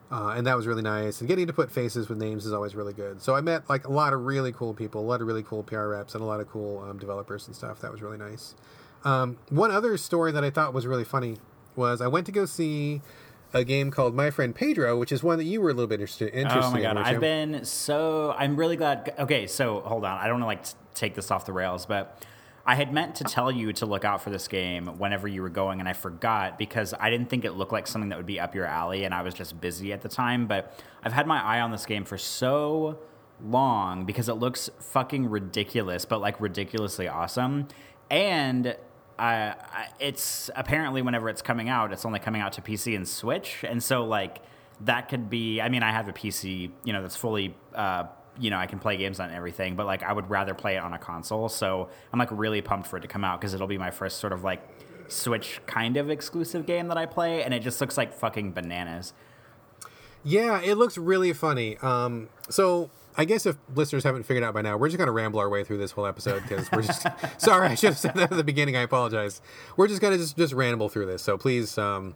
Uh, 0.09 0.33
and 0.37 0.47
that 0.47 0.55
was 0.55 0.65
really 0.65 0.81
nice. 0.81 1.19
And 1.19 1.27
getting 1.27 1.47
to 1.47 1.53
put 1.53 1.71
faces 1.71 2.07
with 2.07 2.17
names 2.17 2.45
is 2.45 2.53
always 2.53 2.75
really 2.75 2.93
good. 2.93 3.21
So 3.21 3.35
I 3.35 3.41
met 3.41 3.69
like 3.69 3.85
a 3.85 3.91
lot 3.91 4.13
of 4.13 4.25
really 4.25 4.53
cool 4.53 4.73
people, 4.73 5.01
a 5.01 5.03
lot 5.03 5.21
of 5.21 5.27
really 5.27 5.43
cool 5.43 5.63
PR 5.63 5.87
reps, 5.87 6.15
and 6.15 6.23
a 6.23 6.25
lot 6.25 6.39
of 6.39 6.49
cool 6.49 6.79
um, 6.79 6.97
developers 6.97 7.45
and 7.47 7.55
stuff. 7.55 7.81
That 7.81 7.91
was 7.91 8.01
really 8.01 8.17
nice. 8.17 8.55
Um, 9.03 9.37
one 9.49 9.69
other 9.69 9.97
story 9.97 10.31
that 10.31 10.43
I 10.43 10.49
thought 10.49 10.73
was 10.73 10.87
really 10.87 11.03
funny 11.03 11.37
was 11.75 12.01
I 12.01 12.07
went 12.07 12.25
to 12.25 12.31
go 12.31 12.45
see 12.45 13.01
a 13.53 13.63
game 13.63 13.91
called 13.91 14.15
My 14.15 14.29
Friend 14.29 14.53
Pedro, 14.53 14.97
which 14.97 15.11
is 15.11 15.23
one 15.23 15.37
that 15.37 15.45
you 15.45 15.61
were 15.61 15.69
a 15.69 15.73
little 15.73 15.87
bit 15.87 15.99
interested, 16.01 16.33
interested 16.33 16.67
Oh 16.67 16.71
my 16.71 16.81
god, 16.81 16.97
in. 16.97 17.03
I've 17.03 17.19
been 17.19 17.65
so. 17.65 18.35
I'm 18.37 18.55
really 18.55 18.75
glad. 18.75 19.13
Okay, 19.17 19.47
so 19.47 19.81
hold 19.81 20.05
on. 20.05 20.17
I 20.17 20.27
don't 20.27 20.41
want 20.41 20.43
to 20.43 20.71
like 20.71 20.93
take 20.93 21.15
this 21.15 21.31
off 21.31 21.45
the 21.45 21.53
rails, 21.53 21.85
but 21.85 22.23
I 22.65 22.75
had 22.75 22.93
meant 22.93 23.15
to 23.15 23.23
tell 23.23 23.49
you 23.51 23.71
to 23.73 23.85
look 23.85 24.03
out 24.03 24.21
for 24.21 24.29
this 24.29 24.47
game 24.47 24.97
whenever 24.97 25.27
you 25.27 25.41
were 25.41 25.49
going, 25.49 25.79
and 25.79 25.87
I 25.87 25.93
forgot 25.93 26.57
because 26.57 26.93
I 26.99 27.09
didn't 27.09 27.29
think 27.29 27.45
it 27.45 27.53
looked 27.53 27.71
like 27.71 27.87
something 27.87 28.09
that 28.09 28.17
would 28.17 28.25
be 28.25 28.39
up 28.39 28.53
your 28.53 28.65
alley, 28.65 29.05
and 29.05 29.13
I 29.13 29.21
was 29.21 29.33
just 29.33 29.59
busy 29.61 29.93
at 29.93 30.01
the 30.01 30.09
time. 30.09 30.47
But 30.47 30.77
I've 31.03 31.13
had 31.13 31.27
my 31.27 31.41
eye 31.41 31.61
on 31.61 31.71
this 31.71 31.85
game 31.85 32.03
for 32.03 32.17
so 32.17 32.99
long 33.41 34.05
because 34.05 34.27
it 34.27 34.33
looks 34.33 34.69
fucking 34.79 35.29
ridiculous, 35.29 36.05
but 36.05 36.19
like 36.19 36.39
ridiculously 36.41 37.07
awesome, 37.07 37.67
and. 38.09 38.75
Uh, 39.19 39.53
I- 39.57 39.89
it's 39.99 40.49
apparently 40.55 41.01
whenever 41.01 41.29
it's 41.29 41.41
coming 41.41 41.69
out, 41.69 41.91
it's 41.91 42.05
only 42.05 42.19
coming 42.19 42.41
out 42.41 42.53
to 42.53 42.61
PC 42.61 42.95
and 42.95 43.07
Switch, 43.07 43.63
and 43.67 43.81
so 43.83 44.05
like 44.05 44.41
that 44.81 45.09
could 45.09 45.29
be. 45.29 45.59
I 45.59 45.69
mean, 45.69 45.81
I 45.83 45.91
have 45.91 46.07
a 46.07 46.13
PC, 46.13 46.71
you 46.83 46.93
know, 46.93 47.01
that's 47.01 47.15
fully, 47.15 47.55
uh, 47.73 48.05
you 48.39 48.51
know, 48.51 48.57
I 48.59 48.67
can 48.67 48.77
play 48.77 48.95
games 48.97 49.19
on 49.19 49.31
everything, 49.31 49.75
but 49.75 49.87
like 49.87 50.03
I 50.03 50.13
would 50.13 50.29
rather 50.29 50.53
play 50.53 50.75
it 50.75 50.83
on 50.83 50.93
a 50.93 50.99
console. 50.99 51.49
So 51.49 51.89
I'm 52.13 52.19
like 52.19 52.29
really 52.31 52.61
pumped 52.61 52.87
for 52.87 52.97
it 52.97 53.01
to 53.01 53.07
come 53.07 53.23
out 53.23 53.41
because 53.41 53.55
it'll 53.55 53.65
be 53.67 53.79
my 53.79 53.89
first 53.89 54.19
sort 54.19 54.33
of 54.33 54.43
like 54.43 54.61
Switch 55.07 55.61
kind 55.65 55.97
of 55.97 56.09
exclusive 56.11 56.65
game 56.67 56.87
that 56.89 56.97
I 56.97 57.07
play, 57.07 57.43
and 57.43 57.53
it 57.53 57.61
just 57.61 57.81
looks 57.81 57.97
like 57.97 58.13
fucking 58.13 58.51
bananas. 58.51 59.13
Yeah, 60.23 60.61
it 60.61 60.75
looks 60.75 60.97
really 60.97 61.33
funny. 61.33 61.77
Um, 61.77 62.29
so 62.49 62.89
I 63.17 63.25
guess 63.25 63.45
if 63.45 63.57
listeners 63.73 64.03
haven't 64.03 64.23
figured 64.23 64.43
out 64.43 64.53
by 64.53 64.61
now, 64.61 64.77
we're 64.77 64.89
just 64.89 64.99
gonna 64.99 65.11
ramble 65.11 65.39
our 65.39 65.49
way 65.49 65.63
through 65.63 65.79
this 65.79 65.91
whole 65.91 66.05
episode 66.05 66.43
because 66.43 66.71
we're 66.71 66.83
just 66.83 67.05
sorry. 67.37 67.67
I 67.67 67.75
should 67.75 67.89
have 67.89 67.97
said 67.97 68.15
that 68.15 68.31
at 68.31 68.37
the 68.37 68.43
beginning. 68.43 68.75
I 68.75 68.81
apologize. 68.81 69.41
We're 69.75 69.87
just 69.87 70.01
gonna 70.01 70.17
just 70.17 70.37
just 70.37 70.53
ramble 70.53 70.89
through 70.89 71.07
this. 71.07 71.23
So 71.23 71.37
please, 71.37 71.77
um, 71.77 72.15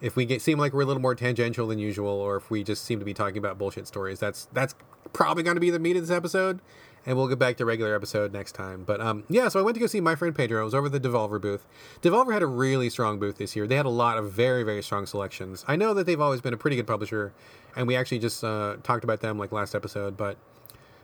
if 0.00 0.16
we 0.16 0.24
get 0.24 0.40
seem 0.40 0.58
like 0.58 0.72
we're 0.72 0.82
a 0.82 0.86
little 0.86 1.02
more 1.02 1.14
tangential 1.14 1.66
than 1.66 1.78
usual, 1.78 2.08
or 2.08 2.36
if 2.36 2.50
we 2.50 2.64
just 2.64 2.84
seem 2.84 2.98
to 2.98 3.04
be 3.04 3.14
talking 3.14 3.38
about 3.38 3.58
bullshit 3.58 3.86
stories, 3.86 4.18
that's 4.18 4.48
that's 4.52 4.74
probably 5.12 5.42
going 5.42 5.56
to 5.56 5.60
be 5.60 5.70
the 5.70 5.78
meat 5.78 5.96
of 5.96 6.02
this 6.06 6.14
episode. 6.14 6.60
And 7.08 7.16
we'll 7.16 7.26
get 7.26 7.38
back 7.38 7.56
to 7.56 7.64
regular 7.64 7.94
episode 7.94 8.34
next 8.34 8.52
time. 8.52 8.84
But 8.84 9.00
um, 9.00 9.24
yeah, 9.30 9.48
so 9.48 9.58
I 9.58 9.62
went 9.62 9.76
to 9.76 9.80
go 9.80 9.86
see 9.86 9.98
my 9.98 10.14
friend 10.14 10.36
Pedro. 10.36 10.60
I 10.60 10.64
was 10.64 10.74
over 10.74 10.90
the 10.90 11.00
Devolver 11.00 11.40
booth. 11.40 11.66
Devolver 12.02 12.34
had 12.34 12.42
a 12.42 12.46
really 12.46 12.90
strong 12.90 13.18
booth 13.18 13.38
this 13.38 13.56
year. 13.56 13.66
They 13.66 13.76
had 13.76 13.86
a 13.86 13.88
lot 13.88 14.18
of 14.18 14.30
very, 14.30 14.62
very 14.62 14.82
strong 14.82 15.06
selections. 15.06 15.64
I 15.66 15.74
know 15.74 15.94
that 15.94 16.04
they've 16.04 16.20
always 16.20 16.42
been 16.42 16.52
a 16.52 16.58
pretty 16.58 16.76
good 16.76 16.86
publisher, 16.86 17.32
and 17.74 17.86
we 17.86 17.96
actually 17.96 18.18
just 18.18 18.44
uh, 18.44 18.76
talked 18.82 19.04
about 19.04 19.20
them 19.20 19.38
like 19.38 19.52
last 19.52 19.74
episode. 19.74 20.18
But 20.18 20.36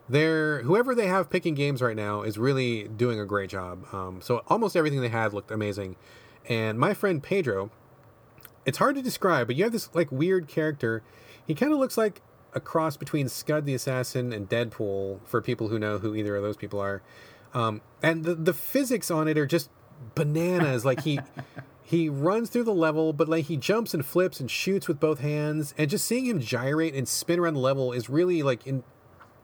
they're 0.07 0.63
whoever 0.63 0.95
they 0.95 1.07
have 1.07 1.31
picking 1.31 1.55
games 1.55 1.81
right 1.81 1.97
now 1.97 2.21
is 2.21 2.37
really 2.37 2.87
doing 2.87 3.19
a 3.19 3.25
great 3.25 3.49
job. 3.49 3.87
Um, 3.95 4.21
so 4.21 4.43
almost 4.49 4.77
everything 4.77 5.01
they 5.01 5.09
had 5.09 5.33
looked 5.33 5.51
amazing. 5.51 5.97
And 6.47 6.79
my 6.79 6.93
friend 6.93 7.23
Pedro, 7.23 7.71
it's 8.67 8.77
hard 8.77 8.97
to 8.97 9.03
describe, 9.03 9.47
but 9.47 9.57
you 9.57 9.65
have 9.65 9.73
this 9.73 9.89
like 9.95 10.13
weird 10.13 10.49
character. 10.49 11.03
He 11.47 11.55
kind 11.55 11.73
of 11.73 11.79
looks 11.79 11.97
like 11.97 12.21
a 12.55 12.61
cross 12.61 12.97
between 12.97 13.29
Scud 13.29 13.67
the 13.67 13.75
Assassin 13.75 14.33
and 14.33 14.49
Deadpool 14.49 15.21
for 15.25 15.43
people 15.43 15.69
who 15.69 15.79
know 15.79 15.99
who 15.99 16.15
either 16.15 16.37
of 16.37 16.43
those 16.43 16.57
people 16.57 16.81
are. 16.81 17.03
Um, 17.53 17.83
and 18.03 18.25
the 18.25 18.35
the 18.35 18.55
physics 18.55 19.11
on 19.11 19.29
it 19.29 19.39
are 19.39 19.47
just 19.47 19.71
bananas. 20.15 20.85
like 20.85 21.03
he 21.03 21.21
he 21.83 22.09
runs 22.09 22.51
through 22.51 22.65
the 22.65 22.75
level, 22.75 23.13
but 23.13 23.29
like 23.29 23.47
he 23.47 23.57
jumps 23.57 23.95
and 23.95 24.05
flips 24.05 24.41
and 24.41 24.51
shoots 24.51 24.89
with 24.89 24.99
both 25.01 25.21
hands, 25.21 25.75
and 25.79 25.91
just 25.91 26.05
seeing 26.05 26.27
him 26.27 26.41
gyrate 26.41 26.95
and 26.95 27.09
spin 27.09 27.39
around 27.39 27.55
the 27.55 27.61
level 27.61 27.93
is 27.93 28.09
really 28.09 28.43
like 28.43 28.67
in, 28.67 28.83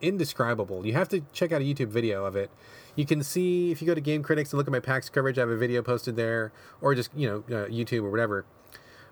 indescribable. 0.01 0.87
You 0.87 0.95
have 0.95 1.09
to 1.11 1.23
check 1.33 1.53
out 1.53 1.61
a 1.61 1.65
YouTube 1.65 1.89
video 1.89 2.25
of 2.25 2.37
it. 2.37 2.51
You 2.97 3.07
can 3.07 3.23
see 3.23 3.71
if 3.71 3.81
you 3.81 3.87
go 3.87 3.95
to 3.95 4.01
Game 4.01 4.23
Critics 4.23 4.53
and 4.53 4.59
look 4.59 4.67
at 4.67 4.73
my 4.73 4.81
PAX 4.81 5.09
coverage. 5.09 5.39
I 5.39 5.43
have 5.43 5.51
a 5.51 5.57
video 5.57 5.83
posted 5.83 6.17
there, 6.17 6.53
or 6.81 6.95
just 6.95 7.11
you 7.15 7.29
know 7.29 7.57
uh, 7.57 7.67
YouTube 7.67 8.03
or 8.03 8.11
whatever. 8.11 8.45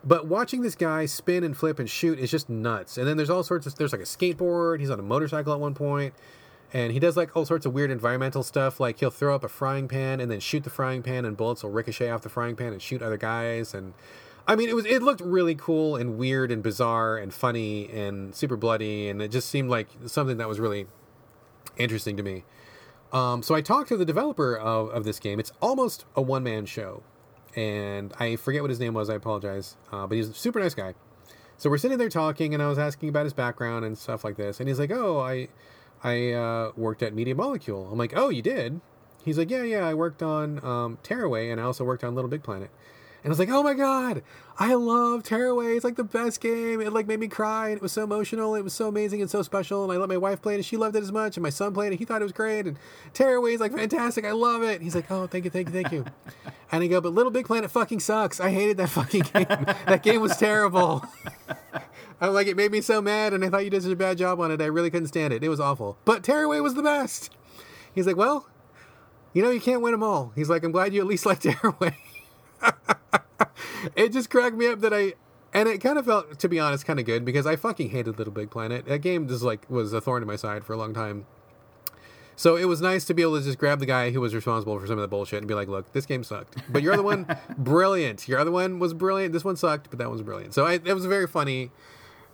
But 0.04 0.26
watching 0.26 0.62
this 0.62 0.74
guy 0.74 1.06
spin 1.06 1.42
and 1.42 1.56
flip 1.56 1.78
and 1.78 1.90
shoot 1.90 2.18
is 2.18 2.30
just 2.30 2.48
nuts. 2.48 2.98
And 2.98 3.06
then 3.06 3.16
there's 3.16 3.30
all 3.30 3.42
sorts 3.42 3.66
of 3.66 3.74
there's 3.76 3.92
like 3.92 4.00
a 4.00 4.04
skateboard. 4.04 4.80
He's 4.80 4.90
on 4.90 4.98
a 4.98 5.02
motorcycle 5.02 5.52
at 5.52 5.60
one 5.60 5.74
point, 5.74 6.14
and 6.72 6.92
he 6.92 7.00
does 7.00 7.16
like 7.16 7.36
all 7.36 7.44
sorts 7.44 7.66
of 7.66 7.72
weird 7.72 7.90
environmental 7.90 8.42
stuff. 8.42 8.78
Like 8.78 9.00
he'll 9.00 9.10
throw 9.10 9.34
up 9.34 9.42
a 9.42 9.48
frying 9.48 9.88
pan 9.88 10.20
and 10.20 10.30
then 10.30 10.40
shoot 10.40 10.64
the 10.64 10.70
frying 10.70 11.02
pan, 11.02 11.24
and 11.24 11.36
bullets 11.36 11.62
will 11.62 11.70
ricochet 11.70 12.10
off 12.10 12.22
the 12.22 12.28
frying 12.28 12.56
pan 12.56 12.72
and 12.72 12.80
shoot 12.80 13.02
other 13.02 13.16
guys. 13.16 13.74
And 13.74 13.94
I 14.46 14.54
mean, 14.54 14.68
it 14.68 14.76
was 14.76 14.86
it 14.86 15.02
looked 15.02 15.20
really 15.20 15.56
cool 15.56 15.96
and 15.96 16.16
weird 16.16 16.52
and 16.52 16.62
bizarre 16.62 17.18
and 17.18 17.34
funny 17.34 17.90
and 17.90 18.34
super 18.34 18.56
bloody, 18.56 19.08
and 19.08 19.20
it 19.20 19.32
just 19.32 19.48
seemed 19.48 19.68
like 19.68 19.88
something 20.06 20.36
that 20.36 20.48
was 20.48 20.60
really 20.60 20.86
interesting 21.76 22.16
to 22.16 22.22
me. 22.22 22.44
Um, 23.12 23.42
so 23.42 23.54
I 23.54 23.62
talked 23.62 23.88
to 23.88 23.96
the 23.96 24.04
developer 24.04 24.56
of, 24.56 24.90
of 24.90 25.04
this 25.04 25.18
game. 25.18 25.40
It's 25.40 25.52
almost 25.60 26.04
a 26.14 26.22
one 26.22 26.42
man 26.42 26.66
show 26.66 27.02
and 27.58 28.12
I 28.20 28.36
forget 28.36 28.62
what 28.62 28.70
his 28.70 28.78
name 28.78 28.94
was. 28.94 29.10
I 29.10 29.14
apologize, 29.14 29.76
uh, 29.90 30.06
but 30.06 30.14
he's 30.14 30.28
a 30.28 30.34
super 30.34 30.60
nice 30.60 30.74
guy. 30.74 30.94
So 31.56 31.68
we're 31.68 31.78
sitting 31.78 31.98
there 31.98 32.08
talking, 32.08 32.54
and 32.54 32.62
I 32.62 32.68
was 32.68 32.78
asking 32.78 33.08
about 33.08 33.24
his 33.24 33.32
background 33.32 33.84
and 33.84 33.98
stuff 33.98 34.22
like 34.22 34.36
this, 34.36 34.60
and 34.60 34.68
he's 34.68 34.78
like, 34.78 34.92
"Oh, 34.92 35.18
I, 35.18 35.48
I 36.04 36.30
uh, 36.32 36.70
worked 36.76 37.02
at 37.02 37.14
Media 37.14 37.34
Molecule." 37.34 37.88
I'm 37.90 37.98
like, 37.98 38.12
"Oh, 38.14 38.28
you 38.28 38.42
did?" 38.42 38.80
He's 39.24 39.38
like, 39.38 39.50
"Yeah, 39.50 39.64
yeah, 39.64 39.84
I 39.84 39.94
worked 39.94 40.22
on 40.22 40.64
um, 40.64 40.98
Tearaway, 41.02 41.50
and 41.50 41.60
I 41.60 41.64
also 41.64 41.82
worked 41.82 42.04
on 42.04 42.14
Little 42.14 42.30
Big 42.30 42.44
Planet." 42.44 42.70
And 43.24 43.26
I 43.26 43.28
was 43.30 43.38
like, 43.38 43.50
oh 43.50 43.62
my 43.62 43.74
god, 43.74 44.22
I 44.60 44.74
love 44.74 45.22
Tearaway. 45.22 45.74
It's 45.74 45.84
like 45.84 45.96
the 45.96 46.04
best 46.04 46.40
game. 46.40 46.80
It 46.80 46.92
like 46.92 47.06
made 47.06 47.20
me 47.20 47.28
cry, 47.28 47.68
and 47.68 47.76
it 47.76 47.82
was 47.82 47.92
so 47.92 48.04
emotional. 48.04 48.54
It 48.54 48.62
was 48.62 48.72
so 48.72 48.88
amazing 48.88 49.20
and 49.20 49.30
so 49.30 49.42
special. 49.42 49.84
And 49.84 49.92
I 49.92 49.96
let 49.96 50.08
my 50.08 50.16
wife 50.16 50.40
play 50.42 50.54
it, 50.54 50.56
and 50.56 50.64
she 50.64 50.76
loved 50.76 50.94
it 50.96 51.02
as 51.02 51.10
much. 51.10 51.36
And 51.36 51.42
my 51.42 51.50
son 51.50 51.74
played 51.74 51.92
it, 51.92 51.98
he 51.98 52.04
thought 52.04 52.22
it 52.22 52.24
was 52.24 52.32
great. 52.32 52.66
And 52.66 52.78
Tearaway 53.14 53.54
is 53.54 53.60
like 53.60 53.72
fantastic. 53.72 54.24
I 54.24 54.32
love 54.32 54.62
it. 54.62 54.74
And 54.74 54.82
he's 54.82 54.94
like, 54.94 55.10
oh, 55.10 55.26
thank 55.26 55.44
you, 55.44 55.50
thank 55.50 55.68
you, 55.68 55.72
thank 55.72 55.92
you. 55.92 56.04
and 56.72 56.82
I 56.82 56.86
go, 56.86 57.00
but 57.00 57.12
Little 57.12 57.32
Big 57.32 57.46
Planet 57.46 57.70
fucking 57.70 58.00
sucks. 58.00 58.40
I 58.40 58.50
hated 58.50 58.76
that 58.76 58.88
fucking 58.90 59.22
game. 59.32 59.46
that 59.48 60.02
game 60.02 60.20
was 60.20 60.36
terrible. 60.36 61.04
I'm 62.20 62.32
like, 62.32 62.48
it 62.48 62.56
made 62.56 62.72
me 62.72 62.80
so 62.80 63.00
mad, 63.00 63.32
and 63.32 63.44
I 63.44 63.50
thought 63.50 63.64
you 63.64 63.70
did 63.70 63.82
such 63.82 63.92
a 63.92 63.96
bad 63.96 64.18
job 64.18 64.40
on 64.40 64.50
it. 64.50 64.60
I 64.60 64.66
really 64.66 64.90
couldn't 64.90 65.08
stand 65.08 65.32
it. 65.32 65.44
It 65.44 65.48
was 65.48 65.60
awful. 65.60 65.98
But 66.04 66.24
Tearaway 66.24 66.60
was 66.60 66.74
the 66.74 66.82
best. 66.82 67.30
He's 67.94 68.06
like, 68.06 68.16
well, 68.16 68.48
you 69.32 69.42
know, 69.42 69.50
you 69.50 69.60
can't 69.60 69.82
win 69.82 69.92
them 69.92 70.02
all. 70.02 70.32
He's 70.34 70.48
like, 70.48 70.64
I'm 70.64 70.72
glad 70.72 70.92
you 70.92 71.00
at 71.00 71.06
least 71.06 71.26
like 71.26 71.40
Tearaway. 71.40 71.96
it 73.96 74.12
just 74.12 74.30
cracked 74.30 74.56
me 74.56 74.66
up 74.66 74.80
that 74.80 74.92
I 74.92 75.14
and 75.52 75.68
it 75.68 75.78
kind 75.78 75.98
of 75.98 76.06
felt 76.06 76.38
to 76.38 76.48
be 76.48 76.58
honest 76.60 76.84
kind 76.84 76.98
of 77.00 77.06
good 77.06 77.24
because 77.24 77.46
I 77.46 77.56
fucking 77.56 77.90
hated 77.90 78.18
Little 78.18 78.32
Big 78.32 78.50
Planet. 78.50 78.86
That 78.86 78.98
game 78.98 79.28
just 79.28 79.42
like 79.42 79.68
was 79.70 79.92
a 79.92 80.00
thorn 80.00 80.22
in 80.22 80.26
my 80.28 80.36
side 80.36 80.64
for 80.64 80.72
a 80.72 80.76
long 80.76 80.94
time. 80.94 81.26
So 82.36 82.54
it 82.54 82.66
was 82.66 82.80
nice 82.80 83.04
to 83.06 83.14
be 83.14 83.22
able 83.22 83.36
to 83.36 83.44
just 83.44 83.58
grab 83.58 83.80
the 83.80 83.86
guy 83.86 84.12
who 84.12 84.20
was 84.20 84.32
responsible 84.32 84.78
for 84.78 84.86
some 84.86 84.96
of 84.96 85.02
the 85.02 85.08
bullshit 85.08 85.38
and 85.38 85.48
be 85.48 85.54
like, 85.54 85.66
"Look, 85.66 85.92
this 85.92 86.06
game 86.06 86.22
sucked, 86.22 86.56
but 86.72 86.82
your 86.82 86.92
other 86.92 87.02
one, 87.02 87.26
brilliant. 87.58 88.28
Your 88.28 88.38
other 88.38 88.52
one 88.52 88.78
was 88.78 88.94
brilliant. 88.94 89.32
This 89.32 89.44
one 89.44 89.56
sucked, 89.56 89.90
but 89.90 89.98
that 89.98 90.08
one's 90.08 90.22
brilliant." 90.22 90.54
So 90.54 90.64
I, 90.64 90.74
it 90.74 90.94
was 90.94 91.04
a 91.04 91.08
very 91.08 91.26
funny, 91.26 91.72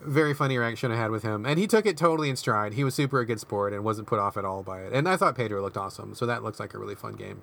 very 0.02 0.34
funny 0.34 0.58
reaction 0.58 0.92
I 0.92 0.96
had 0.96 1.10
with 1.10 1.22
him, 1.22 1.46
and 1.46 1.58
he 1.58 1.66
took 1.66 1.86
it 1.86 1.96
totally 1.96 2.28
in 2.28 2.36
stride. 2.36 2.74
He 2.74 2.84
was 2.84 2.94
super 2.94 3.20
a 3.20 3.24
good 3.24 3.40
sport 3.40 3.72
and 3.72 3.82
wasn't 3.82 4.06
put 4.06 4.18
off 4.18 4.36
at 4.36 4.44
all 4.44 4.62
by 4.62 4.82
it. 4.82 4.92
And 4.92 5.08
I 5.08 5.16
thought 5.16 5.36
Pedro 5.36 5.62
looked 5.62 5.78
awesome, 5.78 6.14
so 6.14 6.26
that 6.26 6.42
looks 6.42 6.60
like 6.60 6.74
a 6.74 6.78
really 6.78 6.94
fun 6.94 7.14
game. 7.14 7.42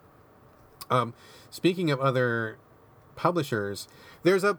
Um, 0.91 1.15
speaking 1.49 1.89
of 1.89 1.99
other 1.99 2.59
publishers. 3.15 3.87
There's 4.23 4.43
a 4.43 4.57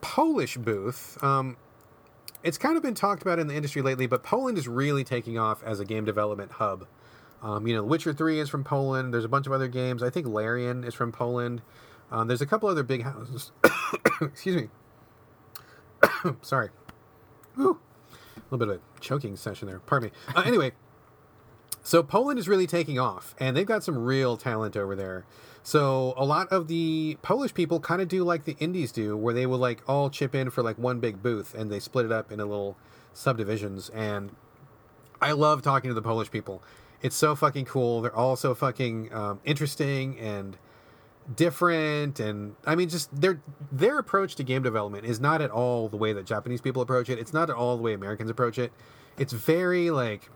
Polish 0.00 0.56
booth. 0.56 1.22
Um, 1.22 1.56
it's 2.42 2.58
kind 2.58 2.76
of 2.76 2.82
been 2.82 2.94
talked 2.94 3.22
about 3.22 3.38
in 3.38 3.46
the 3.46 3.54
industry 3.54 3.80
lately, 3.82 4.06
but 4.06 4.22
Poland 4.22 4.58
is 4.58 4.68
really 4.68 5.02
taking 5.02 5.38
off 5.38 5.62
as 5.62 5.80
a 5.80 5.84
game 5.84 6.04
development 6.04 6.52
hub. 6.52 6.86
Um, 7.42 7.66
you 7.66 7.74
know, 7.74 7.82
Witcher 7.82 8.12
3 8.12 8.40
is 8.40 8.48
from 8.48 8.64
Poland. 8.64 9.12
There's 9.12 9.24
a 9.24 9.28
bunch 9.28 9.46
of 9.46 9.52
other 9.52 9.68
games. 9.68 10.02
I 10.02 10.10
think 10.10 10.26
Larian 10.26 10.84
is 10.84 10.94
from 10.94 11.12
Poland. 11.12 11.62
Um, 12.10 12.28
there's 12.28 12.40
a 12.42 12.46
couple 12.46 12.68
other 12.68 12.82
big 12.82 13.02
houses. 13.02 13.52
Excuse 14.20 14.56
me. 14.56 14.68
Sorry. 16.42 16.70
A 17.56 17.60
little 17.60 17.78
bit 18.50 18.68
of 18.68 18.76
a 18.76 18.80
choking 19.00 19.36
session 19.36 19.68
there. 19.68 19.80
Pardon 19.80 20.10
me. 20.10 20.34
Uh, 20.34 20.42
anyway, 20.44 20.72
so 21.84 22.02
Poland 22.02 22.38
is 22.38 22.48
really 22.48 22.66
taking 22.66 22.98
off, 22.98 23.34
and 23.38 23.54
they've 23.54 23.66
got 23.66 23.84
some 23.84 23.98
real 23.98 24.38
talent 24.38 24.74
over 24.74 24.96
there. 24.96 25.26
So 25.62 26.14
a 26.16 26.24
lot 26.24 26.48
of 26.48 26.66
the 26.66 27.18
Polish 27.20 27.52
people 27.52 27.78
kind 27.78 28.00
of 28.00 28.08
do 28.08 28.24
like 28.24 28.44
the 28.44 28.56
indies 28.58 28.90
do, 28.90 29.14
where 29.18 29.34
they 29.34 29.44
will 29.44 29.58
like 29.58 29.82
all 29.86 30.08
chip 30.08 30.34
in 30.34 30.48
for 30.48 30.62
like 30.62 30.78
one 30.78 30.98
big 30.98 31.22
booth, 31.22 31.54
and 31.54 31.70
they 31.70 31.78
split 31.78 32.06
it 32.06 32.10
up 32.10 32.32
into 32.32 32.46
little 32.46 32.78
subdivisions. 33.12 33.90
And 33.90 34.34
I 35.20 35.32
love 35.32 35.60
talking 35.60 35.90
to 35.90 35.94
the 35.94 36.02
Polish 36.02 36.30
people. 36.30 36.62
It's 37.02 37.16
so 37.16 37.36
fucking 37.36 37.66
cool. 37.66 38.00
They're 38.00 38.16
all 38.16 38.36
so 38.36 38.54
fucking 38.54 39.12
um, 39.12 39.40
interesting 39.44 40.18
and 40.18 40.56
different 41.36 42.20
and 42.20 42.54
i 42.66 42.74
mean 42.74 42.86
just 42.86 43.08
their 43.18 43.40
their 43.72 43.98
approach 43.98 44.34
to 44.34 44.44
game 44.44 44.62
development 44.62 45.06
is 45.06 45.18
not 45.18 45.40
at 45.40 45.50
all 45.50 45.88
the 45.88 45.96
way 45.96 46.12
that 46.12 46.26
japanese 46.26 46.60
people 46.60 46.82
approach 46.82 47.08
it 47.08 47.18
it's 47.18 47.32
not 47.32 47.48
at 47.48 47.56
all 47.56 47.78
the 47.78 47.82
way 47.82 47.94
americans 47.94 48.28
approach 48.28 48.58
it 48.58 48.70
it's 49.16 49.32
very 49.32 49.90
like 49.90 50.28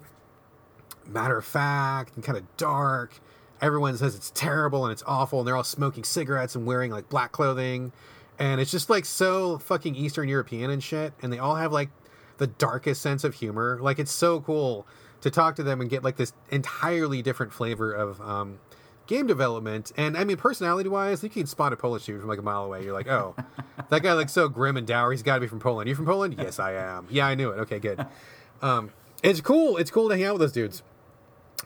matter 1.09 1.37
of 1.37 1.45
fact 1.45 2.15
and 2.15 2.25
kind 2.25 2.39
of 2.39 2.45
dark 2.57 3.21
everyone 3.61 3.97
says 3.97 4.15
it's 4.15 4.31
terrible 4.35 4.85
and 4.85 4.93
it's 4.93 5.03
awful, 5.07 5.41
and 5.41 5.49
they're 5.49 5.57
all 5.57 5.65
smoking 5.65 6.05
cigarettes 6.05 6.55
and 6.55 6.67
wearing 6.67 6.91
like 6.91 7.09
black 7.09 7.33
clothing, 7.33 7.93
and 8.39 8.61
it's 8.61 8.71
just 8.71 8.89
like 8.91 9.05
so 9.05 9.59
fucking 9.59 9.95
Eastern 9.95 10.29
European 10.29 10.71
and 10.71 10.83
shit, 10.83 11.13
and 11.23 11.33
they 11.33 11.39
all 11.39 11.57
have 11.57 11.73
like 11.73 11.91
the 12.39 12.47
darkest 12.47 13.03
sense 13.03 13.25
of 13.25 13.35
humor. 13.35 13.79
Like 13.81 13.99
it's 13.99 14.13
so 14.13 14.41
cool 14.41 14.87
to 15.21 15.31
talk 15.31 15.57
to 15.57 15.63
them 15.63 15.81
and 15.81 15.91
get 15.91 16.05
like 16.05 16.17
this 16.17 16.33
entirely 16.51 17.23
different 17.23 17.53
flavor 17.53 17.93
of 17.93 18.21
um, 18.21 18.61
game 19.07 19.27
development. 19.27 19.91
And 19.97 20.17
I 20.17 20.25
mean, 20.25 20.37
personality 20.37 20.89
wise, 20.89 21.23
you 21.23 21.29
can 21.29 21.47
spot 21.47 21.73
a 21.73 21.77
Polish 21.77 22.07
dude 22.07 22.21
from 22.21 22.29
like 22.29 22.39
a 22.39 22.43
mile 22.43 22.65
away. 22.65 22.85
You're 22.85 22.93
like, 22.93 23.09
oh, 23.09 23.35
that 23.91 24.03
guy 24.03 24.13
looks 24.13 24.33
so 24.33 24.49
grim 24.49 24.77
and 24.77 24.87
dour. 24.87 25.11
He's 25.11 25.23
got 25.23 25.35
to 25.35 25.41
be 25.41 25.49
from 25.49 25.61
Poland. 25.61 25.89
You 25.89 25.97
from 25.97 26.07
Poland? 26.07 26.37
Yes, 26.39 26.61
I 26.61 26.75
am. 26.75 27.09
Yeah, 27.11 27.27
I 27.27 27.35
knew 27.35 27.51
it. 27.51 27.59
Okay, 27.61 27.81
good. 27.81 28.07
Um, 28.63 28.91
it's 29.23 29.41
cool. 29.41 29.77
It's 29.79 29.91
cool 29.91 30.09
to 30.09 30.15
hang 30.15 30.25
out 30.25 30.35
with 30.35 30.41
those 30.41 30.53
dudes. 30.53 30.83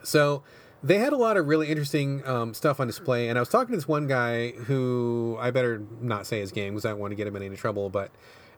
So 0.02 0.42
they 0.82 0.98
had 0.98 1.12
a 1.12 1.16
lot 1.16 1.36
of 1.36 1.46
really 1.46 1.68
interesting 1.68 2.26
um, 2.26 2.54
stuff 2.54 2.80
on 2.80 2.86
display, 2.86 3.28
and 3.28 3.38
I 3.38 3.40
was 3.40 3.48
talking 3.48 3.72
to 3.72 3.76
this 3.76 3.88
one 3.88 4.06
guy 4.06 4.50
who 4.52 5.36
I 5.40 5.50
better 5.50 5.82
not 6.00 6.26
say 6.26 6.40
his 6.40 6.52
game 6.52 6.74
because 6.74 6.84
I 6.84 6.90
don't 6.90 6.98
want 6.98 7.12
to 7.12 7.16
get 7.16 7.26
him 7.26 7.36
in 7.36 7.42
any 7.42 7.56
trouble. 7.56 7.88
But 7.88 8.10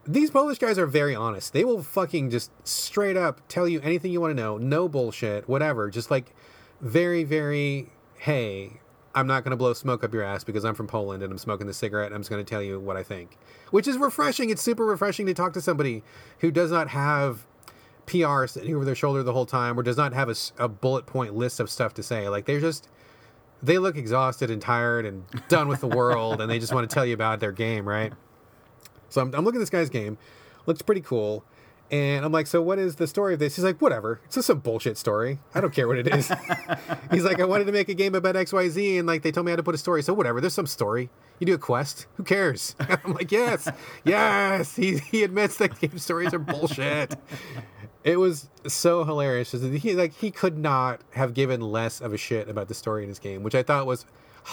these 0.07 0.31
Polish 0.31 0.57
guys 0.57 0.77
are 0.77 0.87
very 0.87 1.15
honest. 1.15 1.53
They 1.53 1.63
will 1.63 1.83
fucking 1.83 2.29
just 2.29 2.51
straight 2.67 3.17
up 3.17 3.41
tell 3.47 3.67
you 3.67 3.79
anything 3.81 4.11
you 4.11 4.21
want 4.21 4.35
to 4.35 4.41
know, 4.41 4.57
no 4.57 4.87
bullshit, 4.87 5.47
whatever. 5.47 5.89
Just 5.89 6.09
like 6.09 6.33
very, 6.81 7.23
very, 7.23 7.89
hey, 8.19 8.79
I'm 9.13 9.27
not 9.27 9.43
going 9.43 9.51
to 9.51 9.57
blow 9.57 9.73
smoke 9.73 10.03
up 10.03 10.13
your 10.13 10.23
ass 10.23 10.43
because 10.43 10.65
I'm 10.65 10.75
from 10.75 10.87
Poland 10.87 11.23
and 11.23 11.31
I'm 11.31 11.37
smoking 11.37 11.67
the 11.67 11.73
cigarette. 11.73 12.11
I'm 12.11 12.19
just 12.19 12.29
going 12.29 12.43
to 12.43 12.49
tell 12.49 12.61
you 12.61 12.79
what 12.79 12.97
I 12.97 13.03
think, 13.03 13.37
which 13.71 13.87
is 13.87 13.97
refreshing. 13.97 14.49
It's 14.49 14.61
super 14.61 14.85
refreshing 14.85 15.25
to 15.27 15.33
talk 15.33 15.53
to 15.53 15.61
somebody 15.61 16.03
who 16.39 16.51
does 16.51 16.71
not 16.71 16.89
have 16.89 17.45
PR 18.05 18.45
sitting 18.47 18.75
over 18.75 18.85
their 18.85 18.95
shoulder 18.95 19.23
the 19.23 19.33
whole 19.33 19.45
time, 19.45 19.79
or 19.79 19.83
does 19.83 19.97
not 19.97 20.13
have 20.13 20.29
a, 20.29 20.35
a, 20.57 20.67
bullet 20.67 21.05
point 21.05 21.35
list 21.35 21.59
of 21.59 21.69
stuff 21.69 21.93
to 21.95 22.03
say. 22.03 22.29
Like 22.29 22.45
they're 22.45 22.59
just 22.59 22.87
they 23.63 23.77
look 23.77 23.97
exhausted 23.97 24.51
and 24.51 24.61
tired 24.61 25.05
and 25.05 25.25
done 25.47 25.67
with 25.67 25.81
the 25.81 25.87
world, 25.87 26.41
and 26.41 26.49
they 26.49 26.59
just 26.59 26.73
want 26.73 26.89
to 26.89 26.93
tell 26.93 27.05
you 27.05 27.13
about 27.13 27.39
their 27.39 27.51
game, 27.51 27.87
right? 27.87 28.13
So 29.09 29.21
I'm, 29.21 29.33
I'm 29.33 29.45
looking 29.45 29.59
at 29.59 29.63
this 29.63 29.69
guy's 29.69 29.89
game, 29.89 30.17
looks 30.65 30.81
pretty 30.81 31.01
cool. 31.01 31.43
And 31.91 32.25
I'm 32.25 32.31
like, 32.31 32.47
so 32.47 32.63
what 32.63 32.79
is 32.79 32.95
the 32.95 33.05
story 33.05 33.35
of 33.35 33.39
this? 33.39 33.55
He's 33.55 33.63
like, 33.63 33.79
whatever. 33.79 34.19
It's 34.25 34.35
just 34.35 34.47
some 34.47 34.59
bullshit 34.59 34.97
story. 34.97 35.37
I 35.53 35.61
don't 35.61 35.73
care 35.73 35.87
what 35.87 35.99
it 35.99 36.07
is. 36.07 36.31
He's 37.11 37.23
like, 37.23 37.39
I 37.39 37.45
wanted 37.45 37.65
to 37.65 37.71
make 37.71 37.89
a 37.89 37.93
game 37.93 38.15
about 38.15 38.33
XYZ, 38.33 38.97
and 38.97 39.07
like 39.07 39.21
they 39.21 39.31
told 39.31 39.45
me 39.45 39.51
how 39.51 39.55
to 39.55 39.63
put 39.63 39.75
a 39.75 39.77
story. 39.77 40.01
So 40.01 40.13
whatever. 40.13 40.41
There's 40.41 40.53
some 40.53 40.65
story. 40.65 41.11
You 41.39 41.45
do 41.45 41.53
a 41.53 41.59
quest. 41.59 42.07
Who 42.15 42.23
cares? 42.23 42.75
I'm 42.79 43.13
like, 43.13 43.31
yes, 43.31 43.69
yes. 44.03 44.75
He 44.75 44.97
he 44.97 45.23
admits 45.23 45.57
that 45.57 45.79
game 45.79 45.97
stories 45.99 46.33
are 46.33 46.39
bullshit. 46.39 47.15
It 48.05 48.17
was 48.17 48.47
so 48.65 49.03
hilarious. 49.03 49.51
He 49.51 49.93
like 49.95 50.13
he 50.13 50.31
could 50.31 50.57
not 50.57 51.01
have 51.11 51.33
given 51.33 51.59
less 51.59 51.99
of 51.99 52.13
a 52.13 52.17
shit 52.17 52.47
about 52.47 52.69
the 52.69 52.73
story 52.73 53.03
in 53.03 53.09
his 53.09 53.19
game, 53.19 53.43
which 53.43 53.55
I 53.55 53.63
thought 53.63 53.85
was 53.85 54.05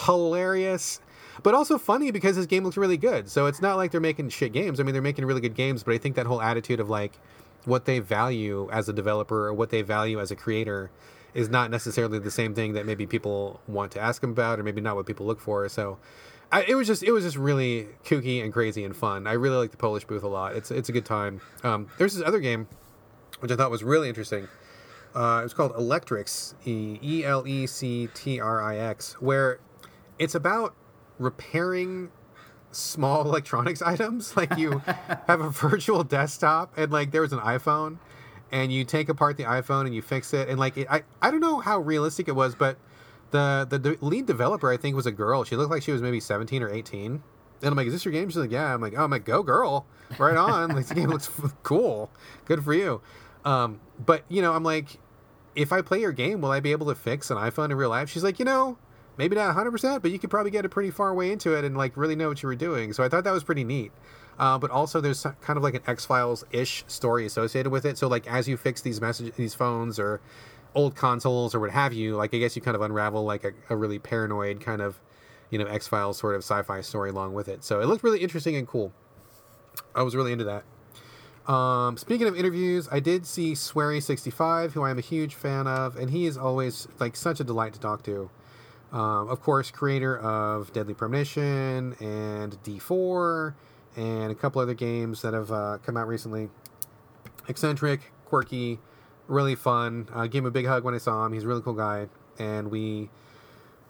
hilarious 0.06 1.00
but 1.42 1.54
also 1.54 1.78
funny 1.78 2.10
because 2.10 2.36
his 2.36 2.46
game 2.46 2.64
looks 2.64 2.76
really 2.76 2.96
good. 2.96 3.28
So 3.28 3.46
it's 3.46 3.62
not 3.62 3.76
like 3.76 3.90
they're 3.90 4.00
making 4.00 4.28
shit 4.30 4.52
games. 4.52 4.80
I 4.80 4.82
mean, 4.82 4.92
they're 4.92 5.02
making 5.02 5.24
really 5.24 5.40
good 5.40 5.54
games, 5.54 5.82
but 5.82 5.94
I 5.94 5.98
think 5.98 6.16
that 6.16 6.26
whole 6.26 6.42
attitude 6.42 6.80
of 6.80 6.90
like 6.90 7.18
what 7.64 7.84
they 7.84 8.00
value 8.00 8.68
as 8.70 8.88
a 8.88 8.92
developer 8.92 9.46
or 9.46 9.54
what 9.54 9.70
they 9.70 9.82
value 9.82 10.20
as 10.20 10.30
a 10.30 10.36
creator 10.36 10.90
is 11.34 11.48
not 11.48 11.70
necessarily 11.70 12.18
the 12.18 12.30
same 12.30 12.54
thing 12.54 12.74
that 12.74 12.84
maybe 12.84 13.06
people 13.06 13.60
want 13.66 13.92
to 13.92 14.00
ask 14.00 14.20
them 14.20 14.30
about 14.30 14.58
or 14.58 14.62
maybe 14.62 14.80
not 14.80 14.96
what 14.96 15.06
people 15.06 15.24
look 15.24 15.40
for. 15.40 15.68
So 15.68 15.98
I, 16.50 16.64
it 16.64 16.74
was 16.74 16.86
just 16.86 17.02
it 17.02 17.12
was 17.12 17.24
just 17.24 17.36
really 17.36 17.88
kooky 18.04 18.42
and 18.42 18.52
crazy 18.52 18.84
and 18.84 18.94
fun. 18.94 19.26
I 19.26 19.32
really 19.32 19.56
like 19.56 19.70
the 19.70 19.78
Polish 19.78 20.04
booth 20.04 20.22
a 20.22 20.28
lot. 20.28 20.54
It's 20.54 20.70
it's 20.70 20.90
a 20.90 20.92
good 20.92 21.06
time. 21.06 21.40
Um, 21.64 21.88
there's 21.96 22.14
this 22.14 22.26
other 22.26 22.40
game 22.40 22.68
which 23.42 23.50
I 23.50 23.56
thought 23.56 23.70
was 23.70 23.82
really 23.82 24.08
interesting. 24.08 24.46
Uh, 25.14 25.40
it 25.40 25.42
was 25.42 25.52
called 25.52 25.72
Electrix, 25.72 26.54
E 26.64 27.24
L 27.24 27.46
E 27.46 27.66
C 27.66 28.08
T 28.14 28.40
R 28.40 28.62
I 28.62 28.78
X, 28.78 29.20
where 29.20 29.58
it's 30.18 30.34
about 30.34 30.74
repairing 31.18 32.10
small 32.70 33.22
electronics 33.26 33.82
items. 33.82 34.34
Like 34.42 34.56
you 34.56 34.78
have 35.26 35.40
a 35.40 35.50
virtual 35.50 36.04
desktop 36.18 36.76
and 36.78 36.90
like 36.90 37.10
there 37.10 37.20
was 37.20 37.32
an 37.32 37.40
iPhone 37.40 37.98
and 38.50 38.72
you 38.72 38.84
take 38.84 39.08
apart 39.08 39.36
the 39.36 39.44
iPhone 39.44 39.86
and 39.86 39.94
you 39.94 40.02
fix 40.02 40.32
it 40.32 40.48
and 40.48 40.58
like 40.58 40.76
it, 40.76 40.86
I 40.90 41.02
I 41.20 41.30
don't 41.30 41.40
know 41.40 41.58
how 41.60 41.78
realistic 41.78 42.28
it 42.28 42.32
was, 42.32 42.54
but 42.54 42.78
the 43.32 43.66
the 43.68 43.98
lead 44.00 44.26
developer 44.26 44.70
I 44.70 44.76
think 44.76 44.94
was 44.96 45.06
a 45.06 45.12
girl. 45.12 45.44
She 45.44 45.56
looked 45.56 45.70
like 45.70 45.82
she 45.82 45.92
was 45.92 46.00
maybe 46.00 46.20
17 46.20 46.62
or 46.62 46.70
18. 46.70 47.22
And 47.64 47.70
I'm 47.70 47.76
like, 47.76 47.86
"Is 47.86 47.92
this 47.92 48.04
your 48.04 48.12
game?" 48.12 48.28
She's 48.28 48.36
like, 48.38 48.50
"Yeah." 48.50 48.74
I'm 48.74 48.80
like, 48.80 48.94
"Oh, 48.96 49.04
I'm 49.04 49.10
like, 49.10 49.24
go 49.24 49.44
girl, 49.44 49.86
right 50.18 50.36
on." 50.36 50.70
like 50.74 50.86
the 50.86 50.94
game 50.96 51.10
looks 51.10 51.30
cool, 51.62 52.10
good 52.44 52.64
for 52.64 52.74
you. 52.74 53.00
Um, 53.44 53.80
but 54.04 54.24
you 54.28 54.42
know, 54.42 54.52
I'm 54.54 54.64
like, 54.64 54.98
if 55.54 55.72
I 55.72 55.82
play 55.82 56.00
your 56.00 56.12
game, 56.12 56.40
will 56.40 56.50
I 56.50 56.60
be 56.60 56.72
able 56.72 56.86
to 56.86 56.94
fix 56.94 57.30
an 57.30 57.36
iPhone 57.36 57.70
in 57.70 57.76
real 57.76 57.90
life? 57.90 58.08
She's 58.08 58.24
like, 58.24 58.38
you 58.38 58.44
know, 58.44 58.78
maybe 59.16 59.36
not 59.36 59.54
100%, 59.54 60.02
but 60.02 60.10
you 60.10 60.18
could 60.18 60.30
probably 60.30 60.50
get 60.50 60.64
a 60.64 60.68
pretty 60.68 60.90
far 60.90 61.14
way 61.14 61.30
into 61.30 61.54
it 61.54 61.64
and 61.64 61.76
like 61.76 61.96
really 61.96 62.16
know 62.16 62.28
what 62.28 62.42
you 62.42 62.46
were 62.46 62.56
doing. 62.56 62.92
So 62.92 63.04
I 63.04 63.08
thought 63.08 63.24
that 63.24 63.32
was 63.32 63.44
pretty 63.44 63.64
neat. 63.64 63.92
Uh, 64.38 64.58
but 64.58 64.70
also 64.70 65.00
there's 65.00 65.26
kind 65.40 65.56
of 65.56 65.62
like 65.62 65.74
an 65.74 65.82
X 65.86 66.06
Files 66.06 66.44
ish 66.50 66.84
story 66.86 67.26
associated 67.26 67.70
with 67.70 67.84
it. 67.84 67.98
So 67.98 68.08
like 68.08 68.26
as 68.26 68.48
you 68.48 68.56
fix 68.56 68.80
these 68.80 69.00
message 69.00 69.34
these 69.36 69.54
phones 69.54 69.98
or 69.98 70.20
old 70.74 70.96
consoles 70.96 71.54
or 71.54 71.60
what 71.60 71.70
have 71.70 71.92
you, 71.92 72.16
like 72.16 72.34
I 72.34 72.38
guess 72.38 72.56
you 72.56 72.62
kind 72.62 72.74
of 72.74 72.80
unravel 72.80 73.24
like 73.24 73.44
a, 73.44 73.52
a 73.68 73.76
really 73.76 73.98
paranoid 73.98 74.60
kind 74.60 74.80
of 74.80 75.00
you 75.50 75.58
know 75.58 75.66
X 75.66 75.86
Files 75.86 76.18
sort 76.18 76.34
of 76.34 76.40
sci-fi 76.40 76.80
story 76.80 77.10
along 77.10 77.34
with 77.34 77.46
it. 77.46 77.62
So 77.62 77.80
it 77.80 77.86
looked 77.86 78.02
really 78.02 78.20
interesting 78.20 78.56
and 78.56 78.66
cool. 78.66 78.92
I 79.94 80.02
was 80.02 80.16
really 80.16 80.32
into 80.32 80.44
that. 80.44 80.64
Um, 81.46 81.96
speaking 81.96 82.28
of 82.28 82.36
interviews, 82.36 82.88
I 82.92 83.00
did 83.00 83.26
see 83.26 83.52
Swery65, 83.52 84.72
who 84.72 84.82
I'm 84.84 84.98
a 84.98 85.02
huge 85.02 85.34
fan 85.34 85.66
of, 85.66 85.96
and 85.96 86.10
he 86.10 86.26
is 86.26 86.36
always 86.36 86.86
like 87.00 87.16
such 87.16 87.40
a 87.40 87.44
delight 87.44 87.72
to 87.74 87.80
talk 87.80 88.04
to. 88.04 88.30
Um, 88.92 89.28
of 89.28 89.40
course, 89.40 89.70
creator 89.70 90.18
of 90.18 90.72
Deadly 90.72 90.94
Premonition 90.94 91.96
and 91.98 92.62
D4 92.62 93.54
and 93.96 94.30
a 94.30 94.34
couple 94.34 94.60
other 94.60 94.74
games 94.74 95.22
that 95.22 95.34
have 95.34 95.50
uh, 95.50 95.78
come 95.84 95.96
out 95.96 96.06
recently. 96.06 96.48
Eccentric, 97.48 98.12
quirky, 98.26 98.78
really 99.26 99.54
fun. 99.54 100.08
Uh, 100.12 100.26
gave 100.26 100.42
him 100.42 100.46
a 100.46 100.50
big 100.50 100.66
hug 100.66 100.84
when 100.84 100.94
I 100.94 100.98
saw 100.98 101.24
him. 101.24 101.32
He's 101.32 101.44
a 101.44 101.48
really 101.48 101.62
cool 101.62 101.72
guy. 101.72 102.08
And 102.38 102.70
we, 102.70 103.10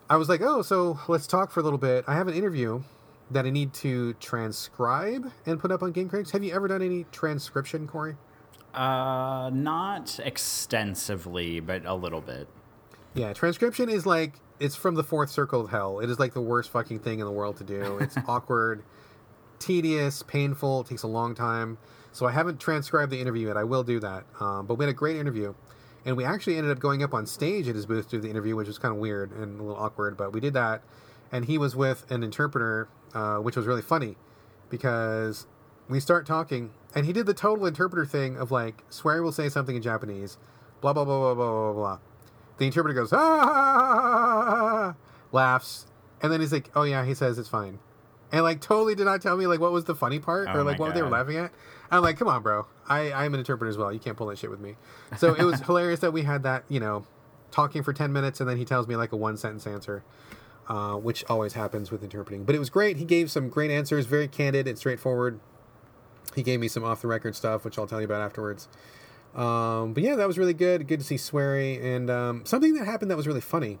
I 0.09 0.15
was 0.15 0.29
like, 0.29 0.41
oh, 0.41 0.61
so 0.61 0.99
let's 1.07 1.27
talk 1.27 1.51
for 1.51 1.59
a 1.59 1.63
little 1.63 1.77
bit. 1.77 2.05
I 2.07 2.15
have 2.15 2.27
an 2.27 2.33
interview 2.33 2.83
that 3.31 3.45
I 3.45 3.49
need 3.49 3.73
to 3.75 4.13
transcribe 4.15 5.31
and 5.45 5.59
put 5.59 5.71
up 5.71 5.81
on 5.81 5.91
Game 5.91 6.09
Critics. 6.09 6.31
Have 6.31 6.43
you 6.43 6.53
ever 6.53 6.67
done 6.67 6.81
any 6.81 7.05
transcription, 7.11 7.87
Corey? 7.87 8.15
Uh, 8.73 9.51
not 9.53 10.19
extensively, 10.23 11.59
but 11.59 11.85
a 11.85 11.93
little 11.93 12.21
bit. 12.21 12.47
Yeah, 13.13 13.33
transcription 13.33 13.89
is 13.89 14.05
like 14.05 14.33
it's 14.59 14.75
from 14.75 14.95
the 14.95 15.03
fourth 15.03 15.29
circle 15.29 15.61
of 15.61 15.69
hell. 15.69 15.99
It 15.99 16.09
is 16.09 16.19
like 16.19 16.33
the 16.33 16.41
worst 16.41 16.71
fucking 16.71 16.99
thing 16.99 17.19
in 17.19 17.25
the 17.25 17.31
world 17.31 17.57
to 17.57 17.63
do. 17.63 17.97
It's 17.99 18.15
awkward, 18.27 18.83
tedious, 19.59 20.23
painful. 20.23 20.81
It 20.81 20.87
takes 20.87 21.03
a 21.03 21.07
long 21.07 21.35
time. 21.35 21.77
So 22.11 22.25
I 22.25 22.31
haven't 22.31 22.59
transcribed 22.59 23.11
the 23.11 23.19
interview 23.19 23.47
yet. 23.47 23.57
I 23.57 23.63
will 23.63 23.83
do 23.83 23.99
that. 23.99 24.23
Um, 24.39 24.65
but 24.65 24.75
we 24.75 24.85
had 24.85 24.89
a 24.89 24.97
great 24.97 25.17
interview, 25.17 25.53
and 26.05 26.15
we 26.15 26.23
actually 26.23 26.57
ended 26.57 26.71
up 26.71 26.79
going 26.79 27.03
up 27.03 27.13
on 27.13 27.25
stage 27.25 27.67
at 27.67 27.75
his 27.75 27.85
booth 27.85 28.09
to 28.09 28.17
do 28.17 28.21
the 28.21 28.29
interview, 28.29 28.55
which 28.55 28.67
was 28.67 28.77
kind 28.77 28.93
of 28.93 28.99
weird 28.99 29.31
and 29.31 29.59
a 29.59 29.63
little 29.63 29.81
awkward. 29.81 30.15
But 30.15 30.31
we 30.31 30.39
did 30.39 30.53
that, 30.53 30.81
and 31.31 31.45
he 31.45 31.57
was 31.57 31.75
with 31.75 32.09
an 32.11 32.23
interpreter, 32.23 32.87
uh, 33.13 33.37
which 33.37 33.55
was 33.55 33.65
really 33.65 33.81
funny 33.81 34.15
because 34.69 35.47
we 35.89 35.99
start 35.99 36.25
talking, 36.25 36.71
and 36.95 37.05
he 37.05 37.13
did 37.13 37.25
the 37.25 37.33
total 37.33 37.65
interpreter 37.65 38.05
thing 38.05 38.37
of 38.37 38.51
like 38.51 38.83
Swery 38.89 39.21
will 39.21 39.31
say 39.31 39.49
something 39.49 39.75
in 39.75 39.81
Japanese, 39.81 40.37
blah 40.81 40.93
blah 40.93 41.05
blah 41.05 41.19
blah 41.19 41.33
blah 41.33 41.51
blah 41.51 41.73
blah 41.73 41.99
the 42.57 42.65
interpreter 42.65 42.99
goes, 42.99 43.11
ah, 43.13 44.95
laughs, 45.31 45.85
and 46.21 46.31
then 46.31 46.39
he's 46.39 46.53
like, 46.53 46.69
oh 46.75 46.83
yeah, 46.83 47.05
he 47.05 47.13
says 47.13 47.37
it's 47.37 47.49
fine. 47.49 47.79
And 48.31 48.43
like 48.43 48.61
totally 48.61 48.95
did 48.95 49.05
not 49.05 49.21
tell 49.21 49.37
me 49.37 49.45
like 49.45 49.59
what 49.59 49.71
was 49.71 49.85
the 49.85 49.93
funny 49.93 50.19
part 50.19 50.47
Oh 50.49 50.59
or 50.59 50.63
like 50.63 50.79
what 50.79 50.95
they 50.95 51.03
were 51.03 51.09
laughing 51.09 51.37
at. 51.37 51.51
I'm 51.91 52.01
like, 52.01 52.17
come 52.17 52.27
on, 52.27 52.41
bro. 52.41 52.65
I, 52.87 53.11
I'm 53.11 53.33
an 53.35 53.39
interpreter 53.39 53.69
as 53.69 53.77
well. 53.77 53.93
You 53.93 53.99
can't 53.99 54.17
pull 54.17 54.27
that 54.27 54.39
shit 54.39 54.49
with 54.49 54.59
me. 54.59 54.75
So 55.17 55.35
it 55.35 55.43
was 55.43 55.59
hilarious 55.65 55.99
that 55.99 56.13
we 56.13 56.23
had 56.23 56.41
that, 56.41 56.63
you 56.67 56.79
know, 56.79 57.05
talking 57.51 57.83
for 57.83 57.93
10 57.93 58.11
minutes 58.11 58.39
and 58.39 58.49
then 58.49 58.57
he 58.57 58.65
tells 58.65 58.87
me 58.87 58.95
like 58.95 59.11
a 59.11 59.15
one 59.15 59.37
sentence 59.37 59.67
answer, 59.67 60.03
uh, 60.67 60.95
which 60.95 61.23
always 61.29 61.53
happens 61.53 61.91
with 61.91 62.03
interpreting. 62.03 62.43
But 62.43 62.55
it 62.55 62.59
was 62.59 62.69
great. 62.69 62.97
He 62.97 63.05
gave 63.05 63.31
some 63.31 63.49
great 63.49 63.71
answers, 63.71 64.05
very 64.05 64.27
candid 64.27 64.67
and 64.67 64.77
straightforward. 64.77 65.39
He 66.35 66.43
gave 66.43 66.59
me 66.59 66.67
some 66.67 66.83
off 66.83 67.01
the 67.01 67.07
record 67.07 67.35
stuff, 67.35 67.63
which 67.63 67.77
I'll 67.77 67.87
tell 67.87 67.99
you 67.99 68.05
about 68.05 68.21
afterwards. 68.21 68.67
Um, 69.35 69.93
but 69.93 70.03
yeah, 70.03 70.15
that 70.15 70.27
was 70.27 70.37
really 70.37 70.53
good. 70.53 70.87
Good 70.87 70.99
to 70.99 71.05
see 71.05 71.15
Swery. 71.15 71.83
And 71.83 72.09
um, 72.09 72.45
something 72.45 72.73
that 72.75 72.85
happened 72.85 73.11
that 73.11 73.17
was 73.17 73.27
really 73.27 73.41
funny 73.41 73.79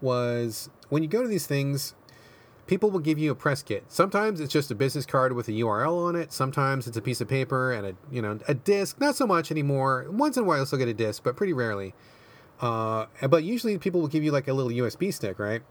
was 0.00 0.70
when 0.88 1.02
you 1.02 1.08
go 1.08 1.22
to 1.22 1.28
these 1.28 1.46
things, 1.46 1.94
people 2.66 2.90
will 2.90 3.00
give 3.00 3.18
you 3.18 3.30
a 3.30 3.34
press 3.34 3.62
kit. 3.62 3.84
Sometimes 3.88 4.40
it's 4.40 4.52
just 4.52 4.70
a 4.70 4.74
business 4.74 5.06
card 5.06 5.32
with 5.32 5.48
a 5.48 5.52
URL 5.52 6.06
on 6.06 6.16
it. 6.16 6.32
Sometimes 6.32 6.86
it's 6.86 6.96
a 6.96 7.02
piece 7.02 7.20
of 7.20 7.28
paper 7.28 7.72
and 7.72 7.86
a 7.86 7.94
you 8.10 8.22
know 8.22 8.38
a 8.48 8.54
disc. 8.54 9.00
Not 9.00 9.16
so 9.16 9.26
much 9.26 9.50
anymore. 9.50 10.06
Once 10.10 10.36
in 10.36 10.44
a 10.44 10.46
while, 10.46 10.58
you'll 10.58 10.66
still 10.66 10.78
get 10.78 10.88
a 10.88 10.94
disc, 10.94 11.22
but 11.22 11.36
pretty 11.36 11.52
rarely. 11.52 11.94
Uh, 12.60 13.06
but 13.28 13.42
usually, 13.42 13.76
people 13.78 14.00
will 14.00 14.08
give 14.08 14.22
you 14.22 14.30
like 14.30 14.48
a 14.48 14.52
little 14.52 14.70
USB 14.70 15.12
stick, 15.12 15.38
right? 15.38 15.62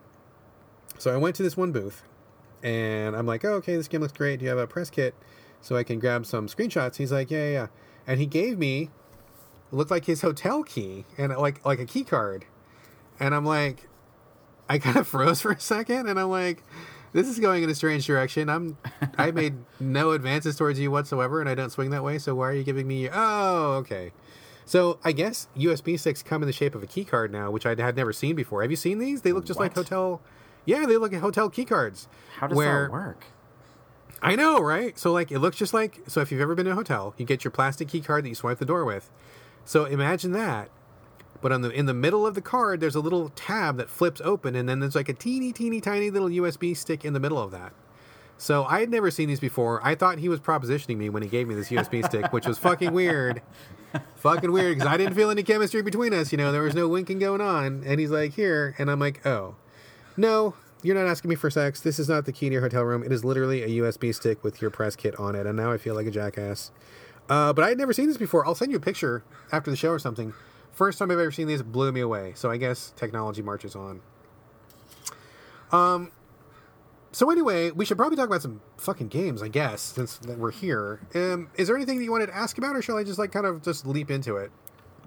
So 1.02 1.12
I 1.12 1.18
went 1.18 1.36
to 1.38 1.42
this 1.42 1.58
one 1.58 1.72
booth, 1.72 2.04
and 2.62 3.16
I'm 3.16 3.26
like, 3.26 3.44
oh, 3.44 3.54
okay, 3.54 3.76
this 3.76 3.88
game 3.88 4.02
looks 4.02 4.14
great. 4.14 4.38
Do 4.38 4.44
you 4.46 4.50
have 4.50 4.60
a 4.60 4.68
press 4.68 4.92
kit 4.92 5.16
so 5.60 5.76
I 5.76 5.82
can 5.82 5.98
grab 5.98 6.28
some 6.28 6.46
screenshots? 6.46 6.98
He's 6.98 7.12
like, 7.12 7.32
yeah, 7.32 7.40
yeah, 7.40 7.52
yeah. 7.52 7.68
And 8.06 8.20
he 8.20 8.28
gave 8.28 8.60
me 8.60 8.92
looked 9.72 9.90
like 9.90 10.06
his 10.06 10.22
hotel 10.22 10.62
key 10.62 11.06
and 11.18 11.36
like 11.38 11.66
like 11.66 11.80
a 11.80 11.88
key 11.88 12.04
card. 12.04 12.46
And 13.20 13.34
I'm 13.34 13.46
like, 13.46 13.90
I 14.70 14.78
kind 14.78 14.96
of 14.96 15.08
froze 15.14 15.42
for 15.42 15.52
a 15.52 15.60
second, 15.60 16.08
and 16.08 16.20
I'm 16.20 16.30
like, 16.30 16.64
this 17.14 17.28
is 17.28 17.40
going 17.40 17.64
in 17.64 17.70
a 17.72 17.74
strange 17.74 18.06
direction. 18.06 18.48
I'm 18.48 18.78
I 19.18 19.32
made 19.32 19.56
no 19.80 20.12
advances 20.12 20.56
towards 20.56 20.80
you 20.80 20.92
whatsoever, 20.92 21.42
and 21.42 21.50
I 21.50 21.56
don't 21.56 21.72
swing 21.72 21.90
that 21.90 22.04
way. 22.04 22.20
So 22.20 22.36
why 22.36 22.50
are 22.50 22.54
you 22.54 22.64
giving 22.64 22.88
me? 22.88 23.02
Your 23.02 23.12
Oh, 23.16 23.72
okay. 23.78 24.12
So 24.66 25.00
I 25.04 25.14
guess 25.14 25.48
USB 25.58 26.00
sticks 26.00 26.22
come 26.22 26.44
in 26.44 26.48
the 26.48 26.54
shape 26.54 26.76
of 26.76 26.84
a 26.84 26.88
key 26.88 27.06
card 27.06 27.32
now, 27.32 27.50
which 27.50 27.66
I 27.66 27.70
had 27.70 27.96
never 27.96 28.14
seen 28.14 28.36
before. 28.36 28.62
Have 28.62 28.70
you 28.70 28.78
seen 28.78 29.00
these? 29.00 29.24
They 29.24 29.32
look 29.32 29.46
just 29.46 29.60
like 29.60 29.74
hotel. 29.74 30.22
Yeah, 30.66 30.86
they 30.86 30.98
look 30.98 31.12
like 31.12 31.22
hotel 31.22 31.50
key 31.50 31.66
cards. 31.66 32.08
How 32.38 32.48
does 32.48 32.56
where, 32.56 32.84
that 32.84 32.92
work? 32.92 33.26
I 34.22 34.36
know, 34.36 34.62
right? 34.62 34.98
So 35.00 35.12
like 35.12 35.32
it 35.32 35.40
looks 35.40 35.58
just 35.58 35.74
like 35.74 36.02
so 36.08 36.22
if 36.22 36.32
you've 36.32 36.42
ever 36.42 36.56
been 36.56 36.66
to 36.66 36.72
a 36.72 36.76
hotel, 36.76 37.14
you 37.18 37.26
get 37.26 37.44
your 37.44 37.52
plastic 37.52 37.88
key 37.88 38.02
card 38.02 38.24
that 38.24 38.30
you 38.30 38.36
swipe 38.36 38.60
the 38.60 38.66
door 38.66 38.86
with. 38.86 39.10
So 39.66 39.86
imagine 39.86 40.32
that. 40.34 40.70
But 41.42 41.52
on 41.52 41.62
the 41.62 41.72
in 41.72 41.88
the 41.88 41.94
middle 41.94 42.28
of 42.28 42.36
the 42.36 42.42
card 42.42 42.80
there's 42.80 42.96
a 42.96 43.00
little 43.00 43.30
tab 43.30 43.78
that 43.78 43.90
flips 43.90 44.22
open 44.24 44.56
and 44.56 44.70
then 44.70 44.80
there's 44.80 44.96
like 44.96 45.10
a 45.10 45.14
teeny 45.14 45.52
teeny 45.52 45.82
tiny 45.82 46.12
little 46.12 46.30
USB 46.30 46.78
stick 46.78 47.04
in 47.04 47.14
the 47.14 47.20
middle 47.20 47.40
of 47.40 47.50
that. 47.52 47.74
So 48.38 48.66
I 48.66 48.80
had 48.80 48.90
never 48.90 49.12
seen 49.12 49.28
these 49.28 49.40
before. 49.40 49.80
I 49.86 49.94
thought 49.96 50.18
he 50.18 50.30
was 50.30 50.40
propositioning 50.40 50.98
me 50.98 51.10
when 51.10 51.22
he 51.22 51.30
gave 51.30 51.48
me 51.48 51.54
this 51.54 51.70
USB 51.70 52.04
stick, 52.06 52.32
which 52.34 52.48
was 52.48 52.58
fucking 52.58 52.92
weird. 52.92 53.42
fucking 54.16 54.52
weird 54.52 54.78
because 54.78 54.92
I 54.92 54.98
didn't 54.98 55.16
feel 55.16 55.30
any 55.30 55.44
chemistry 55.44 55.82
between 55.82 56.14
us, 56.14 56.32
you 56.32 56.38
know, 56.38 56.52
there 56.52 56.62
was 56.62 56.76
no 56.76 56.88
winking 56.88 57.20
going 57.20 57.42
on 57.42 57.84
and 57.86 58.00
he's 58.00 58.12
like, 58.12 58.34
"Here." 58.34 58.76
And 58.78 58.92
I'm 58.92 59.00
like, 59.00 59.26
"Oh. 59.26 59.56
No, 60.18 60.56
you're 60.84 60.96
not 60.96 61.08
asking 61.08 61.30
me 61.30 61.36
for 61.36 61.50
sex. 61.50 61.80
This 61.82 62.00
is 62.00 62.10
not 62.10 62.26
the 62.26 62.32
key 62.32 62.50
to 62.50 62.54
your 62.54 62.62
hotel 62.62 62.84
room. 62.84 63.04
It 63.04 63.12
is 63.12 63.24
literally 63.24 63.64
a 63.64 63.84
USB 63.84 64.14
stick 64.14 64.44
with 64.44 64.62
your 64.62 64.72
press 64.72 64.96
kit 64.96 65.18
on 65.20 65.36
it. 65.36 65.46
And 65.46 65.56
now 65.58 65.72
I 65.72 65.78
feel 65.78 65.96
like 65.96 66.08
a 66.08 66.12
jackass. 66.12 66.72
Uh, 67.30 67.54
but 67.54 67.64
I 67.64 67.70
had 67.70 67.78
never 67.78 67.94
seen 67.94 68.08
this 68.08 68.18
before. 68.18 68.46
I'll 68.46 68.56
send 68.56 68.72
you 68.72 68.78
a 68.78 68.82
picture 68.82 69.24
after 69.52 69.72
the 69.72 69.78
show 69.78 69.90
or 69.90 70.00
something. 70.00 70.34
First 70.74 71.00
time 71.00 71.12
I've 71.12 71.20
ever 71.20 71.32
seen 71.32 71.48
these 71.48 71.62
blew 71.62 71.92
me 71.92 72.02
away. 72.02 72.34
So 72.36 72.50
I 72.50 72.58
guess 72.58 72.94
technology 72.96 73.42
marches 73.42 73.76
on. 73.76 74.02
Um, 75.72 76.12
So 77.14 77.30
anyway, 77.30 77.72
we 77.72 77.84
should 77.86 77.98
probably 77.98 78.16
talk 78.16 78.28
about 78.28 78.42
some 78.42 78.62
fucking 78.78 79.10
games, 79.10 79.42
I 79.42 79.50
guess, 79.50 79.82
since 79.82 80.20
we're 80.22 80.52
here. 80.52 81.02
Um, 81.14 81.50
is 81.56 81.68
there 81.68 81.76
anything 81.76 81.98
that 81.98 82.04
you 82.06 82.12
wanted 82.12 82.28
to 82.28 82.36
ask 82.36 82.58
about, 82.58 82.76
or 82.76 82.82
shall 82.82 82.98
I 82.98 83.04
just 83.04 83.20
like 83.20 83.32
kind 83.34 83.46
of 83.46 83.62
just 83.62 83.86
leap 83.86 84.10
into 84.10 84.38
it? 84.38 84.50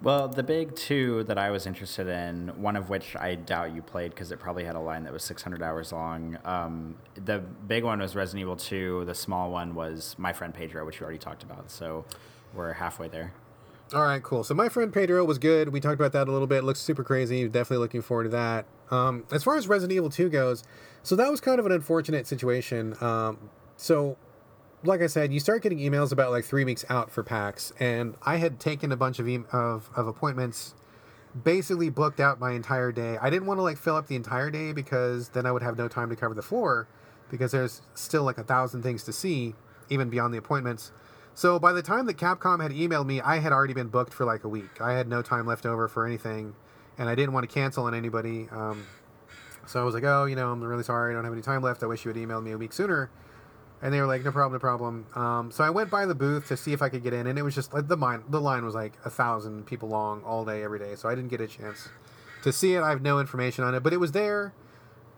Well, 0.03 0.29
the 0.29 0.43
big 0.43 0.77
two 0.77 1.25
that 1.25 1.39
I 1.39 1.51
was 1.51 1.67
interested 1.67 2.09
in, 2.09 2.49
one 2.61 2.77
of 2.77 2.91
which 2.91 3.17
I 3.17 3.37
doubt 3.37 3.75
you 3.75 3.81
played 3.81 4.11
because 4.11 4.33
it 4.33 4.39
probably 4.39 4.65
had 4.65 4.77
a 4.77 4.81
line 4.81 5.05
that 5.05 5.13
was 5.13 5.25
600 5.25 5.63
hours 5.63 5.93
long. 5.93 6.37
Um, 6.45 6.97
the 7.15 7.39
big 7.39 7.85
one 7.85 8.01
was 8.01 8.15
Resident 8.15 8.43
Evil 8.43 8.57
2. 8.57 9.05
The 9.07 9.15
small 9.15 9.51
one 9.51 9.75
was 9.75 10.15
My 10.19 10.33
Friend 10.33 10.53
Pedro, 10.53 10.85
which 10.85 11.01
we 11.01 11.05
already 11.05 11.19
talked 11.19 11.43
about. 11.43 11.71
So 11.71 12.05
we're 12.55 12.75
halfway 12.75 13.09
there. 13.09 13.33
All 13.93 14.03
right, 14.03 14.23
cool. 14.23 14.43
So 14.45 14.55
my 14.55 14.69
friend 14.69 14.93
Pedro 14.93 15.25
was 15.25 15.39
good. 15.39 15.69
We 15.69 15.79
talked 15.79 16.01
about 16.01 16.13
that 16.13 16.27
a 16.27 16.33
little 16.33 16.47
bit. 16.47 16.65
looks 16.65 16.81
super 16.81 17.05
crazy. 17.05 17.47
Definitely 17.47 17.79
looking 17.79 18.03
forward 18.03 18.25
to 18.25 18.29
that. 18.31 18.67
Um, 18.91 19.25
as 19.31 19.45
far 19.45 19.57
as 19.57 19.69
Resident 19.69 19.97
Evil 19.97 20.11
2 20.11 20.31
goes, 20.31 20.65
so 21.03 21.17
that 21.17 21.31
was 21.31 21.41
kind 21.41 21.61
of 21.61 21.67
an 21.67 21.73
unfortunate 21.73 22.27
situation. 22.27 22.97
Um, 23.01 23.51
so, 23.77 24.17
like 24.85 25.01
I 25.01 25.07
said, 25.07 25.33
you 25.33 25.41
start 25.41 25.63
getting 25.63 25.79
emails 25.79 26.13
about 26.13 26.31
like 26.31 26.45
three 26.45 26.65
weeks 26.65 26.85
out 26.89 27.11
for 27.11 27.23
PAX, 27.23 27.73
and 27.81 28.15
I 28.23 28.37
had 28.37 28.61
taken 28.61 28.93
a 28.93 28.97
bunch 28.97 29.19
of 29.19 29.29
e- 29.29 29.45
of, 29.53 29.89
of 29.97 30.07
appointments, 30.07 30.75
basically 31.43 31.91
booked 31.91 32.21
out 32.21 32.39
my 32.39 32.53
entire 32.53 32.93
day. 32.93 33.19
I 33.21 33.31
didn't 33.31 33.47
want 33.47 33.59
to 33.59 33.63
like 33.63 33.79
fill 33.79 33.97
up 33.97 34.07
the 34.07 34.17
entire 34.17 34.51
day 34.51 34.73
because 34.73 35.31
then 35.31 35.47
I 35.47 35.53
would 35.53 35.63
have 35.63 35.77
no 35.79 35.89
time 35.89 36.11
to 36.11 36.17
cover 36.17 36.35
the 36.35 36.43
floor, 36.43 36.87
because 37.31 37.53
there's 37.53 37.83
still 37.95 38.25
like 38.25 38.39
a 38.39 38.45
thousand 38.45 38.83
things 38.83 39.05
to 39.05 39.13
see, 39.13 39.55
even 39.89 40.11
beyond 40.11 40.35
the 40.35 40.39
appointments. 40.39 40.93
So 41.35 41.59
by 41.59 41.73
the 41.73 41.83
time 41.83 42.07
that 42.07 42.17
Capcom 42.17 42.63
had 42.63 42.71
emailed 42.71 43.07
me, 43.07 43.21
I 43.21 43.39
had 43.39 43.53
already 43.53 43.75
been 43.75 43.89
booked 43.89 44.15
for 44.15 44.25
like 44.25 44.45
a 44.45 44.49
week. 44.49 44.81
I 44.81 44.93
had 44.93 45.09
no 45.09 45.21
time 45.21 45.47
left 45.47 45.67
over 45.67 45.89
for 45.89 46.07
anything, 46.07 46.55
and 46.97 47.09
I 47.09 47.15
didn't 47.15 47.33
want 47.33 47.49
to 47.49 47.53
cancel 47.53 47.85
on 47.85 47.95
anybody. 47.95 48.49
Um, 48.53 48.87
so 49.67 49.81
I 49.81 49.85
was 49.85 49.95
like, 49.95 50.05
oh, 50.05 50.27
you 50.27 50.37
know, 50.37 50.53
I'm 50.53 50.63
really 50.63 50.85
sorry. 50.85 51.13
I 51.13 51.15
don't 51.15 51.25
have 51.25 51.33
any 51.33 51.43
time 51.43 51.63
left. 51.63 51.83
I 51.83 51.87
wish 51.87 52.05
you 52.05 52.13
had 52.13 52.19
emailed 52.19 52.45
me 52.45 52.53
a 52.53 52.59
week 52.59 52.73
sooner. 52.73 53.11
And 53.85 53.93
they 53.93 54.01
were 54.01 54.07
like, 54.07 54.25
no 54.25 54.33
problem, 54.33 54.55
no 54.55 54.59
problem. 54.59 55.07
Um, 55.15 55.51
so 55.51 55.63
I 55.63 55.69
went 55.69 55.91
by 55.91 56.07
the 56.07 56.15
booth 56.15 56.49
to 56.49 56.57
see 56.57 56.73
if 56.73 56.81
I 56.81 56.89
could 56.89 57.03
get 57.03 57.13
in, 57.13 57.27
and 57.27 57.39
it 57.39 57.43
was 57.43 57.55
just 57.55 57.75
like 57.75 57.87
the 57.87 57.97
line. 57.97 58.25
The 58.31 58.41
line 58.41 58.65
was 58.65 58.75
like 58.75 58.95
a 59.05 59.11
thousand 59.11 59.67
people 59.67 59.91
long 59.91 60.23
all 60.23 60.43
day, 60.43 60.63
every 60.65 60.79
day. 60.79 60.95
So 60.95 61.07
I 61.07 61.15
didn't 61.15 61.29
get 61.29 61.43
a 61.43 61.47
chance 61.47 61.91
to 62.45 62.51
see 62.51 62.75
it. 62.75 62.81
I 62.81 62.89
have 62.89 63.03
no 63.03 63.21
information 63.21 63.63
on 63.63 63.75
it, 63.75 63.83
but 63.83 63.93
it 63.93 63.99
was 63.99 64.13
there. 64.13 64.55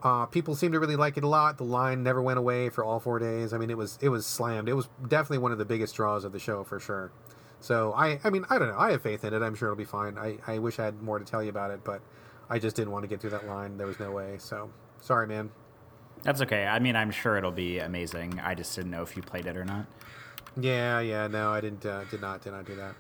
Uh, 0.03 0.27
people 0.27 0.57
seemed 0.57 0.73
to 0.73 0.81
really 0.81 0.97
like 0.97 1.17
it 1.17 1.23
a 1.23 1.29
lot. 1.29 1.59
The 1.59 1.64
line 1.64 2.03
never 2.03 2.21
went 2.21 2.41
away 2.41 2.69
for 2.69 2.83
all 2.83 2.99
four 2.99 3.21
days. 3.21 3.53
I 3.53 3.59
mean, 3.59 3.71
it 3.71 3.79
was 3.79 4.01
it 4.03 4.09
was 4.09 4.27
slammed. 4.27 4.69
It 4.69 4.75
was 4.75 4.89
definitely 5.07 5.39
one 5.39 5.53
of 5.53 5.59
the 5.59 5.64
biggest 5.64 5.95
draws 5.95 6.25
of 6.25 6.33
the 6.33 6.41
show 6.41 6.64
for 6.64 6.81
sure. 6.81 7.12
So 7.61 7.93
I 7.93 8.19
I 8.25 8.31
mean 8.31 8.47
I 8.51 8.59
don't 8.59 8.69
know. 8.69 8.79
I 8.79 8.91
have 8.91 9.03
faith 9.03 9.25
in 9.25 9.33
it. 9.33 9.43
I'm 9.43 9.55
sure 9.55 9.69
it'll 9.69 9.77
be 9.77 9.85
fine. 9.85 10.19
I, 10.19 10.39
I 10.45 10.59
wish 10.59 10.81
I 10.81 10.87
had 10.87 11.03
more 11.03 11.21
to 11.21 11.25
tell 11.25 11.43
you 11.43 11.51
about 11.51 11.71
it, 11.71 11.85
but 11.85 12.03
I 12.51 12.59
just 12.59 12.75
didn't 12.75 12.91
want 12.91 13.05
to 13.05 13.09
get 13.09 13.21
through 13.21 13.31
that 13.31 13.47
line. 13.47 13.79
There 13.79 13.87
was 13.87 14.01
no 14.01 14.11
way. 14.11 14.37
So 14.39 14.71
sorry, 15.01 15.29
man. 15.29 15.51
That's 16.23 16.41
okay. 16.43 16.67
I 16.67 16.79
mean, 16.79 16.97
I'm 16.97 17.11
sure 17.11 17.37
it'll 17.37 17.51
be 17.53 17.79
amazing. 17.79 18.41
I 18.43 18.55
just 18.55 18.75
didn't 18.75 18.91
know 18.91 19.03
if 19.03 19.17
you 19.17 19.23
played 19.23 19.47
it 19.47 19.57
or 19.57 19.64
not. 19.64 19.87
Yeah, 20.59 21.01
yeah, 21.01 21.27
no, 21.27 21.51
I 21.51 21.61
didn't, 21.61 21.85
uh, 21.85 22.05
did 22.11 22.21
not, 22.21 22.43
did 22.43 22.53
not 22.53 22.64
do 22.67 22.75
that. 22.77 22.95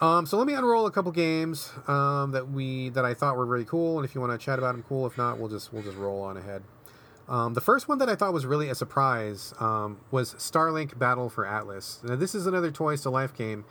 Um, 0.00 0.26
so 0.26 0.36
let 0.36 0.46
me 0.46 0.52
unroll 0.52 0.86
a 0.86 0.90
couple 0.90 1.10
games 1.10 1.72
um, 1.88 2.32
that 2.32 2.50
we 2.50 2.90
that 2.90 3.04
I 3.04 3.14
thought 3.14 3.36
were 3.36 3.46
really 3.46 3.64
cool, 3.64 3.98
and 3.98 4.04
if 4.04 4.14
you 4.14 4.20
want 4.20 4.38
to 4.38 4.44
chat 4.44 4.58
about 4.58 4.72
them, 4.72 4.84
cool. 4.86 5.06
If 5.06 5.16
not, 5.16 5.38
we'll 5.38 5.48
just 5.48 5.72
we'll 5.72 5.82
just 5.82 5.96
roll 5.96 6.22
on 6.22 6.36
ahead. 6.36 6.62
Um, 7.28 7.54
the 7.54 7.60
first 7.60 7.88
one 7.88 7.98
that 7.98 8.08
I 8.08 8.14
thought 8.14 8.32
was 8.32 8.46
really 8.46 8.68
a 8.68 8.74
surprise 8.74 9.52
um, 9.58 9.98
was 10.10 10.34
Starlink 10.34 10.98
Battle 10.98 11.28
for 11.28 11.46
Atlas. 11.46 12.00
Now, 12.04 12.14
this 12.14 12.34
is 12.34 12.46
another 12.46 12.70
Toys 12.70 13.02
to 13.02 13.10
Life 13.10 13.34
game. 13.34 13.64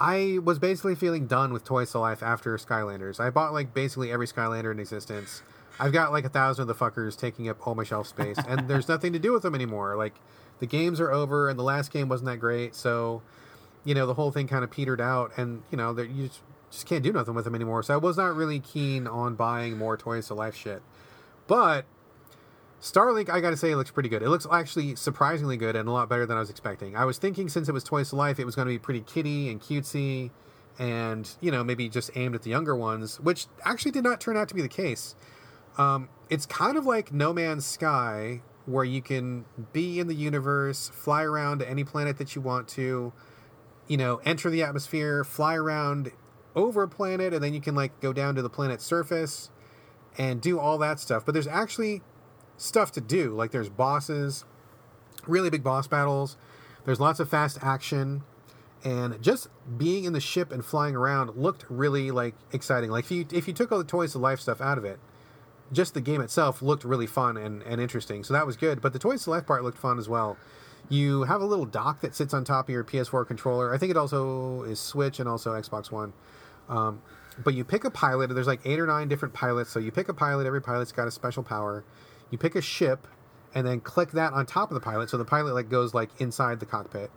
I 0.00 0.38
was 0.42 0.58
basically 0.58 0.94
feeling 0.94 1.26
done 1.26 1.52
with 1.52 1.64
Toys 1.64 1.90
to 1.92 1.98
Life 1.98 2.22
after 2.22 2.56
Skylanders. 2.56 3.20
I 3.20 3.30
bought 3.30 3.52
like 3.52 3.74
basically 3.74 4.10
every 4.10 4.26
Skylander 4.26 4.72
in 4.72 4.78
existence. 4.78 5.42
I've 5.78 5.92
got 5.92 6.12
like 6.12 6.24
a 6.24 6.28
thousand 6.28 6.68
of 6.68 6.68
the 6.68 6.84
fuckers 6.84 7.18
taking 7.18 7.48
up 7.48 7.66
all 7.66 7.74
my 7.74 7.84
shelf 7.84 8.06
space, 8.06 8.38
and 8.48 8.68
there's 8.68 8.88
nothing 8.88 9.12
to 9.12 9.18
do 9.18 9.32
with 9.32 9.42
them 9.42 9.54
anymore. 9.54 9.96
Like 9.96 10.14
the 10.58 10.66
games 10.66 11.00
are 11.00 11.10
over, 11.10 11.48
and 11.48 11.58
the 11.58 11.64
last 11.64 11.92
game 11.92 12.08
wasn't 12.08 12.30
that 12.30 12.38
great, 12.38 12.74
so 12.74 13.22
you 13.84 13.94
know 13.94 14.06
the 14.06 14.14
whole 14.14 14.30
thing 14.30 14.46
kind 14.46 14.64
of 14.64 14.70
petered 14.70 15.00
out, 15.00 15.32
and 15.36 15.62
you 15.70 15.76
know 15.76 15.96
you 15.98 16.28
just, 16.28 16.40
just 16.70 16.86
can't 16.86 17.02
do 17.02 17.12
nothing 17.12 17.34
with 17.34 17.44
them 17.44 17.54
anymore. 17.54 17.82
So 17.82 17.94
I 17.94 17.96
was 17.96 18.16
not 18.16 18.34
really 18.34 18.60
keen 18.60 19.06
on 19.06 19.34
buying 19.34 19.76
more 19.76 19.96
Toys 19.96 20.28
to 20.28 20.34
Life 20.34 20.54
shit, 20.54 20.82
but 21.46 21.84
Starlink, 22.82 23.30
I 23.30 23.40
gotta 23.40 23.56
say, 23.56 23.70
it 23.70 23.76
looks 23.76 23.92
pretty 23.92 24.08
good. 24.08 24.22
It 24.22 24.28
looks 24.28 24.46
actually 24.50 24.96
surprisingly 24.96 25.56
good 25.56 25.76
and 25.76 25.88
a 25.88 25.92
lot 25.92 26.08
better 26.08 26.26
than 26.26 26.36
I 26.36 26.40
was 26.40 26.50
expecting. 26.50 26.96
I 26.96 27.04
was 27.04 27.16
thinking 27.16 27.48
since 27.48 27.68
it 27.68 27.72
was 27.72 27.84
Toys 27.84 28.08
to 28.10 28.16
Life, 28.16 28.40
it 28.40 28.44
was 28.44 28.56
going 28.56 28.66
to 28.66 28.74
be 28.74 28.78
pretty 28.78 29.02
kitty 29.02 29.48
and 29.50 29.60
cutesy, 29.60 30.30
and 30.80 31.30
you 31.40 31.52
know 31.52 31.62
maybe 31.62 31.88
just 31.88 32.10
aimed 32.16 32.34
at 32.34 32.42
the 32.42 32.50
younger 32.50 32.74
ones, 32.74 33.20
which 33.20 33.46
actually 33.64 33.92
did 33.92 34.02
not 34.02 34.20
turn 34.20 34.36
out 34.36 34.48
to 34.48 34.54
be 34.54 34.62
the 34.62 34.68
case. 34.68 35.14
Um, 35.78 36.08
it's 36.28 36.46
kind 36.46 36.76
of 36.76 36.86
like 36.86 37.12
No 37.12 37.32
Man's 37.32 37.66
Sky, 37.66 38.42
where 38.66 38.84
you 38.84 39.02
can 39.02 39.44
be 39.72 39.98
in 39.98 40.06
the 40.06 40.14
universe, 40.14 40.88
fly 40.88 41.22
around 41.22 41.58
to 41.60 41.68
any 41.68 41.84
planet 41.84 42.18
that 42.18 42.34
you 42.34 42.42
want 42.42 42.68
to, 42.68 43.12
you 43.88 43.96
know, 43.96 44.20
enter 44.24 44.50
the 44.50 44.62
atmosphere, 44.62 45.24
fly 45.24 45.54
around 45.54 46.12
over 46.54 46.82
a 46.82 46.88
planet, 46.88 47.32
and 47.34 47.42
then 47.42 47.54
you 47.54 47.60
can 47.60 47.74
like 47.74 47.98
go 48.00 48.12
down 48.12 48.34
to 48.34 48.42
the 48.42 48.50
planet's 48.50 48.84
surface 48.84 49.50
and 50.18 50.40
do 50.40 50.58
all 50.58 50.78
that 50.78 51.00
stuff. 51.00 51.24
But 51.24 51.32
there's 51.32 51.46
actually 51.46 52.02
stuff 52.56 52.92
to 52.92 53.00
do. 53.00 53.34
Like 53.34 53.50
there's 53.50 53.68
bosses, 53.68 54.44
really 55.26 55.50
big 55.50 55.64
boss 55.64 55.88
battles. 55.88 56.36
There's 56.84 57.00
lots 57.00 57.20
of 57.20 57.28
fast 57.28 57.58
action, 57.62 58.22
and 58.84 59.22
just 59.22 59.48
being 59.76 60.04
in 60.04 60.12
the 60.12 60.20
ship 60.20 60.50
and 60.52 60.64
flying 60.64 60.96
around 60.96 61.36
looked 61.36 61.64
really 61.68 62.10
like 62.10 62.34
exciting. 62.52 62.90
Like 62.90 63.04
if 63.04 63.10
you 63.10 63.26
if 63.32 63.46
you 63.46 63.54
took 63.54 63.72
all 63.72 63.78
the 63.78 63.84
toys 63.84 64.12
to 64.12 64.18
life 64.18 64.40
stuff 64.40 64.60
out 64.60 64.78
of 64.78 64.84
it, 64.84 64.98
just 65.72 65.94
the 65.94 66.00
game 66.00 66.20
itself 66.20 66.62
looked 66.62 66.84
really 66.84 67.06
fun 67.06 67.36
and, 67.36 67.62
and 67.62 67.80
interesting. 67.80 68.24
So 68.24 68.34
that 68.34 68.46
was 68.46 68.56
good. 68.56 68.80
But 68.80 68.92
the 68.92 68.98
toys 68.98 69.24
to 69.24 69.30
life 69.30 69.46
part 69.46 69.64
looked 69.64 69.78
fun 69.78 69.98
as 69.98 70.08
well. 70.08 70.36
You 70.88 71.22
have 71.22 71.40
a 71.40 71.46
little 71.46 71.64
dock 71.64 72.00
that 72.00 72.14
sits 72.14 72.34
on 72.34 72.44
top 72.44 72.68
of 72.68 72.72
your 72.72 72.84
PS4 72.84 73.26
controller. 73.26 73.72
I 73.72 73.78
think 73.78 73.90
it 73.90 73.96
also 73.96 74.62
is 74.64 74.80
Switch 74.80 75.20
and 75.20 75.28
also 75.28 75.52
Xbox 75.52 75.90
One. 75.90 76.12
Um, 76.68 77.00
but 77.42 77.54
you 77.54 77.64
pick 77.64 77.84
a 77.84 77.90
pilot. 77.90 78.28
There's 78.28 78.46
like 78.46 78.60
eight 78.64 78.78
or 78.78 78.86
nine 78.86 79.08
different 79.08 79.32
pilots. 79.32 79.70
So 79.70 79.78
you 79.78 79.90
pick 79.90 80.08
a 80.08 80.14
pilot. 80.14 80.46
Every 80.46 80.60
pilot's 80.60 80.92
got 80.92 81.08
a 81.08 81.10
special 81.10 81.42
power. 81.42 81.84
You 82.30 82.38
pick 82.38 82.54
a 82.54 82.60
ship, 82.60 83.06
and 83.54 83.66
then 83.66 83.80
click 83.80 84.12
that 84.12 84.32
on 84.32 84.46
top 84.46 84.70
of 84.70 84.74
the 84.74 84.80
pilot. 84.80 85.10
So 85.10 85.18
the 85.18 85.24
pilot 85.24 85.54
like 85.54 85.68
goes 85.68 85.94
like 85.94 86.10
inside 86.20 86.60
the 86.60 86.66
cockpit, 86.66 87.10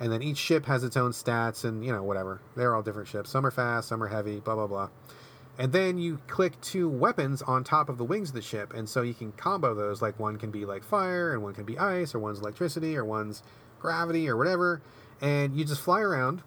and 0.00 0.12
then 0.12 0.22
each 0.22 0.38
ship 0.38 0.66
has 0.66 0.84
its 0.84 0.96
own 0.96 1.12
stats 1.12 1.64
and 1.64 1.84
you 1.84 1.92
know 1.92 2.02
whatever. 2.02 2.40
They're 2.56 2.74
all 2.74 2.82
different 2.82 3.08
ships. 3.08 3.30
Some 3.30 3.46
are 3.46 3.50
fast, 3.50 3.88
some 3.88 4.02
are 4.02 4.08
heavy. 4.08 4.40
Blah 4.40 4.54
blah 4.54 4.66
blah. 4.66 4.88
And 5.58 5.72
then 5.72 5.98
you 5.98 6.20
click 6.28 6.60
two 6.60 6.88
weapons 6.88 7.42
on 7.42 7.64
top 7.64 7.88
of 7.88 7.98
the 7.98 8.04
wings 8.04 8.28
of 8.28 8.36
the 8.36 8.42
ship, 8.42 8.72
and 8.72 8.88
so 8.88 9.02
you 9.02 9.12
can 9.12 9.32
combo 9.32 9.74
those. 9.74 10.00
Like 10.00 10.18
one 10.18 10.38
can 10.38 10.52
be 10.52 10.64
like 10.64 10.84
fire, 10.84 11.32
and 11.32 11.42
one 11.42 11.52
can 11.52 11.64
be 11.64 11.76
ice, 11.76 12.14
or 12.14 12.20
one's 12.20 12.38
electricity, 12.38 12.96
or 12.96 13.04
one's 13.04 13.42
gravity, 13.80 14.28
or 14.28 14.36
whatever. 14.36 14.80
And 15.20 15.56
you 15.56 15.64
just 15.64 15.80
fly 15.80 16.00
around, 16.00 16.42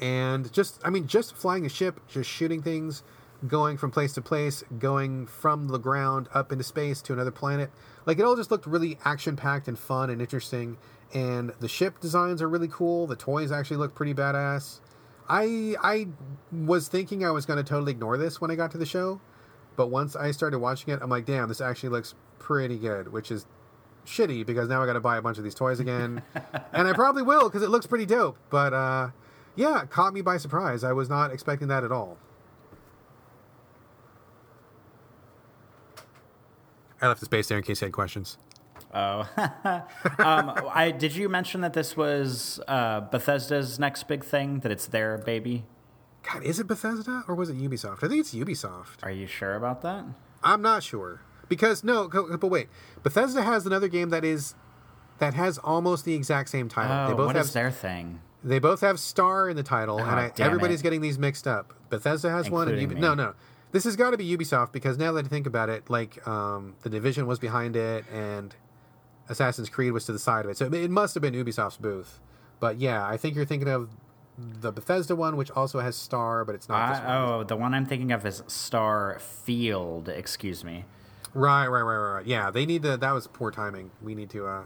and 0.00 0.50
just 0.52 0.80
I 0.82 0.90
mean, 0.90 1.06
just 1.06 1.36
flying 1.36 1.66
a 1.66 1.68
ship, 1.68 2.00
just 2.08 2.30
shooting 2.30 2.62
things, 2.62 3.02
going 3.46 3.76
from 3.76 3.90
place 3.90 4.14
to 4.14 4.22
place, 4.22 4.64
going 4.78 5.26
from 5.26 5.68
the 5.68 5.78
ground 5.78 6.28
up 6.32 6.50
into 6.50 6.64
space 6.64 7.02
to 7.02 7.12
another 7.12 7.30
planet. 7.30 7.70
Like 8.06 8.18
it 8.18 8.22
all 8.22 8.36
just 8.36 8.50
looked 8.50 8.66
really 8.66 8.98
action 9.04 9.36
packed 9.36 9.68
and 9.68 9.78
fun 9.78 10.08
and 10.08 10.20
interesting. 10.20 10.78
And 11.14 11.52
the 11.60 11.68
ship 11.68 12.00
designs 12.00 12.42
are 12.42 12.48
really 12.48 12.68
cool. 12.68 13.06
The 13.06 13.16
toys 13.16 13.52
actually 13.52 13.76
look 13.78 13.94
pretty 13.94 14.14
badass. 14.14 14.80
I 15.28 15.76
I 15.82 16.08
was 16.52 16.88
thinking 16.88 17.24
I 17.24 17.30
was 17.30 17.46
going 17.46 17.62
to 17.62 17.68
totally 17.68 17.92
ignore 17.92 18.16
this 18.16 18.40
when 18.40 18.50
I 18.50 18.54
got 18.54 18.70
to 18.72 18.78
the 18.78 18.86
show, 18.86 19.20
but 19.76 19.88
once 19.88 20.16
I 20.16 20.30
started 20.30 20.58
watching 20.58 20.92
it, 20.92 21.00
I'm 21.02 21.10
like, 21.10 21.26
damn, 21.26 21.48
this 21.48 21.60
actually 21.60 21.90
looks 21.90 22.14
pretty 22.38 22.78
good, 22.78 23.12
which 23.12 23.30
is 23.30 23.46
shitty 24.06 24.46
because 24.46 24.68
now 24.68 24.82
I 24.82 24.86
got 24.86 24.94
to 24.94 25.00
buy 25.00 25.18
a 25.18 25.22
bunch 25.22 25.38
of 25.38 25.44
these 25.44 25.54
toys 25.54 25.80
again, 25.80 26.22
and 26.72 26.88
I 26.88 26.92
probably 26.92 27.22
will 27.22 27.44
because 27.44 27.62
it 27.62 27.68
looks 27.68 27.86
pretty 27.86 28.06
dope. 28.06 28.38
But 28.50 28.72
uh, 28.72 29.10
yeah, 29.54 29.84
caught 29.86 30.14
me 30.14 30.22
by 30.22 30.38
surprise. 30.38 30.84
I 30.84 30.92
was 30.92 31.08
not 31.08 31.32
expecting 31.32 31.68
that 31.68 31.84
at 31.84 31.92
all. 31.92 32.16
I 37.00 37.06
left 37.06 37.20
the 37.20 37.26
space 37.26 37.46
there 37.46 37.58
in 37.58 37.64
case 37.64 37.80
you 37.80 37.86
had 37.86 37.92
questions. 37.92 38.38
Oh, 38.94 39.20
um, 40.18 40.68
I 40.72 40.94
did 40.96 41.14
you 41.14 41.28
mention 41.28 41.60
that 41.60 41.74
this 41.74 41.96
was 41.96 42.58
uh, 42.66 43.00
Bethesda's 43.00 43.78
next 43.78 44.08
big 44.08 44.24
thing? 44.24 44.60
That 44.60 44.72
it's 44.72 44.86
their 44.86 45.18
baby? 45.18 45.64
God, 46.22 46.42
is 46.42 46.58
it 46.58 46.66
Bethesda 46.66 47.24
or 47.28 47.34
was 47.34 47.50
it 47.50 47.58
Ubisoft? 47.58 48.02
I 48.02 48.08
think 48.08 48.20
it's 48.20 48.34
Ubisoft. 48.34 49.02
Are 49.02 49.10
you 49.10 49.26
sure 49.26 49.54
about 49.54 49.82
that? 49.82 50.04
I'm 50.42 50.62
not 50.62 50.82
sure 50.82 51.20
because 51.48 51.84
no, 51.84 52.08
but 52.08 52.48
wait, 52.48 52.68
Bethesda 53.02 53.42
has 53.42 53.66
another 53.66 53.88
game 53.88 54.10
that 54.10 54.24
is 54.24 54.54
that 55.18 55.34
has 55.34 55.58
almost 55.58 56.04
the 56.04 56.14
exact 56.14 56.48
same 56.48 56.68
title. 56.68 56.92
Oh, 56.92 57.08
they 57.08 57.14
both 57.14 57.26
what 57.26 57.36
have 57.36 57.46
is 57.46 57.52
their 57.52 57.70
thing? 57.70 58.20
they 58.44 58.58
both 58.58 58.80
have 58.80 59.00
Star 59.00 59.48
in 59.48 59.56
the 59.56 59.62
title, 59.62 59.98
and 59.98 60.08
I, 60.08 60.32
everybody's 60.38 60.80
it. 60.80 60.84
getting 60.84 61.00
these 61.00 61.18
mixed 61.18 61.46
up. 61.46 61.74
Bethesda 61.90 62.30
has 62.30 62.50
one, 62.50 62.68
and 62.68 62.78
Including 62.78 62.98
Ubi- 62.98 63.00
no, 63.00 63.14
no, 63.14 63.34
this 63.72 63.84
has 63.84 63.96
got 63.96 64.10
to 64.10 64.16
be 64.16 64.36
Ubisoft 64.36 64.72
because 64.72 64.96
now 64.98 65.12
that 65.12 65.26
I 65.26 65.28
think 65.28 65.46
about 65.46 65.68
it, 65.68 65.90
like 65.90 66.26
um, 66.26 66.74
the 66.82 66.90
Division 66.90 67.26
was 67.26 67.38
behind 67.38 67.76
it, 67.76 68.04
and 68.12 68.54
Assassin's 69.28 69.68
Creed 69.68 69.92
was 69.92 70.04
to 70.06 70.12
the 70.12 70.18
side 70.18 70.44
of 70.44 70.50
it, 70.50 70.56
so 70.56 70.66
it, 70.66 70.90
must 70.90 71.14
have 71.14 71.22
been 71.22 71.34
Ubisoft's 71.34 71.76
booth. 71.76 72.20
But 72.60 72.78
yeah, 72.78 73.06
I 73.06 73.16
think 73.16 73.36
you're 73.36 73.44
thinking 73.44 73.68
of 73.68 73.90
the 74.38 74.72
Bethesda 74.72 75.16
one, 75.16 75.36
which 75.36 75.50
also 75.50 75.80
has 75.80 75.96
Star, 75.96 76.44
but 76.44 76.54
it's 76.54 76.68
not. 76.68 76.90
this 76.90 77.00
I, 77.00 77.24
one. 77.24 77.28
oh, 77.32 77.44
the 77.44 77.56
one 77.56 77.74
I'm 77.74 77.86
thinking 77.86 78.12
of 78.12 78.24
is 78.24 78.42
Starfield. 78.42 80.08
Excuse 80.08 80.64
me. 80.64 80.84
Right, 81.34 81.66
right, 81.66 81.82
right, 81.82 81.96
right, 81.96 82.14
right. 82.14 82.26
Yeah, 82.26 82.50
they 82.50 82.66
need 82.66 82.82
to. 82.82 82.96
That 82.96 83.12
was 83.12 83.26
poor 83.26 83.50
timing. 83.50 83.90
We 84.02 84.14
need 84.14 84.30
to 84.30 84.46
uh, 84.46 84.62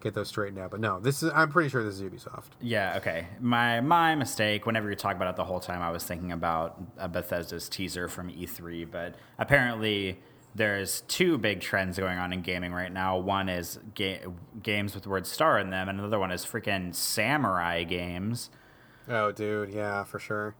get 0.00 0.14
those 0.14 0.28
straightened 0.28 0.58
out. 0.58 0.70
But 0.70 0.80
no, 0.80 1.00
this 1.00 1.22
is. 1.22 1.30
I'm 1.34 1.50
pretty 1.50 1.68
sure 1.68 1.84
this 1.84 2.00
is 2.00 2.02
Ubisoft. 2.02 2.50
Yeah, 2.60 2.94
okay. 2.96 3.26
My 3.40 3.80
my 3.80 4.14
mistake. 4.14 4.66
Whenever 4.66 4.90
you 4.90 4.96
talk 4.96 5.16
about 5.16 5.28
it 5.28 5.36
the 5.36 5.44
whole 5.44 5.60
time, 5.60 5.82
I 5.82 5.90
was 5.90 6.04
thinking 6.04 6.32
about 6.32 6.80
a 6.98 7.08
Bethesda's 7.08 7.68
teaser 7.68 8.08
from 8.08 8.30
E3, 8.30 8.90
but 8.90 9.14
apparently 9.38 10.18
there's 10.54 11.02
two 11.02 11.38
big 11.38 11.60
trends 11.60 11.98
going 11.98 12.18
on 12.18 12.32
in 12.32 12.42
gaming 12.42 12.72
right 12.72 12.92
now. 12.92 13.16
One 13.18 13.48
is 13.48 13.78
ga- 13.94 14.24
games 14.62 14.94
with 14.94 15.04
the 15.04 15.08
word 15.08 15.26
star 15.26 15.58
in 15.58 15.70
them, 15.70 15.88
and 15.88 15.98
another 15.98 16.18
one 16.18 16.32
is 16.32 16.44
freaking 16.44 16.94
samurai 16.94 17.84
games. 17.84 18.50
Oh, 19.08 19.32
dude, 19.32 19.70
yeah, 19.70 20.04
for 20.04 20.18
sure. 20.18 20.54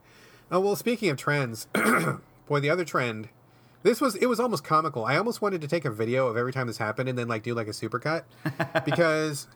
Oh 0.51 0.61
well, 0.61 0.77
speaking 0.77 1.11
of 1.11 1.17
trends, 1.17 1.67
boy, 2.49 2.61
the 2.61 2.71
other 2.71 2.85
trend. 2.85 3.29
This 3.83 4.01
was 4.01 4.15
it 4.17 4.27
was 4.27 4.39
almost 4.41 4.65
comical. 4.65 5.05
I 5.07 5.17
almost 5.17 5.41
wanted 5.41 5.61
to 5.63 5.69
take 5.69 5.85
a 5.85 5.91
video 5.91 6.27
of 6.27 6.37
every 6.37 6.53
time 6.53 6.67
this 6.67 6.77
happened 6.79 7.09
and 7.09 7.17
then 7.17 7.29
like 7.29 7.43
do 7.43 7.55
like 7.55 7.69
a 7.69 7.71
supercut 7.71 8.25
because 8.85 9.47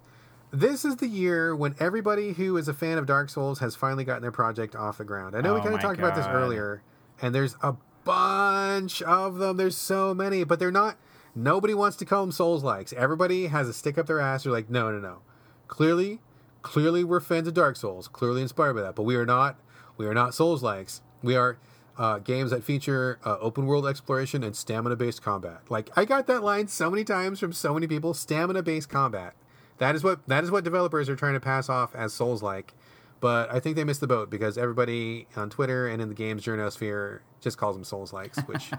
this 0.50 0.84
is 0.84 0.96
the 0.96 1.08
year 1.08 1.54
when 1.54 1.74
everybody 1.78 2.32
who 2.32 2.56
is 2.56 2.68
a 2.68 2.72
fan 2.72 2.96
of 2.96 3.06
Dark 3.06 3.28
Souls 3.28 3.58
has 3.58 3.74
finally 3.74 4.04
gotten 4.04 4.22
their 4.22 4.32
project 4.32 4.74
off 4.76 4.98
the 4.98 5.04
ground. 5.04 5.36
I 5.36 5.40
know 5.40 5.52
we 5.54 5.60
Oh 5.60 5.64
kind 5.64 5.74
of 5.74 5.80
talked 5.80 5.98
about 5.98 6.14
this 6.14 6.26
earlier, 6.26 6.82
and 7.20 7.34
there's 7.34 7.56
a 7.62 7.74
bunch 8.04 9.02
of 9.02 9.38
them. 9.38 9.56
There's 9.56 9.76
so 9.76 10.14
many, 10.14 10.44
but 10.44 10.58
they're 10.58 10.70
not. 10.70 10.96
Nobody 11.34 11.74
wants 11.74 11.96
to 11.98 12.04
call 12.04 12.22
them 12.22 12.32
Souls 12.32 12.62
likes. 12.62 12.92
Everybody 12.92 13.48
has 13.48 13.68
a 13.68 13.72
stick 13.72 13.98
up 13.98 14.06
their 14.06 14.20
ass. 14.20 14.44
They're 14.44 14.52
like, 14.52 14.70
no, 14.70 14.90
no, 14.90 14.98
no. 14.98 15.18
Clearly, 15.66 16.20
clearly 16.62 17.02
we're 17.02 17.20
fans 17.20 17.48
of 17.48 17.54
Dark 17.54 17.76
Souls. 17.76 18.06
Clearly 18.06 18.42
inspired 18.42 18.74
by 18.74 18.82
that, 18.82 18.94
but 18.94 19.02
we 19.02 19.16
are 19.16 19.26
not. 19.26 19.58
We 19.96 20.06
are 20.06 20.14
not 20.14 20.34
Souls 20.34 20.62
likes. 20.62 21.02
We 21.22 21.36
are 21.36 21.58
uh, 21.96 22.18
games 22.18 22.50
that 22.50 22.64
feature 22.64 23.18
uh, 23.24 23.38
open 23.40 23.66
world 23.66 23.86
exploration 23.86 24.42
and 24.42 24.54
stamina 24.54 24.96
based 24.96 25.22
combat. 25.22 25.62
Like 25.68 25.90
I 25.96 26.04
got 26.04 26.26
that 26.26 26.42
line 26.42 26.68
so 26.68 26.90
many 26.90 27.04
times 27.04 27.40
from 27.40 27.52
so 27.52 27.74
many 27.74 27.86
people. 27.86 28.14
Stamina 28.14 28.62
based 28.62 28.88
combat. 28.88 29.34
That 29.78 29.94
is 29.94 30.04
what 30.04 30.26
that 30.28 30.44
is 30.44 30.50
what 30.50 30.64
developers 30.64 31.08
are 31.08 31.16
trying 31.16 31.34
to 31.34 31.40
pass 31.40 31.68
off 31.68 31.94
as 31.94 32.12
Souls 32.12 32.42
like. 32.42 32.74
But 33.20 33.52
I 33.52 33.58
think 33.60 33.76
they 33.76 33.84
missed 33.84 34.00
the 34.00 34.06
boat 34.06 34.28
because 34.28 34.58
everybody 34.58 35.26
on 35.36 35.50
Twitter 35.50 35.88
and 35.88 36.02
in 36.02 36.08
the 36.08 36.14
games 36.14 36.44
journosphere 36.44 37.20
just 37.44 37.58
calls 37.58 37.76
them 37.76 37.84
Souls 37.84 38.12
likes, 38.12 38.38
which 38.40 38.70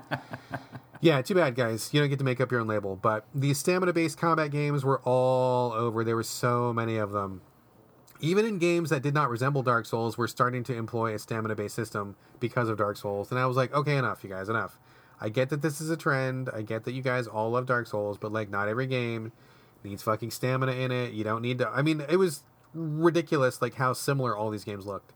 yeah, 1.02 1.22
too 1.22 1.36
bad, 1.36 1.56
guys. 1.56 1.94
You 1.94 2.02
don't 2.02 2.10
get 2.10 2.20
to 2.20 2.26
make 2.26 2.42
up 2.42 2.52
your 2.52 2.60
own 2.60 2.68
label. 2.68 2.96
But 2.96 3.26
these 3.34 3.58
stamina 3.58 3.94
based 3.94 4.18
combat 4.18 4.52
games 4.52 4.84
were 4.84 5.00
all 5.02 5.72
over. 5.72 6.04
There 6.04 6.16
were 6.16 6.24
so 6.24 6.74
many 6.74 6.98
of 6.98 7.12
them. 7.12 7.42
Even 8.20 8.46
in 8.46 8.58
games 8.60 8.90
that 8.90 9.02
did 9.02 9.14
not 9.14 9.30
resemble 9.30 9.62
Dark 9.62 9.86
Souls, 9.86 10.18
we're 10.18 10.28
starting 10.28 10.64
to 10.64 10.76
employ 10.76 11.14
a 11.14 11.20
stamina 11.20 11.56
based 11.56 11.76
system 11.76 12.16
because 12.40 12.70
of 12.70 12.78
Dark 12.78 12.98
Souls. 12.98 13.30
And 13.30 13.40
I 13.40 13.46
was 13.46 13.56
like, 13.56 13.74
okay, 13.74 13.98
enough, 13.98 14.24
you 14.24 14.30
guys, 14.30 14.50
enough. 14.50 14.78
I 15.22 15.30
get 15.30 15.50
that 15.50 15.62
this 15.62 15.80
is 15.80 15.90
a 15.90 15.98
trend. 15.98 16.50
I 16.54 16.62
get 16.62 16.84
that 16.86 16.94
you 16.94 17.02
guys 17.02 17.28
all 17.28 17.52
love 17.52 17.66
Dark 17.66 17.88
Souls, 17.88 18.18
but 18.18 18.32
like, 18.32 18.50
not 18.50 18.68
every 18.68 18.88
game 18.88 19.32
needs 19.84 20.02
fucking 20.02 20.32
stamina 20.32 20.74
in 20.74 20.92
it. 20.92 21.14
You 21.14 21.24
don't 21.24 21.42
need 21.42 21.60
to. 21.60 21.70
I 21.70 21.82
mean, 21.82 22.04
it 22.10 22.18
was 22.18 22.44
ridiculous, 22.74 23.62
like 23.62 23.76
how 23.76 23.94
similar 23.94 24.36
all 24.36 24.50
these 24.50 24.64
games 24.64 24.86
looked. 24.86 25.14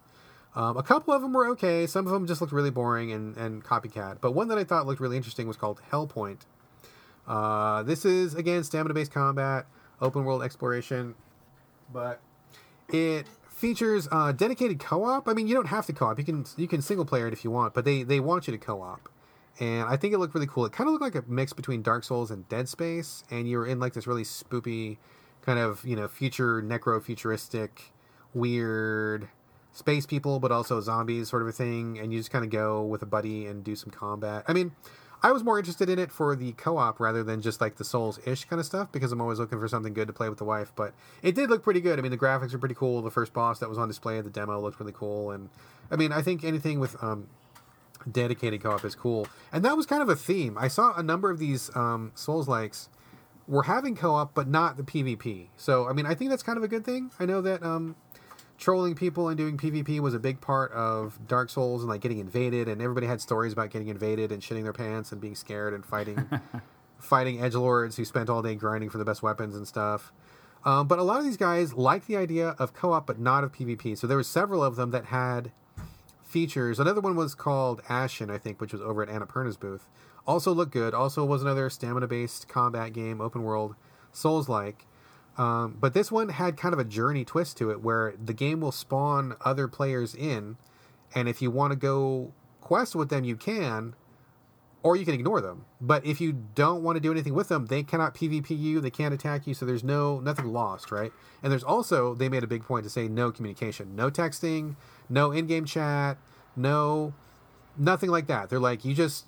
Um, 0.56 0.78
a 0.78 0.84
couple 0.84 1.14
of 1.14 1.22
them 1.22 1.34
were 1.34 1.48
okay. 1.50 1.86
Some 1.86 2.06
of 2.08 2.12
them 2.12 2.26
just 2.26 2.42
looked 2.42 2.54
really 2.54 2.72
boring 2.72 3.12
and, 3.12 3.38
and 3.38 3.64
copycat. 3.64 4.18
But 4.20 4.32
one 4.32 4.48
that 4.48 4.58
I 4.58 4.64
thought 4.64 4.88
looked 4.88 5.00
really 5.00 5.18
interesting 5.18 5.48
was 5.48 5.58
called 5.58 5.80
Hellpoint. 5.92 6.40
Uh, 7.28 7.84
this 7.84 8.06
is 8.06 8.34
again 8.34 8.64
stamina 8.64 8.94
based 8.94 9.14
combat, 9.14 9.68
open 10.02 10.26
world 10.26 10.42
exploration, 10.42 11.14
but 11.94 12.20
it 12.88 13.28
features 13.50 14.08
uh, 14.12 14.32
dedicated 14.32 14.80
co-op. 14.80 15.28
I 15.28 15.34
mean, 15.34 15.48
you 15.48 15.54
don't 15.54 15.68
have 15.68 15.86
to 15.86 15.94
co-op. 15.94 16.18
You 16.18 16.26
can 16.26 16.46
you 16.58 16.68
can 16.68 16.82
single 16.82 17.06
player 17.06 17.28
it 17.28 17.34
if 17.34 17.44
you 17.44 17.52
want, 17.52 17.76
but 17.76 17.86
they 17.86 18.02
they 18.04 18.20
want 18.20 18.48
you 18.48 18.52
to 18.52 18.58
co-op. 18.58 19.10
And 19.60 19.84
I 19.84 19.98
think 19.98 20.14
it 20.14 20.18
looked 20.18 20.34
really 20.34 20.48
cool. 20.48 20.66
It 20.66 20.72
kind 20.72 20.88
of 20.88 20.94
looked 20.94 21.04
like 21.04 21.16
a 21.16 21.30
mix 21.30 21.52
between 21.52 21.82
Dark 21.82 22.06
Souls 22.06 22.32
and 22.32 22.48
Dead 22.48 22.70
Space, 22.70 23.24
and 23.30 23.48
you 23.48 23.58
were 23.58 23.68
in 23.68 23.80
like 23.80 23.94
this 23.94 24.08
really 24.08 24.24
spoopy 24.24 24.98
kind 25.42 25.60
of 25.60 25.86
you 25.86 25.96
know 25.96 26.08
future 26.08 26.62
necro 26.62 27.02
futuristic 27.02 27.92
weird 28.34 29.28
space 29.80 30.06
people, 30.06 30.40
but 30.40 30.52
also 30.52 30.80
zombies 30.80 31.30
sort 31.30 31.42
of 31.42 31.48
a 31.48 31.52
thing. 31.52 31.98
And 31.98 32.14
you 32.14 32.20
just 32.20 32.30
kind 32.30 32.46
of 32.46 32.52
go 32.52 32.84
with 32.84 33.02
a 33.02 33.08
buddy 33.08 33.48
and 33.48 33.64
do 33.64 33.76
some 33.76 33.90
combat. 33.90 34.44
I 34.48 34.54
mean, 34.54 34.74
I 35.22 35.32
was 35.32 35.44
more 35.44 35.60
interested 35.60 35.90
in 35.90 36.00
it 36.00 36.12
for 36.12 36.36
the 36.36 36.54
co-op 36.54 37.00
rather 37.00 37.24
than 37.24 37.42
just 37.42 37.60
like 37.60 37.76
the 37.76 37.84
Souls-ish 37.84 38.46
kind 38.46 38.60
of 38.60 38.66
stuff 38.66 38.92
because 38.92 39.12
I'm 39.12 39.20
always 39.20 39.40
looking 39.40 39.60
for 39.60 39.68
something 39.68 39.94
good 39.94 40.08
to 40.08 40.14
play 40.14 40.30
with 40.30 40.38
the 40.38 40.46
wife. 40.46 40.72
But 40.76 40.94
it 41.22 41.36
did 41.36 41.50
look 41.50 41.64
pretty 41.64 41.82
good. 41.82 42.00
I 42.00 42.02
mean, 42.02 42.12
the 42.12 42.18
graphics 42.18 42.54
are 42.54 42.60
pretty 42.60 42.76
cool. 42.76 43.02
The 43.02 43.12
first 43.12 43.34
boss 43.34 43.60
that 43.60 43.68
was 43.68 43.78
on 43.78 43.88
display 43.88 44.18
at 44.18 44.24
the 44.24 44.30
demo 44.30 44.62
looked 44.62 44.80
really 44.80 44.94
cool, 44.94 45.32
and 45.32 45.50
I 45.92 45.98
mean, 45.98 46.12
I 46.12 46.22
think 46.22 46.44
anything 46.44 46.80
with 46.80 47.02
um, 47.04 47.28
dedicated 48.10 48.62
co-op 48.62 48.86
is 48.86 48.96
cool. 48.96 49.28
And 49.52 49.66
that 49.66 49.76
was 49.76 49.86
kind 49.86 50.02
of 50.02 50.08
a 50.08 50.16
theme. 50.16 50.58
I 50.58 50.70
saw 50.70 50.96
a 50.96 51.04
number 51.04 51.30
of 51.30 51.40
these 51.40 51.70
um, 51.76 52.12
Souls-likes 52.16 52.88
were 53.48 53.64
having 53.64 53.96
co-op, 53.96 54.34
but 54.34 54.48
not 54.48 54.78
the 54.78 54.84
PvP. 54.84 55.48
So 55.58 55.90
I 55.90 55.94
mean, 55.94 56.06
I 56.06 56.14
think 56.14 56.30
that's 56.30 56.44
kind 56.44 56.58
of 56.58 56.64
a 56.64 56.68
good 56.70 56.86
thing. 56.86 57.12
I 57.20 57.26
know 57.26 57.42
that 57.42 57.62
um, 57.62 57.98
trolling 58.60 58.94
people 58.94 59.30
and 59.30 59.38
doing 59.38 59.58
PvP 59.58 60.00
was 60.02 60.14
a 60.14 60.20
big 60.20 60.42
part 60.42 60.72
of 60.74 61.18
Dark 61.28 61.50
Souls 61.50 61.82
and 61.82 61.90
like 61.90 62.02
getting 62.02 62.20
invaded, 62.20 62.68
and 62.68 62.82
everybody 62.82 63.08
had 63.08 63.22
stories 63.22 63.54
about 63.54 63.72
getting 63.72 63.88
invaded 63.88 64.32
and 64.32 64.42
shitting 64.42 64.64
their 64.64 64.74
pants 64.74 65.12
and 65.12 65.20
being 65.20 65.34
scared 65.34 65.74
and 65.74 65.86
fighting 65.86 66.30
fighting 67.00 67.42
edge 67.42 67.56
lords 67.56 67.96
who 67.96 68.04
spent 68.04 68.30
all 68.30 68.42
day 68.42 68.56
grinding 68.56 68.90
for 68.90 68.98
the 68.98 69.06
best 69.06 69.24
weapons 69.24 69.56
and 69.56 69.66
stuff. 69.66 70.12
Um, 70.66 70.88
but 70.88 71.00
a 71.00 71.04
lot 71.04 71.20
of 71.20 71.24
these 71.24 71.38
guys 71.38 71.74
like 71.74 72.06
the 72.08 72.18
idea 72.18 72.50
of 72.60 72.74
co-op, 72.74 73.08
but 73.08 73.18
not 73.18 73.46
of 73.46 73.54
PvP. 73.54 73.98
So 73.98 74.06
there 74.06 74.18
were 74.18 74.24
several 74.24 74.62
of 74.62 74.76
them 74.76 74.92
that 74.92 75.06
had 75.06 75.54
features. 76.22 76.82
Another 76.82 77.00
one 77.00 77.16
was 77.16 77.34
called 77.34 77.82
Ashen, 77.88 78.30
I 78.30 78.38
think, 78.38 78.60
which 78.60 78.74
was 78.74 78.82
over 78.82 79.02
at 79.02 79.08
Annapurna's 79.08 79.56
booth. 79.56 79.88
Also 80.28 80.52
looked 80.52 80.74
good. 80.74 80.94
Also 80.94 81.24
was 81.24 81.42
another 81.42 81.70
stamina-based 81.70 82.50
combat 82.50 82.92
game, 82.92 83.22
open 83.22 83.44
world, 83.44 83.76
Souls-like. 84.12 84.86
Um, 85.40 85.78
but 85.80 85.94
this 85.94 86.12
one 86.12 86.28
had 86.28 86.58
kind 86.58 86.74
of 86.74 86.80
a 86.80 86.84
journey 86.84 87.24
twist 87.24 87.58
to 87.58 87.72
it, 87.72 87.82
where 87.82 88.14
the 88.22 88.34
game 88.34 88.60
will 88.60 88.74
spawn 88.74 89.38
other 89.40 89.70
players 89.70 90.14
in, 90.14 90.58
and 91.16 91.30
if 91.30 91.42
you 91.42 91.50
want 91.50 91.72
to 91.72 91.78
go 91.78 92.34
quest 92.60 92.94
with 92.94 93.08
them, 93.08 93.24
you 93.24 93.38
can, 93.38 93.96
or 94.84 94.98
you 94.98 95.06
can 95.06 95.14
ignore 95.14 95.40
them. 95.40 95.64
But 95.80 96.06
if 96.06 96.20
you 96.20 96.34
don't 96.56 96.84
want 96.84 96.98
to 96.98 97.00
do 97.00 97.10
anything 97.10 97.34
with 97.34 97.48
them, 97.48 97.68
they 97.68 97.84
cannot 97.84 98.14
PvP 98.16 98.50
you, 98.50 98.82
they 98.82 98.90
can't 98.90 99.14
attack 99.14 99.48
you, 99.48 99.54
so 99.54 99.66
there's 99.66 99.84
no 99.84 100.20
nothing 100.20 100.52
lost, 100.52 100.92
right? 100.92 101.14
And 101.42 101.54
there's 101.54 101.64
also 101.64 102.14
they 102.14 102.28
made 102.28 102.44
a 102.44 102.48
big 102.48 102.66
point 102.66 102.84
to 102.84 102.90
say 102.90 103.08
no 103.08 103.32
communication, 103.32 103.96
no 103.96 104.12
texting, 104.12 104.76
no 105.08 105.32
in-game 105.32 105.64
chat, 105.64 106.18
no 106.58 107.14
nothing 107.78 108.10
like 108.10 108.28
that. 108.28 108.50
They're 108.50 108.60
like 108.60 108.84
you 108.84 108.94
just 108.94 109.26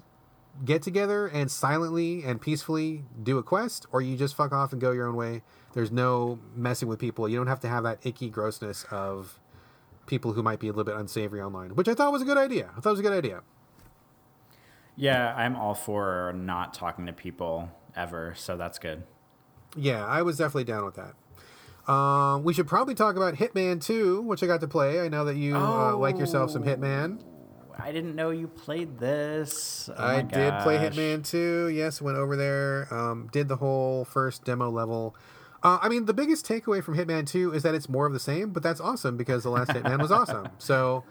get 0.63 0.81
together 0.81 1.27
and 1.27 1.49
silently 1.49 2.23
and 2.23 2.41
peacefully 2.41 3.03
do 3.21 3.37
a 3.37 3.43
quest, 3.43 3.85
or 3.91 4.01
you 4.01 4.15
just 4.15 4.35
fuck 4.35 4.51
off 4.51 4.71
and 4.71 4.81
go 4.81 4.91
your 4.91 5.07
own 5.07 5.15
way. 5.15 5.41
There's 5.73 5.91
no 5.91 6.39
messing 6.55 6.87
with 6.87 6.99
people. 6.99 7.27
You 7.29 7.37
don't 7.37 7.47
have 7.47 7.61
to 7.61 7.69
have 7.69 7.83
that 7.83 8.05
icky 8.05 8.29
grossness 8.29 8.85
of 8.91 9.39
people 10.05 10.33
who 10.33 10.43
might 10.43 10.59
be 10.59 10.67
a 10.67 10.71
little 10.71 10.83
bit 10.83 10.95
unsavory 10.95 11.41
online, 11.41 11.75
which 11.75 11.87
I 11.87 11.93
thought 11.93 12.11
was 12.11 12.21
a 12.21 12.25
good 12.25 12.37
idea. 12.37 12.69
I 12.75 12.81
thought 12.81 12.89
it 12.89 12.93
was 12.93 12.99
a 12.99 13.03
good 13.03 13.13
idea. 13.13 13.41
Yeah, 14.95 15.33
I'm 15.35 15.55
all 15.55 15.73
for 15.73 16.33
not 16.35 16.73
talking 16.73 17.05
to 17.05 17.13
people 17.13 17.69
ever, 17.95 18.33
so 18.35 18.57
that's 18.57 18.77
good. 18.77 19.03
Yeah, 19.75 20.05
I 20.05 20.21
was 20.21 20.37
definitely 20.37 20.65
down 20.65 20.85
with 20.85 20.95
that. 20.95 21.15
Um, 21.91 22.43
we 22.43 22.53
should 22.53 22.67
probably 22.67 22.93
talk 22.93 23.15
about 23.15 23.35
Hitman 23.35 23.83
2, 23.83 24.21
which 24.21 24.43
I 24.43 24.47
got 24.47 24.61
to 24.61 24.67
play. 24.67 24.99
I 24.99 25.07
know 25.07 25.25
that 25.25 25.35
you 25.35 25.55
uh, 25.55 25.95
like 25.95 26.17
yourself 26.17 26.51
some 26.51 26.63
Hitman. 26.63 27.21
I 27.83 27.91
didn't 27.91 28.15
know 28.15 28.29
you 28.29 28.47
played 28.47 28.99
this. 28.99 29.89
Oh 29.95 30.03
I 30.03 30.21
did 30.21 30.53
play. 30.61 30.77
Hitman 30.77 31.27
2. 31.27 31.69
Yes, 31.69 32.01
went 32.01 32.17
over 32.17 32.35
there, 32.35 32.87
um, 32.93 33.29
did 33.31 33.47
the 33.47 33.57
whole 33.57 34.05
first 34.05 34.43
demo 34.43 34.69
level. 34.69 35.15
Uh, 35.63 35.77
I 35.81 35.89
mean, 35.89 36.05
the 36.05 36.13
biggest 36.13 36.47
takeaway 36.47 36.83
from 36.83 36.95
Hitman 36.95 37.27
2 37.27 37.53
is 37.53 37.63
that 37.63 37.75
it's 37.75 37.87
more 37.87 38.07
of 38.07 38.13
the 38.13 38.19
same, 38.19 38.49
but 38.51 38.63
that's 38.63 38.81
awesome 38.81 39.15
because 39.15 39.43
the 39.43 39.51
last 39.51 39.69
Hitman 39.69 40.01
was 40.01 40.11
awesome. 40.11 40.47
So, 40.57 41.03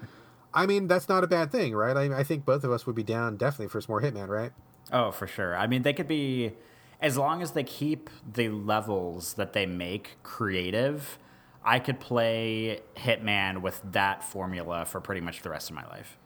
I 0.52 0.66
mean, 0.66 0.88
that's 0.88 1.08
not 1.08 1.22
a 1.22 1.28
bad 1.28 1.52
thing, 1.52 1.74
right? 1.74 1.96
I, 1.96 2.18
I 2.18 2.24
think 2.24 2.44
both 2.44 2.64
of 2.64 2.72
us 2.72 2.86
would 2.86 2.96
be 2.96 3.04
down 3.04 3.36
definitely 3.36 3.68
for 3.68 3.80
some 3.80 3.92
more 3.92 4.00
Hitman, 4.00 4.28
right? 4.28 4.52
Oh, 4.92 5.12
for 5.12 5.26
sure. 5.28 5.56
I 5.56 5.66
mean, 5.68 5.82
they 5.82 5.92
could 5.92 6.08
be 6.08 6.52
as 7.00 7.16
long 7.16 7.42
as 7.42 7.52
they 7.52 7.62
keep 7.62 8.10
the 8.32 8.48
levels 8.48 9.34
that 9.34 9.52
they 9.52 9.66
make 9.66 10.16
creative. 10.22 11.18
I 11.64 11.78
could 11.78 12.00
play 12.00 12.80
Hitman 12.96 13.60
with 13.62 13.80
that 13.92 14.24
formula 14.24 14.84
for 14.84 15.00
pretty 15.00 15.20
much 15.20 15.42
the 15.42 15.50
rest 15.50 15.70
of 15.70 15.76
my 15.76 15.86
life. 15.86 16.18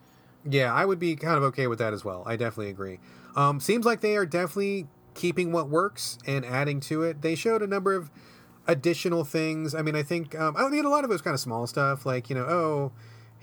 Yeah, 0.47 0.73
I 0.73 0.85
would 0.85 0.99
be 0.99 1.15
kind 1.15 1.37
of 1.37 1.43
okay 1.43 1.67
with 1.67 1.79
that 1.79 1.93
as 1.93 2.05
well. 2.05 2.23
I 2.25 2.35
definitely 2.35 2.69
agree. 2.69 2.99
Um, 3.35 3.59
seems 3.59 3.85
like 3.85 4.01
they 4.01 4.15
are 4.15 4.25
definitely 4.25 4.87
keeping 5.15 5.51
what 5.51 5.69
works 5.69 6.19
and 6.25 6.45
adding 6.45 6.79
to 6.81 7.03
it. 7.03 7.21
They 7.21 7.35
showed 7.35 7.61
a 7.61 7.67
number 7.67 7.93
of 7.93 8.11
additional 8.67 9.23
things. 9.23 9.73
I 9.73 9.81
mean, 9.81 9.95
I 9.95 10.03
think 10.03 10.37
um, 10.39 10.55
I 10.57 10.67
mean 10.69 10.85
a 10.85 10.89
lot 10.89 11.03
of 11.03 11.09
it 11.09 11.13
was 11.13 11.21
kind 11.21 11.33
of 11.33 11.39
small 11.39 11.65
stuff, 11.67 12.05
like 12.05 12.29
you 12.29 12.35
know, 12.35 12.43
oh, 12.43 12.91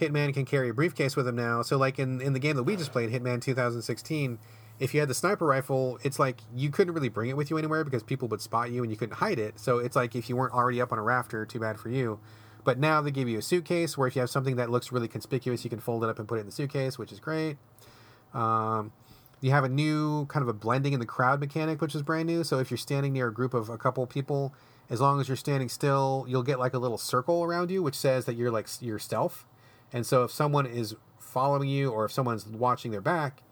Hitman 0.01 0.33
can 0.33 0.45
carry 0.45 0.69
a 0.69 0.75
briefcase 0.75 1.17
with 1.17 1.27
him 1.27 1.37
now. 1.37 1.63
So 1.63 1.77
like 1.77 1.99
in 1.99 2.21
in 2.21 2.33
the 2.33 2.39
game 2.39 2.57
that 2.57 2.63
we 2.63 2.77
just 2.77 2.93
played, 2.93 3.11
Hitman 3.11 3.41
2016, 3.43 4.39
if 4.79 4.95
you 4.95 5.01
had 5.01 5.09
the 5.09 5.15
sniper 5.15 5.47
rifle, 5.47 5.99
it's 6.03 6.19
like 6.19 6.41
you 6.55 6.71
couldn't 6.71 6.95
really 6.95 7.09
bring 7.09 7.31
it 7.31 7.37
with 7.37 7.51
you 7.51 7.59
anywhere 7.59 7.85
because 7.85 8.03
people 8.03 8.29
would 8.29 8.41
spot 8.41 8.71
you 8.71 8.83
and 8.83 8.91
you 8.91 8.97
couldn't 8.97 9.17
hide 9.17 9.39
it. 9.39 9.59
So 9.59 9.79
it's 9.79 9.97
like 9.97 10.15
if 10.15 10.29
you 10.29 10.37
weren't 10.37 10.55
already 10.55 10.81
up 10.81 10.93
on 10.93 10.99
a 10.99 11.03
rafter, 11.03 11.45
too 11.47 11.61
bad 11.61 11.79
for 11.79 11.89
you. 11.89 12.21
But 12.65 12.79
now 12.79 13.01
they 13.01 13.11
give 13.11 13.29
you 13.29 13.39
a 13.39 13.43
suitcase 13.43 13.99
where 13.99 14.07
if 14.07 14.15
you 14.15 14.21
have 14.21 14.31
something 14.31 14.57
that 14.57 14.71
looks 14.71 14.93
really 14.93 15.09
conspicuous, 15.09 15.65
you 15.65 15.71
can 15.71 15.81
fold 15.81 16.05
it 16.05 16.11
up 16.11 16.19
and 16.19 16.29
put 16.29 16.39
it 16.39 16.41
in 16.41 16.47
the 16.47 16.53
suitcase, 16.53 16.99
which 16.99 17.13
is 17.13 17.19
great. 17.19 17.57
Um, 18.33 18.93
you 19.41 19.51
have 19.51 19.65
a 19.65 19.69
new 19.69 20.27
kind 20.27 20.43
of 20.43 20.49
a 20.49 20.53
blending 20.53 20.93
in 20.93 21.01
the 21.01 21.07
crowd 21.07 21.41
mechanic, 21.41 21.81
which 21.81 21.95
is 21.95 22.03
brand 22.03 22.29
new. 22.29 22.45
So 22.45 22.61
if 22.61 22.71
you're 22.71 22.79
standing 22.79 23.13
near 23.13 23.29
a 23.29 23.35
group 23.35 23.55
of 23.55 23.69
a 23.69 23.77
couple 23.77 24.07
people, 24.07 24.55
as 24.89 25.01
long 25.01 25.21
as 25.21 25.29
you're 25.29 25.37
standing 25.37 25.69
still, 25.69 26.25
you'll 26.29 26.45
get 26.45 26.61
like 26.61 26.75
a 26.75 26.79
little 26.79 26.99
circle 26.99 27.43
around 27.43 27.71
you, 27.71 27.83
which 27.83 27.97
says 27.97 28.25
that 28.27 28.35
you're 28.35 28.51
like 28.51 28.69
your 28.81 29.01
stealth. 29.01 29.45
And 29.93 30.07
so 30.07 30.23
if 30.25 30.31
someone 30.31 30.67
is 30.67 30.95
following 31.19 31.69
you 31.69 31.91
or 31.91 32.05
if 32.05 32.13
someone's 32.13 32.47
watching 32.47 32.93
their 32.93 33.01
back 33.01 33.43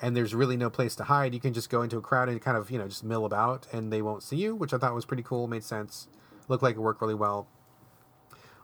and 0.00 0.16
there's 0.16 0.34
really 0.34 0.56
no 0.56 0.70
place 0.70 0.94
to 0.96 1.04
hide, 1.04 1.34
you 1.34 1.40
can 1.40 1.52
just 1.52 1.68
go 1.68 1.82
into 1.82 1.96
a 1.96 2.00
crowd 2.00 2.28
and 2.28 2.40
kind 2.40 2.56
of, 2.56 2.70
you 2.70 2.78
know, 2.78 2.86
just 2.86 3.02
mill 3.02 3.24
about 3.24 3.66
and 3.72 3.92
they 3.92 4.02
won't 4.02 4.22
see 4.22 4.36
you, 4.36 4.54
which 4.54 4.72
I 4.72 4.78
thought 4.78 4.94
was 4.94 5.04
pretty 5.04 5.24
cool, 5.24 5.48
made 5.48 5.64
sense, 5.64 6.06
looked 6.48 6.62
like 6.62 6.76
it 6.76 6.80
worked 6.80 7.02
really 7.02 7.14
well. 7.14 7.48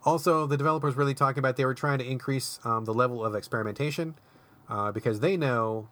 Also, 0.07 0.47
the 0.47 0.57
developers 0.57 0.95
really 0.95 1.15
talking 1.15 1.41
about 1.41 1.57
they 1.57 1.65
were 1.67 1.75
trying 1.75 1.99
to 1.99 2.07
increase 2.07 2.61
um, 2.65 2.85
the 2.85 2.95
level 2.95 3.25
of 3.25 3.35
experimentation 3.35 4.15
uh, 4.69 4.93
because 4.93 5.21
they 5.21 5.37
know 5.37 5.89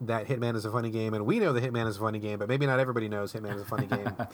that 0.00 0.26
Hitman 0.26 0.54
is 0.54 0.64
a 0.64 0.70
funny 0.70 0.90
game, 0.90 1.14
and 1.14 1.24
we 1.24 1.40
know 1.40 1.52
that 1.52 1.62
Hitman 1.62 1.88
is 1.88 1.96
a 1.96 2.00
funny 2.00 2.18
game, 2.18 2.38
but 2.38 2.48
maybe 2.48 2.66
not 2.66 2.78
everybody 2.78 3.08
knows 3.08 3.32
Hitman 3.32 3.56
is 3.56 3.62
a 3.62 3.64
funny 3.64 3.86
game. 3.86 4.14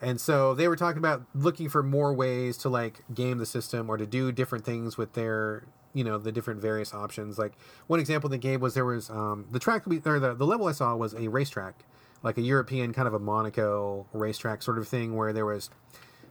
And 0.00 0.20
so 0.20 0.54
they 0.54 0.68
were 0.68 0.76
talking 0.76 0.98
about 0.98 1.24
looking 1.34 1.68
for 1.68 1.82
more 1.82 2.12
ways 2.12 2.58
to 2.58 2.68
like 2.68 3.02
game 3.14 3.38
the 3.38 3.46
system 3.46 3.88
or 3.88 3.96
to 3.96 4.06
do 4.06 4.30
different 4.30 4.64
things 4.64 4.98
with 4.98 5.14
their, 5.14 5.64
you 5.94 6.04
know, 6.04 6.18
the 6.18 6.30
different 6.32 6.60
various 6.60 6.92
options. 6.92 7.38
Like 7.38 7.52
one 7.86 7.98
example 7.98 8.28
they 8.28 8.38
gave 8.38 8.60
was 8.60 8.74
there 8.74 8.84
was 8.84 9.08
um, 9.08 9.46
the 9.50 9.58
track 9.58 9.86
we, 9.86 10.00
or 10.04 10.18
the, 10.18 10.34
the 10.34 10.46
level 10.46 10.66
I 10.66 10.72
saw 10.72 10.94
was 10.94 11.14
a 11.14 11.28
racetrack, 11.28 11.84
like 12.22 12.36
a 12.36 12.42
European 12.42 12.92
kind 12.92 13.08
of 13.08 13.14
a 13.14 13.18
Monaco 13.18 14.06
racetrack 14.12 14.62
sort 14.62 14.76
of 14.78 14.86
thing 14.86 15.16
where 15.16 15.32
there 15.32 15.46
was 15.46 15.70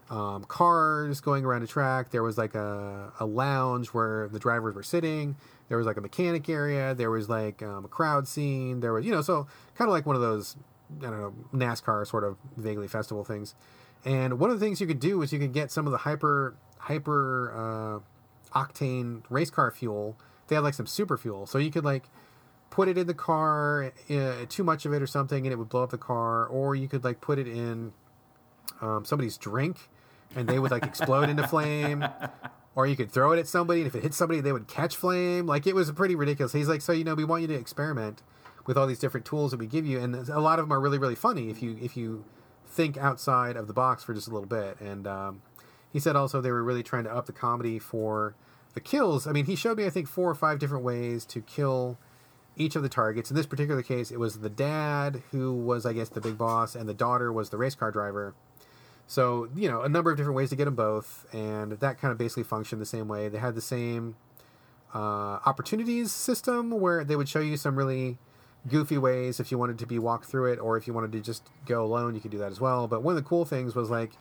um, 0.10 0.44
cars 0.44 1.20
going 1.22 1.46
around 1.46 1.64
a 1.64 1.68
track. 1.68 2.12
There 2.12 2.24
was 2.24 2.38
like 2.38 2.56
a, 2.56 3.12
a 3.20 3.26
lounge 3.26 3.88
where 3.88 4.28
the 4.28 4.40
drivers 4.40 4.76
were 4.76 4.84
sitting. 4.84 5.36
There 5.68 5.78
was 5.78 5.88
like 5.88 5.98
a 5.98 6.02
mechanic 6.02 6.48
area. 6.48 6.94
There 6.94 7.10
was 7.10 7.28
like 7.28 7.64
um, 7.64 7.86
a 7.86 7.88
crowd 7.88 8.28
scene. 8.28 8.82
There 8.82 8.94
was, 8.94 9.06
you 9.06 9.12
know, 9.12 9.22
so 9.22 9.48
kind 9.76 9.88
of 9.88 9.94
like 9.94 10.06
one 10.06 10.16
of 10.16 10.22
those 10.22 10.56
I 11.02 11.06
don't 11.06 11.20
know 11.20 11.34
NASCAR 11.54 12.06
sort 12.08 12.24
of 12.24 12.38
vaguely 12.58 12.88
festival 12.88 13.24
things. 13.24 13.56
And 14.04 14.40
one 14.40 14.52
of 14.52 14.60
the 14.60 14.66
things 14.66 14.80
you 14.80 14.88
could 14.88 15.00
do 15.00 15.22
is 15.22 15.34
you 15.34 15.40
could 15.40 15.54
get 15.54 15.72
some 15.72 15.88
of 15.88 15.92
the 15.92 16.00
hyper 16.00 16.56
hyper 16.78 18.04
uh, 18.54 18.60
octane 18.60 19.24
race 19.30 19.50
car 19.50 19.72
fuel. 19.72 20.18
They 20.48 20.56
had 20.56 20.64
like 20.64 20.76
some 20.76 20.86
super 20.86 21.18
fuel, 21.18 21.48
so 21.48 21.58
you 21.58 21.72
could 21.72 21.86
like 21.86 22.04
put 22.70 22.88
it 22.88 22.98
in 22.98 23.08
the 23.08 23.16
car, 23.16 23.92
uh, 24.10 24.46
too 24.48 24.64
much 24.64 24.86
of 24.86 24.94
it 24.94 25.02
or 25.02 25.08
something, 25.08 25.46
and 25.46 25.52
it 25.52 25.56
would 25.56 25.70
blow 25.70 25.84
up 25.84 25.90
the 25.90 25.98
car. 25.98 26.46
Or 26.46 26.76
you 26.76 26.88
could 26.88 27.04
like 27.04 27.20
put 27.20 27.40
it 27.40 27.48
in 27.48 27.94
um, 28.82 29.06
somebody's 29.06 29.38
drink, 29.38 29.90
and 30.36 30.48
they 30.48 30.60
would 30.60 30.72
like 30.72 30.86
explode 30.86 31.30
into 31.30 31.48
flame. 31.48 32.06
Or 32.78 32.86
you 32.86 32.98
could 32.98 33.10
throw 33.10 33.32
it 33.32 33.40
at 33.40 33.48
somebody, 33.48 33.80
and 33.80 33.88
if 33.88 33.96
it 33.96 34.04
hit 34.04 34.14
somebody, 34.14 34.42
they 34.42 34.52
would 34.52 34.68
catch 34.68 34.98
flame. 34.98 35.48
Like 35.48 35.66
it 35.66 35.74
was 35.74 35.90
pretty 35.94 36.14
ridiculous. 36.14 36.52
He's 36.52 36.68
like, 36.68 36.82
so 36.82 36.92
you 36.92 37.06
know, 37.06 37.16
we 37.16 37.24
want 37.24 37.42
you 37.42 37.48
to 37.48 37.54
experiment 37.54 38.22
with 38.66 38.78
all 38.78 38.86
these 38.86 39.00
different 39.00 39.26
tools 39.26 39.52
that 39.52 39.60
we 39.62 39.66
give 39.66 39.86
you, 39.86 39.98
and 40.00 40.14
a 40.14 40.42
lot 40.42 40.60
of 40.60 40.66
them 40.66 40.74
are 40.74 40.80
really 40.82 40.98
really 40.98 41.16
funny 41.16 41.50
if 41.50 41.64
you 41.64 41.78
if 41.82 41.96
you 41.96 42.26
think 42.68 42.98
outside 42.98 43.56
of 43.56 43.68
the 43.68 43.74
box 43.74 44.04
for 44.04 44.14
just 44.14 44.28
a 44.28 44.32
little 44.32 44.48
bit. 44.48 44.80
And 44.82 45.08
um, 45.08 45.42
he 45.92 46.00
said 46.00 46.16
also 46.16 46.42
they 46.42 46.52
were 46.52 46.64
really 46.64 46.84
trying 46.84 47.06
to 47.06 47.16
up 47.16 47.26
the 47.26 47.32
comedy 47.32 47.80
for 47.80 48.36
the 48.74 48.82
kills. 48.82 49.26
I 49.26 49.32
mean, 49.32 49.46
he 49.46 49.56
showed 49.56 49.78
me 49.78 49.86
I 49.86 49.90
think 49.90 50.08
four 50.08 50.30
or 50.30 50.36
five 50.36 50.60
different 50.60 50.84
ways 50.84 51.26
to 51.28 51.42
kill 51.42 51.98
each 52.58 52.76
of 52.76 52.84
the 52.84 52.90
targets. 52.90 53.30
In 53.30 53.38
this 53.38 53.46
particular 53.46 53.82
case, 53.82 54.12
it 54.12 54.20
was 54.20 54.40
the 54.40 54.50
dad 54.50 55.24
who 55.32 55.54
was 55.54 55.86
I 55.86 55.94
guess 55.94 56.10
the 56.10 56.22
big 56.22 56.38
boss, 56.38 56.76
and 56.76 56.90
the 56.90 56.94
daughter 56.94 57.32
was 57.32 57.50
the 57.50 57.58
race 57.58 57.76
car 57.76 57.92
driver. 57.92 58.34
So 59.08 59.50
you 59.56 59.70
know 59.70 59.82
a 59.82 59.90
number 59.90 60.12
of 60.12 60.18
different 60.18 60.36
ways 60.36 60.50
to 60.50 60.56
get 60.56 60.66
them 60.66 60.76
both, 60.76 61.26
and 61.34 61.74
that 61.74 62.00
kind 62.00 62.12
of 62.12 62.18
basically 62.18 62.44
functioned 62.44 62.82
the 62.82 62.86
same 62.86 63.08
way. 63.08 63.30
They 63.30 63.38
had 63.38 63.56
the 63.56 63.62
same 63.62 64.16
uh, 64.94 65.40
opportunities 65.46 66.12
system 66.12 66.72
where 66.72 67.04
they 67.04 67.16
would 67.16 67.30
show 67.30 67.40
you 67.40 67.58
some 67.58 67.76
really 67.76 68.18
goofy 68.68 68.98
ways 68.98 69.40
if 69.40 69.52
you 69.52 69.58
wanted 69.58 69.78
to 69.78 69.86
be 69.86 70.00
walked 70.00 70.26
through 70.26 70.52
it 70.52 70.58
or 70.58 70.76
if 70.78 70.88
you 70.88 70.94
wanted 70.94 71.12
to 71.12 71.20
just 71.20 71.50
go 71.68 71.84
alone 71.84 72.16
you 72.16 72.22
could 72.22 72.32
do 72.32 72.38
that 72.38 72.52
as 72.52 72.60
well. 72.60 72.88
But 72.88 73.04
one 73.04 73.16
of 73.16 73.24
the 73.24 73.28
cool 73.28 73.46
things 73.46 73.76
was 73.76 73.90
like 73.90 74.14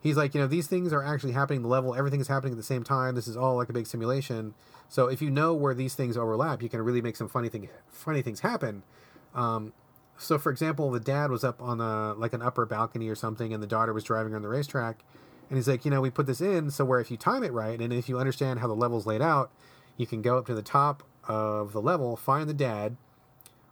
he's 0.00 0.16
like 0.16 0.34
you 0.34 0.40
know 0.40 0.46
these 0.46 0.66
things 0.66 0.92
are 0.92 1.04
actually 1.04 1.32
happening 1.32 1.62
the 1.62 1.68
level 1.68 1.94
everything 1.94 2.20
is 2.20 2.28
happening 2.28 2.54
at 2.54 2.56
the 2.56 2.64
same 2.64 2.82
time. 2.82 3.14
This 3.14 3.28
is 3.28 3.36
all 3.36 3.56
like 3.56 3.68
a 3.68 3.72
big 3.72 3.86
simulation. 3.86 4.54
So 4.88 5.06
if 5.06 5.22
you 5.22 5.30
know 5.30 5.54
where 5.54 5.74
these 5.74 5.94
things 5.94 6.16
overlap 6.16 6.62
you 6.62 6.68
can 6.68 6.82
really 6.82 7.02
make 7.02 7.16
some 7.16 7.28
funny 7.28 7.48
thing 7.48 7.68
funny 7.90 8.22
things 8.22 8.40
happen. 8.40 8.82
Um, 9.34 9.72
so 10.20 10.38
for 10.38 10.50
example 10.50 10.90
the 10.90 11.00
dad 11.00 11.30
was 11.30 11.42
up 11.42 11.60
on 11.62 11.80
a 11.80 12.14
like 12.14 12.32
an 12.32 12.42
upper 12.42 12.66
balcony 12.66 13.08
or 13.08 13.14
something 13.14 13.52
and 13.52 13.62
the 13.62 13.66
daughter 13.66 13.92
was 13.92 14.04
driving 14.04 14.34
on 14.34 14.42
the 14.42 14.48
racetrack 14.48 15.02
and 15.48 15.56
he's 15.56 15.68
like 15.68 15.84
you 15.84 15.90
know 15.90 16.00
we 16.00 16.10
put 16.10 16.26
this 16.26 16.40
in 16.40 16.70
so 16.70 16.84
where 16.84 17.00
if 17.00 17.10
you 17.10 17.16
time 17.16 17.42
it 17.42 17.52
right 17.52 17.80
and 17.80 17.92
if 17.92 18.08
you 18.08 18.18
understand 18.18 18.60
how 18.60 18.66
the 18.66 18.74
level's 18.74 19.06
laid 19.06 19.22
out 19.22 19.50
you 19.96 20.06
can 20.06 20.22
go 20.22 20.38
up 20.38 20.46
to 20.46 20.54
the 20.54 20.62
top 20.62 21.02
of 21.26 21.72
the 21.72 21.80
level 21.80 22.16
find 22.16 22.48
the 22.48 22.54
dad 22.54 22.96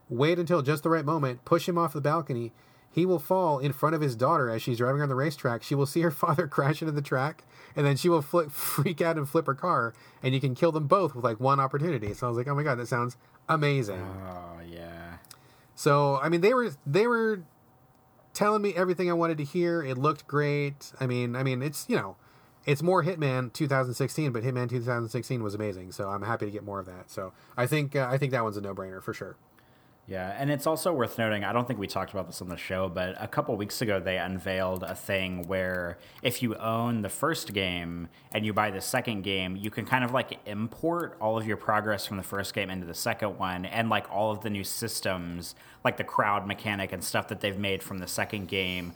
wait 0.08 0.38
until 0.38 0.62
just 0.62 0.82
the 0.82 0.90
right 0.90 1.04
moment, 1.04 1.44
push 1.44 1.68
him 1.68 1.78
off 1.78 1.92
the 1.92 2.00
balcony. 2.00 2.52
He 2.90 3.04
will 3.04 3.18
fall 3.18 3.58
in 3.58 3.72
front 3.72 3.94
of 3.94 4.00
his 4.00 4.16
daughter 4.16 4.48
as 4.48 4.62
she's 4.62 4.78
driving 4.78 5.02
on 5.02 5.08
the 5.08 5.14
racetrack. 5.14 5.62
She 5.62 5.74
will 5.74 5.86
see 5.86 6.00
her 6.00 6.10
father 6.10 6.46
crash 6.46 6.82
into 6.82 6.92
the 6.92 7.02
track, 7.02 7.44
and 7.76 7.86
then 7.86 7.96
she 7.96 8.08
will 8.08 8.22
flip, 8.22 8.50
freak 8.50 9.00
out 9.00 9.16
and 9.16 9.28
flip 9.28 9.46
her 9.46 9.54
car, 9.54 9.94
and 10.22 10.34
you 10.34 10.40
can 10.40 10.54
kill 10.54 10.72
them 10.72 10.86
both 10.86 11.14
with 11.14 11.24
like 11.24 11.40
one 11.40 11.60
opportunity. 11.60 12.12
So 12.14 12.26
I 12.26 12.30
was 12.30 12.38
like, 12.38 12.48
oh 12.48 12.54
my 12.54 12.62
god, 12.62 12.78
that 12.78 12.88
sounds 12.88 13.16
amazing. 13.48 13.96
Yeah. 13.96 14.57
So 15.78 16.18
I 16.20 16.28
mean, 16.28 16.40
they 16.40 16.54
were 16.54 16.72
they 16.84 17.06
were 17.06 17.44
telling 18.34 18.62
me 18.62 18.74
everything 18.74 19.08
I 19.08 19.12
wanted 19.12 19.38
to 19.38 19.44
hear. 19.44 19.80
It 19.80 19.96
looked 19.96 20.26
great. 20.26 20.92
I 20.98 21.06
mean, 21.06 21.36
I 21.36 21.44
mean, 21.44 21.62
it's 21.62 21.86
you 21.88 21.94
know, 21.94 22.16
it's 22.66 22.82
more 22.82 23.04
Hitman 23.04 23.52
2016, 23.52 24.32
but 24.32 24.42
Hitman 24.42 24.68
2016 24.68 25.40
was 25.40 25.54
amazing. 25.54 25.92
So 25.92 26.08
I'm 26.08 26.22
happy 26.22 26.46
to 26.46 26.50
get 26.50 26.64
more 26.64 26.80
of 26.80 26.86
that. 26.86 27.12
So 27.12 27.32
I 27.56 27.68
think 27.68 27.94
uh, 27.94 28.08
I 28.10 28.18
think 28.18 28.32
that 28.32 28.42
one's 28.42 28.56
a 28.56 28.60
no 28.60 28.74
brainer 28.74 29.00
for 29.00 29.14
sure. 29.14 29.36
Yeah, 30.08 30.34
and 30.38 30.50
it's 30.50 30.66
also 30.66 30.94
worth 30.94 31.18
noting, 31.18 31.44
I 31.44 31.52
don't 31.52 31.68
think 31.68 31.78
we 31.78 31.86
talked 31.86 32.12
about 32.12 32.26
this 32.28 32.40
on 32.40 32.48
the 32.48 32.56
show, 32.56 32.88
but 32.88 33.14
a 33.20 33.28
couple 33.28 33.54
weeks 33.56 33.82
ago 33.82 34.00
they 34.00 34.16
unveiled 34.16 34.82
a 34.82 34.94
thing 34.94 35.46
where 35.46 35.98
if 36.22 36.42
you 36.42 36.54
own 36.54 37.02
the 37.02 37.10
first 37.10 37.52
game 37.52 38.08
and 38.32 38.46
you 38.46 38.54
buy 38.54 38.70
the 38.70 38.80
second 38.80 39.20
game, 39.20 39.54
you 39.54 39.70
can 39.70 39.84
kind 39.84 40.04
of 40.04 40.12
like 40.12 40.38
import 40.46 41.18
all 41.20 41.36
of 41.36 41.46
your 41.46 41.58
progress 41.58 42.06
from 42.06 42.16
the 42.16 42.22
first 42.22 42.54
game 42.54 42.70
into 42.70 42.86
the 42.86 42.94
second 42.94 43.36
one 43.38 43.66
and 43.66 43.90
like 43.90 44.10
all 44.10 44.30
of 44.30 44.40
the 44.40 44.48
new 44.48 44.64
systems, 44.64 45.54
like 45.84 45.98
the 45.98 46.04
crowd 46.04 46.46
mechanic 46.46 46.90
and 46.90 47.04
stuff 47.04 47.28
that 47.28 47.40
they've 47.40 47.58
made 47.58 47.82
from 47.82 47.98
the 47.98 48.08
second 48.08 48.48
game 48.48 48.94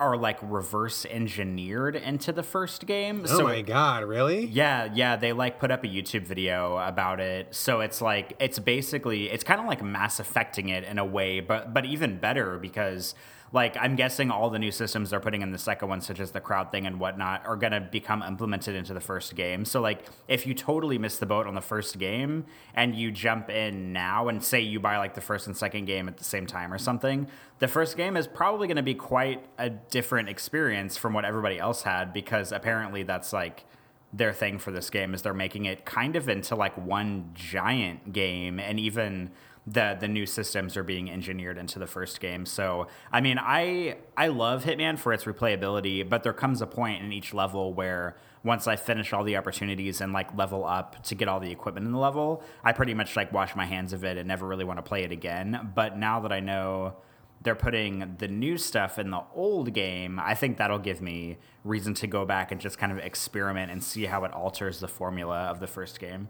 are 0.00 0.16
like 0.16 0.38
reverse 0.42 1.06
engineered 1.06 1.96
into 1.96 2.32
the 2.32 2.42
first 2.42 2.86
game. 2.86 3.22
Oh 3.24 3.38
so 3.38 3.44
my 3.44 3.62
god, 3.62 4.04
really? 4.04 4.46
Yeah, 4.46 4.88
yeah, 4.92 5.16
they 5.16 5.32
like 5.32 5.58
put 5.58 5.70
up 5.70 5.84
a 5.84 5.86
YouTube 5.86 6.26
video 6.26 6.76
about 6.78 7.20
it. 7.20 7.54
So 7.54 7.80
it's 7.80 8.00
like 8.02 8.34
it's 8.40 8.58
basically 8.58 9.30
it's 9.30 9.44
kind 9.44 9.60
of 9.60 9.66
like 9.66 9.82
mass 9.82 10.20
affecting 10.20 10.68
it 10.68 10.84
in 10.84 10.98
a 10.98 11.04
way, 11.04 11.40
but 11.40 11.72
but 11.72 11.84
even 11.84 12.18
better 12.18 12.58
because 12.58 13.14
like 13.54 13.76
I'm 13.78 13.94
guessing 13.94 14.32
all 14.32 14.50
the 14.50 14.58
new 14.58 14.72
systems 14.72 15.10
they're 15.10 15.20
putting 15.20 15.40
in 15.40 15.52
the 15.52 15.58
second 15.58 15.88
one, 15.88 16.00
such 16.00 16.18
as 16.18 16.32
the 16.32 16.40
crowd 16.40 16.72
thing 16.72 16.88
and 16.88 16.98
whatnot, 16.98 17.46
are 17.46 17.54
gonna 17.54 17.80
become 17.80 18.20
implemented 18.20 18.74
into 18.74 18.92
the 18.92 19.00
first 19.00 19.36
game. 19.36 19.64
So 19.64 19.80
like 19.80 20.06
if 20.26 20.44
you 20.44 20.54
totally 20.54 20.98
miss 20.98 21.18
the 21.18 21.26
boat 21.26 21.46
on 21.46 21.54
the 21.54 21.60
first 21.60 21.96
game 22.00 22.46
and 22.74 22.96
you 22.96 23.12
jump 23.12 23.48
in 23.48 23.92
now 23.92 24.26
and 24.26 24.42
say 24.42 24.60
you 24.60 24.80
buy 24.80 24.98
like 24.98 25.14
the 25.14 25.20
first 25.20 25.46
and 25.46 25.56
second 25.56 25.84
game 25.84 26.08
at 26.08 26.16
the 26.16 26.24
same 26.24 26.46
time 26.46 26.72
or 26.72 26.78
something, 26.78 27.28
the 27.60 27.68
first 27.68 27.96
game 27.96 28.16
is 28.16 28.26
probably 28.26 28.66
gonna 28.66 28.82
be 28.82 28.94
quite 28.94 29.46
a 29.56 29.70
different 29.70 30.28
experience 30.28 30.96
from 30.96 31.14
what 31.14 31.24
everybody 31.24 31.56
else 31.56 31.82
had 31.82 32.12
because 32.12 32.50
apparently 32.50 33.04
that's 33.04 33.32
like 33.32 33.64
their 34.12 34.32
thing 34.32 34.58
for 34.58 34.72
this 34.72 34.90
game 34.90 35.14
is 35.14 35.22
they're 35.22 35.32
making 35.32 35.64
it 35.64 35.84
kind 35.84 36.16
of 36.16 36.28
into 36.28 36.56
like 36.56 36.76
one 36.76 37.30
giant 37.34 38.12
game 38.12 38.58
and 38.58 38.80
even 38.80 39.30
the 39.66 39.96
the 39.98 40.08
new 40.08 40.26
systems 40.26 40.76
are 40.76 40.82
being 40.82 41.10
engineered 41.10 41.56
into 41.56 41.78
the 41.78 41.86
first 41.86 42.20
game. 42.20 42.44
So 42.46 42.86
I 43.10 43.20
mean, 43.20 43.38
I 43.40 43.96
I 44.16 44.28
love 44.28 44.64
Hitman 44.64 44.98
for 44.98 45.12
its 45.12 45.24
replayability, 45.24 46.08
but 46.08 46.22
there 46.22 46.32
comes 46.32 46.60
a 46.60 46.66
point 46.66 47.02
in 47.02 47.12
each 47.12 47.32
level 47.32 47.72
where 47.72 48.16
once 48.42 48.66
I 48.66 48.76
finish 48.76 49.12
all 49.12 49.24
the 49.24 49.36
opportunities 49.36 50.02
and 50.02 50.12
like 50.12 50.36
level 50.36 50.66
up 50.66 51.02
to 51.04 51.14
get 51.14 51.28
all 51.28 51.40
the 51.40 51.50
equipment 51.50 51.86
in 51.86 51.92
the 51.92 51.98
level, 51.98 52.42
I 52.62 52.72
pretty 52.72 52.92
much 52.92 53.16
like 53.16 53.32
wash 53.32 53.56
my 53.56 53.64
hands 53.64 53.94
of 53.94 54.04
it 54.04 54.18
and 54.18 54.28
never 54.28 54.46
really 54.46 54.64
want 54.64 54.78
to 54.78 54.82
play 54.82 55.02
it 55.02 55.12
again. 55.12 55.72
But 55.74 55.96
now 55.96 56.20
that 56.20 56.32
I 56.32 56.40
know 56.40 56.96
they're 57.42 57.54
putting 57.54 58.16
the 58.18 58.28
new 58.28 58.58
stuff 58.58 58.98
in 58.98 59.10
the 59.10 59.22
old 59.34 59.72
game, 59.72 60.20
I 60.20 60.34
think 60.34 60.58
that'll 60.58 60.78
give 60.78 61.00
me 61.00 61.38
reason 61.62 61.94
to 61.94 62.06
go 62.06 62.26
back 62.26 62.52
and 62.52 62.60
just 62.60 62.78
kind 62.78 62.92
of 62.92 62.98
experiment 62.98 63.72
and 63.72 63.82
see 63.82 64.04
how 64.04 64.24
it 64.24 64.32
alters 64.32 64.80
the 64.80 64.88
formula 64.88 65.44
of 65.44 65.60
the 65.60 65.66
first 65.66 65.98
game. 65.98 66.28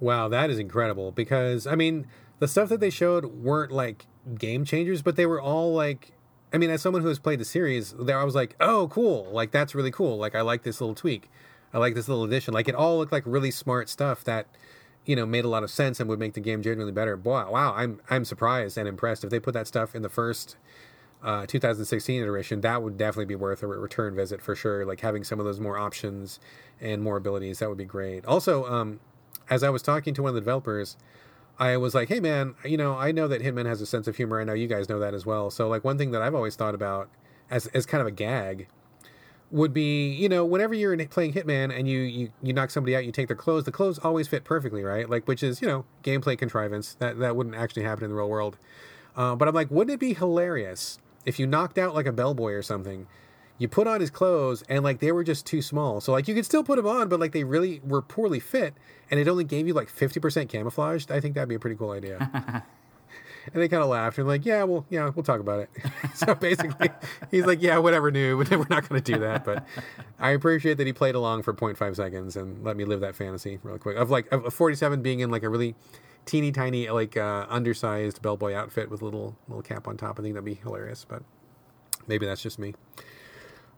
Wow, 0.00 0.28
that 0.28 0.50
is 0.50 0.58
incredible 0.58 1.12
because 1.12 1.66
I 1.66 1.74
mean, 1.74 2.06
the 2.38 2.48
stuff 2.48 2.68
that 2.68 2.80
they 2.80 2.90
showed 2.90 3.24
weren't 3.26 3.72
like 3.72 4.06
game 4.36 4.64
changers, 4.64 5.02
but 5.02 5.16
they 5.16 5.26
were 5.26 5.40
all 5.40 5.72
like 5.72 6.12
I 6.52 6.56
mean, 6.56 6.70
as 6.70 6.80
someone 6.80 7.02
who 7.02 7.08
has 7.08 7.18
played 7.18 7.40
the 7.40 7.44
series, 7.44 7.92
there 7.92 8.18
I 8.18 8.24
was 8.24 8.34
like, 8.34 8.56
"Oh, 8.58 8.88
cool. 8.88 9.28
Like 9.30 9.50
that's 9.50 9.74
really 9.74 9.90
cool. 9.90 10.16
Like 10.16 10.34
I 10.34 10.40
like 10.40 10.62
this 10.62 10.80
little 10.80 10.94
tweak. 10.94 11.30
I 11.72 11.78
like 11.78 11.94
this 11.94 12.08
little 12.08 12.24
addition. 12.24 12.54
Like 12.54 12.68
it 12.68 12.74
all 12.74 12.98
looked 12.98 13.12
like 13.12 13.24
really 13.26 13.50
smart 13.50 13.88
stuff 13.88 14.24
that 14.24 14.46
you 15.04 15.16
know 15.16 15.26
made 15.26 15.44
a 15.44 15.48
lot 15.48 15.62
of 15.62 15.70
sense 15.70 16.00
and 16.00 16.08
would 16.08 16.18
make 16.18 16.34
the 16.34 16.40
game 16.40 16.62
genuinely 16.62 16.92
better. 16.92 17.16
Boy, 17.16 17.44
wow, 17.50 17.74
I'm 17.74 18.00
I'm 18.08 18.24
surprised 18.24 18.78
and 18.78 18.88
impressed. 18.88 19.24
If 19.24 19.30
they 19.30 19.40
put 19.40 19.54
that 19.54 19.66
stuff 19.66 19.94
in 19.94 20.02
the 20.02 20.08
first 20.08 20.56
uh, 21.22 21.46
2016 21.46 22.22
iteration, 22.22 22.60
that 22.62 22.82
would 22.82 22.96
definitely 22.96 23.26
be 23.26 23.34
worth 23.34 23.62
a 23.62 23.66
return 23.66 24.14
visit 24.14 24.40
for 24.40 24.54
sure. 24.54 24.86
Like 24.86 25.00
having 25.00 25.24
some 25.24 25.38
of 25.38 25.46
those 25.46 25.60
more 25.60 25.76
options 25.76 26.40
and 26.80 27.02
more 27.02 27.16
abilities, 27.16 27.58
that 27.58 27.68
would 27.68 27.78
be 27.78 27.84
great. 27.84 28.24
Also, 28.24 28.64
um, 28.66 29.00
as 29.50 29.62
I 29.62 29.70
was 29.70 29.82
talking 29.82 30.14
to 30.14 30.22
one 30.22 30.30
of 30.30 30.34
the 30.34 30.40
developers, 30.40 30.96
I 31.58 31.76
was 31.76 31.94
like, 31.94 32.08
hey 32.08 32.20
man, 32.20 32.54
you 32.64 32.76
know, 32.76 32.96
I 32.96 33.12
know 33.12 33.26
that 33.28 33.42
Hitman 33.42 33.66
has 33.66 33.80
a 33.80 33.86
sense 33.86 34.06
of 34.06 34.16
humor. 34.16 34.40
I 34.40 34.44
know 34.44 34.54
you 34.54 34.68
guys 34.68 34.88
know 34.88 35.00
that 35.00 35.14
as 35.14 35.26
well. 35.26 35.50
So 35.50 35.68
like 35.68 35.84
one 35.84 35.98
thing 35.98 36.12
that 36.12 36.22
I've 36.22 36.34
always 36.34 36.56
thought 36.56 36.74
about 36.74 37.08
as 37.50 37.66
as 37.68 37.86
kind 37.86 38.00
of 38.00 38.06
a 38.06 38.12
gag 38.12 38.68
would 39.50 39.72
be, 39.72 40.08
you 40.10 40.28
know, 40.28 40.44
whenever 40.44 40.74
you're 40.74 40.96
playing 41.06 41.32
Hitman 41.32 41.76
and 41.76 41.88
you, 41.88 42.00
you 42.00 42.32
you 42.42 42.52
knock 42.52 42.70
somebody 42.70 42.94
out, 42.94 43.04
you 43.04 43.12
take 43.12 43.28
their 43.28 43.36
clothes. 43.36 43.64
The 43.64 43.72
clothes 43.72 43.98
always 43.98 44.28
fit 44.28 44.44
perfectly, 44.44 44.84
right? 44.84 45.08
Like, 45.08 45.26
which 45.26 45.42
is 45.42 45.60
you 45.60 45.68
know 45.68 45.84
gameplay 46.04 46.38
contrivance 46.38 46.94
that 46.94 47.18
that 47.18 47.34
wouldn't 47.34 47.56
actually 47.56 47.84
happen 47.84 48.04
in 48.04 48.10
the 48.10 48.16
real 48.16 48.28
world. 48.28 48.56
Uh, 49.16 49.34
but 49.34 49.48
I'm 49.48 49.54
like, 49.54 49.70
wouldn't 49.70 49.94
it 49.94 50.00
be 50.00 50.14
hilarious 50.14 50.98
if 51.26 51.38
you 51.40 51.46
knocked 51.46 51.78
out 51.78 51.94
like 51.94 52.06
a 52.06 52.12
bellboy 52.12 52.52
or 52.52 52.62
something? 52.62 53.06
You 53.58 53.68
put 53.68 53.86
on 53.86 54.00
his 54.00 54.10
clothes 54.10 54.62
and 54.68 54.84
like 54.84 55.00
they 55.00 55.12
were 55.12 55.24
just 55.24 55.44
too 55.44 55.62
small. 55.62 56.00
So 56.00 56.12
like 56.12 56.28
you 56.28 56.34
could 56.34 56.44
still 56.44 56.64
put 56.64 56.76
them 56.76 56.86
on, 56.86 57.08
but 57.08 57.20
like 57.20 57.32
they 57.32 57.44
really 57.44 57.80
were 57.84 58.02
poorly 58.02 58.40
fit, 58.40 58.74
and 59.10 59.18
it 59.18 59.28
only 59.28 59.44
gave 59.44 59.66
you 59.66 59.74
like 59.74 59.88
fifty 59.88 60.20
percent 60.20 60.48
camouflage. 60.48 61.06
I 61.10 61.20
think 61.20 61.34
that'd 61.34 61.48
be 61.48 61.56
a 61.56 61.60
pretty 61.60 61.76
cool 61.76 61.90
idea. 61.90 62.64
And 63.52 63.62
they 63.62 63.68
kind 63.68 63.82
of 63.82 63.88
laughed 63.88 64.18
and 64.18 64.28
like, 64.28 64.44
yeah, 64.44 64.64
well, 64.64 64.84
yeah, 64.90 65.10
we'll 65.14 65.22
talk 65.22 65.40
about 65.40 65.60
it. 65.60 65.70
so 66.14 66.34
basically, 66.34 66.90
he's 67.30 67.46
like, 67.46 67.62
yeah, 67.62 67.78
whatever, 67.78 68.10
new, 68.10 68.36
we're 68.38 68.66
not 68.68 68.88
going 68.88 69.00
to 69.00 69.12
do 69.12 69.18
that. 69.20 69.44
But 69.44 69.66
I 70.18 70.30
appreciate 70.30 70.76
that 70.76 70.86
he 70.86 70.92
played 70.92 71.14
along 71.14 71.42
for 71.42 71.54
0.5 71.54 71.96
seconds 71.96 72.36
and 72.36 72.62
let 72.64 72.76
me 72.76 72.84
live 72.84 73.00
that 73.00 73.16
fantasy 73.16 73.58
real 73.62 73.78
quick 73.78 73.96
of 73.96 74.10
like 74.10 74.30
of 74.32 74.52
47 74.52 75.02
being 75.02 75.20
in 75.20 75.30
like 75.30 75.42
a 75.42 75.48
really 75.48 75.74
teeny 76.26 76.52
tiny 76.52 76.90
like 76.90 77.16
uh, 77.16 77.46
undersized 77.48 78.20
bellboy 78.20 78.54
outfit 78.54 78.90
with 78.90 79.00
a 79.00 79.04
little 79.04 79.36
little 79.48 79.62
cap 79.62 79.88
on 79.88 79.96
top. 79.96 80.18
I 80.18 80.22
think 80.22 80.34
that'd 80.34 80.44
be 80.44 80.54
hilarious, 80.54 81.06
but 81.08 81.22
maybe 82.06 82.26
that's 82.26 82.42
just 82.42 82.58
me. 82.58 82.74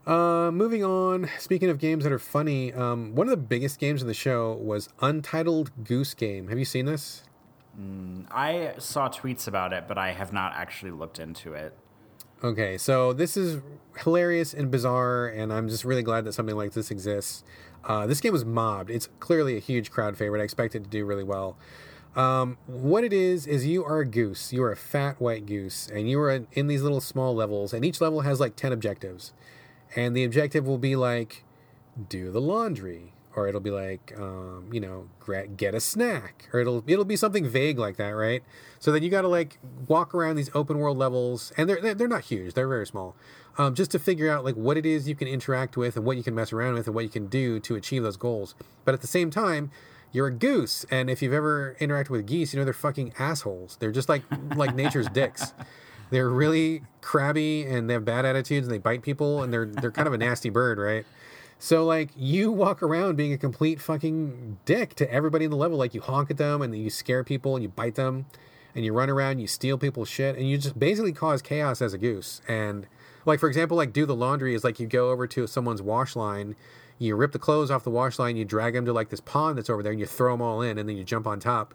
Uh, 0.07 0.51
moving 0.53 0.82
on. 0.82 1.28
Speaking 1.38 1.68
of 1.68 1.78
games 1.78 2.05
that 2.05 2.12
are 2.12 2.18
funny, 2.18 2.72
um, 2.72 3.14
one 3.14 3.26
of 3.26 3.30
the 3.30 3.36
biggest 3.36 3.78
games 3.78 4.01
in 4.01 4.09
the 4.09 4.14
show 4.14 4.55
was 4.55 4.88
Untitled 5.01 5.84
Goose 5.84 6.14
Game. 6.14 6.48
Have 6.48 6.59
you 6.59 6.64
seen 6.64 6.86
this? 6.86 7.24
I 8.30 8.74
saw 8.78 9.09
tweets 9.09 9.46
about 9.46 9.72
it, 9.72 9.84
but 9.86 9.98
I 9.98 10.12
have 10.12 10.32
not 10.32 10.55
actually 10.55 10.90
looked 10.90 11.18
into 11.18 11.55
it. 11.55 11.74
Okay, 12.42 12.78
so 12.78 13.12
this 13.12 13.36
is 13.36 13.61
hilarious 13.98 14.55
and 14.55 14.70
bizarre, 14.70 15.26
and 15.28 15.53
I'm 15.53 15.68
just 15.68 15.84
really 15.84 16.03
glad 16.03 16.24
that 16.24 16.32
something 16.32 16.57
like 16.57 16.72
this 16.72 16.90
exists. 16.90 17.44
Uh, 17.84 18.07
this 18.07 18.20
game 18.20 18.32
was 18.32 18.44
mobbed. 18.44 18.90
It's 18.90 19.09
clearly 19.20 19.57
a 19.57 19.61
huge 19.61 19.90
crowd 19.90 20.16
favorite. 20.16 20.40
I 20.40 20.44
expect 20.44 20.74
it 20.74 20.84
to 20.84 20.90
do 20.90 21.05
really 21.05 21.22
well. 21.22 21.57
Um, 22.16 22.59
what 22.66 23.05
it 23.05 23.12
is 23.12 23.46
is 23.46 23.66
you 23.66 23.84
are 23.84 24.01
a 24.01 24.07
goose. 24.07 24.53
You 24.53 24.62
are 24.64 24.72
a 24.72 24.76
fat 24.76 25.20
white 25.20 25.46
goose, 25.46 25.88
and 25.88 26.09
you 26.09 26.18
are 26.20 26.44
in 26.53 26.66
these 26.66 26.82
little 26.82 27.01
small 27.01 27.34
levels, 27.34 27.72
and 27.72 27.84
each 27.84 28.01
level 28.01 28.22
has 28.22 28.40
like 28.40 28.57
ten 28.57 28.72
objectives, 28.72 29.32
and 29.97 30.16
the 30.16 30.24
objective 30.24 30.66
will 30.66 30.78
be 30.78 30.97
like 30.97 31.45
do 32.09 32.30
the 32.30 32.41
laundry, 32.41 33.12
or 33.34 33.47
it'll 33.49 33.61
be 33.61 33.70
like 33.70 34.12
um, 34.18 34.68
you 34.72 34.80
know 34.80 35.09
get 35.57 35.74
a 35.74 35.80
snack 35.80 36.49
or 36.53 36.61
it'll 36.61 36.82
it'll 36.86 37.05
be 37.05 37.16
something 37.16 37.47
vague 37.47 37.78
like 37.78 37.97
that 37.97 38.11
right? 38.11 38.43
So 38.78 38.93
then 38.93 39.03
you 39.03 39.11
got 39.11 39.22
to 39.22 39.28
like 39.28 39.59
walk 39.86 40.14
around 40.14 40.36
these 40.36 40.51
open 40.55 40.78
world 40.78 40.99
levels 40.99 41.53
and 41.57 41.68
they're 41.68 41.95
they're 41.95 42.09
not 42.09 42.24
huge 42.24 42.55
they're 42.55 42.68
very 42.68 42.86
small 42.86 43.14
um, 43.59 43.74
just 43.74 43.91
to 43.91 43.99
figure 43.99 44.30
out 44.30 44.45
like 44.45 44.55
what 44.55 44.76
it 44.76 44.86
is 44.86 45.09
you 45.09 45.14
can 45.14 45.28
interact 45.28 45.76
with 45.76 45.97
and 45.97 46.05
what 46.05 46.16
you 46.16 46.22
can 46.22 46.34
mess 46.34 46.53
around 46.53 46.74
with 46.74 46.86
and 46.86 46.95
what 46.95 47.05
you 47.05 47.11
can 47.11 47.26
do 47.26 47.61
to 47.61 47.76
achieve 47.76 48.03
those 48.03 48.16
goals. 48.16 48.55
But 48.84 48.95
at 48.95 49.01
the 49.01 49.07
same 49.07 49.30
time 49.30 49.70
you're 50.12 50.26
a 50.26 50.32
goose 50.32 50.84
and 50.91 51.09
if 51.09 51.22
you've 51.22 51.32
ever 51.32 51.76
interacted 51.80 52.11
with 52.11 52.26
geese 52.26 52.53
you 52.53 52.59
know 52.59 52.64
they're 52.64 52.74
fucking 52.74 53.12
assholes. 53.18 53.76
They're 53.78 53.93
just 53.93 54.09
like 54.09 54.22
like 54.57 54.74
nature's 54.74 55.09
dicks 55.09 55.53
they're 56.11 56.29
really 56.29 56.83
crabby 57.01 57.65
and 57.65 57.89
they 57.89 57.95
have 57.95 58.05
bad 58.05 58.25
attitudes 58.25 58.67
and 58.67 58.75
they 58.75 58.79
bite 58.79 59.03
people 59.03 59.43
and 59.43 59.53
they're 59.53 59.67
they're 59.67 59.91
kind 59.91 60.07
of 60.07 60.15
a 60.15 60.19
nasty 60.19 60.51
bird 60.61 60.79
right 60.79 61.07
so 61.63 61.85
like 61.85 62.09
you 62.17 62.51
walk 62.51 62.83
around 62.83 63.17
being 63.17 63.35
a 63.35 63.39
complete 63.39 63.83
fucking 63.83 64.59
dick 64.65 64.95
to 64.95 65.13
everybody 65.13 65.45
in 65.45 65.51
the 65.51 65.59
level. 65.59 65.77
Like 65.77 65.93
you 65.93 66.01
honk 66.01 66.31
at 66.31 66.39
them 66.39 66.63
and 66.63 66.73
then 66.73 66.81
you 66.81 66.89
scare 66.89 67.23
people 67.23 67.55
and 67.55 67.63
you 67.63 67.69
bite 67.69 67.97
them 67.97 68.25
and 68.75 68.83
you 68.85 68.93
run 68.93 69.11
around, 69.11 69.33
and 69.33 69.41
you 69.41 69.47
steal 69.47 69.77
people's 69.77 70.09
shit, 70.09 70.37
and 70.37 70.49
you 70.49 70.57
just 70.57 70.79
basically 70.79 71.13
cause 71.13 71.43
chaos 71.43 71.83
as 71.83 71.93
a 71.93 71.99
goose. 71.99 72.41
And 72.49 72.87
like 73.27 73.41
for 73.41 73.49
example, 73.49 73.77
like 73.77 73.93
do 73.93 74.07
the 74.07 74.15
laundry 74.15 74.55
is 74.55 74.65
like 74.65 74.81
you 74.81 74.87
go 74.87 75.11
over 75.11 75.27
to 75.27 75.47
someone's 75.47 75.83
wash 75.83 76.17
line, 76.17 76.57
you 76.99 77.17
rip 77.17 77.33
the 77.33 77.39
clothes 77.39 77.71
off 77.71 77.85
the 77.85 77.91
wash 77.91 78.19
line, 78.19 78.37
you 78.37 78.45
drag 78.45 78.75
them 78.75 78.85
to 78.87 78.93
like 78.93 79.09
this 79.11 79.21
pond 79.21 79.59
that's 79.59 79.69
over 79.69 79.83
there, 79.83 79.93
and 79.93 80.01
you 80.01 80.07
throw 80.07 80.33
them 80.33 80.41
all 80.41 80.63
in, 80.63 80.79
and 80.79 80.89
then 80.89 80.97
you 80.97 81.05
jump 81.05 81.27
on 81.27 81.41
top 81.41 81.75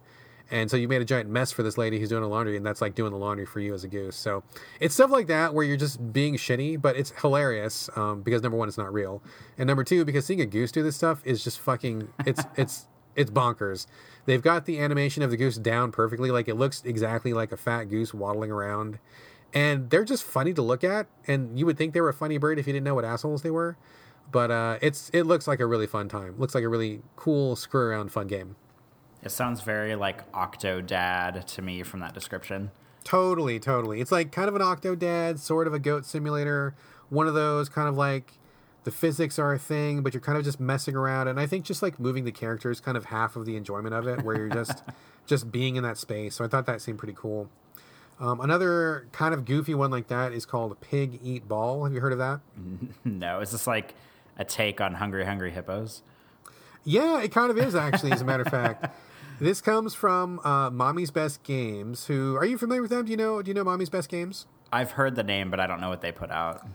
and 0.51 0.69
so 0.69 0.77
you 0.77 0.87
made 0.87 1.01
a 1.01 1.05
giant 1.05 1.29
mess 1.29 1.51
for 1.51 1.63
this 1.63 1.77
lady 1.77 1.99
who's 1.99 2.09
doing 2.09 2.21
the 2.21 2.27
laundry, 2.27 2.57
and 2.57 2.65
that's 2.65 2.81
like 2.81 2.95
doing 2.95 3.11
the 3.11 3.17
laundry 3.17 3.45
for 3.45 3.59
you 3.59 3.73
as 3.73 3.83
a 3.83 3.87
goose. 3.87 4.15
So 4.15 4.43
it's 4.79 4.93
stuff 4.93 5.11
like 5.11 5.27
that 5.27 5.53
where 5.53 5.65
you're 5.65 5.77
just 5.77 6.13
being 6.13 6.35
shitty, 6.35 6.81
but 6.81 6.95
it's 6.95 7.11
hilarious 7.21 7.89
um, 7.95 8.21
because 8.21 8.41
number 8.41 8.57
one, 8.57 8.67
it's 8.67 8.77
not 8.77 8.93
real, 8.93 9.21
and 9.57 9.67
number 9.67 9.83
two, 9.83 10.05
because 10.05 10.25
seeing 10.25 10.41
a 10.41 10.45
goose 10.45 10.71
do 10.71 10.83
this 10.83 10.95
stuff 10.95 11.21
is 11.25 11.43
just 11.43 11.59
fucking 11.59 12.07
it's 12.25 12.43
it's 12.55 12.87
it's 13.15 13.31
bonkers. 13.31 13.87
They've 14.25 14.41
got 14.41 14.65
the 14.65 14.79
animation 14.79 15.23
of 15.23 15.31
the 15.31 15.37
goose 15.37 15.57
down 15.57 15.91
perfectly, 15.91 16.31
like 16.31 16.47
it 16.47 16.55
looks 16.55 16.83
exactly 16.85 17.33
like 17.33 17.51
a 17.51 17.57
fat 17.57 17.85
goose 17.85 18.13
waddling 18.13 18.51
around, 18.51 18.99
and 19.53 19.89
they're 19.89 20.05
just 20.05 20.23
funny 20.23 20.53
to 20.53 20.61
look 20.61 20.83
at. 20.83 21.07
And 21.27 21.57
you 21.57 21.65
would 21.65 21.77
think 21.77 21.93
they 21.93 22.01
were 22.01 22.09
a 22.09 22.13
funny 22.13 22.37
bird 22.37 22.59
if 22.59 22.67
you 22.67 22.73
didn't 22.73 22.85
know 22.85 22.95
what 22.95 23.05
assholes 23.05 23.41
they 23.41 23.51
were, 23.51 23.77
but 24.31 24.51
uh, 24.51 24.77
it's 24.81 25.09
it 25.13 25.23
looks 25.23 25.47
like 25.47 25.59
a 25.59 25.65
really 25.65 25.87
fun 25.87 26.09
time. 26.09 26.35
Looks 26.37 26.53
like 26.53 26.63
a 26.63 26.69
really 26.69 27.01
cool 27.15 27.55
screw 27.55 27.81
around 27.81 28.11
fun 28.11 28.27
game. 28.27 28.55
It 29.25 29.31
sounds 29.31 29.61
very 29.61 29.95
like 29.95 30.31
Octodad 30.33 31.45
to 31.45 31.61
me 31.63 31.81
from 31.81 31.99
that 32.01 32.13
description. 32.13 32.69
Totally, 33.03 33.59
totally. 33.59 33.99
It's 33.99 34.11
like 34.11 34.31
kind 34.31 34.47
of 34.47 34.55
an 34.55 34.61
Octodad, 34.61 35.39
sort 35.39 35.65
of 35.65 35.73
a 35.73 35.79
goat 35.79 36.05
simulator. 36.05 36.75
One 37.09 37.27
of 37.27 37.33
those 37.33 37.67
kind 37.67 37.89
of 37.89 37.97
like 37.97 38.33
the 38.83 38.91
physics 38.91 39.39
are 39.39 39.51
a 39.51 39.57
thing, 39.57 40.03
but 40.03 40.13
you're 40.13 40.21
kind 40.21 40.37
of 40.37 40.43
just 40.43 40.59
messing 40.59 40.95
around. 40.95 41.27
And 41.27 41.39
I 41.39 41.47
think 41.47 41.65
just 41.65 41.81
like 41.81 41.99
moving 41.99 42.23
the 42.23 42.31
characters 42.31 42.79
kind 42.79 42.95
of 42.95 43.05
half 43.05 43.35
of 43.35 43.45
the 43.45 43.55
enjoyment 43.55 43.95
of 43.95 44.07
it, 44.07 44.23
where 44.23 44.37
you're 44.37 44.49
just 44.49 44.83
just 45.25 45.51
being 45.51 45.75
in 45.75 45.83
that 45.83 45.97
space. 45.97 46.35
So 46.35 46.45
I 46.45 46.47
thought 46.47 46.67
that 46.67 46.79
seemed 46.79 46.99
pretty 46.99 47.15
cool. 47.17 47.49
Um, 48.19 48.39
another 48.39 49.07
kind 49.11 49.33
of 49.33 49.43
goofy 49.43 49.73
one 49.73 49.89
like 49.89 50.07
that 50.07 50.33
is 50.33 50.45
called 50.45 50.79
Pig 50.81 51.19
Eat 51.23 51.47
Ball. 51.47 51.83
Have 51.83 51.93
you 51.93 51.99
heard 51.99 52.13
of 52.13 52.19
that? 52.19 52.41
No, 53.03 53.39
is 53.39 53.51
this 53.51 53.65
like 53.65 53.95
a 54.37 54.45
take 54.45 54.79
on 54.79 54.93
Hungry 54.93 55.25
Hungry 55.25 55.49
Hippos? 55.49 56.03
Yeah, 56.83 57.21
it 57.21 57.31
kind 57.31 57.49
of 57.49 57.57
is 57.57 57.73
actually. 57.73 58.11
As 58.11 58.21
a 58.21 58.25
matter 58.25 58.43
of 58.43 58.49
fact, 58.49 58.85
this 59.39 59.61
comes 59.61 59.93
from 59.93 60.39
uh, 60.39 60.69
Mommy's 60.69 61.11
Best 61.11 61.43
Games. 61.43 62.05
Who 62.07 62.35
are 62.35 62.45
you 62.45 62.57
familiar 62.57 62.81
with 62.81 62.91
them? 62.91 63.05
Do 63.05 63.11
you 63.11 63.17
know? 63.17 63.41
Do 63.41 63.49
you 63.49 63.53
know 63.53 63.63
Mommy's 63.63 63.89
Best 63.89 64.09
Games? 64.09 64.47
I've 64.71 64.91
heard 64.91 65.15
the 65.15 65.23
name, 65.23 65.51
but 65.51 65.59
I 65.59 65.67
don't 65.67 65.81
know 65.81 65.89
what 65.89 66.01
they 66.01 66.11
put 66.11 66.31
out. 66.31 66.65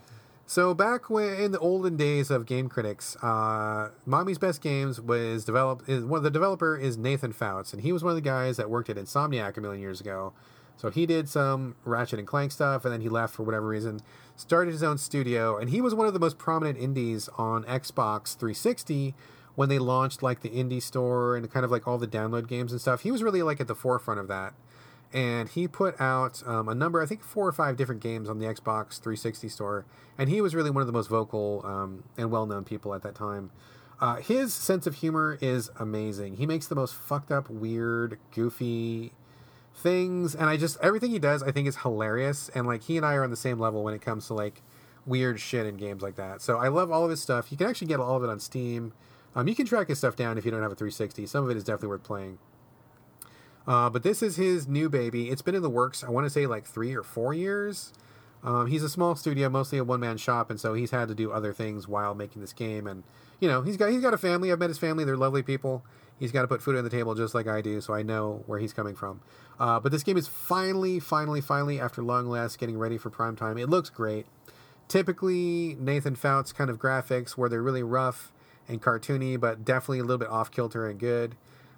So 0.47 0.75
back 0.75 1.09
when 1.09 1.35
in 1.35 1.53
the 1.53 1.59
olden 1.61 1.97
days 1.97 2.31
of 2.31 2.45
game 2.45 2.69
critics, 2.69 3.17
uh, 3.23 3.91
Mommy's 4.05 4.39
Best 4.39 4.61
Games 4.61 5.01
was 5.01 5.45
developed. 5.45 5.89
Is, 5.89 6.05
one 6.05 6.19
of 6.19 6.25
the 6.25 6.31
developer 6.31 6.77
is 6.77 6.97
Nathan 6.99 7.33
Fouts, 7.33 7.73
and 7.73 7.83
he 7.83 7.93
was 7.93 8.03
one 8.03 8.11
of 8.11 8.17
the 8.17 8.21
guys 8.21 8.57
that 8.57 8.69
worked 8.69 8.91
at 8.91 8.97
Insomniac 8.97 9.57
a 9.57 9.61
million 9.61 9.81
years 9.81 10.01
ago. 10.01 10.33
So 10.77 10.91
he 10.91 11.05
did 11.05 11.29
some 11.29 11.77
Ratchet 11.85 12.19
and 12.19 12.27
Clank 12.27 12.53
stuff, 12.53 12.85
and 12.85 12.93
then 12.93 13.03
he 13.03 13.09
left 13.09 13.35
for 13.35 13.43
whatever 13.43 13.67
reason. 13.67 14.01
Started 14.35 14.73
his 14.73 14.83
own 14.83 14.99
studio, 14.99 15.59
and 15.59 15.71
he 15.71 15.81
was 15.81 15.95
one 15.95 16.07
of 16.07 16.15
the 16.15 16.19
most 16.19 16.39
prominent 16.39 16.79
indies 16.79 17.29
on 17.37 17.65
Xbox 17.65 18.35
360 18.35 19.15
when 19.55 19.69
they 19.69 19.79
launched 19.79 20.23
like 20.23 20.41
the 20.41 20.51
indie 20.51 20.83
store 20.83 21.37
and 21.37 21.51
kind 21.51 21.65
of 21.65 21.71
like 21.71 21.87
all 21.87 21.99
the 21.99 22.07
download 22.07 22.49
games 22.49 22.73
and 22.73 22.81
stuff. 22.81 23.03
He 23.03 23.11
was 23.11 23.23
really 23.23 23.43
like 23.43 23.61
at 23.61 23.69
the 23.69 23.75
forefront 23.75 24.21
of 24.21 24.29
that. 24.29 24.55
And 25.13 25.49
he 25.49 25.67
put 25.67 26.01
out 26.01 26.43
um, 26.47 26.69
a 26.69 26.75
number, 26.75 27.03
I 27.03 27.07
think 27.07 27.25
four 27.25 27.47
or 27.47 27.53
five 27.53 27.77
different 27.77 28.01
games 28.01 28.29
on 28.29 28.39
the 28.39 28.47
Xbox 28.47 29.01
360 29.01 29.49
store. 29.49 29.85
And 30.17 30.31
he 30.31 30.41
was 30.41 30.55
really 30.55 30.71
one 30.71 30.83
of 30.83 30.87
the 30.87 30.93
most 30.93 31.09
vocal 31.09 31.63
um, 31.65 32.05
and 32.17 32.31
well 32.31 32.47
known 32.47 32.65
people 32.65 32.95
at 32.95 33.03
that 33.03 33.15
time. 33.17 33.51
Uh, 34.01 34.17
his 34.17 34.55
sense 34.55 34.87
of 34.87 34.97
humor 34.97 35.37
is 35.41 35.69
amazing. 35.79 36.37
He 36.37 36.47
makes 36.47 36.67
the 36.67 36.75
most 36.75 36.95
fucked 36.95 37.31
up, 37.31 37.51
weird, 37.51 38.19
goofy 38.33 39.13
things. 39.75 40.35
And 40.35 40.49
I 40.49 40.57
just, 40.57 40.79
everything 40.81 41.11
he 41.11 41.19
does, 41.19 41.43
I 41.43 41.51
think 41.51 41.67
is 41.67 41.79
hilarious. 41.79 42.49
And 42.55 42.67
like 42.67 42.85
he 42.85 42.97
and 42.97 43.05
I 43.05 43.15
are 43.15 43.25
on 43.25 43.31
the 43.31 43.37
same 43.37 43.59
level 43.59 43.83
when 43.83 43.95
it 43.95 44.01
comes 44.01 44.29
to 44.29 44.35
like 44.35 44.63
weird 45.05 45.41
shit 45.41 45.67
in 45.67 45.77
games 45.77 46.03
like 46.03 46.17
that. 46.17 46.41
So 46.41 46.57
I 46.59 46.69
love 46.69 46.91
all 46.91 47.05
of 47.05 47.11
his 47.11 47.21
stuff. 47.21 47.51
You 47.51 47.59
can 47.59 47.67
actually 47.67 47.89
get 47.89 48.01
all 48.01 48.17
of 48.17 48.25
it 48.25 48.31
on 48.31 48.39
Steam. 48.41 48.93
Um, 49.35 49.47
you 49.49 49.55
can 49.55 49.67
track 49.67 49.89
his 49.89 49.99
stuff 49.99 50.17
down 50.17 50.39
if 50.39 50.45
you 50.45 50.51
don't 50.51 50.63
have 50.63 50.73
a 50.73 50.75
360. 50.75 51.27
Some 51.27 51.45
of 51.45 51.51
it 51.51 51.57
is 51.57 51.65
definitely 51.65 51.89
worth 51.89 52.03
playing. 52.03 52.39
Uh, 53.67 53.89
but 53.91 54.03
this 54.03 54.23
is 54.23 54.37
his 54.37 54.67
new 54.67 54.89
baby. 54.89 55.31
It's 55.31 55.43
been 55.43 55.55
in 55.55 55.63
the 55.63 55.71
works, 55.71 56.03
I 56.03 56.11
want 56.11 56.27
to 56.27 56.31
say 56.31 56.47
like 56.47 56.67
three 56.67 56.95
or 56.95 57.03
four 57.03 57.33
years. 57.35 57.93
Um, 58.43 58.69
he's 58.69 58.83
a 58.83 58.89
small 58.89 59.17
studio, 59.17 59.49
mostly 59.49 59.79
a 59.79 59.85
one 59.85 60.01
man 60.01 60.17
shop, 60.17 60.51
and 60.51 60.59
so 60.59 60.75
he's 60.75 60.91
had 60.91 61.09
to 61.09 61.15
do 61.15 61.31
other 61.31 61.53
things 61.53 61.87
while 61.87 62.15
making 62.15 62.41
this 62.41 62.53
game. 62.53 62.87
And 62.87 63.05
you 63.39 63.49
know, 63.49 63.63
he's 63.63 63.77
got 63.77 63.91
he's 63.91 64.01
got 64.01 64.15
a 64.15 64.19
family. 64.19 64.51
I've 64.51 64.59
met 64.59 64.71
his 64.71 64.79
family; 64.79 65.05
they're 65.05 65.17
lovely 65.17 65.43
people. 65.43 65.85
He's 66.19 66.33
got 66.33 66.43
to 66.43 66.49
put 66.49 66.63
food 66.63 66.77
on 66.77 66.85
the 66.85 66.91
table 66.91 67.15
just 67.15 67.35
like 67.35 67.47
I 67.47 67.61
do, 67.61 67.81
so 67.81 67.95
I 67.95 68.03
know 68.03 68.43
where 68.47 68.59
he's 68.59 68.73
coming 68.73 68.95
from. 68.95 69.21
Uh, 69.59 69.81
but 69.81 69.91
this 69.91 70.03
game 70.03 70.17
is 70.17 70.29
finally, 70.29 71.01
finally, 71.01 71.41
finally, 71.41 71.81
after 71.81 72.03
long 72.03 72.29
last, 72.29 72.59
getting 72.59 72.79
ready 72.79 72.99
for 72.99 73.09
prime 73.09 73.37
time. 73.37 73.57
It 73.57 73.71
looks 73.71 73.89
great. 73.89 74.27
Typically, 74.89 75.77
Nathan 75.79 76.17
Fouts 76.17 76.53
kind 76.53 76.69
of 76.69 76.79
graphics 76.79 77.33
where 77.33 77.49
they're 77.49 77.63
really 77.63 77.83
rough 77.83 78.33
and 78.71 78.81
cartoony, 78.81 79.39
but 79.39 79.65
definitely 79.67 79.99
a 79.99 80.05
little 80.05 80.19
bit 80.19 80.31
off 80.31 80.51
kilter 80.51 80.89
and 80.89 80.99
good. 80.99 81.37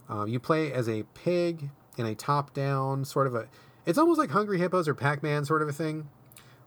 Um, 0.08 0.28
you 0.28 0.38
play 0.38 0.72
as 0.72 0.88
a 0.88 1.02
pig 1.14 1.70
in 1.96 2.06
a 2.06 2.14
top 2.14 2.54
down 2.54 3.04
sort 3.04 3.26
of 3.26 3.34
a. 3.34 3.48
It's 3.86 3.98
almost 3.98 4.18
like 4.18 4.30
Hungry 4.30 4.58
Hippos 4.58 4.86
or 4.86 4.94
Pac 4.94 5.22
Man 5.22 5.44
sort 5.44 5.62
of 5.62 5.68
a 5.68 5.72
thing, 5.72 6.08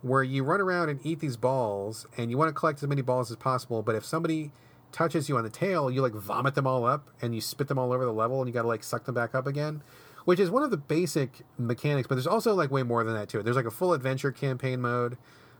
where 0.01 0.23
you 0.23 0.43
run 0.43 0.59
around 0.59 0.89
and 0.89 0.99
eat 1.05 1.19
these 1.19 1.38
balls, 1.38 2.07
and 2.17 2.30
you 2.30 2.38
want 2.38 2.49
to 2.49 2.53
collect 2.53 2.84
as 2.84 2.89
many 2.89 3.01
balls 3.01 3.32
as 3.32 3.38
possible. 3.38 3.82
But 3.82 3.95
if 3.95 4.03
somebody 4.03 4.51
touches 4.91 5.30
you 5.30 5.38
on 5.38 5.43
the 5.43 5.49
tail, 5.49 5.89
you 5.91 6.01
like 6.01 6.13
vomit 6.13 6.55
them 6.55 6.65
all 6.67 6.86
up 6.86 7.09
and 7.21 7.36
you 7.36 7.41
spit 7.41 7.67
them 7.67 7.78
all 7.78 7.93
over 7.93 8.05
the 8.05 8.13
level, 8.13 8.41
and 8.41 8.47
you 8.47 8.53
got 8.53 8.63
to 8.63 8.67
like 8.67 8.84
suck 8.84 9.05
them 9.05 9.15
back 9.15 9.36
up 9.36 9.47
again. 9.47 9.82
which 10.26 10.39
is 10.39 10.49
one 10.49 10.63
of 10.63 10.71
the 10.71 10.78
basic 10.78 11.41
mechanics. 11.57 12.07
But 12.07 12.15
there's 12.15 12.28
also 12.28 12.53
like 12.53 12.69
way 12.69 12.84
more 12.84 13.03
than 13.03 13.13
that 13.13 13.30
to 13.30 13.39
it. 13.39 13.43
There's 13.43 13.55
like 13.55 13.65
a 13.65 13.71
full 13.71 13.93
adventure 13.93 14.32
campaign 14.32 14.82
mode. 14.82 15.17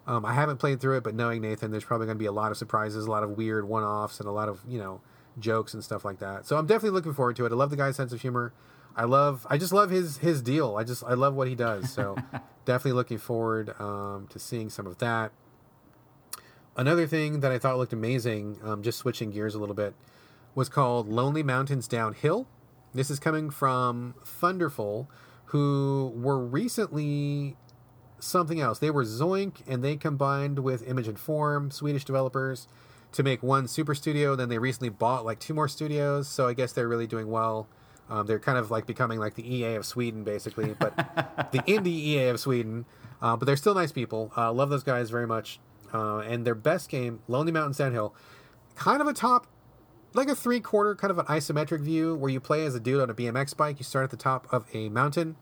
Um, 0.08 0.26
I 0.26 0.34
haven't 0.34 0.58
played 0.58 0.80
through 0.80 0.98
it, 0.98 1.04
but 1.04 1.16
knowing 1.16 1.42
Nathan, 1.42 1.72
there's 1.72 1.84
probably 1.84 2.06
going 2.06 2.18
to 2.18 2.22
be 2.22 2.28
a 2.28 2.32
lot 2.32 2.52
of 2.52 2.58
surprises, 2.58 3.06
a 3.06 3.12
lot 3.12 3.24
of 3.24 3.32
weird 3.32 3.68
one-offs, 3.68 4.20
and 4.20 4.30
a 4.30 4.32
lot 4.32 4.50
of 4.50 4.62
you 4.68 4.78
know 4.78 5.02
jokes 5.40 5.74
and 5.74 5.84
stuff 5.84 6.06
like 6.06 6.20
that. 6.20 6.46
So 6.46 6.58
I'm 6.58 6.66
definitely 6.66 6.92
looking 6.92 7.14
forward 7.14 7.36
to 7.38 7.46
it. 7.46 7.52
I 7.52 7.56
love 7.56 7.70
the 7.70 7.76
guy's 7.76 7.96
sense 7.96 8.14
of 8.14 8.22
humor. 8.22 8.54
I 8.96 9.04
love, 9.04 9.46
I 9.50 9.58
just 9.58 9.74
love 9.74 9.90
his 9.90 10.18
his 10.18 10.42
deal. 10.42 10.78
I 10.78 10.84
just 10.84 11.04
I 11.04 11.14
love 11.14 11.34
what 11.34 11.48
he 11.48 11.56
does. 11.56 11.92
So 11.92 12.16
definitely 12.66 12.94
looking 12.94 13.18
forward 13.18 13.74
um, 13.80 14.28
to 14.30 14.40
seeing 14.40 14.70
some 14.70 14.88
of 14.88 15.00
that. 15.00 15.32
Another 16.78 17.08
thing 17.08 17.40
that 17.40 17.52
I 17.52 17.58
thought 17.58 17.78
looked 17.78 17.94
amazing, 17.94 18.60
um, 18.64 18.84
just 18.84 18.98
switching 18.98 19.32
gears 19.32 19.56
a 19.56 19.60
little 19.60 19.76
bit, 19.76 19.96
was 20.56 20.68
called 20.68 21.08
Lonely 21.08 21.42
Mountains 21.42 21.88
Downhill. 21.88 22.48
This 22.94 23.10
is 23.10 23.20
coming 23.20 23.50
from 23.50 24.16
Thunderful, 24.26 25.10
who 25.46 26.14
were 26.16 26.40
recently 26.40 27.56
something 28.20 28.60
else. 28.60 28.80
They 28.80 28.92
were 28.92 29.04
Zoink, 29.04 29.62
and 29.68 29.84
they 29.84 29.96
combined 29.96 30.60
with 30.60 30.88
Image 30.88 31.08
and 31.08 31.20
Form, 31.20 31.72
Swedish 31.72 32.06
developers, 32.06 32.68
to 33.12 33.24
make 33.24 33.42
one 33.44 33.68
super 33.68 33.96
studio. 33.96 34.36
Then 34.36 34.50
they 34.50 34.58
recently 34.58 34.90
bought 34.90 35.26
like 35.26 35.40
two 35.40 35.54
more 35.54 35.68
studios, 35.68 36.28
so 36.28 36.48
I 36.48 36.54
guess 36.54 36.74
they're 36.74 36.88
really 36.88 37.08
doing 37.08 37.30
well. 37.30 37.68
Um, 38.10 38.28
they're 38.28 38.40
kind 38.40 38.58
of 38.58 38.70
like 38.70 38.86
becoming 38.86 39.20
like 39.20 39.36
the 39.36 39.56
EA 39.56 39.76
of 39.76 39.86
Sweden, 39.86 40.24
basically, 40.24 40.76
but 40.80 40.96
the 41.52 41.60
indie 41.60 41.88
EA 41.88 42.28
of 42.28 42.40
Sweden. 42.40 42.86
Uh, 43.22 43.36
but 43.36 43.46
they're 43.46 43.58
still 43.58 43.74
nice 43.74 43.92
people. 43.92 44.32
Uh, 44.38 44.52
love 44.52 44.70
those 44.70 44.84
guys 44.84 45.10
very 45.10 45.26
much. 45.26 45.60
Uh, 45.94 46.20
and 46.20 46.46
their 46.46 46.56
best 46.56 46.90
game, 46.90 47.22
Lonely 47.28 47.52
Mountains 47.52 47.78
Downhill, 47.78 48.14
kind 48.76 49.02
of 49.02 49.08
a 49.08 49.14
top, 49.14 49.48
like 50.14 50.28
a 50.28 50.36
three 50.36 50.60
quarter, 50.60 50.94
kind 50.96 51.10
of 51.10 51.18
an 51.18 51.26
isometric 51.26 51.82
view 51.82 52.16
where 52.16 52.30
you 52.30 52.40
play 52.40 52.66
as 52.66 52.76
a 52.76 52.80
dude 52.80 53.02
on 53.02 53.10
a 53.10 53.14
BMX 53.14 53.56
bike. 53.56 53.80
You 53.80 53.86
start 53.86 54.04
at 54.04 54.10
the 54.10 54.18
top 54.18 54.48
of 54.52 54.66
a 54.74 54.90
mountain 54.90 55.38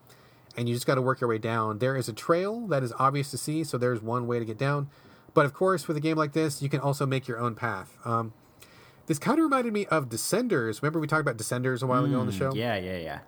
and 0.56 0.68
you 0.68 0.76
just 0.76 0.86
got 0.86 0.96
to 0.96 1.02
work 1.02 1.22
your 1.22 1.30
way 1.30 1.38
down. 1.38 1.80
There 1.80 1.96
is 1.96 2.08
a 2.08 2.14
trail 2.14 2.68
that 2.68 2.84
is 2.84 2.94
obvious 3.00 3.32
to 3.32 3.38
see, 3.38 3.64
so 3.64 3.78
there's 3.78 4.02
one 4.02 4.28
way 4.28 4.40
to 4.40 4.46
get 4.46 4.58
down. 4.58 4.90
But 5.34 5.46
of 5.46 5.54
course, 5.54 5.88
with 5.88 5.98
a 5.98 6.00
game 6.00 6.18
like 6.18 6.34
this, 6.34 6.62
you 6.62 6.70
can 6.70 6.80
also 6.80 7.06
make 7.06 7.28
your 7.28 7.40
own 7.40 7.56
path. 7.56 7.98
Um, 8.06 8.34
this 9.08 9.20
kind 9.20 9.40
of 9.40 9.44
reminded 9.44 9.74
me 9.74 9.86
of 9.88 10.10
Descenders. 10.10 10.82
Remember 10.82 11.00
we 11.00 11.08
talked 11.08 11.22
about 11.22 11.38
Descenders 11.38 11.82
a 11.82 11.88
while 11.88 12.06
ago 12.06 12.20
on 12.20 12.26
the 12.26 12.32
show? 12.32 12.54
Yeah, 12.54 12.76
yeah, 12.78 12.98
yeah. 12.98 13.20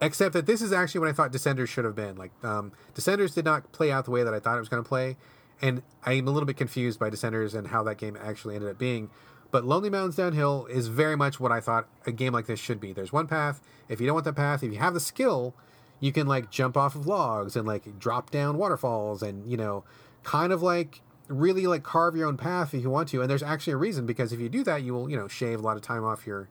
Except 0.00 0.34
that 0.34 0.46
this 0.46 0.60
is 0.60 0.72
actually 0.72 1.00
what 1.00 1.08
I 1.08 1.12
thought 1.12 1.32
Descenders 1.32 1.68
should 1.68 1.84
have 1.84 1.94
been. 1.94 2.16
Like, 2.16 2.32
um, 2.42 2.72
Descenders 2.94 3.34
did 3.34 3.44
not 3.44 3.72
play 3.72 3.90
out 3.90 4.04
the 4.04 4.10
way 4.10 4.22
that 4.22 4.34
I 4.34 4.40
thought 4.40 4.56
it 4.56 4.60
was 4.60 4.68
going 4.68 4.82
to 4.82 4.88
play, 4.88 5.16
and 5.62 5.82
I'm 6.04 6.28
a 6.28 6.30
little 6.30 6.46
bit 6.46 6.56
confused 6.56 6.98
by 6.98 7.08
Descenders 7.08 7.54
and 7.54 7.68
how 7.68 7.82
that 7.84 7.96
game 7.96 8.18
actually 8.20 8.56
ended 8.56 8.70
up 8.70 8.78
being. 8.78 9.08
But 9.50 9.64
Lonely 9.64 9.88
Mountains 9.88 10.16
Downhill 10.16 10.66
is 10.66 10.88
very 10.88 11.16
much 11.16 11.38
what 11.38 11.52
I 11.52 11.60
thought 11.60 11.88
a 12.06 12.12
game 12.12 12.32
like 12.32 12.46
this 12.46 12.58
should 12.58 12.80
be. 12.80 12.92
There's 12.92 13.12
one 13.12 13.28
path. 13.28 13.62
If 13.88 14.00
you 14.00 14.06
don't 14.06 14.14
want 14.14 14.24
that 14.24 14.34
path, 14.34 14.64
if 14.64 14.72
you 14.72 14.78
have 14.78 14.94
the 14.94 15.00
skill, 15.00 15.54
you 16.00 16.12
can 16.12 16.26
like 16.26 16.50
jump 16.50 16.76
off 16.76 16.94
of 16.94 17.06
logs 17.06 17.56
and 17.56 17.66
like 17.66 17.98
drop 17.98 18.30
down 18.30 18.58
waterfalls 18.58 19.22
and 19.22 19.50
you 19.50 19.56
know, 19.56 19.84
kind 20.22 20.52
of 20.52 20.62
like 20.62 21.00
really 21.28 21.66
like 21.66 21.82
carve 21.82 22.14
your 22.16 22.28
own 22.28 22.36
path 22.36 22.74
if 22.74 22.82
you 22.82 22.90
want 22.90 23.08
to. 23.08 23.20
And 23.22 23.30
there's 23.30 23.42
actually 23.42 23.72
a 23.74 23.78
reason 23.78 24.04
because 24.06 24.32
if 24.32 24.40
you 24.40 24.48
do 24.48 24.62
that, 24.64 24.82
you 24.82 24.92
will 24.92 25.08
you 25.10 25.16
know 25.16 25.28
shave 25.28 25.58
a 25.60 25.62
lot 25.62 25.76
of 25.76 25.82
time 25.82 26.04
off 26.04 26.26
your 26.26 26.48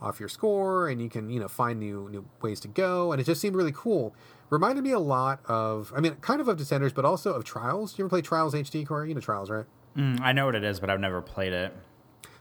off 0.00 0.18
your 0.18 0.28
score 0.28 0.88
and 0.88 1.00
you 1.00 1.08
can 1.08 1.30
you 1.30 1.38
know 1.38 1.48
find 1.48 1.78
new 1.80 2.08
new 2.10 2.24
ways 2.40 2.60
to 2.60 2.68
go. 2.68 3.12
And 3.12 3.20
it 3.20 3.24
just 3.24 3.40
seemed 3.40 3.56
really 3.56 3.72
cool. 3.74 4.14
Reminded 4.50 4.84
me 4.84 4.90
a 4.92 4.98
lot 4.98 5.40
of 5.46 5.92
i 5.96 6.00
mean 6.00 6.14
kind 6.16 6.40
of 6.40 6.46
of 6.48 6.58
descenders 6.58 6.94
but 6.94 7.04
also 7.04 7.32
of 7.32 7.44
trials. 7.44 7.98
You 7.98 8.04
ever 8.04 8.10
play 8.10 8.20
trials 8.22 8.52
hd 8.54 8.86
core 8.86 9.06
you 9.06 9.14
know 9.14 9.20
trials 9.20 9.48
right? 9.50 9.64
Mm, 9.96 10.20
I 10.20 10.32
know 10.32 10.46
what 10.46 10.54
it 10.54 10.64
is, 10.64 10.78
but 10.80 10.88
I've 10.90 11.00
never 11.00 11.20
played 11.22 11.52
it. 11.52 11.74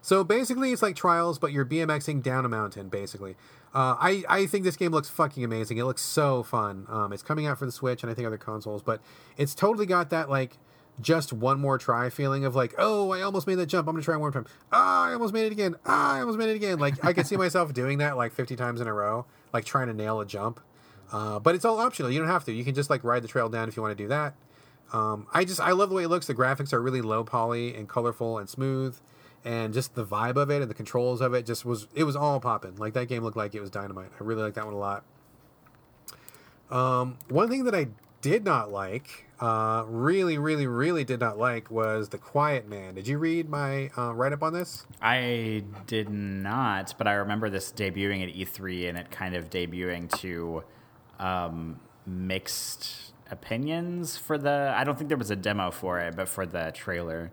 so 0.02 0.24
basically 0.24 0.72
it's 0.72 0.82
like 0.82 0.96
trials 0.96 1.38
but 1.40 1.52
you're 1.52 1.66
bmxing 1.66 2.22
down 2.24 2.44
a 2.46 2.50
mountain 2.50 2.90
basically 2.90 3.36
uh, 3.74 3.96
I, 4.00 4.24
I 4.28 4.46
think 4.48 4.64
this 4.64 4.76
game 4.76 4.92
looks 4.92 5.10
fucking 5.10 5.44
amazing. 5.44 5.78
It 5.78 5.86
looks 5.86 6.02
so 6.02 6.44
fun. 6.44 6.86
Um, 6.90 7.14
it's 7.14 7.24
coming 7.24 7.46
out 7.46 7.58
for 7.58 7.66
the 7.66 7.72
switch 7.72 8.04
and 8.04 8.12
i 8.12 8.14
think 8.14 8.28
other 8.28 8.38
consoles 8.38 8.84
but 8.84 9.02
it's 9.38 9.56
totally 9.56 9.86
got 9.86 10.10
that 10.10 10.30
like 10.30 10.58
just 11.00 11.32
one 11.32 11.60
more 11.60 11.78
try 11.78 12.10
feeling 12.10 12.44
of 12.46 12.54
like 12.54 12.76
oh 12.78 13.12
i 13.12 13.22
almost 13.22 13.48
made 13.48 13.56
that 13.56 13.68
jump. 13.68 13.88
I'm 13.88 13.96
gonna 13.96 14.04
try 14.04 14.16
one 14.16 14.22
more 14.22 14.32
time. 14.32 14.46
Ah 14.72 15.06
i 15.06 15.14
almost 15.14 15.34
made 15.34 15.46
it 15.46 15.52
again. 15.52 15.76
Ah 15.86 16.16
i 16.16 16.20
almost 16.20 16.38
made 16.38 16.50
it 16.50 16.56
again. 16.56 16.80
Like 16.80 17.04
i 17.04 17.14
could 17.14 17.26
see 17.28 17.38
myself 17.38 17.74
doing 17.74 18.00
that 18.00 18.18
like 18.18 18.34
50 18.34 18.56
times 18.56 18.82
in 18.82 18.88
a 18.88 18.94
row 18.94 19.26
like 19.54 19.66
trying 19.66 19.88
to 19.88 19.94
nail 19.94 20.20
a 20.20 20.26
jump. 20.26 20.60
Uh, 21.12 21.40
but 21.40 21.56
it's 21.56 21.66
all 21.66 21.80
optional. 21.80 22.10
You 22.10 22.20
don't 22.20 22.30
have 22.30 22.46
to. 22.46 22.54
You 22.54 22.64
can 22.64 22.74
just 22.74 22.90
like 22.90 23.04
ride 23.04 23.22
the 23.24 23.28
trail 23.28 23.50
down 23.50 23.68
if 23.68 23.76
you 23.76 23.82
want 23.84 23.98
to 23.98 24.04
do 24.04 24.08
that. 24.10 24.34
Um, 24.94 25.28
I 25.34 25.46
just 25.46 25.60
I 25.60 25.72
love 25.72 25.90
the 25.90 25.96
way 25.96 26.04
it 26.04 26.10
looks. 26.10 26.28
The 26.28 26.36
graphics 26.36 26.74
are 26.74 26.82
really 26.82 27.02
low 27.02 27.24
poly 27.24 27.76
and 27.76 27.88
colorful 27.88 28.38
and 28.38 28.50
smooth, 28.50 28.98
and 29.44 29.74
just 29.74 29.96
the 29.96 30.06
vibe 30.06 30.36
of 30.36 30.50
it 30.50 30.62
and 30.62 30.70
the 30.70 30.76
controls 30.76 31.22
of 31.22 31.34
it 31.34 31.46
just 31.46 31.66
was 31.66 31.88
it 31.96 32.04
was 32.04 32.16
all 32.16 32.40
popping. 32.40 32.76
Like 32.76 32.94
that 32.94 33.08
game 33.08 33.24
looked 33.24 33.38
like 33.38 33.56
it 33.56 33.62
was 33.62 33.70
dynamite. 33.70 34.12
I 34.20 34.24
really 34.24 34.44
like 34.44 34.54
that 34.56 34.66
one 34.66 34.74
a 34.74 34.78
lot. 34.78 35.04
Um, 36.70 37.18
one 37.28 37.50
thing 37.50 37.66
that 37.66 37.76
I 37.76 37.88
did 38.22 38.46
not 38.46 38.72
like, 38.72 39.26
uh, 39.40 39.84
really, 39.88 40.38
really, 40.38 40.68
really 40.68 41.04
did 41.04 41.20
not 41.20 41.38
like, 41.38 41.70
was 41.70 42.10
the 42.10 42.18
Quiet 42.18 42.68
Man. 42.68 42.96
Did 42.96 43.08
you 43.08 43.18
read 43.18 43.50
my 43.50 43.90
uh, 43.98 44.14
write 44.14 44.32
up 44.32 44.44
on 44.44 44.54
this? 44.54 44.86
I 45.02 45.64
did 45.88 46.10
not, 46.10 46.94
but 46.98 47.08
I 47.08 47.14
remember 47.14 47.50
this 47.50 47.72
debuting 47.72 48.24
at 48.24 48.34
E3 48.34 48.90
and 48.90 48.98
it 48.98 49.12
kind 49.12 49.36
of 49.36 49.50
debuting 49.50 50.10
to 50.20 50.64
um, 51.20 51.80
mixed 52.06 53.14
opinions 53.30 54.18
for 54.18 54.38
the. 54.38 54.74
I 54.76 54.84
don't 54.84 54.98
think 54.98 55.10
there 55.10 55.18
was 55.18 55.32
a 55.32 55.36
demo 55.36 55.72
for 55.72 56.00
it, 56.00 56.16
but 56.16 56.30
for 56.30 56.46
the 56.46 56.72
trailer. 56.74 57.32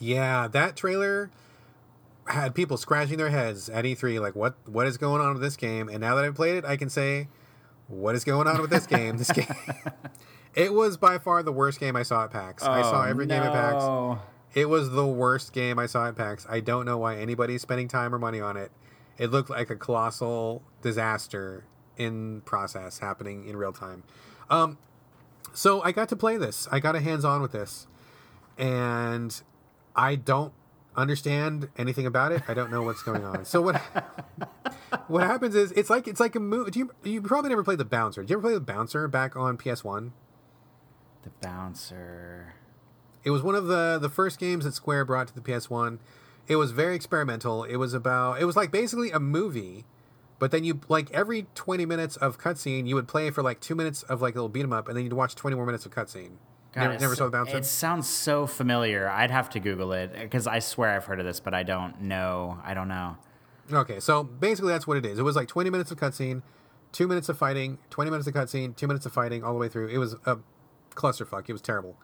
Yeah, 0.00 0.48
that 0.48 0.76
trailer 0.76 1.30
had 2.26 2.54
people 2.54 2.76
scratching 2.76 3.18
their 3.18 3.30
heads 3.30 3.68
at 3.68 3.84
E3, 3.84 4.20
like 4.20 4.34
what 4.34 4.56
what 4.66 4.86
is 4.86 4.96
going 4.96 5.20
on 5.20 5.34
with 5.34 5.42
this 5.42 5.56
game? 5.56 5.88
And 5.88 6.00
now 6.00 6.14
that 6.16 6.24
I've 6.24 6.34
played 6.34 6.56
it, 6.56 6.64
I 6.64 6.76
can 6.76 6.88
say, 6.88 7.28
what 7.86 8.14
is 8.14 8.24
going 8.24 8.48
on 8.48 8.60
with 8.60 8.70
this 8.70 8.86
game? 8.86 9.18
This 9.18 9.30
game, 9.30 9.46
it 10.54 10.72
was 10.72 10.96
by 10.96 11.18
far 11.18 11.42
the 11.42 11.52
worst 11.52 11.78
game 11.80 11.96
I 11.96 12.02
saw 12.02 12.24
at 12.24 12.30
PAX. 12.30 12.62
I 12.64 12.82
saw 12.82 13.04
every 13.04 13.26
game 13.26 13.42
at 13.42 13.52
PAX. 13.52 13.84
It 14.54 14.68
was 14.68 14.90
the 14.90 15.06
worst 15.06 15.52
game 15.52 15.78
I 15.78 15.86
saw 15.86 16.08
at 16.08 16.16
PAX. 16.16 16.46
I 16.48 16.60
don't 16.60 16.84
know 16.84 16.98
why 16.98 17.16
anybody's 17.16 17.62
spending 17.62 17.86
time 17.86 18.14
or 18.14 18.18
money 18.18 18.40
on 18.40 18.56
it. 18.56 18.72
It 19.18 19.30
looked 19.30 19.50
like 19.50 19.70
a 19.70 19.76
colossal 19.76 20.62
disaster 20.82 21.64
in 21.96 22.40
process 22.40 22.98
happening 22.98 23.46
in 23.46 23.56
real 23.56 23.72
time. 23.72 24.02
Um, 24.48 24.78
so 25.52 25.82
I 25.82 25.92
got 25.92 26.08
to 26.08 26.16
play 26.16 26.36
this. 26.36 26.66
I 26.72 26.80
got 26.80 26.96
a 26.96 27.00
hands 27.00 27.24
on 27.24 27.42
with 27.42 27.52
this, 27.52 27.86
and 28.56 29.40
I 30.00 30.14
don't 30.14 30.54
understand 30.96 31.68
anything 31.76 32.06
about 32.06 32.32
it. 32.32 32.42
I 32.48 32.54
don't 32.54 32.70
know 32.70 32.82
what's 32.82 33.02
going 33.02 33.22
on. 33.22 33.44
So 33.44 33.60
what 33.60 33.76
what 35.08 35.24
happens 35.24 35.54
is 35.54 35.72
it's 35.72 35.90
like 35.90 36.08
it's 36.08 36.20
like 36.20 36.34
a 36.34 36.40
movie. 36.40 36.70
Do 36.70 36.78
you 36.78 36.90
you 37.04 37.20
probably 37.20 37.50
never 37.50 37.62
played 37.62 37.76
the 37.76 37.84
Bouncer? 37.84 38.22
Did 38.22 38.30
you 38.30 38.36
ever 38.38 38.48
play 38.48 38.54
the 38.54 38.60
Bouncer 38.60 39.08
back 39.08 39.36
on 39.36 39.58
PS 39.58 39.84
One? 39.84 40.14
The 41.22 41.30
bouncer. 41.42 42.54
It 43.24 43.30
was 43.30 43.42
one 43.42 43.54
of 43.54 43.66
the 43.66 43.98
the 44.00 44.08
first 44.08 44.38
games 44.38 44.64
that 44.64 44.72
Square 44.72 45.04
brought 45.04 45.28
to 45.28 45.34
the 45.34 45.42
PS1. 45.42 45.98
It 46.48 46.56
was 46.56 46.70
very 46.70 46.96
experimental. 46.96 47.64
It 47.64 47.76
was 47.76 47.92
about 47.92 48.40
it 48.40 48.46
was 48.46 48.56
like 48.56 48.70
basically 48.70 49.10
a 49.10 49.20
movie, 49.20 49.84
but 50.38 50.50
then 50.50 50.64
you 50.64 50.80
like 50.88 51.10
every 51.10 51.46
20 51.54 51.84
minutes 51.84 52.16
of 52.16 52.38
cutscene, 52.38 52.88
you 52.88 52.94
would 52.94 53.06
play 53.06 53.30
for 53.30 53.42
like 53.42 53.60
2 53.60 53.74
minutes 53.74 54.02
of 54.04 54.22
like 54.22 54.32
a 54.32 54.38
little 54.38 54.48
beat 54.48 54.62
'em 54.62 54.72
up 54.72 54.88
and 54.88 54.96
then 54.96 55.04
you'd 55.04 55.12
watch 55.12 55.34
20 55.34 55.54
more 55.56 55.66
minutes 55.66 55.84
of 55.84 55.92
cutscene. 55.92 56.38
God, 56.72 56.82
Never, 56.82 56.98
never 56.98 57.16
saw 57.16 57.24
the 57.24 57.30
bouncer. 57.30 57.56
It 57.56 57.64
sounds 57.64 58.08
so 58.08 58.46
familiar. 58.46 59.08
I'd 59.08 59.30
have 59.30 59.50
to 59.50 59.60
Google 59.60 59.92
it 59.92 60.12
because 60.12 60.46
I 60.46 60.60
swear 60.60 60.90
I've 60.90 61.04
heard 61.04 61.18
of 61.18 61.26
this, 61.26 61.40
but 61.40 61.52
I 61.52 61.64
don't 61.64 62.02
know. 62.02 62.60
I 62.64 62.74
don't 62.74 62.88
know. 62.88 63.16
Okay, 63.72 64.00
so 64.00 64.22
basically 64.22 64.72
that's 64.72 64.86
what 64.86 64.96
it 64.96 65.04
is. 65.04 65.18
It 65.18 65.22
was 65.22 65.36
like 65.36 65.48
20 65.48 65.70
minutes 65.70 65.90
of 65.90 65.98
cutscene, 65.98 66.42
2 66.92 67.08
minutes 67.08 67.28
of 67.28 67.38
fighting, 67.38 67.78
20 67.90 68.10
minutes 68.10 68.28
of 68.28 68.34
cutscene, 68.34 68.76
2 68.76 68.86
minutes 68.86 69.06
of 69.06 69.12
fighting 69.12 69.42
all 69.42 69.52
the 69.52 69.58
way 69.58 69.68
through. 69.68 69.88
It 69.88 69.98
was 69.98 70.14
a 70.26 70.38
clusterfuck. 70.94 71.48
It 71.48 71.52
was 71.52 71.62
terrible. 71.62 71.96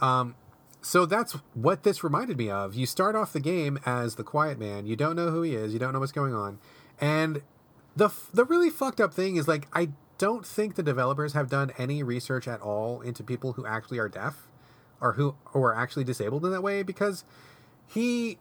Um 0.00 0.34
so 0.80 1.06
that's 1.06 1.32
what 1.54 1.82
this 1.82 2.04
reminded 2.04 2.38
me 2.38 2.50
of. 2.50 2.74
You 2.74 2.86
start 2.86 3.16
off 3.16 3.32
the 3.32 3.40
game 3.40 3.78
as 3.84 4.14
the 4.14 4.22
quiet 4.22 4.58
man. 4.58 4.86
You 4.86 4.96
don't 4.96 5.16
know 5.16 5.30
who 5.30 5.42
he 5.42 5.54
is. 5.54 5.72
You 5.72 5.78
don't 5.78 5.92
know 5.92 6.00
what's 6.00 6.12
going 6.12 6.34
on. 6.34 6.60
And 7.00 7.42
the 7.96 8.06
f- 8.06 8.30
the 8.32 8.44
really 8.44 8.70
fucked 8.70 9.00
up 9.00 9.12
thing 9.12 9.36
is 9.36 9.48
like 9.48 9.66
I 9.72 9.90
don't 10.18 10.44
think 10.44 10.74
the 10.74 10.82
developers 10.82 11.32
have 11.32 11.48
done 11.48 11.72
any 11.78 12.02
research 12.02 12.46
at 12.46 12.60
all 12.60 13.00
into 13.00 13.22
people 13.22 13.54
who 13.54 13.64
actually 13.64 13.98
are 13.98 14.08
deaf 14.08 14.48
or 15.00 15.12
who 15.12 15.36
who 15.46 15.62
are 15.62 15.74
actually 15.74 16.04
disabled 16.04 16.44
in 16.44 16.50
that 16.50 16.62
way 16.62 16.82
because 16.82 17.24
he 17.86 18.38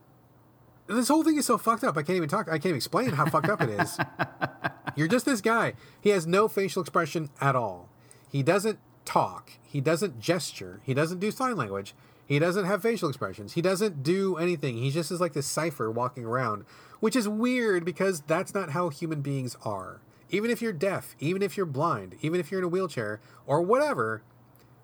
this 0.87 1.07
whole 1.07 1.23
thing 1.23 1.37
is 1.37 1.45
so 1.45 1.57
fucked 1.57 1.83
up. 1.83 1.97
I 1.97 2.01
can't 2.01 2.15
even 2.15 2.29
talk. 2.29 2.47
I 2.47 2.51
can't 2.53 2.67
even 2.67 2.77
explain 2.77 3.11
how 3.11 3.25
fucked 3.25 3.49
up 3.49 3.61
it 3.61 3.69
is. 3.69 3.97
You're 4.95 5.07
just 5.07 5.25
this 5.25 5.41
guy. 5.41 5.73
He 6.01 6.09
has 6.11 6.25
no 6.25 6.47
facial 6.47 6.81
expression 6.81 7.29
at 7.41 7.55
all. 7.55 7.89
He 8.29 8.41
doesn't 8.41 8.79
talk. 9.05 9.51
He 9.63 9.81
doesn't 9.81 10.19
gesture. 10.19 10.81
He 10.83 10.93
doesn't 10.93 11.19
do 11.19 11.29
sign 11.29 11.57
language. 11.57 11.93
He 12.25 12.39
doesn't 12.39 12.65
have 12.65 12.81
facial 12.81 13.09
expressions. 13.09 13.53
He 13.53 13.61
doesn't 13.61 14.03
do 14.03 14.35
anything. 14.37 14.77
He 14.77 14.91
just 14.91 15.11
is 15.11 15.21
like 15.21 15.33
this 15.33 15.47
cipher 15.47 15.91
walking 15.91 16.25
around, 16.25 16.65
which 16.99 17.15
is 17.15 17.27
weird 17.27 17.85
because 17.85 18.21
that's 18.21 18.53
not 18.53 18.71
how 18.71 18.89
human 18.89 19.21
beings 19.21 19.55
are. 19.63 20.01
Even 20.29 20.49
if 20.51 20.61
you're 20.61 20.73
deaf, 20.73 21.15
even 21.19 21.41
if 21.41 21.55
you're 21.55 21.65
blind, 21.65 22.15
even 22.21 22.39
if 22.39 22.51
you're 22.51 22.59
in 22.59 22.65
a 22.65 22.69
wheelchair 22.69 23.19
or 23.45 23.61
whatever, 23.61 24.23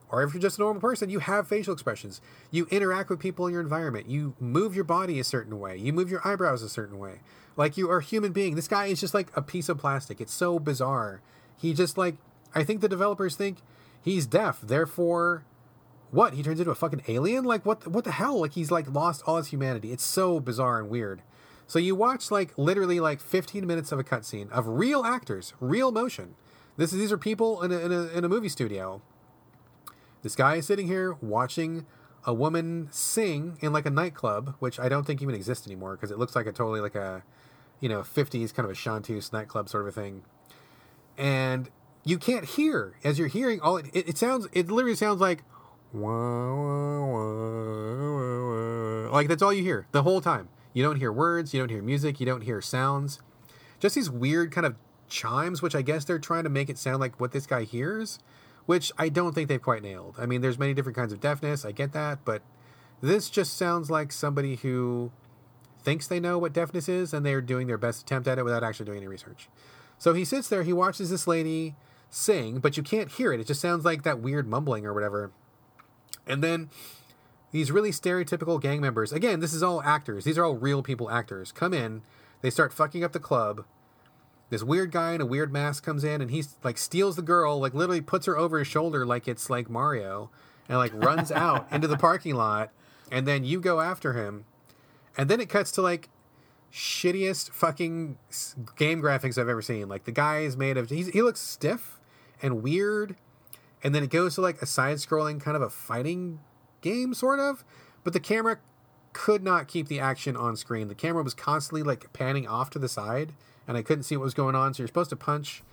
or 0.10 0.24
if 0.24 0.34
you're 0.34 0.41
just 0.41 0.58
a 0.58 0.62
normal 0.62 0.82
person, 0.82 1.10
you 1.10 1.20
have 1.20 1.48
facial 1.48 1.74
expressions. 1.74 2.22
You 2.52 2.68
interact 2.70 3.10
with 3.10 3.20
people 3.20 3.48
in 3.48 3.54
your 3.54 3.62
environment. 3.62 4.08
You 4.08 4.36
move 4.39 4.76
your 4.76 4.84
body 4.84 5.20
a 5.20 5.24
certain 5.24 5.60
way. 5.60 5.76
You 5.78 5.91
move 5.91 6.10
your 6.10 6.26
eyebrows 6.26 6.62
a 6.62 6.70
certain 6.70 7.00
way. 7.00 7.22
Like 7.58 7.78
you 7.78 7.89
are 7.89 7.98
a 7.98 8.04
human 8.04 8.32
being. 8.32 8.56
This 8.56 8.68
guy 8.68 8.86
is 8.86 9.00
just 9.00 9.14
like 9.14 9.30
a 9.36 9.41
piece 9.41 9.70
of 9.70 9.78
plastic. 9.80 10.22
It's 10.22 10.34
so 10.34 10.60
bizarre 10.60 11.22
he 11.64 11.74
just 11.74 11.98
like 11.98 12.16
I 12.54 12.64
think 12.64 12.82
the 12.82 12.89
developers 12.89 13.36
think 13.36 13.60
he's 14.02 14.26
deaf, 14.26 14.60
therefore 14.62 15.46
what? 16.12 16.34
He 16.34 16.44
turns 16.44 16.60
into 16.60 16.72
a 16.72 16.76
fucking 16.76 17.04
alien? 17.08 17.44
Like 17.46 17.66
what 17.66 17.88
what 17.88 18.04
the 18.04 18.12
hell? 18.12 18.41
Like 18.41 18.54
he's 18.54 18.70
like 18.70 18.91
lost 18.91 19.24
all 19.26 19.38
his 19.38 19.48
humanity. 19.48 19.91
It's 19.91 20.04
so 20.04 20.39
bizarre 20.39 20.80
and 20.80 20.89
weird. 20.89 21.22
So 21.68 21.80
you 21.80 21.95
watch 21.95 22.32
like 22.32 22.57
literally 22.57 22.99
like 22.99 23.20
15 23.20 23.66
minutes 23.66 23.91
of 23.91 23.99
a 23.99 24.03
cutscene 24.03 24.51
of 24.51 24.68
real 24.68 25.03
actors, 25.03 25.53
real 25.59 25.91
motion. 25.91 26.36
This 26.78 26.91
is 26.91 26.99
these 26.99 27.11
are 27.11 27.18
people 27.18 27.61
in 27.61 27.72
a, 27.72 27.80
in 27.80 27.91
a 27.91 28.03
in 28.07 28.24
a 28.24 28.30
movie 28.30 28.49
studio. 28.49 29.01
This 30.22 30.36
guy 30.36 30.55
is 30.55 30.68
sitting 30.68 30.88
here 30.88 31.18
watching 31.22 31.86
a 32.26 32.34
woman 32.34 32.88
sing 32.91 33.57
in 33.61 33.74
like 33.74 33.86
a 33.86 33.89
nightclub, 33.89 34.55
which 34.59 34.80
I 34.80 34.88
don't 34.89 35.05
think 35.05 35.22
even 35.22 35.36
exists 35.36 35.68
anymore 35.68 35.95
because 35.95 36.11
it 36.11 36.18
looks 36.18 36.36
like 36.36 36.47
a 36.47 36.51
totally 36.51 36.80
like 36.80 36.95
a 36.95 37.24
you 37.80 37.89
know 37.89 37.99
50s 38.01 38.53
kind 38.53 38.66
of 38.66 38.72
a 38.72 38.76
chanteuse 38.76 39.32
nightclub 39.34 39.70
sort 39.70 39.84
of 39.84 39.89
a 39.89 39.91
thing. 39.91 40.24
And 41.18 41.70
you 42.03 42.18
can't 42.18 42.45
hear 42.45 42.95
as 43.03 43.20
you're 43.20 43.28
hearing 43.28 43.61
all 43.61 43.78
it, 43.78 43.88
it, 43.93 44.09
it 44.09 44.18
sounds 44.18 44.47
it 44.53 44.72
literally 44.72 44.95
sounds 44.95 45.22
like 45.22 45.43
like 49.11 49.28
that's 49.28 49.43
all 49.43 49.53
you 49.53 49.64
hear 49.64 49.88
the 49.91 50.03
whole 50.03 50.22
time. 50.22 50.49
You 50.74 50.84
don't 50.84 50.97
hear 50.97 51.11
words, 51.11 51.53
you 51.53 51.59
don't 51.59 51.69
hear 51.69 51.82
music, 51.82 52.19
you 52.19 52.26
don't 52.26 52.41
hear 52.41 52.61
sounds. 52.61 53.21
Just 53.80 53.95
these 53.95 54.09
weird 54.09 54.51
kind 54.51 54.65
of 54.65 54.76
chimes, 55.07 55.61
which 55.61 55.76
I 55.76 55.82
guess 55.82 56.05
they're 56.05 56.19
trying 56.19 56.43
to 56.43 56.49
make 56.49 56.69
it 56.69 56.78
sound 56.78 56.99
like 56.99 57.19
what 57.19 57.32
this 57.32 57.45
guy 57.45 57.63
hears, 57.63 58.19
which 58.65 58.91
I 58.97 59.09
don't 59.09 59.34
think 59.34 59.49
they've 59.49 59.61
quite 59.61 59.84
nailed. 59.84 60.15
I 60.17 60.26
mean, 60.26 60.41
there's 60.41 60.57
many 60.57 60.74
different 60.74 60.95
kinds 60.95 61.13
of 61.13 61.19
deafness, 61.19 61.63
I 61.65 61.71
get 61.71 61.93
that, 61.93 62.26
but 62.26 62.41
this 63.01 63.30
just 63.30 63.57
sounds 63.57 63.91
like 63.91 64.11
somebody 64.11 64.55
who 64.55 65.11
thinks 65.84 66.07
they 66.07 66.19
know 66.19 66.38
what 66.38 66.53
deafness 66.53 66.88
is 66.88 67.13
and 67.13 67.26
they're 67.26 67.41
doing 67.41 67.67
their 67.67 67.78
best 67.78 68.01
attempt 68.01 68.28
at 68.28 68.38
it 68.38 68.43
without 68.43 68.63
actually 68.63 68.86
doing 68.86 68.99
any 68.99 69.07
research. 69.07 69.49
So 69.97 70.13
he 70.13 70.26
sits 70.26 70.47
there, 70.47 70.63
he 70.63 70.74
watches 70.74 71.09
this 71.09 71.28
lady 71.28 71.76
sing, 72.09 72.59
but 72.59 72.78
you 72.78 72.84
can't 72.84 73.11
hear 73.11 73.34
it. 73.34 73.39
It 73.39 73.47
just 73.47 73.61
sounds 73.61 73.86
like 73.86 74.03
that 74.03 74.19
weird 74.19 74.47
mumbling 74.47 74.86
or 74.86 74.93
whatever. 74.93 75.32
And 76.26 76.43
then 76.43 76.69
these 77.54 77.72
really 77.72 77.91
stereotypical 77.91 78.60
gang 78.60 78.82
members, 78.82 79.14
again, 79.14 79.39
this 79.39 79.54
is 79.54 79.62
all 79.62 79.82
actors. 79.84 80.26
These 80.26 80.39
are 80.39 80.43
all 80.43 80.56
real 80.56 80.82
people 80.82 81.10
actors. 81.12 81.51
Come 81.51 81.72
in, 81.72 82.01
they 82.41 82.49
start 82.49 82.74
fucking 82.74 83.04
up 83.04 83.12
the 83.12 83.20
club. 83.20 83.64
This 84.49 84.64
weird 84.64 84.91
guy 84.91 85.14
in 85.14 85.22
a 85.22 85.26
weird 85.26 85.54
mask 85.54 85.86
comes 85.86 86.04
in 86.04 86.20
and 86.20 86.32
he's 86.32 86.58
like 86.64 86.80
steals 86.80 87.16
the 87.16 87.22
girl, 87.22 87.60
like 87.60 87.76
literally 87.76 88.01
puts 88.01 88.26
her 88.26 88.36
over 88.36 88.58
his 88.58 88.68
shoulder 88.68 89.06
like 89.06 89.28
it's 89.28 89.51
like 89.51 89.70
Mario 89.70 90.32
and 90.68 90.80
like 90.80 90.91
runs 90.95 91.32
out 91.32 91.72
into 91.72 91.88
the 91.88 91.95
parking 91.95 92.34
lot 92.34 92.72
and 93.12 93.28
then 93.28 93.43
you 93.43 93.62
go 93.62 93.82
after 93.82 94.14
him. 94.14 94.45
And 95.16 95.30
then 95.30 95.39
it 95.39 95.47
cuts 95.47 95.72
to 95.74 95.84
like 95.84 96.10
shittiest 96.72 97.51
fucking 97.51 98.18
game 98.76 98.99
graphics 98.99 99.38
I've 99.38 99.47
ever 99.47 99.62
seen. 99.62 99.88
Like 99.88 100.06
the 100.06 100.12
guy 100.12 100.39
is 100.39 100.58
made 100.58 100.76
of 100.76 100.89
he 100.89 101.22
looks 101.22 101.39
stiff 101.39 101.99
and 102.41 102.64
weird 102.64 103.16
and 103.84 103.93
then 103.93 104.01
it 104.01 104.10
goes 104.10 104.36
to 104.36 104.41
like 104.41 104.60
a 104.64 104.66
side 104.66 104.97
scrolling 104.97 105.39
kind 105.39 105.56
of 105.56 105.62
a 105.62 105.70
fighting 105.70 106.39
game 106.84 107.13
sort 107.13 107.39
of 107.39 107.63
but 108.03 108.13
the 108.13 108.19
camera 108.19 108.59
could 109.13 109.43
not 109.43 109.67
keep 109.67 109.88
the 109.88 109.99
action 109.99 110.36
on 110.36 110.55
screen 110.55 110.88
the 110.88 110.95
camera 110.95 111.23
was 111.23 111.34
constantly 111.34 111.81
like 111.81 112.11
panning 112.13 112.47
off 112.47 112.69
to 112.69 112.77
the 112.77 112.89
side 112.89 113.34
and 113.67 113.75
i 113.77 113.81
couldn't 113.81 114.03
see 114.03 114.15
what 114.15 114.23
was 114.23 114.34
going 114.36 114.55
on 114.55 114.73
so 114.73 114.84
you're 114.84 114.88
supposed 114.88 115.09
to 115.09 115.15
punch 115.15 115.63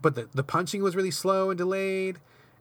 but 0.00 0.14
the, 0.14 0.28
the 0.34 0.42
punching 0.42 0.82
was 0.82 0.96
really 0.96 1.10
slow 1.10 1.50
and 1.50 1.58
delayed 1.58 2.18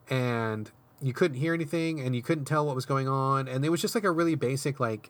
and 0.09 0.71
you 1.01 1.13
couldn't 1.13 1.37
hear 1.37 1.53
anything 1.53 1.99
and 1.99 2.15
you 2.15 2.21
couldn't 2.21 2.45
tell 2.45 2.65
what 2.65 2.75
was 2.75 2.85
going 2.85 3.07
on 3.07 3.47
and 3.47 3.65
it 3.65 3.69
was 3.69 3.81
just 3.81 3.95
like 3.95 4.03
a 4.03 4.11
really 4.11 4.35
basic 4.35 4.79
like 4.79 5.09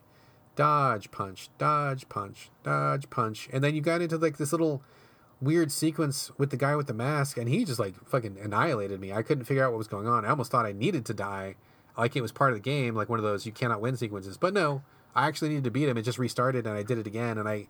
dodge 0.56 1.10
punch 1.10 1.50
dodge 1.58 2.08
punch 2.08 2.50
dodge 2.62 3.10
punch 3.10 3.48
and 3.52 3.62
then 3.62 3.74
you 3.74 3.80
got 3.80 4.00
into 4.00 4.16
like 4.16 4.38
this 4.38 4.52
little 4.52 4.82
weird 5.40 5.70
sequence 5.70 6.30
with 6.38 6.50
the 6.50 6.56
guy 6.56 6.74
with 6.76 6.86
the 6.86 6.94
mask, 6.94 7.36
and 7.36 7.48
he 7.48 7.64
just 7.64 7.78
like 7.78 7.94
fucking 8.08 8.38
annihilated 8.42 9.00
me. 9.00 9.12
I 9.12 9.22
couldn't 9.22 9.44
figure 9.44 9.64
out 9.64 9.72
what 9.72 9.78
was 9.78 9.88
going 9.88 10.06
on. 10.06 10.24
I 10.24 10.30
almost 10.30 10.50
thought 10.50 10.66
I 10.66 10.72
needed 10.72 11.04
to 11.06 11.14
die, 11.14 11.56
like 11.98 12.14
it 12.14 12.22
was 12.22 12.32
part 12.32 12.52
of 12.52 12.56
the 12.56 12.62
game, 12.62 12.94
like 12.94 13.08
one 13.08 13.18
of 13.18 13.24
those 13.24 13.44
you 13.44 13.52
cannot 13.52 13.80
win 13.80 13.96
sequences. 13.96 14.38
But 14.38 14.54
no, 14.54 14.82
I 15.14 15.26
actually 15.26 15.48
needed 15.48 15.64
to 15.64 15.70
beat 15.70 15.88
him. 15.88 15.98
It 15.98 16.02
just 16.02 16.18
restarted, 16.18 16.66
and 16.66 16.76
I 16.76 16.84
did 16.84 16.96
it 16.96 17.06
again, 17.06 17.36
and 17.36 17.48
I, 17.48 17.66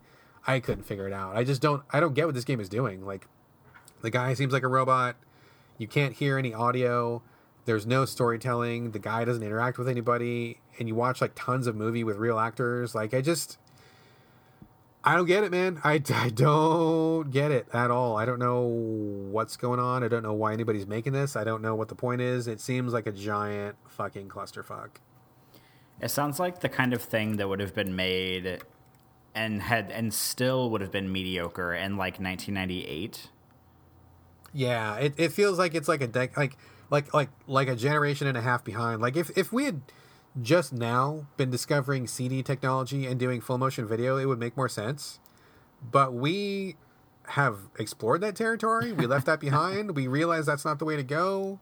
I 0.47 0.61
couldn't 0.61 0.85
figure 0.85 1.07
it 1.07 1.15
out. 1.15 1.35
I 1.35 1.45
just 1.45 1.63
don't. 1.63 1.83
I 1.91 1.99
don't 1.99 2.15
get 2.15 2.27
what 2.27 2.35
this 2.35 2.45
game 2.45 2.61
is 2.61 2.69
doing. 2.69 3.05
Like, 3.05 3.27
the 4.03 4.11
guy 4.11 4.35
seems 4.35 4.53
like 4.53 4.63
a 4.63 4.69
robot. 4.69 5.17
You 5.79 5.89
can't 5.89 6.15
hear 6.15 6.37
any 6.37 6.53
audio. 6.53 7.23
There's 7.65 7.87
no 7.87 8.05
storytelling. 8.05 8.91
The 8.91 8.99
guy 8.99 9.25
doesn't 9.25 9.43
interact 9.43 9.79
with 9.79 9.89
anybody, 9.89 10.61
and 10.79 10.89
you 10.89 10.95
watch 10.95 11.21
like 11.21 11.33
tons 11.35 11.67
of 11.67 11.75
movie 11.75 12.05
with 12.05 12.17
real 12.17 12.39
actors. 12.39 12.95
Like, 12.95 13.15
I 13.15 13.23
just 13.23 13.59
I 15.05 15.15
don't 15.15 15.27
get 15.27 15.45
it, 15.45 15.51
man. 15.51 15.81
I, 15.85 16.03
I 16.15 16.29
don't 16.29 17.31
get 17.31 17.51
it 17.51 17.69
at 17.73 17.91
all. 17.91 18.17
I 18.17 18.25
don't 18.25 18.39
know 18.39 18.63
what's 18.63 19.57
going 19.57 19.79
on. 19.79 20.03
I 20.03 20.09
don't 20.09 20.23
know 20.23 20.35
why 20.35 20.53
anybody's 20.53 20.87
making 20.87 21.13
this. 21.13 21.37
I 21.37 21.45
don't 21.45 21.63
know 21.63 21.75
what 21.75 21.89
the 21.89 21.95
point 21.95 22.21
is. 22.21 22.49
It 22.49 22.61
seems 22.61 22.93
like 22.93 23.07
a 23.07 23.13
giant 23.13 23.77
fucking 23.87 24.29
clusterfuck. 24.29 24.91
It 26.01 26.11
sounds 26.11 26.39
like 26.39 26.61
the 26.61 26.69
kind 26.69 26.93
of 26.93 27.03
thing 27.03 27.37
that 27.37 27.49
would 27.49 27.61
have 27.61 27.75
been 27.75 27.95
made 27.95 28.61
and 29.35 29.63
had 29.63 29.91
and 29.91 30.13
still 30.13 30.71
would 30.71 30.81
have 30.81 30.91
been 30.91 31.11
mediocre 31.11 31.73
in 31.73 31.97
like 31.97 32.21
1998. 32.21 33.31
Yeah, 34.53 34.97
it, 34.97 35.15
it 35.17 35.33
feels 35.33 35.59
like 35.59 35.75
it's 35.75 35.89
like 35.89 36.03
a 36.03 36.09
dec- 36.09 36.37
like 36.37 36.57
like 36.91 37.13
like 37.15 37.31
like 37.47 37.69
a 37.69 37.77
generation 37.77 38.27
and 38.27 38.37
a 38.37 38.41
half 38.41 38.65
behind. 38.65 39.01
Like 39.01 39.17
if 39.17 39.37
if 39.37 39.53
we 39.53 39.65
had 39.65 39.81
just 40.43 40.73
now 40.73 41.27
been 41.37 41.51
discovering 41.51 42.07
CD 42.07 42.43
technology 42.43 43.07
and 43.07 43.19
doing 43.19 43.41
full 43.41 43.59
motion 43.59 43.87
video, 43.87 44.17
it 44.17 44.27
would 44.27 44.39
make 44.39 44.57
more 44.57 44.69
sense. 44.69 45.21
But 45.91 46.13
we 46.13 46.77
have 47.29 47.59
explored 47.79 48.21
that 48.23 48.35
territory. 48.35 48.93
We 48.93 49.07
left 49.07 49.27
that 49.27 49.41
behind. 49.41 49.95
We 49.95 50.07
realized 50.07 50.49
that's 50.49 50.65
not 50.65 50.79
the 50.79 50.85
way 50.85 50.97
to 50.97 51.03
go. 51.03 51.61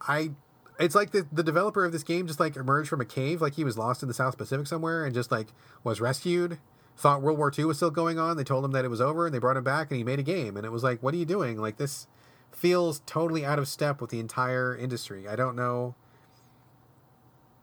I 0.00 0.32
it's 0.78 0.94
like 0.94 1.10
the, 1.10 1.26
the 1.32 1.42
developer 1.42 1.84
of 1.84 1.92
this 1.92 2.04
game 2.04 2.26
just 2.26 2.38
like 2.38 2.56
emerged 2.56 2.88
from 2.88 3.00
a 3.00 3.04
cave 3.04 3.40
like 3.40 3.54
he 3.54 3.64
was 3.64 3.76
lost 3.76 4.02
in 4.02 4.08
the 4.08 4.14
South 4.14 4.38
Pacific 4.38 4.66
somewhere 4.66 5.04
and 5.04 5.14
just 5.14 5.30
like 5.30 5.48
was 5.82 6.00
rescued. 6.00 6.58
Thought 6.96 7.22
World 7.22 7.38
War 7.38 7.52
II 7.56 7.66
was 7.66 7.76
still 7.76 7.90
going 7.90 8.18
on. 8.18 8.36
They 8.36 8.44
told 8.44 8.64
him 8.64 8.72
that 8.72 8.84
it 8.84 8.88
was 8.88 9.00
over 9.00 9.26
and 9.26 9.34
they 9.34 9.38
brought 9.38 9.56
him 9.56 9.64
back 9.64 9.90
and 9.90 9.98
he 9.98 10.04
made 10.04 10.18
a 10.18 10.24
game. 10.24 10.56
And 10.56 10.64
it 10.64 10.70
was 10.70 10.82
like, 10.82 11.02
what 11.02 11.14
are 11.14 11.16
you 11.16 11.24
doing? 11.24 11.58
Like 11.58 11.78
this 11.78 12.06
feels 12.52 13.00
totally 13.06 13.44
out 13.44 13.58
of 13.58 13.68
step 13.68 14.00
with 14.00 14.10
the 14.10 14.20
entire 14.20 14.76
industry. 14.76 15.26
I 15.28 15.36
don't 15.36 15.56
know 15.56 15.94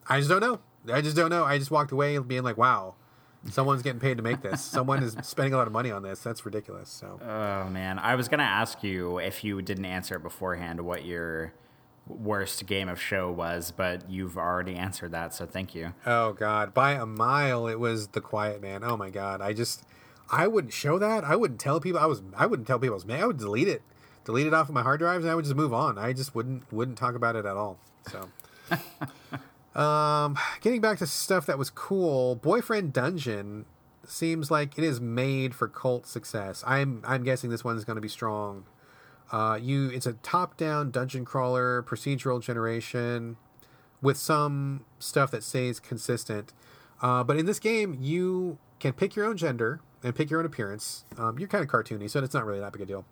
I 0.08 0.20
just 0.20 0.30
don't 0.30 0.42
know. 0.42 0.60
I 0.92 1.02
just 1.02 1.16
don't 1.16 1.30
know. 1.30 1.44
I 1.44 1.58
just 1.58 1.72
walked 1.72 1.92
away 1.92 2.18
being 2.20 2.44
like, 2.44 2.58
wow, 2.58 2.96
someone's 3.50 3.82
getting 3.82 4.00
paid 4.00 4.18
to 4.18 4.24
make 4.24 4.42
this. 4.42 4.62
Someone 4.62 5.02
is 5.04 5.16
spending 5.24 5.54
a 5.54 5.58
lot 5.58 5.68
of 5.68 5.74
money 5.74 5.92
on 5.92 6.04
this. 6.04 6.20
That's 6.20 6.46
ridiculous. 6.46 6.90
So. 6.90 7.20
Oh 7.22 7.70
man, 7.70 8.00
I 8.00 8.16
was 8.16 8.28
gonna 8.28 8.44
ask 8.44 8.84
you 8.84 9.18
if 9.20 9.44
you 9.44 9.62
didn't 9.62 9.86
answer 9.86 10.20
beforehand 10.20 10.82
what 10.82 11.06
your 11.06 11.54
worst 12.08 12.66
game 12.68 12.88
of 12.88 13.02
show 13.02 13.32
was, 13.32 13.72
but 13.72 14.10
you've 14.10 14.38
already 14.38 14.76
answered 14.76 15.12
that, 15.12 15.34
so 15.34 15.46
thank 15.46 15.74
you. 15.74 15.94
Oh 16.06 16.34
god, 16.34 16.74
by 16.74 16.92
a 16.94 17.06
mile 17.06 17.68
it 17.68 17.80
was 17.80 18.10
The 18.10 18.22
Quiet 18.22 18.62
Man. 18.62 18.84
Oh 18.84 18.98
my 18.98 19.10
god, 19.10 19.42
I 19.42 19.54
just 19.54 19.84
I 20.32 20.48
wouldn't 20.48 20.74
show 20.74 21.00
that. 21.00 21.24
I 21.24 21.36
wouldn't 21.36 21.60
tell 21.60 21.80
people 21.80 22.00
I 22.00 22.06
was 22.06 22.22
I 22.36 22.46
wouldn't 22.46 22.68
tell 22.68 22.80
people 22.80 22.94
I 22.94 22.96
was 22.96 23.06
mad. 23.06 23.22
I 23.22 23.28
would 23.28 23.38
delete 23.38 23.68
it. 23.68 23.82
Delete 24.24 24.48
it 24.48 24.54
off 24.56 24.70
of 24.70 24.74
my 24.74 24.82
hard 24.82 25.00
drives 25.00 25.24
and 25.24 25.32
I 25.32 25.36
would 25.36 25.46
just 25.46 25.56
move 25.56 25.74
on. 25.74 25.98
I 25.98 26.14
just 26.14 26.34
wouldn't 26.34 26.72
wouldn't 26.72 26.98
talk 26.98 27.16
about 27.16 27.36
it 27.36 27.46
at 27.46 27.56
all. 27.58 27.78
So 28.10 28.30
Um, 29.76 30.38
getting 30.62 30.80
back 30.80 31.00
to 31.00 31.08
stuff 31.08 31.46
that 31.48 31.58
was 31.58 31.70
cool, 31.70 32.36
Boyfriend 32.36 32.94
Dungeon 32.94 33.66
seems 34.06 34.50
like 34.50 34.78
it 34.78 34.84
is 34.84 35.02
made 35.02 35.54
for 35.54 35.68
cult 35.68 36.08
success. 36.08 36.64
I'm 36.66 37.02
I'm 37.06 37.24
guessing 37.24 37.50
this 37.50 37.64
one's 37.64 37.84
going 37.84 37.96
to 37.96 38.02
be 38.02 38.08
strong. 38.08 38.66
Uh, 39.32 39.60
you 39.62 39.90
it's 39.90 40.06
a 40.06 40.14
top-down 40.14 40.92
dungeon 40.92 41.26
crawler, 41.26 41.84
procedural 41.84 42.42
generation, 42.42 43.38
with 44.02 44.18
some 44.18 44.86
stuff 45.00 45.32
that 45.32 45.44
stays 45.44 45.80
consistent. 45.80 46.54
Uh, 47.02 47.24
but 47.24 47.36
in 47.36 47.46
this 47.46 47.60
game, 47.60 47.98
you 48.00 48.58
can 48.80 48.94
pick 48.94 49.16
your 49.16 49.26
own 49.26 49.36
gender 49.36 49.82
and 50.04 50.16
pick 50.16 50.30
your 50.30 50.40
own 50.40 50.46
appearance. 50.46 51.04
Um, 51.18 51.38
you're 51.40 51.48
kind 51.48 51.64
of 51.64 51.70
cartoony, 51.70 52.10
so 52.10 52.24
it's 52.24 52.34
not 52.34 52.46
really 52.46 52.60
that 52.60 52.72
big 52.72 52.84
a 52.84 52.86
deal. 52.86 53.06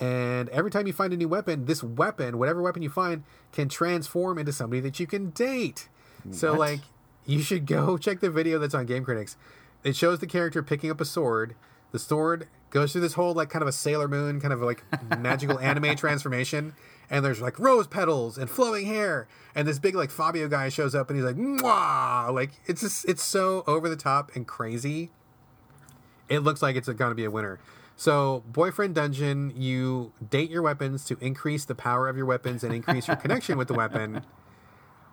And 0.00 0.48
every 0.50 0.70
time 0.70 0.86
you 0.86 0.92
find 0.92 1.12
a 1.12 1.16
new 1.16 1.28
weapon, 1.28 1.64
this 1.64 1.82
weapon, 1.82 2.38
whatever 2.38 2.62
weapon 2.62 2.82
you 2.82 2.90
find, 2.90 3.24
can 3.52 3.68
transform 3.68 4.38
into 4.38 4.52
somebody 4.52 4.80
that 4.80 5.00
you 5.00 5.06
can 5.06 5.30
date. 5.30 5.88
What? 6.22 6.36
So, 6.36 6.52
like, 6.54 6.80
you 7.26 7.42
should 7.42 7.66
go 7.66 7.98
check 7.98 8.20
the 8.20 8.30
video 8.30 8.58
that's 8.58 8.74
on 8.74 8.86
Game 8.86 9.04
Critics. 9.04 9.36
It 9.82 9.96
shows 9.96 10.20
the 10.20 10.26
character 10.26 10.62
picking 10.62 10.90
up 10.90 11.00
a 11.00 11.04
sword. 11.04 11.54
The 11.90 11.98
sword 11.98 12.46
goes 12.70 12.92
through 12.92 13.00
this 13.00 13.14
whole, 13.14 13.34
like, 13.34 13.50
kind 13.50 13.62
of 13.62 13.68
a 13.68 13.72
Sailor 13.72 14.08
Moon, 14.08 14.40
kind 14.40 14.52
of 14.52 14.60
like 14.60 14.84
magical 15.18 15.58
anime 15.58 15.96
transformation. 15.96 16.74
And 17.10 17.24
there's 17.24 17.40
like 17.40 17.58
rose 17.58 17.86
petals 17.86 18.36
and 18.38 18.50
flowing 18.50 18.86
hair. 18.86 19.26
And 19.54 19.66
this 19.66 19.78
big, 19.78 19.94
like, 19.94 20.10
Fabio 20.10 20.46
guy 20.46 20.68
shows 20.68 20.94
up 20.94 21.10
and 21.10 21.18
he's 21.18 21.24
like, 21.24 21.36
Mwah! 21.36 22.32
Like, 22.32 22.52
it's 22.66 22.82
just, 22.82 23.08
it's 23.08 23.22
so 23.22 23.64
over 23.66 23.88
the 23.88 23.96
top 23.96 24.30
and 24.36 24.46
crazy. 24.46 25.10
It 26.28 26.40
looks 26.40 26.60
like 26.62 26.76
it's 26.76 26.88
going 26.88 27.10
to 27.10 27.14
be 27.14 27.24
a 27.24 27.30
winner. 27.30 27.58
So, 28.00 28.44
Boyfriend 28.46 28.94
Dungeon, 28.94 29.52
you 29.56 30.12
date 30.30 30.50
your 30.50 30.62
weapons 30.62 31.04
to 31.06 31.18
increase 31.20 31.64
the 31.64 31.74
power 31.74 32.08
of 32.08 32.16
your 32.16 32.26
weapons 32.26 32.62
and 32.62 32.72
increase 32.72 33.08
your 33.08 33.16
connection 33.16 33.58
with 33.58 33.68
the 33.68 33.74
weapon. 33.74 34.22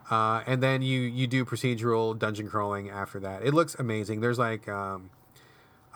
Uh, 0.08 0.44
and 0.46 0.62
then 0.62 0.84
you 0.84 1.02
you 1.02 1.26
do 1.26 1.44
procedural 1.44 2.16
dungeon 2.16 2.48
crawling 2.48 2.92
after 2.92 3.20
that. 3.20 3.42
It 3.44 3.56
looks 3.56 3.74
amazing. 3.80 4.20
There's 4.20 4.38
like 4.38 4.70
um, 4.70 5.10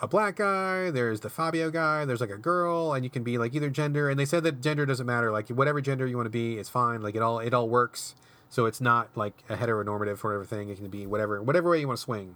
a 0.01 0.07
black 0.07 0.37
guy, 0.37 0.89
there's 0.89 1.19
the 1.19 1.29
Fabio 1.29 1.69
guy, 1.69 2.05
there's 2.05 2.19
like 2.19 2.31
a 2.31 2.37
girl, 2.39 2.93
and 2.93 3.03
you 3.03 3.11
can 3.11 3.21
be 3.21 3.37
like 3.37 3.53
either 3.53 3.69
gender. 3.69 4.09
And 4.09 4.19
they 4.19 4.25
said 4.25 4.41
that 4.45 4.61
gender 4.61 4.87
doesn't 4.87 5.05
matter. 5.05 5.31
Like 5.31 5.49
whatever 5.49 5.79
gender 5.79 6.07
you 6.07 6.15
want 6.15 6.25
to 6.25 6.31
be, 6.31 6.57
it's 6.57 6.69
fine. 6.69 7.03
Like 7.03 7.13
it 7.13 7.21
all 7.21 7.37
it 7.37 7.53
all 7.53 7.69
works. 7.69 8.15
So 8.49 8.65
it's 8.65 8.81
not 8.81 9.15
like 9.15 9.43
a 9.47 9.55
heteronormative 9.55 10.17
for 10.17 10.33
everything. 10.33 10.69
It 10.69 10.77
can 10.77 10.87
be 10.87 11.05
whatever 11.05 11.39
whatever 11.43 11.69
way 11.69 11.79
you 11.79 11.87
want 11.87 11.99
to 11.99 12.03
swing. 12.03 12.33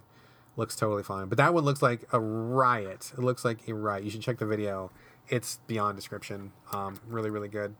Looks 0.55 0.75
totally 0.75 1.03
fine. 1.03 1.27
But 1.27 1.37
that 1.37 1.53
one 1.53 1.63
looks 1.63 1.81
like 1.81 2.07
a 2.11 2.19
riot. 2.19 3.11
It 3.17 3.23
looks 3.23 3.43
like 3.43 3.67
a 3.67 3.73
riot. 3.73 4.03
You 4.03 4.11
should 4.11 4.21
check 4.21 4.37
the 4.37 4.45
video. 4.45 4.91
It's 5.27 5.59
beyond 5.67 5.95
description. 5.95 6.51
Um, 6.71 6.99
really 7.07 7.29
really 7.29 7.47
good. 7.47 7.75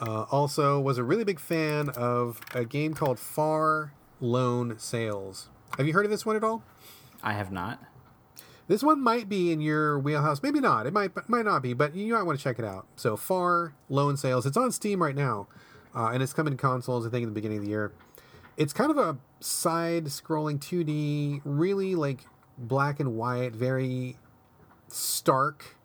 Uh, 0.00 0.22
also, 0.30 0.80
was 0.80 0.96
a 0.96 1.04
really 1.04 1.24
big 1.24 1.38
fan 1.38 1.90
of 1.90 2.40
a 2.54 2.64
game 2.64 2.94
called 2.94 3.18
Far 3.18 3.92
Lone 4.20 4.78
Sails. 4.78 5.48
Have 5.76 5.86
you 5.86 5.92
heard 5.92 6.06
of 6.06 6.10
this 6.10 6.24
one 6.24 6.36
at 6.36 6.44
all? 6.44 6.62
I 7.22 7.34
have 7.34 7.52
not. 7.52 7.82
This 8.66 8.82
one 8.82 9.02
might 9.02 9.28
be 9.28 9.52
in 9.52 9.60
your 9.60 9.98
wheelhouse. 9.98 10.42
Maybe 10.42 10.60
not. 10.60 10.86
It 10.86 10.92
might 10.92 11.10
might 11.28 11.44
not 11.44 11.60
be, 11.60 11.74
but 11.74 11.94
you 11.94 12.14
might 12.14 12.22
want 12.22 12.38
to 12.38 12.42
check 12.42 12.58
it 12.58 12.64
out. 12.64 12.86
So 12.96 13.16
Far 13.16 13.74
Lone 13.88 14.16
Sails. 14.16 14.46
It's 14.46 14.56
on 14.56 14.70
Steam 14.72 15.02
right 15.02 15.16
now, 15.16 15.48
uh, 15.94 16.10
and 16.14 16.22
it's 16.22 16.32
coming 16.32 16.52
to 16.52 16.56
consoles. 16.56 17.06
I 17.06 17.10
think 17.10 17.24
in 17.24 17.28
the 17.28 17.34
beginning 17.34 17.58
of 17.58 17.64
the 17.64 17.70
year. 17.70 17.92
It's 18.60 18.74
kind 18.74 18.90
of 18.90 18.98
a 18.98 19.16
side-scrolling 19.40 20.60
2D, 20.60 21.40
really 21.44 21.94
like 21.94 22.26
black 22.58 23.00
and 23.00 23.16
white, 23.16 23.52
very 23.52 24.18
stark. 24.88 25.76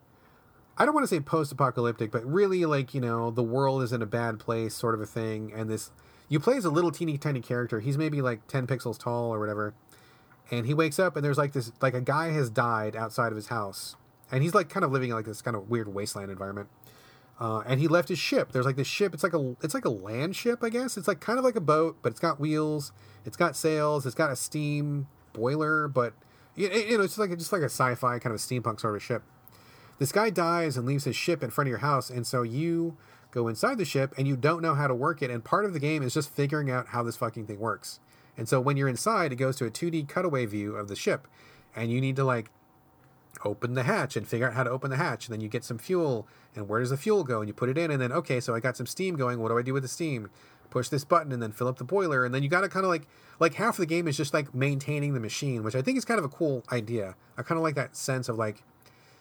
I 0.76 0.84
don't 0.84 0.94
want 0.94 1.04
to 1.04 1.08
say 1.08 1.20
post-apocalyptic, 1.20 2.10
but 2.10 2.22
really 2.24 2.66
like 2.66 2.92
you 2.92 3.00
know 3.00 3.30
the 3.30 3.42
world 3.42 3.82
is 3.82 3.92
in 3.92 4.02
a 4.02 4.06
bad 4.06 4.38
place, 4.38 4.74
sort 4.74 4.94
of 4.94 5.00
a 5.00 5.06
thing. 5.06 5.52
And 5.56 5.70
this, 5.70 5.90
you 6.28 6.38
play 6.38 6.58
as 6.58 6.66
a 6.66 6.70
little 6.70 6.90
teeny 6.90 7.16
tiny 7.16 7.40
character. 7.40 7.80
He's 7.80 7.96
maybe 7.96 8.20
like 8.20 8.46
10 8.46 8.66
pixels 8.66 8.98
tall 8.98 9.32
or 9.32 9.40
whatever 9.40 9.72
and 10.50 10.66
he 10.66 10.74
wakes 10.74 10.98
up 10.98 11.16
and 11.16 11.24
there's 11.24 11.38
like 11.38 11.52
this 11.52 11.72
like 11.80 11.94
a 11.94 12.00
guy 12.00 12.30
has 12.30 12.50
died 12.50 12.94
outside 12.94 13.32
of 13.32 13.36
his 13.36 13.48
house 13.48 13.96
and 14.30 14.42
he's 14.42 14.54
like 14.54 14.68
kind 14.68 14.84
of 14.84 14.92
living 14.92 15.10
in 15.10 15.16
like 15.16 15.24
this 15.24 15.42
kind 15.42 15.56
of 15.56 15.68
weird 15.68 15.92
wasteland 15.92 16.30
environment 16.30 16.68
uh, 17.38 17.62
and 17.66 17.80
he 17.80 17.88
left 17.88 18.08
his 18.08 18.18
ship. 18.18 18.52
There's 18.52 18.66
like 18.66 18.76
this 18.76 18.86
ship 18.86 19.14
it's 19.14 19.22
like 19.22 19.34
a 19.34 19.56
it's 19.62 19.74
like 19.74 19.84
a 19.84 19.90
land 19.90 20.36
ship 20.36 20.60
i 20.62 20.68
guess. 20.68 20.96
It's 20.96 21.08
like 21.08 21.20
kind 21.20 21.38
of 21.38 21.44
like 21.44 21.56
a 21.56 21.60
boat 21.60 21.98
but 22.02 22.10
it's 22.12 22.20
got 22.20 22.40
wheels 22.40 22.92
it's 23.24 23.36
got 23.36 23.56
sails 23.56 24.06
it's 24.06 24.14
got 24.14 24.30
a 24.30 24.36
steam 24.36 25.08
boiler 25.32 25.88
but 25.88 26.14
you 26.54 26.68
know 26.68 27.02
it's 27.02 27.16
just 27.16 27.18
like 27.18 27.36
just 27.36 27.52
like 27.52 27.62
a 27.62 27.66
sci-fi 27.66 28.18
kind 28.18 28.34
of 28.34 28.40
a 28.40 28.42
steampunk 28.42 28.80
sort 28.80 28.96
of 28.96 29.02
ship. 29.02 29.22
This 29.98 30.12
guy 30.12 30.30
dies 30.30 30.76
and 30.76 30.86
leaves 30.86 31.04
his 31.04 31.16
ship 31.16 31.42
in 31.42 31.50
front 31.50 31.68
of 31.68 31.70
your 31.70 31.78
house 31.78 32.10
and 32.10 32.26
so 32.26 32.42
you 32.42 32.96
go 33.30 33.48
inside 33.48 33.78
the 33.78 33.84
ship 33.84 34.14
and 34.16 34.26
you 34.26 34.36
don't 34.36 34.62
know 34.62 34.74
how 34.74 34.86
to 34.86 34.94
work 34.94 35.20
it 35.22 35.30
and 35.30 35.44
part 35.44 35.64
of 35.64 35.72
the 35.72 35.80
game 35.80 36.02
is 36.02 36.14
just 36.14 36.30
figuring 36.30 36.70
out 36.70 36.88
how 36.88 37.02
this 37.02 37.16
fucking 37.16 37.46
thing 37.46 37.58
works. 37.58 38.00
And 38.36 38.48
so 38.48 38.60
when 38.60 38.76
you're 38.76 38.88
inside, 38.88 39.32
it 39.32 39.36
goes 39.36 39.56
to 39.56 39.64
a 39.64 39.70
2D 39.70 40.08
cutaway 40.08 40.46
view 40.46 40.76
of 40.76 40.88
the 40.88 40.96
ship, 40.96 41.26
and 41.74 41.90
you 41.90 42.00
need 42.00 42.16
to 42.16 42.24
like 42.24 42.50
open 43.44 43.74
the 43.74 43.82
hatch 43.82 44.16
and 44.16 44.26
figure 44.26 44.46
out 44.46 44.54
how 44.54 44.64
to 44.64 44.70
open 44.70 44.90
the 44.90 44.96
hatch. 44.96 45.26
And 45.26 45.32
then 45.32 45.40
you 45.40 45.48
get 45.48 45.64
some 45.64 45.78
fuel, 45.78 46.26
and 46.54 46.68
where 46.68 46.80
does 46.80 46.90
the 46.90 46.96
fuel 46.96 47.24
go? 47.24 47.40
And 47.40 47.48
you 47.48 47.54
put 47.54 47.68
it 47.68 47.78
in, 47.78 47.90
and 47.90 48.00
then 48.00 48.12
okay, 48.12 48.40
so 48.40 48.54
I 48.54 48.60
got 48.60 48.76
some 48.76 48.86
steam 48.86 49.16
going. 49.16 49.40
What 49.40 49.48
do 49.48 49.58
I 49.58 49.62
do 49.62 49.72
with 49.72 49.82
the 49.82 49.88
steam? 49.88 50.30
Push 50.70 50.88
this 50.88 51.04
button, 51.04 51.32
and 51.32 51.42
then 51.42 51.52
fill 51.52 51.68
up 51.68 51.78
the 51.78 51.84
boiler, 51.84 52.24
and 52.24 52.34
then 52.34 52.42
you 52.42 52.48
got 52.48 52.62
to 52.62 52.68
kind 52.68 52.84
of 52.84 52.90
like 52.90 53.06
like 53.38 53.54
half 53.54 53.74
of 53.74 53.78
the 53.78 53.86
game 53.86 54.08
is 54.08 54.16
just 54.16 54.34
like 54.34 54.54
maintaining 54.54 55.14
the 55.14 55.20
machine, 55.20 55.62
which 55.62 55.74
I 55.74 55.82
think 55.82 55.98
is 55.98 56.04
kind 56.04 56.18
of 56.18 56.24
a 56.24 56.28
cool 56.28 56.64
idea. 56.70 57.14
I 57.36 57.42
kind 57.42 57.58
of 57.58 57.62
like 57.62 57.74
that 57.74 57.96
sense 57.96 58.28
of 58.28 58.36
like 58.36 58.62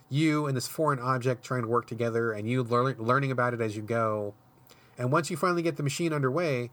you 0.10 0.46
and 0.46 0.56
this 0.56 0.68
foreign 0.68 1.00
object 1.00 1.44
trying 1.44 1.64
to 1.64 1.68
work 1.68 1.88
together, 1.88 2.32
and 2.32 2.50
you 2.50 2.64
learn, 2.64 2.96
learning 2.98 3.32
about 3.32 3.54
it 3.54 3.62
as 3.62 3.76
you 3.76 3.82
go. 3.82 4.34
And 4.98 5.12
once 5.12 5.30
you 5.30 5.38
finally 5.38 5.62
get 5.62 5.76
the 5.76 5.84
machine 5.84 6.14
underway, 6.14 6.70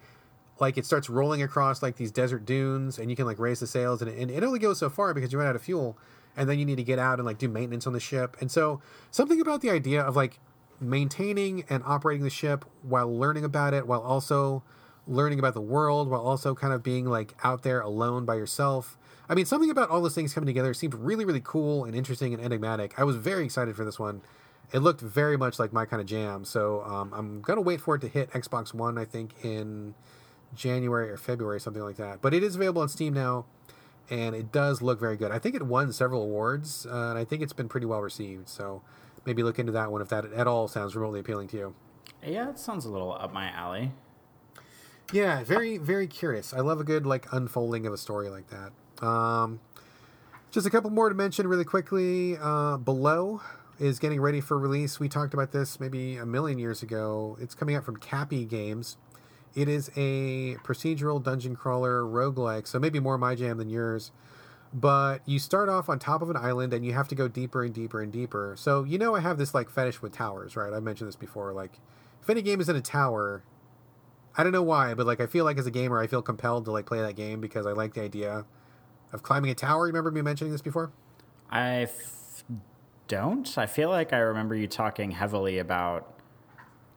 like 0.61 0.79
it 0.79 0.87
starts 0.87 1.11
rolling 1.11 1.43
across 1.43 1.83
like 1.83 1.97
these 1.97 2.13
desert 2.13 2.45
dunes 2.45 2.99
and 2.99 3.11
you 3.11 3.17
can 3.17 3.27
like 3.27 3.39
raise 3.39 3.61
the 3.61 3.67
sails 3.67 4.01
and 4.01 4.11
it, 4.11 4.19
and 4.19 4.31
it 4.31 4.45
only 4.45 4.59
goes 4.59 4.79
so 4.79 4.89
far 4.89 5.13
because 5.13 5.33
you 5.33 5.39
run 5.39 5.49
out 5.49 5.57
of 5.57 5.63
fuel 5.63 5.97
and 6.37 6.49
then 6.49 6.59
you 6.59 6.65
need 6.65 6.77
to 6.77 6.85
get 6.85 6.99
out 6.99 7.19
and 7.19 7.27
like 7.27 7.39
do 7.39 7.49
maintenance 7.49 7.87
on 7.87 7.93
the 7.93 8.01
ship. 8.01 8.37
And 8.41 8.51
so 8.51 8.81
something 9.11 9.41
about 9.41 9.61
the 9.61 9.71
idea 9.71 10.03
of 10.03 10.17
like 10.17 10.39
maintaining 10.81 11.65
and 11.69 11.83
operating 11.87 12.25
the 12.25 12.31
ship 12.31 12.65
while 12.83 13.15
learning 13.15 13.45
about 13.45 13.75
it 13.75 13.87
while 13.87 14.01
also 14.01 14.63
learning 15.07 15.39
about 15.39 15.55
the 15.55 15.61
world 15.61 16.09
while 16.09 16.21
also 16.21 16.55
kind 16.55 16.73
of 16.73 16.83
being 16.83 17.07
like 17.07 17.35
out 17.45 17.63
there 17.63 17.81
alone 17.81 18.25
by 18.25 18.35
yourself. 18.35 18.99
I 19.29 19.35
mean 19.35 19.47
something 19.47 19.71
about 19.71 19.91
all 19.91 20.01
those 20.01 20.15
things 20.15 20.35
coming 20.35 20.47
together 20.47 20.75
seemed 20.75 20.95
really 20.95 21.25
really 21.25 21.43
cool 21.43 21.85
and 21.85 21.95
interesting 21.95 22.35
and 22.35 22.43
enigmatic. 22.43 22.99
I 22.99 23.05
was 23.05 23.17
very 23.17 23.45
excited 23.45 23.77
for 23.77 23.85
this 23.85 23.99
one. 23.99 24.23
It 24.73 24.79
looked 24.79 25.01
very 25.03 25.37
much 25.37 25.59
like 25.59 25.73
my 25.73 25.85
kind 25.85 26.01
of 26.01 26.07
jam. 26.07 26.45
So 26.45 26.83
um, 26.83 27.13
i'm 27.15 27.41
gonna 27.43 27.61
wait 27.61 27.81
for 27.81 27.95
it 27.95 28.01
to 28.01 28.09
hit 28.09 28.31
xbox 28.31 28.75
one 28.75 28.99
i 28.99 29.05
think 29.05 29.33
in 29.45 29.95
January 30.55 31.11
or 31.11 31.17
February, 31.17 31.61
something 31.61 31.83
like 31.83 31.97
that. 31.97 32.21
But 32.21 32.35
it 32.35 32.43
is 32.43 32.57
available 32.57 32.83
on 32.83 32.89
Steam 32.89 33.15
now, 33.15 33.45
and 34.11 34.35
it 34.35 34.53
does 34.53 34.83
look 34.83 35.01
very 35.01 35.17
good. 35.17 35.31
I 35.31 35.39
think 35.39 35.55
it 35.55 35.63
won 35.63 35.93
several 35.93 36.23
awards, 36.23 36.87
uh, 36.87 37.11
and 37.11 37.19
I 37.19 37.25
think 37.25 37.43
it's 37.43 37.53
been 37.53 37.69
pretty 37.69 37.87
well 37.87 38.01
received. 38.01 38.49
So 38.49 38.83
maybe 39.25 39.43
look 39.43 39.59
into 39.59 39.73
that 39.73 39.91
one 39.93 40.03
if 40.03 40.09
that 40.09 40.25
at 40.33 40.47
all 40.47 40.69
sounds 40.69 40.95
remotely 40.95 41.21
appealing 41.21 41.49
to 41.49 41.57
you. 41.57 41.75
Yeah, 42.25 42.51
it 42.51 42.59
sounds 42.59 42.85
a 42.85 42.91
little 42.91 43.13
up 43.13 43.33
my 43.33 43.51
alley. 43.51 43.93
Yeah, 45.13 45.43
very 45.45 45.79
very 45.79 46.07
curious. 46.07 46.55
I 46.55 46.61
love 46.61 46.81
a 46.81 46.85
good 46.85 47.05
like 47.07 47.27
unfolding 47.33 47.87
of 47.87 47.93
a 47.93 47.99
story 47.99 48.29
like 48.29 48.47
that. 48.49 49.07
Um, 49.07 49.61
just 50.51 50.67
a 50.67 50.71
couple 50.71 50.91
more 50.91 51.09
to 51.09 51.15
mention 51.15 51.47
really 51.47 51.65
quickly. 51.65 52.37
Uh, 52.41 52.77
Below 52.77 53.41
is 53.79 53.99
getting 53.99 54.21
ready 54.21 54.41
for 54.41 54.59
release. 54.59 55.01
We 55.01 55.09
talked 55.09 55.35
about 55.35 55.53
this 55.53 55.81
maybe 55.81 56.17
a 56.17 56.27
million 56.27 56.59
years 56.59 56.83
ago. 56.83 57.37
It's 57.41 57.55
coming 57.55 57.75
out 57.75 57.85
from 57.85 57.97
Capy 57.97 58.45
Games. 58.45 58.97
It 59.55 59.69
is 59.69 59.91
a 59.97 60.57
procedural 60.65 61.23
dungeon 61.23 61.57
crawler 61.57 62.03
roguelike, 62.03 62.67
so 62.67 62.79
maybe 62.79 63.01
more 63.01 63.19
my 63.19 63.35
jam 63.35 63.59
than 63.59 63.69
yours. 63.69 64.11
But 64.75 65.19
you 65.27 65.39
start 65.39 65.69
off 65.69 65.89
on 65.91 65.99
top 65.99 66.23
of 66.23 66.31
an 66.31 66.37
island 66.37 66.73
and 66.73 66.85
you 66.85 66.95
have 66.95 67.07
to 67.09 67.15
go 67.15 67.29
deeper 67.29 67.63
and 67.63 67.75
deeper 67.75 68.01
and 68.01 68.11
deeper. 68.11 68.55
So 68.57 68.85
you 68.85 68.99
know 68.99 69.15
I 69.15 69.21
have 69.21 69.37
this 69.37 69.53
like 69.53 69.69
fetish 69.69 70.01
with 70.01 70.13
towers, 70.13 70.57
right? 70.57 70.73
I 70.73 70.81
mentioned 70.81 71.09
this 71.09 71.17
before. 71.17 71.53
Like 71.53 71.79
if 72.23 72.31
any 72.31 72.41
game 72.41 72.61
is 72.61 72.71
in 72.71 72.77
a 72.77 72.81
tower, 72.81 73.43
I 74.37 74.43
don't 74.43 74.53
know 74.53 74.63
why, 74.63 74.95
but 74.95 75.07
like 75.07 75.21
I 75.21 75.27
feel 75.27 75.45
like 75.45 75.59
as 75.59 75.67
a 75.67 75.71
gamer 75.71 76.01
I 76.01 76.07
feel 76.07 76.23
compelled 76.23 76.65
to 76.65 76.71
like 76.71 76.87
play 76.87 77.01
that 77.01 77.17
game 77.17 77.41
because 77.41 77.67
I 77.67 77.73
like 77.73 77.93
the 77.93 78.03
idea 78.03 78.47
of 79.13 79.23
climbing 79.23 79.51
a 79.51 79.55
tower. 79.55 79.85
Remember 79.85 80.11
me 80.11 80.23
mentioning 80.23 80.53
this 80.53 80.63
before? 80.63 80.91
I 81.51 81.83
f- 81.83 82.45
don't. 83.09 83.59
I 83.59 83.67
feel 83.67 83.91
like 83.91 84.15
I 84.15 84.19
remember 84.21 84.55
you 84.55 84.67
talking 84.67 85.11
heavily 85.11 85.59
about 85.59 86.12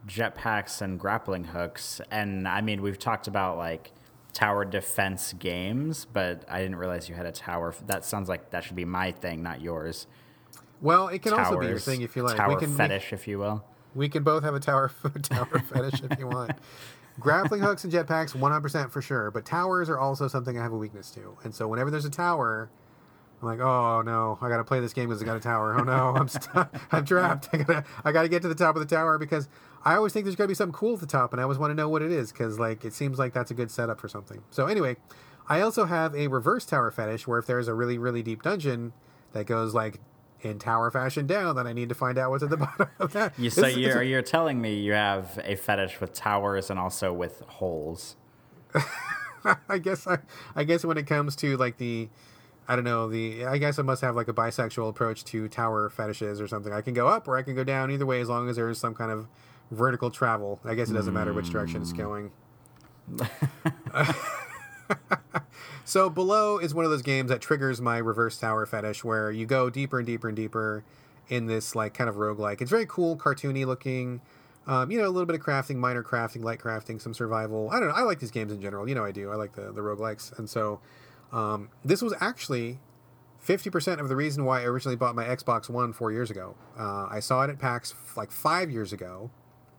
jetpacks 0.06 0.80
and 0.80 0.98
grappling 0.98 1.44
hooks. 1.44 2.00
And 2.10 2.46
I 2.46 2.60
mean, 2.60 2.82
we've 2.82 2.98
talked 2.98 3.26
about 3.26 3.58
like 3.58 3.92
tower 4.32 4.64
defense 4.64 5.32
games, 5.32 6.06
but 6.12 6.44
I 6.48 6.60
didn't 6.60 6.76
realize 6.76 7.08
you 7.08 7.14
had 7.14 7.26
a 7.26 7.32
tower. 7.32 7.74
That 7.86 8.04
sounds 8.04 8.28
like 8.28 8.50
that 8.50 8.64
should 8.64 8.76
be 8.76 8.84
my 8.84 9.12
thing, 9.12 9.42
not 9.42 9.60
yours. 9.60 10.06
Well, 10.80 11.08
it 11.08 11.22
can 11.22 11.32
Towers, 11.32 11.46
also 11.48 11.60
be 11.60 11.66
your 11.68 11.78
thing 11.78 12.02
if 12.02 12.16
you 12.16 12.22
like. 12.22 12.36
Tower 12.36 12.50
we 12.50 12.56
can, 12.56 12.74
fetish, 12.74 13.10
we, 13.10 13.14
if 13.14 13.26
you 13.26 13.38
will. 13.38 13.64
We 13.94 14.08
can 14.08 14.22
both 14.22 14.44
have 14.44 14.54
a 14.54 14.60
tower 14.60 14.92
tower 15.22 15.62
fetish 15.72 16.02
if 16.02 16.18
you 16.18 16.26
want. 16.26 16.52
Grappling 17.18 17.62
hooks 17.62 17.82
and 17.84 17.92
jetpacks, 17.92 18.34
one 18.34 18.52
hundred 18.52 18.60
percent 18.60 18.92
for 18.92 19.00
sure. 19.00 19.30
But 19.30 19.46
towers 19.46 19.88
are 19.88 19.98
also 19.98 20.28
something 20.28 20.58
I 20.58 20.62
have 20.62 20.72
a 20.72 20.76
weakness 20.76 21.10
to, 21.12 21.38
and 21.44 21.54
so 21.54 21.66
whenever 21.66 21.90
there's 21.90 22.04
a 22.04 22.10
tower, 22.10 22.68
I'm 23.40 23.48
like, 23.48 23.60
oh 23.60 24.02
no, 24.02 24.38
I 24.42 24.50
gotta 24.50 24.64
play 24.64 24.80
this 24.80 24.92
game 24.92 25.08
because 25.08 25.22
I 25.22 25.24
got 25.24 25.36
a 25.38 25.40
tower. 25.40 25.76
Oh 25.78 25.82
no, 25.82 26.14
I'm 26.14 26.28
stuck. 26.28 26.74
I'm 26.92 27.06
trapped. 27.06 27.48
I 27.54 27.56
gotta, 27.58 27.84
I 28.04 28.12
gotta 28.12 28.28
get 28.28 28.42
to 28.42 28.48
the 28.48 28.54
top 28.54 28.76
of 28.76 28.86
the 28.86 28.94
tower 28.94 29.16
because 29.16 29.48
I 29.86 29.94
always 29.94 30.12
think 30.12 30.24
there's 30.24 30.34
going 30.34 30.48
to 30.48 30.50
be 30.50 30.56
something 30.56 30.74
cool 30.74 30.94
at 30.94 31.00
the 31.00 31.06
top, 31.06 31.32
and 31.32 31.40
I 31.40 31.44
always 31.44 31.58
want 31.58 31.70
to 31.70 31.74
know 31.76 31.88
what 31.88 32.02
it 32.02 32.10
is 32.10 32.32
because 32.32 32.58
like 32.58 32.84
it 32.84 32.92
seems 32.92 33.20
like 33.20 33.32
that's 33.32 33.52
a 33.52 33.54
good 33.54 33.70
setup 33.70 34.00
for 34.00 34.08
something. 34.08 34.42
So 34.50 34.66
anyway, 34.66 34.96
I 35.48 35.60
also 35.60 35.84
have 35.84 36.12
a 36.16 36.26
reverse 36.26 36.66
tower 36.66 36.90
fetish 36.90 37.28
where 37.28 37.38
if 37.38 37.46
there's 37.46 37.68
a 37.68 37.74
really 37.74 37.96
really 37.96 38.20
deep 38.20 38.42
dungeon 38.42 38.92
that 39.32 39.46
goes 39.46 39.74
like 39.74 40.00
in 40.40 40.58
tower 40.58 40.90
fashion 40.90 41.28
down, 41.28 41.54
then 41.54 41.68
I 41.68 41.72
need 41.72 41.88
to 41.88 41.94
find 41.94 42.18
out 42.18 42.30
what's 42.30 42.42
at 42.42 42.50
the 42.50 42.56
bottom 42.56 42.88
of 42.98 43.12
that. 43.12 43.38
You, 43.38 43.48
so 43.48 43.64
it's, 43.64 43.76
you're 43.76 44.02
it's, 44.02 44.08
you're 44.10 44.22
telling 44.22 44.60
me 44.60 44.74
you 44.74 44.92
have 44.92 45.38
a 45.44 45.54
fetish 45.54 46.00
with 46.00 46.12
towers 46.12 46.68
and 46.68 46.80
also 46.80 47.12
with 47.12 47.42
holes. 47.42 48.16
I 49.68 49.78
guess 49.78 50.08
I, 50.08 50.18
I 50.56 50.64
guess 50.64 50.84
when 50.84 50.98
it 50.98 51.06
comes 51.06 51.36
to 51.36 51.56
like 51.56 51.76
the 51.78 52.08
I 52.66 52.74
don't 52.74 52.84
know 52.84 53.08
the 53.08 53.46
I 53.46 53.58
guess 53.58 53.78
I 53.78 53.82
must 53.82 54.02
have 54.02 54.16
like 54.16 54.26
a 54.26 54.34
bisexual 54.34 54.88
approach 54.88 55.24
to 55.26 55.46
tower 55.46 55.90
fetishes 55.90 56.40
or 56.40 56.48
something. 56.48 56.72
I 56.72 56.80
can 56.80 56.92
go 56.92 57.06
up 57.06 57.28
or 57.28 57.36
I 57.36 57.42
can 57.42 57.54
go 57.54 57.62
down 57.62 57.92
either 57.92 58.04
way 58.04 58.20
as 58.20 58.28
long 58.28 58.48
as 58.48 58.56
there's 58.56 58.80
some 58.80 58.92
kind 58.92 59.12
of 59.12 59.28
vertical 59.70 60.10
travel. 60.10 60.60
I 60.64 60.74
guess 60.74 60.90
it 60.90 60.94
doesn't 60.94 61.14
matter 61.14 61.32
which 61.32 61.50
direction 61.50 61.82
it's 61.82 61.92
going. 61.92 62.30
so 65.84 66.10
below 66.10 66.58
is 66.58 66.74
one 66.74 66.84
of 66.84 66.90
those 66.90 67.02
games 67.02 67.30
that 67.30 67.40
triggers 67.40 67.80
my 67.80 67.98
reverse 67.98 68.38
tower 68.38 68.66
fetish 68.66 69.04
where 69.04 69.30
you 69.30 69.46
go 69.46 69.70
deeper 69.70 69.98
and 69.98 70.06
deeper 70.06 70.28
and 70.28 70.36
deeper 70.36 70.84
in 71.28 71.46
this 71.46 71.74
like 71.74 71.94
kind 71.94 72.08
of 72.08 72.16
roguelike. 72.16 72.60
It's 72.60 72.70
very 72.70 72.86
cool, 72.86 73.16
cartoony 73.16 73.66
looking. 73.66 74.20
Um, 74.66 74.90
you 74.90 74.98
know, 74.98 75.06
a 75.06 75.10
little 75.10 75.26
bit 75.26 75.36
of 75.36 75.42
crafting, 75.42 75.76
minor 75.76 76.02
crafting, 76.02 76.42
light 76.42 76.58
crafting, 76.58 77.00
some 77.00 77.14
survival. 77.14 77.70
I 77.70 77.78
don't 77.78 77.88
know. 77.88 77.94
I 77.94 78.02
like 78.02 78.18
these 78.18 78.32
games 78.32 78.52
in 78.52 78.60
general. 78.60 78.88
You 78.88 78.96
know, 78.96 79.04
I 79.04 79.12
do. 79.12 79.30
I 79.30 79.36
like 79.36 79.52
the 79.54 79.72
the 79.72 79.80
roguelikes. 79.80 80.36
And 80.38 80.50
so 80.50 80.80
um, 81.32 81.68
this 81.84 82.02
was 82.02 82.14
actually 82.20 82.80
50% 83.44 84.00
of 84.00 84.08
the 84.08 84.16
reason 84.16 84.44
why 84.44 84.62
I 84.62 84.64
originally 84.64 84.96
bought 84.96 85.14
my 85.14 85.24
Xbox 85.24 85.70
One 85.70 85.92
four 85.92 86.10
years 86.10 86.30
ago. 86.30 86.56
Uh, 86.76 87.06
I 87.08 87.20
saw 87.20 87.42
it 87.42 87.50
at 87.50 87.60
PAX 87.60 87.94
like 88.16 88.32
five 88.32 88.70
years 88.70 88.92
ago 88.92 89.30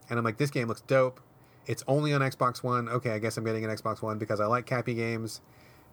and 0.09 0.17
I'm 0.17 0.25
like, 0.25 0.37
this 0.37 0.51
game 0.51 0.67
looks 0.67 0.81
dope. 0.81 1.19
It's 1.65 1.83
only 1.87 2.13
on 2.13 2.21
Xbox 2.21 2.63
One. 2.63 2.87
Okay, 2.87 3.11
I 3.11 3.19
guess 3.19 3.37
I'm 3.37 3.43
getting 3.43 3.65
an 3.65 3.71
Xbox 3.71 4.01
One 4.01 4.17
because 4.17 4.39
I 4.39 4.45
like 4.45 4.65
Capy 4.65 4.95
games. 4.95 5.41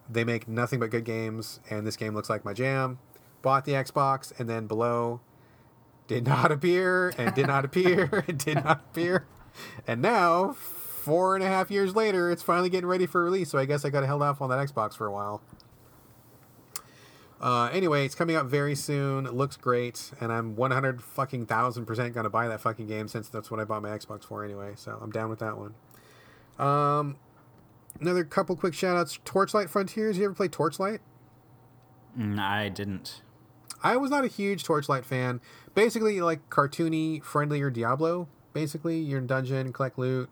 They 0.09 0.23
make 0.23 0.47
nothing 0.47 0.79
but 0.79 0.91
good 0.91 1.03
games, 1.03 1.59
and 1.69 1.85
this 1.85 1.97
game 1.97 2.13
looks 2.13 2.29
like 2.29 2.45
my 2.45 2.53
jam. 2.53 2.99
bought 3.41 3.65
the 3.65 3.73
Xbox, 3.73 4.37
and 4.39 4.49
then 4.49 4.67
below 4.67 5.19
did 6.07 6.25
not 6.25 6.51
appear 6.51 7.13
and 7.17 7.33
did 7.33 7.47
not 7.47 7.65
appear 7.65 8.23
and 8.27 8.37
did 8.37 8.63
not 8.63 8.83
appear. 8.91 9.25
And 9.87 10.01
now, 10.01 10.53
four 10.53 11.35
and 11.35 11.43
a 11.43 11.47
half 11.47 11.71
years 11.71 11.95
later, 11.95 12.31
it's 12.31 12.43
finally 12.43 12.69
getting 12.69 12.87
ready 12.87 13.05
for 13.05 13.23
release. 13.23 13.49
So 13.49 13.57
I 13.57 13.65
guess 13.65 13.85
I 13.85 13.89
got 13.89 14.03
held 14.05 14.21
off 14.21 14.41
on 14.41 14.49
that 14.49 14.59
Xbox 14.59 14.95
for 14.95 15.07
a 15.07 15.11
while. 15.11 15.41
Uh, 17.41 17.69
anyway, 17.71 18.05
it's 18.05 18.15
coming 18.15 18.35
out 18.35 18.45
very 18.45 18.75
soon. 18.75 19.25
It 19.25 19.33
looks 19.33 19.57
great, 19.57 20.11
and 20.21 20.31
I'm 20.31 20.55
100 20.55 21.03
fucking 21.03 21.45
thousand 21.45 21.85
percent 21.85 22.13
gonna 22.13 22.29
buy 22.29 22.47
that 22.47 22.61
fucking 22.61 22.87
game 22.87 23.07
since 23.07 23.29
that's 23.29 23.51
what 23.51 23.59
I 23.59 23.65
bought 23.65 23.81
my 23.81 23.89
Xbox 23.89 24.23
for 24.23 24.43
anyway. 24.43 24.73
So 24.75 24.97
I'm 25.01 25.11
down 25.11 25.29
with 25.29 25.39
that 25.39 25.57
one. 25.57 25.73
Um, 26.57 27.17
another 27.99 28.23
couple 28.23 28.55
quick 28.55 28.73
shout 28.73 28.95
outs. 28.97 29.19
Torchlight 29.25 29.69
Frontiers. 29.69 30.17
You 30.17 30.25
ever 30.25 30.33
play 30.33 30.47
Torchlight? 30.47 31.01
Mm, 32.17 32.39
I 32.39 32.69
didn't. 32.69 33.21
I 33.83 33.97
was 33.97 34.09
not 34.09 34.23
a 34.23 34.27
huge 34.27 34.63
Torchlight 34.63 35.05
fan. 35.05 35.41
Basically, 35.73 36.21
like 36.21 36.49
cartoony, 36.49 37.21
friendlier 37.21 37.69
Diablo. 37.69 38.29
Basically, 38.53 38.97
you're 38.99 39.19
in 39.19 39.27
dungeon, 39.27 39.73
collect 39.73 39.99
loot, 39.99 40.29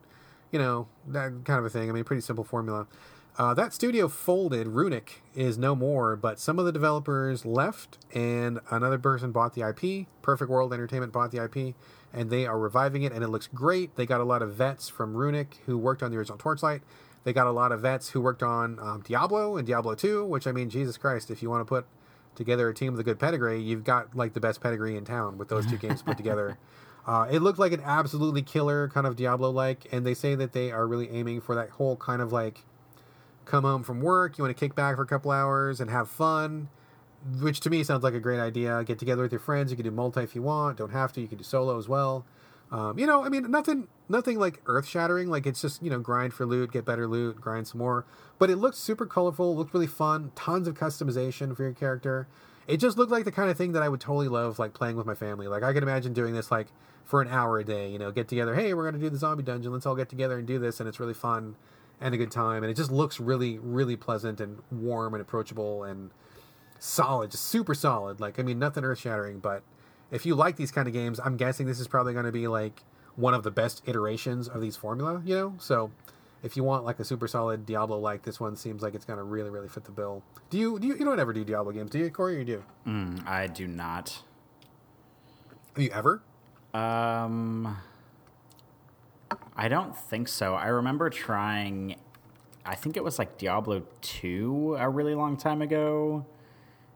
you 0.54 0.60
know 0.60 0.88
that 1.08 1.32
kind 1.44 1.60
of 1.60 1.66
a 1.66 1.70
thing. 1.70 1.90
I 1.90 1.92
mean, 1.92 2.06
pretty 2.06 2.22
simple 2.22 2.46
formula. 2.46 2.88
Uh, 3.36 3.54
that 3.56 3.74
studio 3.74 4.08
folded. 4.08 4.68
Runic 4.68 5.24
is 5.34 5.58
no 5.58 5.76
more, 5.76 6.16
but 6.16 6.40
some 6.40 6.60
of 6.60 6.66
the 6.66 6.72
developers 6.72 7.46
left, 7.46 7.98
and 8.14 8.60
another 8.70 9.00
person 9.00 9.32
bought 9.32 9.56
the 9.56 9.68
IP. 9.68 10.06
Perfect 10.22 10.52
World 10.52 10.72
Entertainment 10.72 11.12
bought 11.12 11.32
the 11.32 11.44
IP, 11.44 11.74
and 12.14 12.30
they 12.30 12.46
are 12.46 12.60
reviving 12.60 13.02
it, 13.02 13.12
and 13.12 13.24
it 13.24 13.30
looks 13.30 13.48
great. 13.48 13.96
They 13.96 14.06
got 14.06 14.22
a 14.22 14.24
lot 14.24 14.44
of 14.44 14.54
vets 14.54 14.88
from 14.88 15.16
Runic 15.16 15.58
who 15.66 15.80
worked 15.80 16.04
on 16.04 16.12
the 16.12 16.18
original 16.18 16.38
Torchlight. 16.38 16.82
They 17.24 17.34
got 17.34 17.48
a 17.48 17.52
lot 17.52 17.72
of 17.72 17.82
vets 17.82 18.10
who 18.10 18.22
worked 18.22 18.44
on 18.44 18.78
um, 18.80 19.02
Diablo 19.02 19.58
and 19.58 19.66
Diablo 19.66 19.96
2, 19.96 20.26
which 20.26 20.46
I 20.46 20.52
mean, 20.52 20.70
Jesus 20.70 20.98
Christ, 20.98 21.32
if 21.32 21.42
you 21.42 21.50
want 21.50 21.62
to 21.62 21.66
put 21.66 21.88
together 22.36 22.70
a 22.70 22.74
team 22.74 22.94
with 22.94 23.00
a 23.00 23.04
good 23.04 23.18
pedigree, 23.18 23.60
you've 23.60 23.84
got 23.84 24.16
like 24.16 24.34
the 24.34 24.40
best 24.40 24.62
pedigree 24.62 24.96
in 24.96 25.06
town 25.06 25.40
with 25.40 25.48
those 25.48 25.66
two 25.66 25.78
games 25.78 26.02
put 26.02 26.18
together. 26.18 26.58
Uh, 27.06 27.28
it 27.30 27.42
looked 27.42 27.60
like 27.60 27.74
an 27.74 27.82
absolutely 27.84 28.42
killer 28.42 28.88
kind 28.88 29.06
of 29.06 29.18
Diablo 29.18 29.50
like, 29.50 29.86
and 29.92 30.06
they 30.06 30.14
say 30.14 30.36
that 30.36 30.54
they 30.54 30.72
are 30.72 30.88
really 30.88 31.10
aiming 31.10 31.42
for 31.42 31.54
that 31.54 31.72
whole 31.72 31.98
kind 31.98 32.22
of 32.22 32.32
like 32.32 32.64
come 33.46 33.64
home 33.64 33.84
from 33.84 34.02
work, 34.02 34.38
you 34.38 34.44
want 34.44 34.56
to 34.56 34.60
kick 34.60 34.76
back 34.76 34.96
for 34.96 35.02
a 35.02 35.08
couple 35.08 35.32
hours 35.32 35.80
and 35.80 35.90
have 35.90 36.10
fun, 36.10 36.70
which 37.42 37.60
to 37.62 37.70
me 37.70 37.84
sounds 37.84 38.04
like 38.04 38.14
a 38.14 38.20
great 38.20 38.40
idea. 38.40 38.84
Get 38.84 39.00
together 39.00 39.24
with 39.24 39.32
your 39.32 39.40
friends. 39.40 39.72
You 39.72 39.78
can 39.78 39.86
do 39.86 39.92
multi 39.92 40.22
if 40.22 40.36
you 40.36 40.42
want. 40.42 40.78
Don't 40.78 40.92
have 40.92 41.14
to. 41.14 41.22
You 41.22 41.28
can 41.28 41.38
do 41.38 41.44
solo 41.44 41.78
as 41.78 41.88
well. 41.88 42.26
Um, 42.72 42.98
you 42.98 43.06
know, 43.06 43.24
I 43.24 43.30
mean, 43.30 43.52
nothing, 43.52 43.88
nothing 44.10 44.40
like 44.40 44.62
earth 44.66 44.88
shattering. 44.88 45.30
Like 45.30 45.46
it's 45.46 45.62
just 45.62 45.84
you 45.84 45.90
know, 45.90 46.00
grind 46.00 46.34
for 46.34 46.46
loot, 46.46 46.72
get 46.72 46.86
better 46.86 47.08
loot, 47.08 47.40
grind 47.40 47.68
some 47.68 47.78
more. 47.80 48.06
But 48.40 48.50
it 48.50 48.56
looked 48.56 48.78
super 48.78 49.06
colorful. 49.06 49.56
Looked 49.56 49.74
really 49.74 49.88
fun. 49.88 50.32
Tons 50.36 50.68
of 50.68 50.74
customization 50.74 51.56
for 51.56 51.64
your 51.64 51.74
character. 51.74 52.28
It 52.66 52.78
just 52.78 52.98
looked 52.98 53.12
like 53.12 53.26
the 53.26 53.32
kind 53.32 53.50
of 53.50 53.58
thing 53.58 53.74
that 53.74 53.84
I 53.84 53.90
would 53.90 54.00
totally 54.00 54.28
love, 54.30 54.58
like 54.58 54.74
playing 54.74 54.96
with 54.96 55.06
my 55.06 55.16
family. 55.16 55.48
Like 55.48 55.64
I 55.64 55.74
could 55.74 55.84
imagine 55.84 56.14
doing 56.14 56.34
this 56.34 56.50
like 56.50 56.68
for 57.04 57.22
an 57.22 57.28
hour 57.28 57.60
a 57.60 57.64
day. 57.64 57.92
You 57.92 58.00
know, 58.00 58.12
get 58.12 58.28
together. 58.28 58.56
Hey, 58.56 58.74
we're 58.74 58.86
gonna 58.86 59.04
do 59.04 59.10
the 59.10 59.18
zombie 59.18 59.44
dungeon. 59.44 59.72
Let's 59.72 59.86
all 59.86 59.96
get 59.96 60.10
together 60.10 60.40
and 60.40 60.48
do 60.48 60.58
this, 60.58 60.80
and 60.80 60.90
it's 60.90 61.00
really 61.00 61.14
fun 61.14 61.56
and 62.04 62.14
a 62.14 62.18
good 62.18 62.32
time. 62.32 62.64
And 62.64 62.70
it 62.70 62.76
just 62.76 62.92
looks 62.92 63.20
really, 63.20 63.58
really 63.58 63.96
pleasant 63.96 64.42
and 64.42 64.62
warm 64.70 65.14
and 65.14 65.22
approachable 65.22 65.86
and 65.86 66.12
solid, 66.78 67.32
just 67.32 67.46
super 67.46 67.74
solid. 67.74 68.20
Like, 68.20 68.38
I 68.38 68.44
mean, 68.44 68.60
nothing 68.60 68.84
earth 68.84 69.00
shattering, 69.00 69.40
but 69.40 69.64
if 70.12 70.26
you 70.26 70.36
like 70.36 70.58
these 70.58 70.72
kind 70.72 70.88
of 70.88 70.94
games, 70.94 71.20
I'm 71.24 71.38
guessing 71.38 71.66
this 71.66 71.80
is 71.80 71.88
probably 71.88 72.12
going 72.12 72.26
to 72.26 72.32
be 72.32 72.48
like 72.48 72.84
one 73.16 73.34
of 73.34 73.44
the 73.44 73.52
best 73.52 73.82
iterations 73.88 74.50
of 74.50 74.60
these 74.60 74.76
formula, 74.76 75.22
you 75.26 75.36
know? 75.36 75.56
So 75.60 75.92
if 76.44 76.58
you 76.58 76.64
want 76.64 76.84
like 76.84 77.00
a 77.00 77.06
super 77.06 77.28
solid 77.28 77.66
Diablo 77.66 77.98
like, 77.98 78.24
this 78.24 78.38
one 78.38 78.58
seems 78.58 78.84
like 78.84 78.96
it's 78.96 79.06
going 79.06 79.18
to 79.18 79.24
really, 79.24 79.50
really 79.50 79.70
fit 79.70 79.86
the 79.86 79.92
bill. 79.92 80.24
Do 80.50 80.58
you, 80.58 80.78
do 80.80 80.88
you, 80.88 80.98
you 80.98 81.06
don't 81.06 81.20
ever 81.22 81.32
do 81.32 81.46
Diablo 81.46 81.72
games, 81.72 81.90
do 81.90 82.00
you, 82.00 82.10
Corey, 82.10 82.36
or 82.36 82.40
you 82.40 82.46
do? 82.46 82.64
Mm, 82.86 83.26
I 83.26 83.48
do 83.48 83.66
not. 83.66 84.22
Have 85.76 85.84
you 85.84 85.90
ever? 85.92 86.22
Um, 86.74 87.78
I 89.56 89.68
don't 89.68 89.96
think 89.96 90.28
so. 90.28 90.54
I 90.54 90.68
remember 90.68 91.10
trying. 91.10 91.96
I 92.66 92.76
think 92.76 92.98
it 92.98 93.04
was 93.04 93.20
like 93.20 93.38
Diablo 93.38 93.84
two 94.02 94.76
a 94.80 94.90
really 94.90 95.16
long 95.16 95.38
time 95.38 95.62
ago, 95.62 96.26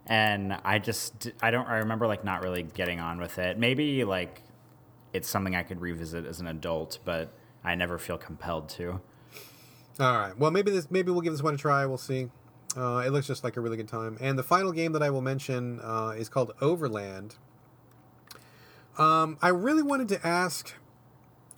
and 0.06 0.58
I 0.64 0.80
just 0.80 1.30
I 1.42 1.52
don't 1.52 1.68
I 1.68 1.78
remember 1.78 2.08
like 2.08 2.24
not 2.24 2.42
really 2.42 2.64
getting 2.64 3.00
on 3.00 3.20
with 3.20 3.38
it. 3.38 3.58
Maybe 3.58 4.04
like 4.04 4.42
it's 5.14 5.30
something 5.30 5.56
I 5.56 5.64
could 5.64 5.82
revisit 5.82 6.26
as 6.26 6.40
an 6.40 6.48
adult, 6.48 7.00
but 7.06 7.34
I 7.64 7.76
never 7.76 7.98
feel 7.98 8.18
compelled 8.18 8.70
to. 8.70 9.02
All 10.00 10.18
right. 10.18 10.38
Well, 10.38 10.52
maybe 10.52 10.72
this 10.72 10.92
maybe 10.92 11.12
we'll 11.12 11.22
give 11.22 11.34
this 11.34 11.44
one 11.44 11.56
a 11.56 11.58
try. 11.58 11.86
We'll 11.86 11.98
see. 11.98 12.30
Uh, 12.76 13.04
it 13.06 13.12
looks 13.12 13.26
just 13.26 13.44
like 13.44 13.58
a 13.58 13.62
really 13.62 13.78
good 13.78 13.88
time. 13.88 14.18
And 14.22 14.38
the 14.38 14.44
final 14.44 14.72
game 14.72 14.92
that 14.92 15.02
I 15.02 15.10
will 15.10 15.22
mention 15.22 15.80
uh, 15.82 16.14
is 16.16 16.30
called 16.30 16.54
Overland. 16.62 17.36
Um, 18.98 19.38
I 19.42 19.50
really 19.50 19.82
wanted 19.82 20.08
to 20.10 20.28
ask 20.28 20.74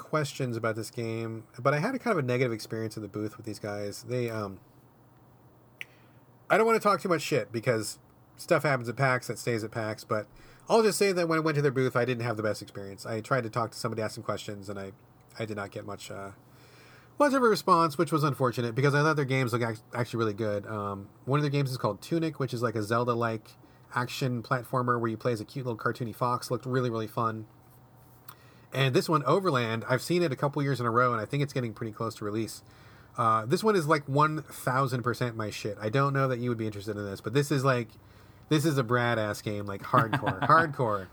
questions 0.09 0.57
about 0.57 0.75
this 0.75 0.89
game, 0.89 1.43
but 1.59 1.73
I 1.73 1.79
had 1.79 1.93
a 1.93 1.99
kind 1.99 2.17
of 2.17 2.23
a 2.23 2.27
negative 2.27 2.51
experience 2.51 2.97
in 2.97 3.03
the 3.03 3.07
booth 3.07 3.37
with 3.37 3.45
these 3.45 3.59
guys. 3.59 4.03
They, 4.03 4.29
um, 4.29 4.59
I 6.49 6.57
don't 6.57 6.65
want 6.65 6.81
to 6.81 6.83
talk 6.87 6.99
too 6.99 7.09
much 7.09 7.21
shit 7.21 7.51
because 7.51 7.99
stuff 8.35 8.63
happens 8.63 8.89
at 8.89 8.95
PAX 8.95 9.27
that 9.27 9.37
stays 9.37 9.63
at 9.63 9.71
PAX, 9.71 10.03
but 10.03 10.25
I'll 10.67 10.81
just 10.81 10.97
say 10.97 11.11
that 11.11 11.27
when 11.27 11.37
I 11.37 11.41
went 11.41 11.55
to 11.55 11.61
their 11.61 11.71
booth, 11.71 11.95
I 11.95 12.05
didn't 12.05 12.23
have 12.23 12.37
the 12.37 12.43
best 12.43 12.61
experience. 12.61 13.05
I 13.05 13.21
tried 13.21 13.43
to 13.43 13.49
talk 13.49 13.71
to 13.71 13.77
somebody, 13.77 14.01
ask 14.01 14.15
some 14.15 14.23
questions, 14.23 14.67
and 14.67 14.79
I, 14.79 14.91
I 15.37 15.45
did 15.45 15.57
not 15.57 15.71
get 15.71 15.85
much, 15.85 16.09
uh, 16.09 16.31
much 17.19 17.33
of 17.33 17.43
a 17.43 17.47
response, 17.47 17.97
which 17.97 18.11
was 18.11 18.23
unfortunate 18.23 18.73
because 18.73 18.95
I 18.95 19.03
thought 19.03 19.15
their 19.15 19.25
games 19.25 19.53
look 19.53 19.61
actually 19.93 20.17
really 20.17 20.33
good. 20.33 20.65
Um, 20.65 21.09
one 21.25 21.37
of 21.37 21.43
their 21.43 21.51
games 21.51 21.69
is 21.69 21.77
called 21.77 22.01
Tunic, 22.01 22.39
which 22.39 22.53
is 22.53 22.63
like 22.63 22.75
a 22.75 22.81
Zelda-like 22.83 23.47
action 23.93 24.41
platformer 24.41 24.99
where 24.99 25.09
you 25.09 25.17
play 25.17 25.33
as 25.33 25.41
a 25.41 25.45
cute 25.45 25.65
little 25.65 25.77
cartoony 25.77 26.15
fox. 26.15 26.49
Looked 26.49 26.65
really, 26.65 26.89
really 26.89 27.07
fun. 27.07 27.45
And 28.73 28.95
this 28.95 29.09
one, 29.09 29.23
Overland, 29.23 29.83
I've 29.89 30.01
seen 30.01 30.21
it 30.21 30.31
a 30.31 30.35
couple 30.35 30.61
years 30.61 30.79
in 30.79 30.85
a 30.85 30.91
row, 30.91 31.11
and 31.11 31.21
I 31.21 31.25
think 31.25 31.41
it's 31.41 31.53
getting 31.53 31.73
pretty 31.73 31.91
close 31.91 32.15
to 32.15 32.25
release. 32.25 32.61
Uh, 33.17 33.45
this 33.45 33.63
one 33.63 33.75
is 33.75 33.87
like 33.87 34.07
one 34.07 34.43
thousand 34.43 35.03
percent 35.03 35.35
my 35.35 35.49
shit. 35.49 35.77
I 35.81 35.89
don't 35.89 36.13
know 36.13 36.27
that 36.27 36.39
you 36.39 36.49
would 36.49 36.57
be 36.57 36.65
interested 36.65 36.95
in 36.95 37.05
this, 37.05 37.19
but 37.19 37.33
this 37.33 37.51
is 37.51 37.65
like, 37.65 37.89
this 38.49 38.65
is 38.65 38.77
a 38.77 38.83
Brad 38.83 39.17
ass 39.19 39.41
game, 39.41 39.65
like 39.65 39.81
hardcore, 39.81 40.39
hardcore. 40.47 41.07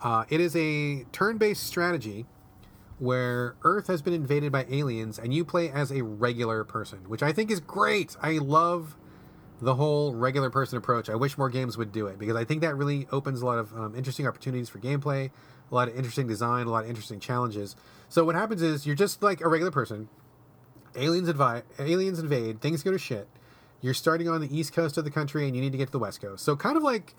Uh, 0.00 0.24
it 0.28 0.40
is 0.40 0.56
a 0.56 1.04
turn-based 1.12 1.62
strategy 1.62 2.26
where 2.98 3.56
Earth 3.62 3.86
has 3.86 4.02
been 4.02 4.14
invaded 4.14 4.50
by 4.50 4.66
aliens, 4.68 5.18
and 5.18 5.32
you 5.32 5.44
play 5.44 5.70
as 5.70 5.92
a 5.92 6.02
regular 6.02 6.64
person, 6.64 7.08
which 7.08 7.22
I 7.22 7.32
think 7.32 7.50
is 7.50 7.60
great. 7.60 8.16
I 8.20 8.38
love 8.38 8.96
the 9.60 9.74
whole 9.74 10.14
regular 10.14 10.50
person 10.50 10.78
approach. 10.78 11.08
I 11.08 11.14
wish 11.14 11.36
more 11.36 11.50
games 11.50 11.76
would 11.76 11.92
do 11.92 12.06
it 12.06 12.18
because 12.18 12.36
I 12.36 12.44
think 12.44 12.60
that 12.62 12.76
really 12.76 13.06
opens 13.10 13.42
a 13.42 13.46
lot 13.46 13.58
of 13.58 13.72
um, 13.74 13.94
interesting 13.94 14.26
opportunities 14.26 14.68
for 14.68 14.78
gameplay, 14.78 15.30
a 15.70 15.74
lot 15.74 15.88
of 15.88 15.96
interesting 15.96 16.26
design, 16.26 16.66
a 16.66 16.70
lot 16.70 16.84
of 16.84 16.90
interesting 16.90 17.20
challenges. 17.20 17.76
So 18.08 18.24
what 18.24 18.34
happens 18.34 18.62
is 18.62 18.86
you're 18.86 18.96
just 18.96 19.22
like 19.22 19.40
a 19.40 19.48
regular 19.48 19.70
person. 19.70 20.08
Aliens 20.96 21.28
invade, 21.28 21.62
aliens 21.78 22.18
invade, 22.18 22.60
things 22.60 22.82
go 22.82 22.90
to 22.90 22.98
shit. 22.98 23.28
You're 23.80 23.94
starting 23.94 24.28
on 24.28 24.40
the 24.40 24.56
east 24.56 24.72
coast 24.72 24.96
of 24.98 25.04
the 25.04 25.10
country 25.10 25.46
and 25.46 25.54
you 25.54 25.62
need 25.62 25.72
to 25.72 25.78
get 25.78 25.86
to 25.86 25.92
the 25.92 25.98
west 25.98 26.20
coast. 26.20 26.44
So 26.44 26.56
kind 26.56 26.76
of 26.76 26.82
like 26.82 27.14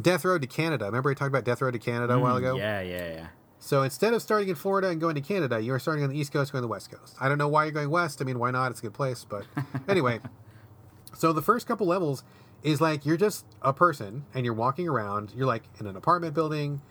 Death 0.00 0.24
Road 0.24 0.42
to 0.42 0.48
Canada. 0.48 0.86
Remember 0.86 1.10
I 1.10 1.14
talked 1.14 1.28
about 1.28 1.44
Death 1.44 1.62
Road 1.62 1.72
to 1.72 1.78
Canada 1.78 2.14
a 2.14 2.18
while 2.18 2.34
mm, 2.34 2.38
ago? 2.38 2.56
Yeah, 2.56 2.80
yeah, 2.80 3.14
yeah. 3.14 3.26
So 3.58 3.82
instead 3.82 4.12
of 4.12 4.20
starting 4.20 4.50
in 4.50 4.56
Florida 4.56 4.88
and 4.88 5.00
going 5.00 5.14
to 5.14 5.22
Canada, 5.22 5.58
you 5.58 5.72
are 5.72 5.78
starting 5.78 6.04
on 6.04 6.10
the 6.10 6.18
east 6.18 6.32
coast, 6.32 6.52
going 6.52 6.60
to 6.60 6.66
the 6.66 6.70
west 6.70 6.90
coast. 6.90 7.16
I 7.18 7.30
don't 7.30 7.38
know 7.38 7.48
why 7.48 7.64
you're 7.64 7.72
going 7.72 7.88
west. 7.88 8.20
I 8.20 8.24
mean, 8.24 8.38
why 8.38 8.50
not? 8.50 8.70
It's 8.70 8.80
a 8.80 8.82
good 8.82 8.92
place, 8.92 9.24
but 9.24 9.46
anyway. 9.88 10.20
So 11.14 11.32
the 11.32 11.40
first 11.40 11.66
couple 11.66 11.86
levels 11.86 12.24
is 12.62 12.80
like 12.80 13.06
you're 13.06 13.16
just 13.16 13.46
a 13.62 13.72
person 13.72 14.24
and 14.34 14.44
you're 14.44 14.54
walking 14.54 14.88
around. 14.88 15.32
You're 15.34 15.46
like 15.46 15.62
in 15.80 15.86
an 15.86 15.96
apartment 15.96 16.34
building. 16.34 16.82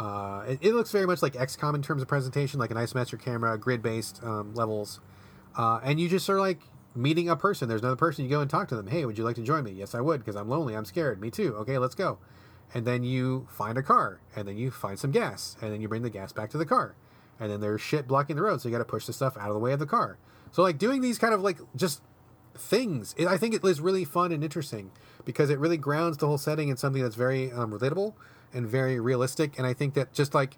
Uh, 0.00 0.44
it, 0.48 0.58
it, 0.62 0.72
looks 0.72 0.90
very 0.90 1.06
much 1.06 1.20
like 1.20 1.34
XCOM 1.34 1.74
in 1.74 1.82
terms 1.82 2.00
of 2.00 2.08
presentation, 2.08 2.58
like 2.58 2.70
an 2.70 2.78
isometric 2.78 3.20
camera, 3.22 3.58
grid-based 3.58 4.24
um, 4.24 4.54
levels, 4.54 4.98
uh, 5.58 5.78
and 5.84 6.00
you 6.00 6.08
just 6.08 6.30
are 6.30 6.40
like 6.40 6.62
meeting 6.94 7.28
a 7.28 7.36
person. 7.36 7.68
There's 7.68 7.82
another 7.82 7.96
person. 7.96 8.24
You 8.24 8.30
go 8.30 8.40
and 8.40 8.48
talk 8.48 8.68
to 8.68 8.76
them. 8.76 8.86
Hey, 8.86 9.04
would 9.04 9.18
you 9.18 9.24
like 9.24 9.36
to 9.36 9.42
join 9.42 9.62
me? 9.62 9.72
Yes, 9.72 9.94
I 9.94 10.00
would, 10.00 10.20
because 10.20 10.36
I'm 10.36 10.48
lonely. 10.48 10.74
I'm 10.74 10.86
scared. 10.86 11.20
Me 11.20 11.30
too. 11.30 11.54
Okay, 11.56 11.76
let's 11.76 11.94
go. 11.94 12.16
And 12.72 12.86
then 12.86 13.04
you 13.04 13.46
find 13.50 13.76
a 13.76 13.82
car, 13.82 14.22
and 14.34 14.48
then 14.48 14.56
you 14.56 14.70
find 14.70 14.98
some 14.98 15.10
gas, 15.10 15.58
and 15.60 15.70
then 15.70 15.82
you 15.82 15.88
bring 15.88 16.00
the 16.00 16.08
gas 16.08 16.32
back 16.32 16.48
to 16.50 16.58
the 16.58 16.64
car, 16.64 16.94
and 17.38 17.50
then 17.50 17.60
there's 17.60 17.82
shit 17.82 18.08
blocking 18.08 18.36
the 18.36 18.42
road, 18.42 18.62
so 18.62 18.70
you 18.70 18.72
got 18.72 18.78
to 18.78 18.86
push 18.86 19.04
the 19.04 19.12
stuff 19.12 19.36
out 19.36 19.48
of 19.48 19.54
the 19.54 19.60
way 19.60 19.74
of 19.74 19.80
the 19.80 19.86
car. 19.86 20.16
So 20.50 20.62
like 20.62 20.78
doing 20.78 21.02
these 21.02 21.18
kind 21.18 21.34
of 21.34 21.42
like 21.42 21.58
just 21.76 22.00
things. 22.56 23.14
It, 23.18 23.26
I 23.26 23.36
think 23.36 23.54
it 23.54 23.62
is 23.62 23.82
really 23.82 24.06
fun 24.06 24.32
and 24.32 24.42
interesting 24.42 24.92
because 25.26 25.50
it 25.50 25.58
really 25.58 25.76
grounds 25.76 26.16
the 26.16 26.26
whole 26.26 26.38
setting 26.38 26.70
in 26.70 26.78
something 26.78 27.02
that's 27.02 27.16
very 27.16 27.52
um, 27.52 27.70
relatable 27.70 28.14
and 28.52 28.66
very 28.66 28.98
realistic. 29.00 29.58
And 29.58 29.66
I 29.66 29.72
think 29.72 29.94
that 29.94 30.12
just 30.12 30.34
like 30.34 30.56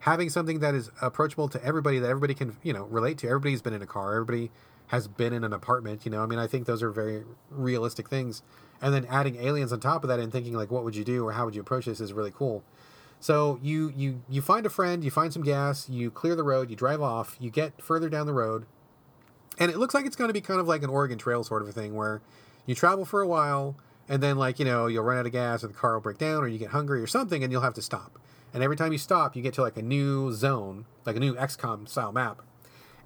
having 0.00 0.30
something 0.30 0.60
that 0.60 0.74
is 0.74 0.90
approachable 1.00 1.48
to 1.48 1.64
everybody, 1.64 1.98
that 1.98 2.08
everybody 2.08 2.34
can 2.34 2.56
you 2.62 2.72
know 2.72 2.84
relate 2.84 3.18
to. 3.18 3.28
Everybody's 3.28 3.62
been 3.62 3.74
in 3.74 3.82
a 3.82 3.86
car. 3.86 4.14
Everybody 4.14 4.50
has 4.88 5.08
been 5.08 5.32
in 5.32 5.44
an 5.44 5.52
apartment. 5.52 6.04
You 6.04 6.10
know, 6.10 6.22
I 6.22 6.26
mean, 6.26 6.38
I 6.38 6.46
think 6.46 6.66
those 6.66 6.82
are 6.82 6.90
very 6.90 7.24
realistic 7.50 8.08
things. 8.08 8.42
And 8.80 8.92
then 8.92 9.06
adding 9.06 9.36
aliens 9.36 9.72
on 9.72 9.80
top 9.80 10.02
of 10.02 10.08
that 10.08 10.18
and 10.18 10.32
thinking 10.32 10.54
like, 10.54 10.70
what 10.70 10.84
would 10.84 10.96
you 10.96 11.04
do 11.04 11.24
or 11.24 11.32
how 11.32 11.44
would 11.44 11.54
you 11.54 11.60
approach 11.60 11.86
this 11.86 12.00
is 12.00 12.12
really 12.12 12.32
cool. 12.32 12.64
So 13.20 13.60
you 13.62 13.92
you 13.96 14.22
you 14.28 14.42
find 14.42 14.66
a 14.66 14.70
friend, 14.70 15.04
you 15.04 15.10
find 15.10 15.32
some 15.32 15.44
gas, 15.44 15.88
you 15.88 16.10
clear 16.10 16.34
the 16.34 16.42
road, 16.42 16.68
you 16.68 16.76
drive 16.76 17.00
off, 17.00 17.36
you 17.38 17.50
get 17.50 17.80
further 17.80 18.08
down 18.08 18.26
the 18.26 18.32
road, 18.32 18.66
and 19.58 19.70
it 19.70 19.78
looks 19.78 19.94
like 19.94 20.04
it's 20.04 20.16
going 20.16 20.28
to 20.28 20.34
be 20.34 20.40
kind 20.40 20.58
of 20.58 20.66
like 20.66 20.82
an 20.82 20.90
Oregon 20.90 21.18
Trail 21.18 21.44
sort 21.44 21.62
of 21.62 21.68
a 21.68 21.72
thing 21.72 21.94
where 21.94 22.20
you 22.66 22.74
travel 22.74 23.04
for 23.04 23.22
a 23.22 23.26
while 23.26 23.76
and 24.12 24.22
then 24.22 24.36
like 24.36 24.58
you 24.58 24.64
know 24.66 24.88
you'll 24.88 25.02
run 25.02 25.16
out 25.16 25.24
of 25.24 25.32
gas 25.32 25.64
or 25.64 25.68
the 25.68 25.72
car 25.72 25.94
will 25.94 26.02
break 26.02 26.18
down 26.18 26.44
or 26.44 26.46
you 26.46 26.58
get 26.58 26.68
hungry 26.68 27.00
or 27.00 27.06
something 27.06 27.42
and 27.42 27.50
you'll 27.50 27.62
have 27.62 27.72
to 27.72 27.82
stop. 27.82 28.18
And 28.52 28.62
every 28.62 28.76
time 28.76 28.92
you 28.92 28.98
stop 28.98 29.34
you 29.34 29.40
get 29.40 29.54
to 29.54 29.62
like 29.62 29.78
a 29.78 29.82
new 29.82 30.32
zone 30.32 30.84
like 31.06 31.16
a 31.16 31.20
new 31.20 31.34
xcom 31.34 31.88
style 31.88 32.12
map. 32.12 32.42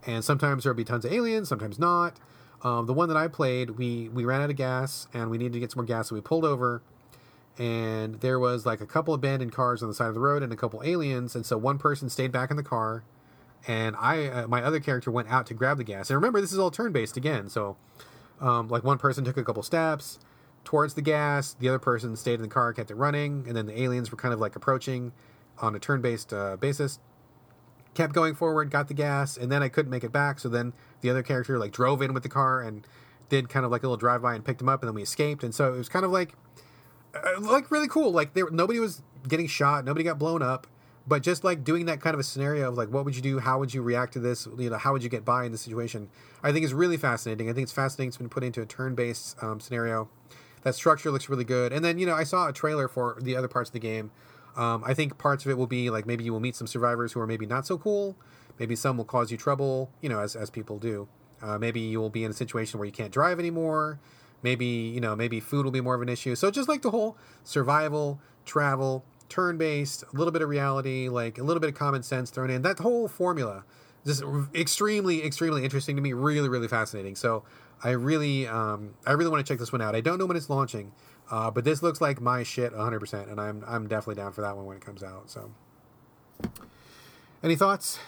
And 0.04 0.24
sometimes 0.24 0.64
there'll 0.64 0.76
be 0.76 0.84
tons 0.84 1.04
of 1.04 1.12
aliens 1.12 1.48
sometimes 1.48 1.78
not. 1.78 2.18
Um, 2.64 2.86
the 2.86 2.92
one 2.92 3.08
that 3.08 3.16
i 3.16 3.28
played 3.28 3.70
we 3.78 4.08
we 4.08 4.24
ran 4.24 4.42
out 4.42 4.50
of 4.50 4.56
gas 4.56 5.06
and 5.14 5.30
we 5.30 5.38
needed 5.38 5.52
to 5.52 5.60
get 5.60 5.70
some 5.70 5.82
more 5.82 5.86
gas 5.86 6.08
so 6.08 6.16
we 6.16 6.20
pulled 6.20 6.44
over. 6.44 6.82
And 7.56 8.16
there 8.16 8.40
was 8.40 8.66
like 8.66 8.80
a 8.80 8.86
couple 8.86 9.14
abandoned 9.14 9.52
cars 9.52 9.84
on 9.84 9.88
the 9.88 9.94
side 9.94 10.08
of 10.08 10.14
the 10.14 10.20
road 10.20 10.42
and 10.42 10.52
a 10.52 10.56
couple 10.56 10.82
aliens. 10.84 11.36
And 11.36 11.46
so 11.46 11.56
one 11.56 11.78
person 11.78 12.10
stayed 12.10 12.32
back 12.32 12.50
in 12.50 12.56
the 12.56 12.64
car 12.64 13.04
and 13.68 13.94
i 13.96 14.26
uh, 14.26 14.48
my 14.48 14.60
other 14.60 14.80
character 14.80 15.12
went 15.12 15.30
out 15.30 15.46
to 15.46 15.54
grab 15.54 15.78
the 15.78 15.84
gas. 15.84 16.10
And 16.10 16.16
remember 16.16 16.40
this 16.40 16.52
is 16.52 16.58
all 16.58 16.72
turn 16.72 16.90
based 16.90 17.16
again. 17.16 17.48
So 17.48 17.76
um, 18.40 18.66
like 18.66 18.82
one 18.82 18.98
person 18.98 19.24
took 19.24 19.36
a 19.36 19.44
couple 19.44 19.62
steps 19.62 20.18
towards 20.66 20.92
the 20.94 21.02
gas 21.02 21.54
the 21.54 21.68
other 21.68 21.78
person 21.78 22.14
stayed 22.14 22.34
in 22.34 22.42
the 22.42 22.48
car 22.48 22.72
kept 22.74 22.90
it 22.90 22.94
running 22.96 23.44
and 23.46 23.56
then 23.56 23.64
the 23.66 23.80
aliens 23.80 24.10
were 24.10 24.18
kind 24.18 24.34
of 24.34 24.40
like 24.40 24.54
approaching 24.54 25.12
on 25.58 25.74
a 25.74 25.78
turn 25.78 26.02
based 26.02 26.32
uh, 26.34 26.56
basis 26.56 26.98
kept 27.94 28.12
going 28.12 28.34
forward 28.34 28.70
got 28.70 28.88
the 28.88 28.94
gas 28.94 29.38
and 29.38 29.50
then 29.50 29.62
i 29.62 29.68
couldn't 29.68 29.90
make 29.90 30.04
it 30.04 30.12
back 30.12 30.38
so 30.38 30.48
then 30.48 30.74
the 31.00 31.08
other 31.08 31.22
character 31.22 31.58
like 31.58 31.72
drove 31.72 32.02
in 32.02 32.12
with 32.12 32.22
the 32.22 32.28
car 32.28 32.60
and 32.60 32.86
did 33.28 33.48
kind 33.48 33.64
of 33.64 33.72
like 33.72 33.82
a 33.82 33.86
little 33.86 33.96
drive 33.96 34.20
by 34.20 34.34
and 34.34 34.44
picked 34.44 34.60
him 34.60 34.68
up 34.68 34.82
and 34.82 34.88
then 34.88 34.94
we 34.94 35.02
escaped 35.02 35.42
and 35.42 35.54
so 35.54 35.72
it 35.72 35.78
was 35.78 35.88
kind 35.88 36.04
of 36.04 36.10
like 36.10 36.34
uh, 37.24 37.40
like 37.40 37.70
really 37.70 37.88
cool. 37.88 38.10
Like 38.12 38.34
there, 38.34 38.50
nobody 38.50 38.78
was 38.78 39.02
getting 39.28 39.46
shot, 39.46 39.84
nobody 39.84 40.04
got 40.04 40.18
blown 40.18 40.42
up, 40.42 40.66
but 41.06 41.22
just 41.22 41.44
like 41.44 41.64
doing 41.64 41.86
that 41.86 42.00
kind 42.00 42.14
of 42.14 42.20
a 42.20 42.22
scenario 42.22 42.68
of 42.68 42.76
like, 42.76 42.90
what 42.90 43.04
would 43.04 43.16
you 43.16 43.22
do? 43.22 43.38
How 43.38 43.58
would 43.58 43.72
you 43.72 43.82
react 43.82 44.12
to 44.14 44.20
this? 44.20 44.46
You 44.58 44.70
know, 44.70 44.78
how 44.78 44.92
would 44.92 45.02
you 45.02 45.08
get 45.08 45.24
by 45.24 45.44
in 45.44 45.52
this 45.52 45.62
situation? 45.62 46.08
I 46.42 46.52
think 46.52 46.64
is 46.64 46.74
really 46.74 46.96
fascinating. 46.96 47.48
I 47.48 47.52
think 47.52 47.64
it's 47.64 47.72
fascinating. 47.72 48.08
It's 48.08 48.16
been 48.16 48.28
put 48.28 48.44
into 48.44 48.60
a 48.60 48.66
turn-based 48.66 49.42
um, 49.42 49.60
scenario. 49.60 50.08
That 50.66 50.74
structure 50.74 51.12
looks 51.12 51.28
really 51.28 51.44
good. 51.44 51.72
And 51.72 51.84
then 51.84 51.96
you 51.96 52.06
know, 52.06 52.14
I 52.14 52.24
saw 52.24 52.48
a 52.48 52.52
trailer 52.52 52.88
for 52.88 53.16
the 53.20 53.36
other 53.36 53.46
parts 53.46 53.70
of 53.70 53.72
the 53.72 53.78
game. 53.78 54.10
Um, 54.56 54.82
I 54.84 54.94
think 54.94 55.16
parts 55.16 55.44
of 55.44 55.50
it 55.52 55.56
will 55.56 55.68
be 55.68 55.90
like 55.90 56.06
maybe 56.06 56.24
you 56.24 56.32
will 56.32 56.40
meet 56.40 56.56
some 56.56 56.66
survivors 56.66 57.12
who 57.12 57.20
are 57.20 57.26
maybe 57.26 57.46
not 57.46 57.66
so 57.66 57.78
cool. 57.78 58.16
Maybe 58.58 58.74
some 58.74 58.96
will 58.96 59.04
cause 59.04 59.30
you 59.30 59.36
trouble. 59.36 59.92
You 60.00 60.08
know, 60.08 60.18
as 60.18 60.34
as 60.34 60.50
people 60.50 60.80
do. 60.80 61.06
Uh, 61.40 61.56
maybe 61.56 61.78
you 61.78 62.00
will 62.00 62.10
be 62.10 62.24
in 62.24 62.32
a 62.32 62.34
situation 62.34 62.80
where 62.80 62.86
you 62.86 62.92
can't 62.92 63.12
drive 63.12 63.38
anymore 63.38 64.00
maybe 64.42 64.66
you 64.66 65.00
know 65.00 65.16
maybe 65.16 65.40
food 65.40 65.64
will 65.64 65.72
be 65.72 65.80
more 65.80 65.94
of 65.94 66.02
an 66.02 66.08
issue 66.08 66.34
so 66.34 66.50
just 66.50 66.68
like 66.68 66.82
the 66.82 66.90
whole 66.90 67.16
survival 67.44 68.20
travel 68.44 69.04
turn 69.28 69.58
based 69.58 70.04
a 70.04 70.16
little 70.16 70.32
bit 70.32 70.42
of 70.42 70.48
reality 70.48 71.08
like 71.08 71.38
a 71.38 71.42
little 71.42 71.60
bit 71.60 71.68
of 71.68 71.74
common 71.74 72.02
sense 72.02 72.30
thrown 72.30 72.50
in 72.50 72.62
that 72.62 72.78
whole 72.78 73.08
formula 73.08 73.64
just 74.04 74.22
extremely 74.54 75.24
extremely 75.24 75.64
interesting 75.64 75.96
to 75.96 76.02
me 76.02 76.12
really 76.12 76.48
really 76.48 76.68
fascinating 76.68 77.16
so 77.16 77.42
i 77.82 77.90
really 77.90 78.46
um, 78.46 78.94
i 79.06 79.12
really 79.12 79.30
want 79.30 79.44
to 79.44 79.50
check 79.52 79.58
this 79.58 79.72
one 79.72 79.82
out. 79.82 79.94
I 79.94 80.00
don't 80.00 80.18
know 80.18 80.26
when 80.26 80.36
it's 80.36 80.50
launching 80.50 80.92
uh, 81.30 81.50
but 81.50 81.64
this 81.64 81.82
looks 81.82 82.00
like 82.00 82.20
my 82.20 82.42
shit 82.42 82.72
100% 82.72 83.30
and 83.30 83.40
i'm 83.40 83.64
i'm 83.66 83.88
definitely 83.88 84.20
down 84.22 84.32
for 84.32 84.42
that 84.42 84.56
one 84.56 84.66
when 84.66 84.76
it 84.76 84.84
comes 84.84 85.02
out 85.02 85.30
so. 85.30 85.50
Any 87.42 87.56
thoughts? 87.56 87.98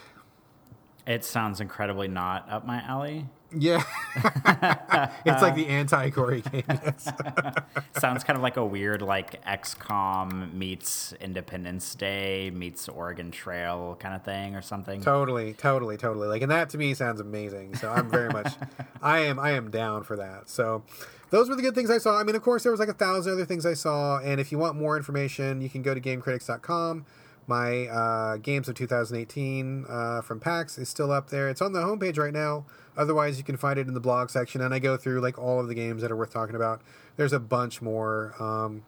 It 1.07 1.25
sounds 1.25 1.61
incredibly 1.61 2.09
not 2.09 2.49
up 2.51 2.67
my 2.67 2.83
alley 2.83 3.27
yeah, 3.57 3.83
it's 5.25 5.43
like 5.43 5.55
the 5.55 5.67
anti-Corey 5.69 6.43
game. 6.43 6.65
Sounds 7.99 8.23
kind 8.23 8.37
of 8.37 8.43
like 8.43 8.59
a 8.59 8.65
weird 8.65 9.01
like 9.01 9.43
XCOM 9.45 10.53
meets 10.53 11.15
Independence 11.15 11.95
Day 11.95 12.51
meets 12.51 12.89
Oregon 12.89 13.31
Trail 13.31 13.97
kind 14.01 14.15
of 14.15 14.23
thing 14.23 14.55
or 14.55 14.61
something. 14.61 15.01
Totally, 15.01 15.55
totally, 15.55 15.97
totally. 15.97 16.29
Like, 16.29 16.43
and 16.43 16.51
that 16.51 16.69
to 16.71 16.79
me 16.79 16.93
sounds 16.93 17.21
amazing. 17.21 17.77
So 17.77 17.91
I'm 17.91 18.11
very 18.11 18.29
much, 18.29 18.53
I 19.03 19.21
am, 19.21 19.39
I 19.39 19.53
am 19.53 19.71
down 19.71 20.05
for 20.05 20.17
that. 20.17 20.51
So 20.51 20.83
those 21.31 21.49
were 21.49 21.57
the 21.57 21.63
good 21.63 21.75
things 21.75 21.91
I 21.91 21.99
saw. 21.99 22.19
I 22.19 22.25
mean, 22.25 22.37
of 22.37 22.43
course, 22.43 22.63
there 22.65 22.73
was 22.73 22.81
like 22.81 22.89
a 22.89 22.95
thousand 22.95 23.33
other 23.33 23.47
things 23.47 23.65
I 23.65 23.75
saw. 23.75 24.19
And 24.19 24.41
if 24.41 24.53
you 24.53 24.59
want 24.59 24.77
more 24.77 24.97
information, 24.97 25.61
you 25.63 25.71
can 25.71 25.83
go 25.83 25.95
to 25.95 26.01
GameCritics.com. 26.01 27.07
My 27.47 27.87
uh, 27.87 28.37
games 28.37 28.69
of 28.69 28.75
2018 28.75 29.87
uh, 29.89 30.21
from 30.21 30.39
PAX 30.39 30.77
is 30.77 30.91
still 30.91 31.11
up 31.11 31.31
there. 31.31 31.49
It's 31.49 31.63
on 31.63 31.73
the 31.73 31.81
homepage 31.81 32.19
right 32.19 32.33
now. 32.33 32.67
Otherwise, 32.99 33.39
you 33.39 33.45
can 33.45 33.57
find 33.57 33.79
it 33.79 33.89
in 33.89 33.95
the 33.95 34.01
blog 34.01 34.29
section, 34.29 34.61
and 34.61 34.75
I 34.75 34.79
go 34.79 34.97
through 34.97 35.21
like 35.21 35.39
all 35.39 35.61
of 35.61 35.69
the 35.69 35.75
games 35.75 36.03
that 36.03 36.11
are 36.11 36.17
worth 36.17 36.33
talking 36.33 36.55
about. 36.55 36.83
There's 37.17 37.33
a 37.33 37.41
bunch 37.41 37.81
more. 37.81 38.35
Um, 38.39 38.83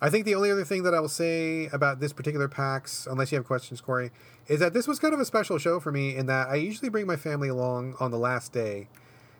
I 0.00 0.10
think 0.10 0.26
the 0.26 0.34
only 0.34 0.50
other 0.50 0.64
thing 0.64 0.82
that 0.82 0.92
I 0.94 1.00
will 1.00 1.08
say 1.08 1.66
about 1.66 2.00
this 2.00 2.12
particular 2.12 2.48
PAX, 2.48 3.06
unless 3.06 3.32
you 3.32 3.36
have 3.36 3.46
questions, 3.46 3.80
Corey, 3.80 4.10
is 4.48 4.60
that 4.60 4.74
this 4.74 4.86
was 4.86 4.98
kind 4.98 5.14
of 5.14 5.20
a 5.20 5.24
special 5.24 5.58
show 5.58 5.80
for 5.80 5.92
me 5.92 6.14
in 6.16 6.26
that 6.26 6.48
I 6.48 6.56
usually 6.56 6.90
bring 6.90 7.06
my 7.06 7.16
family 7.16 7.48
along 7.48 7.94
on 8.00 8.10
the 8.10 8.18
last 8.18 8.52
day 8.52 8.88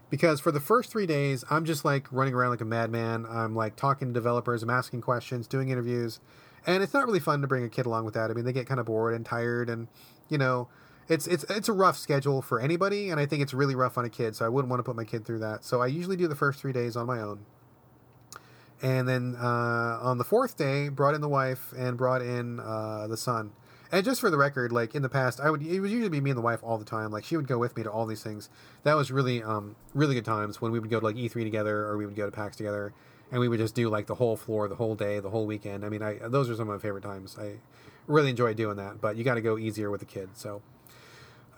because 0.09 0.41
for 0.41 0.53
the 0.53 0.61
first 0.61 0.91
three 0.91 1.07
days, 1.07 1.45
I'm 1.51 1.65
just 1.65 1.85
like 1.85 2.07
running 2.13 2.33
around 2.33 2.51
like 2.51 2.61
a 2.61 2.65
madman. 2.65 3.27
I'm 3.29 3.57
like 3.57 3.75
talking 3.75 4.09
to 4.09 4.15
developers, 4.15 4.63
I'm 4.63 4.71
asking 4.71 5.01
questions, 5.01 5.49
doing 5.49 5.69
interviews 5.69 6.21
and 6.67 6.83
it's 6.83 6.95
not 6.95 7.07
really 7.07 7.21
fun 7.21 7.41
to 7.41 7.47
bring 7.47 7.65
a 7.65 7.69
kid 7.69 7.87
along 7.87 8.05
with 8.05 8.15
that. 8.15 8.31
I 8.31 8.35
mean, 8.35 8.45
they 8.45 8.53
get 8.53 8.67
kind 8.67 8.81
of 8.81 8.87
bored 8.87 9.15
and 9.15 9.25
tired, 9.27 9.69
and 9.69 9.89
you 10.29 10.39
know, 10.39 10.69
it's 11.13 11.27
it's 11.27 11.45
it's 11.45 11.69
a 11.69 11.73
rough 11.73 11.99
schedule 11.99 12.43
for 12.43 12.59
anybody, 12.61 13.11
and 13.11 13.21
I 13.21 13.27
think 13.27 13.43
it's 13.43 13.55
really 13.55 13.75
rough 13.75 13.99
on 13.99 14.05
a 14.05 14.09
kid. 14.09 14.35
So 14.35 14.47
I 14.47 14.49
wouldn't 14.49 14.71
want 14.71 14.81
to 14.81 14.85
put 14.85 14.97
my 14.97 15.05
kid 15.05 15.25
through 15.25 15.41
that. 15.41 15.65
So 15.65 15.83
I 15.83 15.87
usually 15.87 16.17
do 16.17 16.27
the 16.27 16.35
first 16.35 16.61
three 16.61 16.73
days 16.73 16.97
on 16.97 17.07
my 17.07 17.21
own, 17.21 17.45
and 18.81 19.09
then 19.09 19.37
uh, 19.39 19.99
on 20.01 20.19
the 20.19 20.25
fourth 20.25 20.57
day, 20.57 20.89
brought 20.89 21.15
in 21.15 21.21
the 21.21 21.29
wife 21.29 21.73
and 21.77 21.97
brought 21.97 22.23
in 22.23 22.61
uh, 22.61 23.07
the 23.07 23.17
son. 23.17 23.53
And 23.93 24.03
just 24.07 24.23
for 24.23 24.31
the 24.31 24.39
record, 24.39 24.73
like 24.73 24.95
in 24.95 25.03
the 25.03 25.11
past, 25.11 25.39
I 25.39 25.51
would 25.51 25.63
it 25.63 25.81
would 25.81 25.91
usually 25.91 26.09
be 26.09 26.21
me 26.23 26.31
and 26.31 26.39
the 26.39 26.43
wife 26.43 26.61
all 26.63 26.79
the 26.79 26.85
time. 26.85 27.11
Like 27.11 27.25
she 27.25 27.37
would 27.37 27.47
go 27.47 27.59
with 27.59 27.77
me 27.77 27.83
to 27.83 27.91
all 27.91 28.07
these 28.07 28.23
things. 28.23 28.49
That 28.85 28.95
was 28.95 29.11
really 29.11 29.43
um 29.43 29.77
really 29.93 30.15
good 30.15 30.25
times 30.25 30.63
when 30.63 30.73
we 30.73 30.81
would 30.81 30.89
go 30.89 30.99
to 30.99 31.05
like 31.05 31.17
E3 31.17 31.45
together 31.45 31.85
or 31.85 31.99
we 31.99 32.07
would 32.07 32.17
go 32.17 32.25
to 32.25 32.33
PAX 32.33 32.57
together 32.57 32.95
and 33.31 33.39
we 33.39 33.49
would 33.49 33.59
just 33.59 33.75
do 33.75 33.91
like 33.91 34.07
the 34.07 34.15
whole 34.15 34.37
floor, 34.37 34.69
the 34.69 34.77
whole 34.77 34.95
day, 34.95 35.21
the 35.21 35.31
whole 35.31 35.47
weekend. 35.47 35.85
I 35.85 35.91
mean, 35.91 36.03
I 36.03 36.15
those 36.23 36.49
are 36.49 36.55
some 36.55 36.71
of 36.71 36.75
my 36.75 36.81
favorite 36.81 37.03
times. 37.03 37.37
I 37.39 37.57
really 38.07 38.31
enjoy 38.31 38.55
doing 38.55 38.77
that, 38.77 39.01
but 39.01 39.17
you 39.17 39.25
got 39.25 39.35
to 39.35 39.43
go 39.43 39.59
easier 39.59 39.91
with 39.91 40.01
the 40.01 40.07
kid. 40.07 40.31
So 40.35 40.63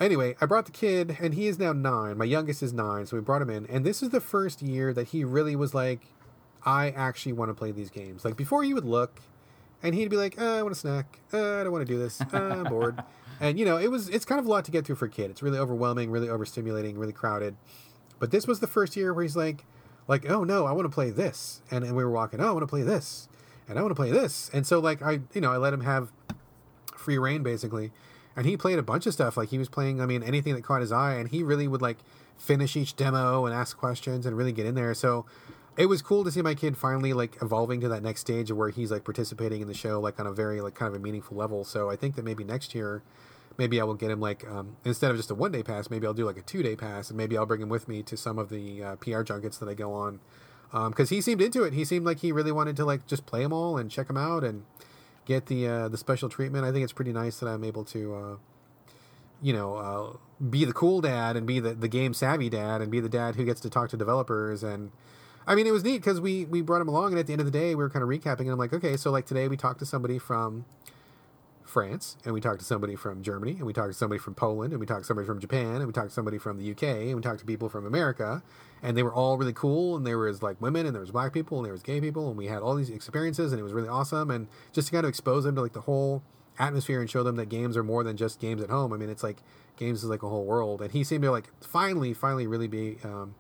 anyway, 0.01 0.37
I 0.41 0.47
brought 0.47 0.67
the 0.67 0.73
kid, 0.73 1.17
and 1.21 1.35
he 1.35 1.47
is 1.47 1.59
now 1.59 1.73
nine. 1.73 2.19
My 2.19 2.25
youngest 2.25 2.63
is 2.63 2.73
nine, 2.73 3.07
so 3.07 3.17
we 3.17 3.23
brought 3.23 3.43
him 3.43 3.51
in, 3.51 3.67
and 3.67 3.85
this 3.85 4.03
is 4.03 4.11
the 4.11 4.21
first 4.21 4.63
year 4.63 4.93
that 4.93 5.09
he 5.09 5.25
really 5.25 5.57
was 5.57 5.75
like, 5.75 6.01
I 6.65 6.91
actually 6.91 7.33
want 7.35 7.51
to 7.51 7.55
play 7.55 7.73
these 7.73 7.91
games. 7.91 8.25
Like 8.25 8.37
before, 8.37 8.63
he 8.65 8.73
would 8.73 8.87
look, 8.87 9.21
and 9.83 9.95
he'd 9.95 10.09
be 10.09 10.17
like, 10.17 10.37
oh, 10.39 10.59
I 10.59 10.63
want 10.63 10.73
a 10.73 10.79
snack. 10.79 11.21
Uh, 11.33 11.61
I 11.61 11.65
don't 11.65 11.73
want 11.73 11.87
to 11.87 11.93
do 11.93 11.99
this. 11.99 12.21
Uh, 12.21 12.27
I'm 12.33 12.65
bored. 12.71 13.03
And 13.41 13.59
you 13.59 13.65
know, 13.65 13.77
it 13.77 13.91
was 13.91 14.09
it's 14.09 14.25
kind 14.25 14.39
of 14.39 14.47
a 14.47 14.49
lot 14.49 14.65
to 14.65 14.71
get 14.71 14.87
through 14.87 14.95
for 14.97 15.07
a 15.07 15.11
kid. 15.11 15.31
It's 15.31 15.43
really 15.43 15.59
overwhelming, 15.59 16.11
really 16.11 16.29
overstimulating, 16.29 16.97
really 16.97 17.13
crowded. 17.13 17.57
But 18.19 18.31
this 18.31 18.47
was 18.47 18.61
the 18.61 18.67
first 18.67 18.97
year 18.97 19.13
where 19.13 19.23
he's 19.23 19.37
like, 19.37 19.65
like, 20.09 20.29
oh 20.31 20.45
no, 20.45 20.67
I 20.67 20.73
want 20.73 20.87
to 20.87 20.95
play 20.95 21.11
this, 21.11 21.61
and 21.71 21.85
and 21.85 21.97
we 21.97 22.05
were 22.05 22.11
walking, 22.11 22.41
oh, 22.41 22.49
I 22.49 22.53
want 22.53 22.63
to 22.63 22.69
play 22.69 22.83
this, 22.83 23.29
and 23.69 23.79
I 23.79 23.83
want 23.83 23.91
to 23.91 23.97
play 23.97 24.11
this, 24.11 24.51
and 24.55 24.67
so 24.67 24.79
like 24.79 25.03
I, 25.03 25.21
you 25.35 25.41
know, 25.41 25.53
I 25.53 25.57
let 25.57 25.75
him 25.75 25.81
have 25.81 26.13
free 26.97 27.19
reign 27.19 27.43
basically, 27.43 27.93
and 28.37 28.47
he 28.47 28.57
played 28.57 28.79
a 28.79 28.83
bunch 28.83 29.07
of 29.07 29.13
stuff. 29.13 29.37
Like 29.37 29.51
he 29.51 29.59
was 29.59 29.69
playing, 29.69 30.01
I 30.01 30.07
mean, 30.07 30.23
anything 30.23 30.55
that 30.55 30.65
caught 30.65 30.81
his 30.81 30.93
eye, 30.93 31.15
and 31.15 31.29
he 31.29 31.43
really 31.43 31.69
would 31.69 31.83
like 31.83 31.99
finish 32.37 32.77
each 32.77 32.97
demo 32.97 33.47
and 33.47 33.55
ask 33.55 33.77
questions 33.77 34.27
and 34.27 34.37
really 34.37 34.53
get 34.53 34.67
in 34.67 34.75
there. 34.75 34.95
So 34.95 35.25
it 35.77 35.87
was 35.87 36.03
cool 36.03 36.25
to 36.25 36.31
see 36.31 36.43
my 36.43 36.55
kid 36.55 36.77
finally 36.77 37.13
like 37.13 37.37
evolving 37.43 37.81
to 37.81 37.89
that 37.89 38.03
next 38.03 38.21
stage 38.21 38.51
where 38.53 38.71
he's 38.71 38.91
like 38.91 39.05
participating 39.05 39.61
in 39.61 39.69
the 39.69 39.75
show 39.75 40.01
like 40.01 40.21
on 40.21 40.27
a 40.27 40.33
very 40.33 40.61
like 40.61 40.75
kind 40.75 40.89
of 40.89 41.01
a 41.01 41.03
meaningful 41.03 41.37
level. 41.37 41.65
So 41.65 41.91
I 41.91 41.97
think 41.97 42.17
that 42.17 42.25
maybe 42.25 42.45
next 42.45 42.75
year 42.75 43.03
maybe 43.59 43.81
I 43.81 43.85
will 43.85 43.95
get 43.95 44.11
him 44.11 44.21
like 44.21 44.49
um, 44.49 44.77
instead 44.85 45.11
of 45.11 45.17
just 45.17 45.31
a 45.31 45.35
one 45.35 45.53
day 45.53 45.63
pass, 45.63 45.91
maybe 45.91 46.07
I'll 46.07 46.15
do 46.15 46.25
like 46.25 46.37
a 46.37 46.43
two 46.43 46.63
day 46.63 46.77
pass, 46.77 47.11
and 47.11 47.17
maybe 47.17 47.37
I'll 47.37 47.47
bring 47.47 47.63
him 47.63 47.69
with 47.69 47.89
me 47.89 48.03
to 48.03 48.17
some 48.17 48.39
of 48.39 48.51
the 48.51 48.83
uh, 48.83 48.97
PR 48.97 49.23
junkets 49.23 49.59
that 49.59 49.69
I 49.69 49.75
go 49.75 49.93
on. 49.93 50.21
Because 50.73 51.13
um, 51.13 51.15
he 51.15 51.21
seemed 51.21 51.41
into 51.41 51.63
it. 51.63 51.73
He 51.73 51.85
seemed 51.85 52.05
like 52.05 52.19
he 52.19 52.33
really 52.33 52.51
wanted 52.51 52.77
to 52.77 52.85
like 52.85 53.07
just 53.07 53.27
play 53.27 53.43
them 53.43 53.53
all 53.53 53.77
and 53.77 53.91
check 53.91 54.09
them 54.09 54.17
out 54.17 54.43
and 54.43 54.65
get 55.27 55.47
the 55.47 55.67
uh, 55.67 55.89
the 55.89 55.97
special 55.97 56.29
treatment. 56.29 56.65
I 56.65 56.73
think 56.73 56.85
it's 56.85 56.93
pretty 56.93 57.13
nice 57.13 57.39
that 57.39 57.49
I'm 57.49 57.65
able 57.65 57.85
to, 57.87 58.15
uh, 58.15 58.37
you 59.43 59.53
know, 59.53 59.75
uh, 59.77 60.17
be 60.51 60.65
the 60.65 60.73
cool 60.73 61.01
dad 61.01 61.37
and 61.37 61.47
be 61.47 61.61
the, 61.61 61.75
the 61.75 61.89
game 61.89 62.15
savvy 62.15 62.49
dad 62.49 62.81
and 62.81 62.91
be 62.91 63.01
the 63.01 63.09
dad 63.09 63.37
who 63.37 63.45
gets 63.45 63.61
to 63.63 63.71
talk 63.71 63.91
to 63.91 63.97
developers 63.97 64.63
and. 64.63 64.91
I 65.47 65.55
mean, 65.55 65.67
it 65.67 65.73
was 65.73 65.85
neat 65.85 65.99
because 65.99 66.23
we 66.23 66.47
we 66.47 66.63
brought 66.63 66.81
him 66.81 66.89
along, 66.89 67.11
and 67.11 67.19
at 67.19 67.27
the 67.27 67.35
end 67.35 67.41
of 67.41 67.45
the 67.45 67.53
day, 67.53 67.75
we 67.75 67.83
were 67.83 67.91
kind 67.91 68.03
of 68.03 68.09
recapping, 68.09 68.41
and 68.41 68.53
I'm 68.53 68.59
like, 68.59 68.73
okay, 68.73 68.97
so 68.97 69.11
like 69.11 69.27
today 69.27 69.47
we 69.47 69.59
talked 69.59 69.79
to 69.81 69.85
somebody 69.85 70.19
from 70.19 70.65
France, 71.65 72.17
and 72.25 72.33
we 72.33 72.41
talked 72.41 72.61
to 72.61 72.65
somebody 72.65 72.97
from 72.97 73.23
Germany, 73.23 73.53
and 73.53 73.67
we 73.67 73.75
talked 73.75 73.91
to 73.91 73.99
somebody 73.99 74.19
from 74.19 74.35
Poland, 74.35 74.73
and 74.73 74.81
we 74.81 74.87
talked 74.87 75.03
to 75.03 75.07
somebody 75.07 75.27
from 75.27 75.41
Japan, 75.41 75.77
and 75.77 75.87
we 75.87 75.93
talked 75.93 76.09
to 76.09 76.15
somebody 76.15 76.39
from 76.39 76.59
the 76.59 76.71
UK, 76.71 76.83
and 76.83 77.17
we 77.17 77.21
talked 77.21 77.41
to 77.41 77.45
people 77.45 77.69
from 77.69 77.85
America, 77.85 78.43
and 78.85 78.99
they 78.99 79.03
were 79.03 79.15
all 79.15 79.39
really 79.39 79.55
cool, 79.55 79.97
and 79.97 80.07
there 80.07 80.19
was 80.19 80.43
like 80.43 80.61
women, 80.61 80.85
and 80.85 80.95
there 80.95 81.01
was 81.01 81.11
black 81.11 81.33
people, 81.33 81.57
and 81.57 81.65
there 81.65 81.73
was 81.73 81.83
gay 81.83 82.03
people, 82.03 82.29
and 82.29 82.37
we 82.37 82.47
had 82.47 82.59
all 82.59 82.75
these 82.75 82.91
experiences, 82.91 83.51
and 83.51 83.59
it 83.59 83.63
was 83.63 83.73
really 83.73 83.89
awesome, 83.89 84.31
and 84.31 84.47
just 84.75 84.89
to 84.89 84.93
kind 84.93 85.07
of 85.07 85.09
expose 85.09 85.45
them 85.45 85.55
to 85.55 85.63
like 85.63 85.73
the 85.73 85.81
whole 85.81 86.23
atmosphere 86.59 87.01
and 87.01 87.09
show 87.09 87.23
them 87.23 87.37
that 87.37 87.49
games 87.49 87.79
are 87.79 87.83
more 87.83 88.05
than 88.05 88.17
just 88.17 88.39
games 88.39 88.63
at 88.63 88.69
home. 88.69 88.93
I 88.93 88.99
mean, 88.99 89.09
it's 89.09 89.23
like 89.23 89.39
games 89.77 90.05
is 90.05 90.11
like 90.11 90.23
a 90.23 90.29
whole 90.29 90.45
world, 90.45 90.83
and 90.83 90.93
he 90.93 91.03
seemed 91.03 91.23
to 91.23 91.31
like 91.31 91.51
finally, 91.63 92.13
finally, 92.13 92.47
really 92.47 92.69
be 92.69 92.99
um, 93.03 93.35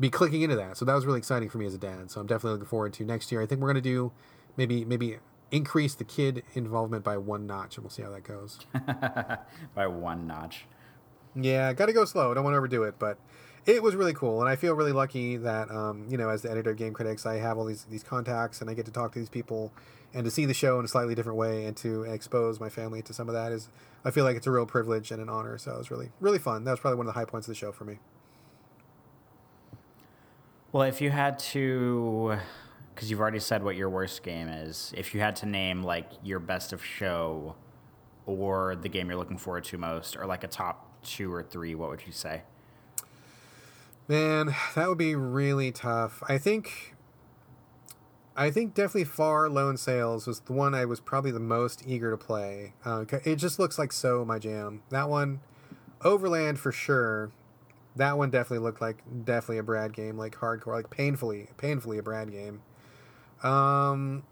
be 0.00 0.08
clicking 0.08 0.40
into 0.40 0.56
that. 0.56 0.78
So 0.78 0.86
that 0.86 0.94
was 0.94 1.04
really 1.04 1.18
exciting 1.18 1.50
for 1.50 1.58
me 1.58 1.66
as 1.66 1.74
a 1.74 1.78
dad. 1.78 2.10
So 2.10 2.22
I'm 2.22 2.26
definitely 2.26 2.52
looking 2.52 2.68
forward 2.68 2.94
to 2.94 3.04
next 3.04 3.30
year. 3.30 3.42
I 3.42 3.46
think 3.46 3.60
we're 3.60 3.68
gonna 3.68 3.82
do 3.82 4.10
maybe 4.56 4.86
maybe 4.86 5.18
increase 5.50 5.94
the 5.94 6.04
kid 6.04 6.44
involvement 6.54 7.04
by 7.04 7.18
one 7.18 7.46
notch, 7.46 7.76
and 7.76 7.84
we'll 7.84 7.90
see 7.90 8.02
how 8.02 8.10
that 8.10 8.24
goes. 8.24 8.58
by 9.74 9.86
one 9.86 10.26
notch. 10.26 10.64
Yeah, 11.34 11.72
got 11.74 11.86
to 11.86 11.92
go 11.92 12.04
slow. 12.04 12.34
Don't 12.34 12.44
want 12.44 12.54
to 12.54 12.58
overdo 12.58 12.82
it, 12.84 12.98
but 12.98 13.18
it 13.64 13.82
was 13.82 13.94
really 13.94 14.14
cool, 14.14 14.40
and 14.40 14.48
I 14.48 14.56
feel 14.56 14.74
really 14.74 14.92
lucky 14.92 15.36
that 15.36 15.70
um, 15.70 16.06
you 16.08 16.16
know, 16.16 16.28
as 16.28 16.42
the 16.42 16.50
editor 16.50 16.70
of 16.70 16.76
Game 16.76 16.92
Critics, 16.92 17.26
I 17.26 17.36
have 17.36 17.58
all 17.58 17.64
these 17.64 17.84
these 17.84 18.02
contacts, 18.02 18.60
and 18.60 18.68
I 18.68 18.74
get 18.74 18.86
to 18.86 18.92
talk 18.92 19.12
to 19.12 19.18
these 19.18 19.28
people, 19.28 19.72
and 20.12 20.24
to 20.24 20.30
see 20.30 20.46
the 20.46 20.54
show 20.54 20.78
in 20.78 20.84
a 20.84 20.88
slightly 20.88 21.14
different 21.14 21.38
way, 21.38 21.64
and 21.66 21.76
to 21.78 22.02
expose 22.02 22.58
my 22.58 22.68
family 22.68 23.02
to 23.02 23.12
some 23.12 23.28
of 23.28 23.34
that 23.34 23.52
is, 23.52 23.68
I 24.04 24.10
feel 24.10 24.24
like 24.24 24.36
it's 24.36 24.46
a 24.46 24.50
real 24.50 24.66
privilege 24.66 25.10
and 25.10 25.22
an 25.22 25.28
honor. 25.28 25.58
So 25.58 25.72
it 25.72 25.78
was 25.78 25.90
really 25.90 26.10
really 26.20 26.38
fun. 26.38 26.64
That 26.64 26.72
was 26.72 26.80
probably 26.80 26.98
one 26.98 27.06
of 27.06 27.14
the 27.14 27.18
high 27.18 27.24
points 27.24 27.46
of 27.46 27.52
the 27.52 27.58
show 27.58 27.70
for 27.72 27.84
me. 27.84 27.98
Well, 30.72 30.84
if 30.84 31.00
you 31.00 31.10
had 31.10 31.38
to, 31.38 32.38
because 32.94 33.10
you've 33.10 33.20
already 33.20 33.40
said 33.40 33.62
what 33.62 33.76
your 33.76 33.90
worst 33.90 34.22
game 34.22 34.48
is, 34.48 34.92
if 34.96 35.14
you 35.14 35.20
had 35.20 35.36
to 35.36 35.46
name 35.46 35.82
like 35.82 36.10
your 36.24 36.38
best 36.38 36.72
of 36.72 36.82
show, 36.84 37.54
or 38.26 38.74
the 38.76 38.88
game 38.88 39.08
you're 39.08 39.18
looking 39.18 39.38
forward 39.38 39.64
to 39.64 39.78
most, 39.78 40.16
or 40.16 40.26
like 40.26 40.42
a 40.42 40.48
top 40.48 41.02
two 41.02 41.32
or 41.32 41.42
three, 41.42 41.74
what 41.74 41.90
would 41.90 42.06
you 42.06 42.12
say? 42.12 42.42
Man, 44.12 44.54
that 44.74 44.90
would 44.90 44.98
be 44.98 45.14
really 45.14 45.72
tough. 45.72 46.22
I 46.28 46.36
think 46.36 46.94
I 48.36 48.50
think 48.50 48.74
definitely 48.74 49.04
Far 49.04 49.48
Lone 49.48 49.78
Sails 49.78 50.26
was 50.26 50.40
the 50.40 50.52
one 50.52 50.74
I 50.74 50.84
was 50.84 51.00
probably 51.00 51.30
the 51.30 51.40
most 51.40 51.82
eager 51.86 52.10
to 52.10 52.18
play. 52.18 52.74
Uh, 52.84 53.06
it 53.24 53.36
just 53.36 53.58
looks 53.58 53.78
like 53.78 53.90
so 53.90 54.22
my 54.22 54.38
jam. 54.38 54.82
That 54.90 55.08
one, 55.08 55.40
Overland 56.02 56.60
for 56.60 56.70
sure. 56.72 57.32
That 57.96 58.18
one 58.18 58.28
definitely 58.28 58.58
looked 58.58 58.82
like 58.82 59.02
definitely 59.24 59.56
a 59.56 59.62
Brad 59.62 59.94
game, 59.94 60.18
like 60.18 60.36
hardcore, 60.36 60.74
like 60.74 60.90
painfully, 60.90 61.48
painfully 61.56 61.96
a 61.96 62.02
Brad 62.02 62.30
game. 62.30 62.60
Um, 63.42 64.24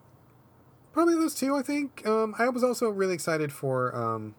probably 0.92 1.14
those 1.14 1.34
two. 1.34 1.56
I 1.56 1.62
think. 1.62 2.06
Um, 2.06 2.34
I 2.38 2.50
was 2.50 2.62
also 2.62 2.90
really 2.90 3.14
excited 3.14 3.50
for 3.50 3.96
um, 3.96 4.34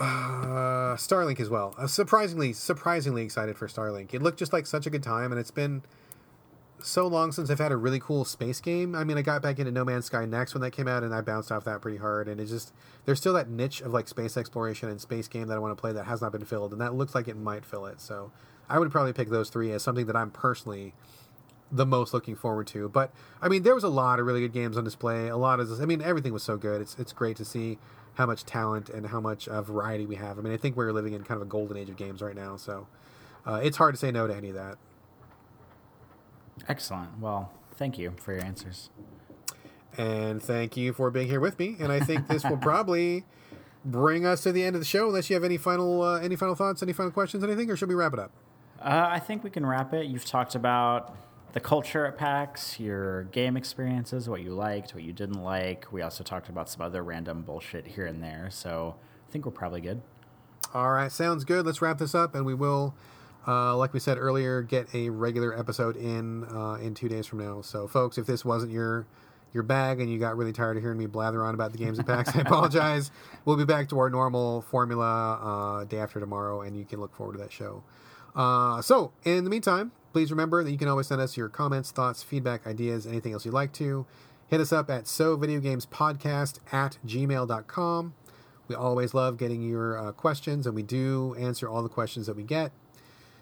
uh, 0.00 0.96
Starlink 0.96 1.40
as 1.40 1.48
well. 1.48 1.74
Uh, 1.78 1.86
surprisingly, 1.86 2.52
surprisingly 2.52 3.22
excited 3.22 3.56
for 3.56 3.66
Starlink. 3.66 4.14
It 4.14 4.22
looked 4.22 4.38
just 4.38 4.52
like 4.52 4.66
such 4.66 4.86
a 4.86 4.90
good 4.90 5.02
time, 5.02 5.32
and 5.32 5.40
it's 5.40 5.50
been 5.50 5.82
so 6.80 7.06
long 7.06 7.32
since 7.32 7.50
I've 7.50 7.58
had 7.58 7.72
a 7.72 7.76
really 7.76 7.98
cool 7.98 8.24
space 8.24 8.60
game. 8.60 8.94
I 8.94 9.02
mean, 9.04 9.18
I 9.18 9.22
got 9.22 9.42
back 9.42 9.58
into 9.58 9.72
No 9.72 9.84
Man's 9.84 10.06
Sky 10.06 10.24
next 10.24 10.54
when 10.54 10.60
that 10.60 10.70
came 10.70 10.86
out, 10.86 11.02
and 11.02 11.14
I 11.14 11.20
bounced 11.20 11.50
off 11.50 11.64
that 11.64 11.80
pretty 11.80 11.98
hard. 11.98 12.28
And 12.28 12.40
it's 12.40 12.50
just 12.50 12.72
there's 13.04 13.18
still 13.18 13.32
that 13.34 13.48
niche 13.48 13.80
of 13.80 13.92
like 13.92 14.08
space 14.08 14.36
exploration 14.36 14.88
and 14.88 15.00
space 15.00 15.28
game 15.28 15.48
that 15.48 15.54
I 15.56 15.58
want 15.58 15.76
to 15.76 15.80
play 15.80 15.92
that 15.92 16.04
has 16.04 16.20
not 16.20 16.32
been 16.32 16.44
filled, 16.44 16.72
and 16.72 16.80
that 16.80 16.94
looks 16.94 17.14
like 17.14 17.28
it 17.28 17.36
might 17.36 17.64
fill 17.64 17.86
it. 17.86 18.00
So 18.00 18.30
I 18.68 18.78
would 18.78 18.90
probably 18.90 19.12
pick 19.12 19.30
those 19.30 19.50
three 19.50 19.72
as 19.72 19.82
something 19.82 20.06
that 20.06 20.16
I'm 20.16 20.30
personally 20.30 20.94
the 21.70 21.84
most 21.84 22.14
looking 22.14 22.34
forward 22.34 22.66
to. 22.68 22.88
But 22.88 23.12
I 23.42 23.48
mean, 23.48 23.62
there 23.62 23.74
was 23.74 23.84
a 23.84 23.88
lot 23.88 24.20
of 24.20 24.26
really 24.26 24.40
good 24.40 24.52
games 24.52 24.76
on 24.76 24.84
display. 24.84 25.28
A 25.28 25.36
lot 25.36 25.60
of, 25.60 25.68
this, 25.68 25.80
I 25.80 25.84
mean, 25.84 26.00
everything 26.00 26.32
was 26.32 26.42
so 26.42 26.56
good. 26.56 26.80
It's 26.80 26.96
it's 26.98 27.12
great 27.12 27.36
to 27.38 27.44
see 27.44 27.78
how 28.18 28.26
much 28.26 28.44
talent 28.44 28.90
and 28.90 29.06
how 29.06 29.20
much 29.20 29.46
uh, 29.46 29.62
variety 29.62 30.04
we 30.04 30.16
have. 30.16 30.38
I 30.38 30.42
mean, 30.42 30.52
I 30.52 30.56
think 30.56 30.76
we're 30.76 30.92
living 30.92 31.12
in 31.14 31.22
kind 31.22 31.40
of 31.40 31.46
a 31.46 31.50
golden 31.50 31.76
age 31.76 31.88
of 31.88 31.96
games 31.96 32.20
right 32.20 32.34
now, 32.34 32.56
so 32.56 32.88
uh, 33.46 33.60
it's 33.62 33.76
hard 33.76 33.94
to 33.94 33.98
say 33.98 34.10
no 34.10 34.26
to 34.26 34.34
any 34.34 34.48
of 34.48 34.56
that. 34.56 34.76
Excellent. 36.68 37.20
Well, 37.20 37.52
thank 37.76 37.96
you 37.96 38.14
for 38.18 38.32
your 38.32 38.42
answers. 38.42 38.90
And 39.96 40.42
thank 40.42 40.76
you 40.76 40.92
for 40.92 41.12
being 41.12 41.28
here 41.28 41.38
with 41.38 41.60
me. 41.60 41.76
And 41.78 41.92
I 41.92 42.00
think 42.00 42.26
this 42.26 42.44
will 42.44 42.56
probably 42.56 43.24
bring 43.84 44.26
us 44.26 44.42
to 44.42 44.50
the 44.50 44.64
end 44.64 44.74
of 44.74 44.80
the 44.80 44.86
show. 44.86 45.06
Unless 45.08 45.30
you 45.30 45.34
have 45.34 45.44
any 45.44 45.56
final 45.56 46.02
uh, 46.02 46.18
any 46.18 46.34
final 46.34 46.56
thoughts, 46.56 46.82
any 46.82 46.92
final 46.92 47.12
questions, 47.12 47.44
anything, 47.44 47.70
or 47.70 47.76
should 47.76 47.88
we 47.88 47.94
wrap 47.94 48.12
it 48.12 48.18
up? 48.18 48.32
Uh, 48.80 49.06
I 49.10 49.20
think 49.20 49.44
we 49.44 49.50
can 49.50 49.64
wrap 49.64 49.94
it. 49.94 50.06
You've 50.06 50.24
talked 50.24 50.56
about 50.56 51.16
the 51.52 51.60
culture 51.60 52.06
at 52.06 52.18
PAX, 52.18 52.78
your 52.78 53.24
game 53.24 53.56
experiences, 53.56 54.28
what 54.28 54.42
you 54.42 54.50
liked, 54.50 54.94
what 54.94 55.02
you 55.02 55.12
didn't 55.12 55.42
like. 55.42 55.90
We 55.92 56.02
also 56.02 56.22
talked 56.22 56.48
about 56.48 56.68
some 56.68 56.82
other 56.82 57.02
random 57.02 57.42
bullshit 57.42 57.86
here 57.86 58.06
and 58.06 58.22
there. 58.22 58.48
So 58.50 58.96
I 59.28 59.32
think 59.32 59.46
we're 59.46 59.52
probably 59.52 59.80
good. 59.80 60.02
All 60.74 60.90
right, 60.90 61.10
sounds 61.10 61.44
good. 61.44 61.64
Let's 61.64 61.80
wrap 61.80 61.98
this 61.98 62.14
up, 62.14 62.34
and 62.34 62.44
we 62.44 62.52
will, 62.52 62.94
uh, 63.46 63.74
like 63.76 63.94
we 63.94 64.00
said 64.00 64.18
earlier, 64.18 64.60
get 64.60 64.94
a 64.94 65.08
regular 65.08 65.58
episode 65.58 65.96
in 65.96 66.44
uh, 66.44 66.74
in 66.74 66.94
two 66.94 67.08
days 67.08 67.26
from 67.26 67.38
now. 67.38 67.62
So, 67.62 67.88
folks, 67.88 68.18
if 68.18 68.26
this 68.26 68.44
wasn't 68.44 68.72
your 68.72 69.06
your 69.54 69.62
bag 69.62 69.98
and 69.98 70.10
you 70.12 70.18
got 70.18 70.36
really 70.36 70.52
tired 70.52 70.76
of 70.76 70.82
hearing 70.82 70.98
me 70.98 71.06
blather 71.06 71.42
on 71.42 71.54
about 71.54 71.72
the 71.72 71.78
games 71.78 71.98
at 71.98 72.06
PAX, 72.06 72.36
I 72.36 72.40
apologize. 72.42 73.10
We'll 73.46 73.56
be 73.56 73.64
back 73.64 73.88
to 73.88 73.98
our 73.98 74.10
normal 74.10 74.60
formula 74.60 75.38
uh, 75.80 75.84
day 75.84 76.00
after 76.00 76.20
tomorrow, 76.20 76.60
and 76.60 76.76
you 76.76 76.84
can 76.84 77.00
look 77.00 77.14
forward 77.14 77.32
to 77.34 77.38
that 77.38 77.52
show. 77.52 77.82
Uh, 78.36 78.82
so, 78.82 79.12
in 79.24 79.44
the 79.44 79.50
meantime, 79.50 79.92
Please 80.12 80.30
remember 80.30 80.64
that 80.64 80.70
you 80.70 80.78
can 80.78 80.88
always 80.88 81.06
send 81.06 81.20
us 81.20 81.36
your 81.36 81.48
comments, 81.48 81.90
thoughts, 81.90 82.22
feedback, 82.22 82.66
ideas, 82.66 83.06
anything 83.06 83.32
else 83.32 83.44
you'd 83.44 83.54
like 83.54 83.72
to. 83.74 84.06
Hit 84.48 84.60
us 84.60 84.72
up 84.72 84.88
at 84.88 85.04
sovideogamespodcast 85.04 86.58
at 86.72 86.98
gmail.com. 87.06 88.14
We 88.66 88.74
always 88.74 89.14
love 89.14 89.36
getting 89.36 89.62
your 89.62 89.98
uh, 89.98 90.12
questions, 90.12 90.66
and 90.66 90.74
we 90.74 90.82
do 90.82 91.34
answer 91.38 91.68
all 91.68 91.82
the 91.82 91.88
questions 91.88 92.26
that 92.26 92.36
we 92.36 92.42
get. 92.42 92.72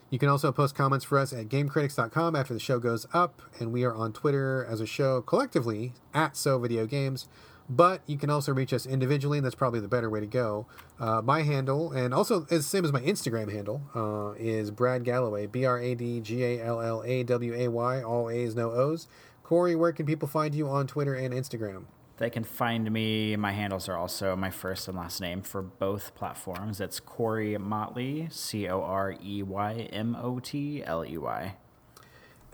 You 0.08 0.18
can 0.20 0.28
also 0.28 0.52
post 0.52 0.74
comments 0.74 1.04
for 1.04 1.18
us 1.18 1.32
at 1.32 1.48
gamecritics.com 1.48 2.36
after 2.36 2.54
the 2.54 2.60
show 2.60 2.78
goes 2.78 3.06
up, 3.12 3.42
and 3.58 3.72
we 3.72 3.84
are 3.84 3.94
on 3.94 4.12
Twitter 4.12 4.64
as 4.68 4.80
a 4.80 4.86
show 4.86 5.20
collectively 5.20 5.94
at 6.14 6.36
So 6.36 6.58
Video 6.58 6.86
Games. 6.86 7.28
But 7.68 8.02
you 8.06 8.16
can 8.16 8.30
also 8.30 8.52
reach 8.52 8.72
us 8.72 8.86
individually, 8.86 9.38
and 9.38 9.44
that's 9.44 9.56
probably 9.56 9.80
the 9.80 9.88
better 9.88 10.08
way 10.08 10.20
to 10.20 10.26
go. 10.26 10.66
Uh, 11.00 11.20
my 11.22 11.42
handle, 11.42 11.90
and 11.92 12.14
also 12.14 12.40
the 12.40 12.62
same 12.62 12.84
as 12.84 12.92
my 12.92 13.00
Instagram 13.00 13.52
handle, 13.52 13.82
uh, 13.94 14.34
is 14.38 14.70
Brad 14.70 15.04
Gallaway, 15.04 15.46
B 15.46 15.64
R 15.64 15.78
A 15.78 15.94
D 15.94 16.20
G 16.20 16.44
A 16.44 16.64
L 16.64 16.80
L 16.80 17.02
A 17.04 17.24
W 17.24 17.54
A 17.54 17.68
Y, 17.68 18.02
all 18.02 18.30
A's, 18.30 18.54
no 18.54 18.70
O's. 18.70 19.08
Corey, 19.42 19.74
where 19.74 19.92
can 19.92 20.06
people 20.06 20.28
find 20.28 20.54
you 20.54 20.68
on 20.68 20.86
Twitter 20.86 21.14
and 21.14 21.34
Instagram? 21.34 21.84
They 22.18 22.30
can 22.30 22.44
find 22.44 22.90
me. 22.90 23.36
My 23.36 23.52
handles 23.52 23.88
are 23.88 23.96
also 23.96 24.34
my 24.36 24.50
first 24.50 24.88
and 24.88 24.96
last 24.96 25.20
name 25.20 25.42
for 25.42 25.60
both 25.60 26.14
platforms. 26.14 26.80
It's 26.80 26.98
Corey 26.98 27.58
Motley, 27.58 28.28
C 28.30 28.68
O 28.68 28.80
R 28.80 29.14
E 29.22 29.42
Y 29.42 29.88
M 29.92 30.16
O 30.20 30.40
T 30.40 30.82
L 30.84 31.04
E 31.04 31.18
Y. 31.18 31.56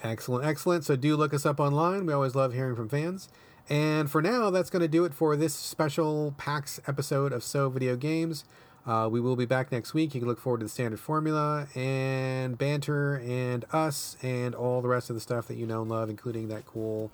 Excellent, 0.02 0.44
excellent. 0.44 0.84
So 0.84 0.96
do 0.96 1.16
look 1.16 1.32
us 1.32 1.46
up 1.46 1.60
online. 1.60 2.06
We 2.06 2.12
always 2.12 2.34
love 2.34 2.54
hearing 2.54 2.74
from 2.74 2.88
fans. 2.88 3.28
And 3.72 4.10
for 4.10 4.20
now, 4.20 4.50
that's 4.50 4.68
going 4.68 4.82
to 4.82 4.88
do 4.88 5.06
it 5.06 5.14
for 5.14 5.34
this 5.34 5.54
special 5.54 6.34
PAX 6.36 6.78
episode 6.86 7.32
of 7.32 7.42
So 7.42 7.70
Video 7.70 7.96
Games. 7.96 8.44
Uh, 8.86 9.08
we 9.10 9.18
will 9.18 9.34
be 9.34 9.46
back 9.46 9.72
next 9.72 9.94
week. 9.94 10.14
You 10.14 10.20
can 10.20 10.28
look 10.28 10.38
forward 10.38 10.58
to 10.58 10.66
the 10.66 10.70
standard 10.70 11.00
formula 11.00 11.66
and 11.74 12.58
banter 12.58 13.14
and 13.26 13.64
us 13.72 14.18
and 14.20 14.54
all 14.54 14.82
the 14.82 14.88
rest 14.88 15.08
of 15.08 15.16
the 15.16 15.20
stuff 15.20 15.48
that 15.48 15.56
you 15.56 15.66
know 15.66 15.80
and 15.80 15.90
love, 15.90 16.10
including 16.10 16.48
that 16.48 16.66
cool 16.66 17.10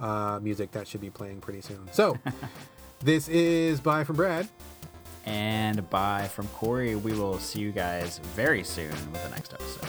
uh, 0.00 0.40
music 0.42 0.72
that 0.72 0.88
should 0.88 1.00
be 1.00 1.10
playing 1.10 1.40
pretty 1.40 1.60
soon. 1.60 1.88
So, 1.92 2.18
this 3.04 3.28
is 3.28 3.78
Bye 3.78 4.02
from 4.02 4.16
Brad. 4.16 4.48
And 5.26 5.88
bye 5.90 6.26
from 6.26 6.48
Corey. 6.48 6.96
We 6.96 7.12
will 7.12 7.38
see 7.38 7.60
you 7.60 7.70
guys 7.70 8.18
very 8.34 8.64
soon 8.64 8.90
with 9.12 9.22
the 9.22 9.30
next 9.30 9.52
episode. 9.52 9.86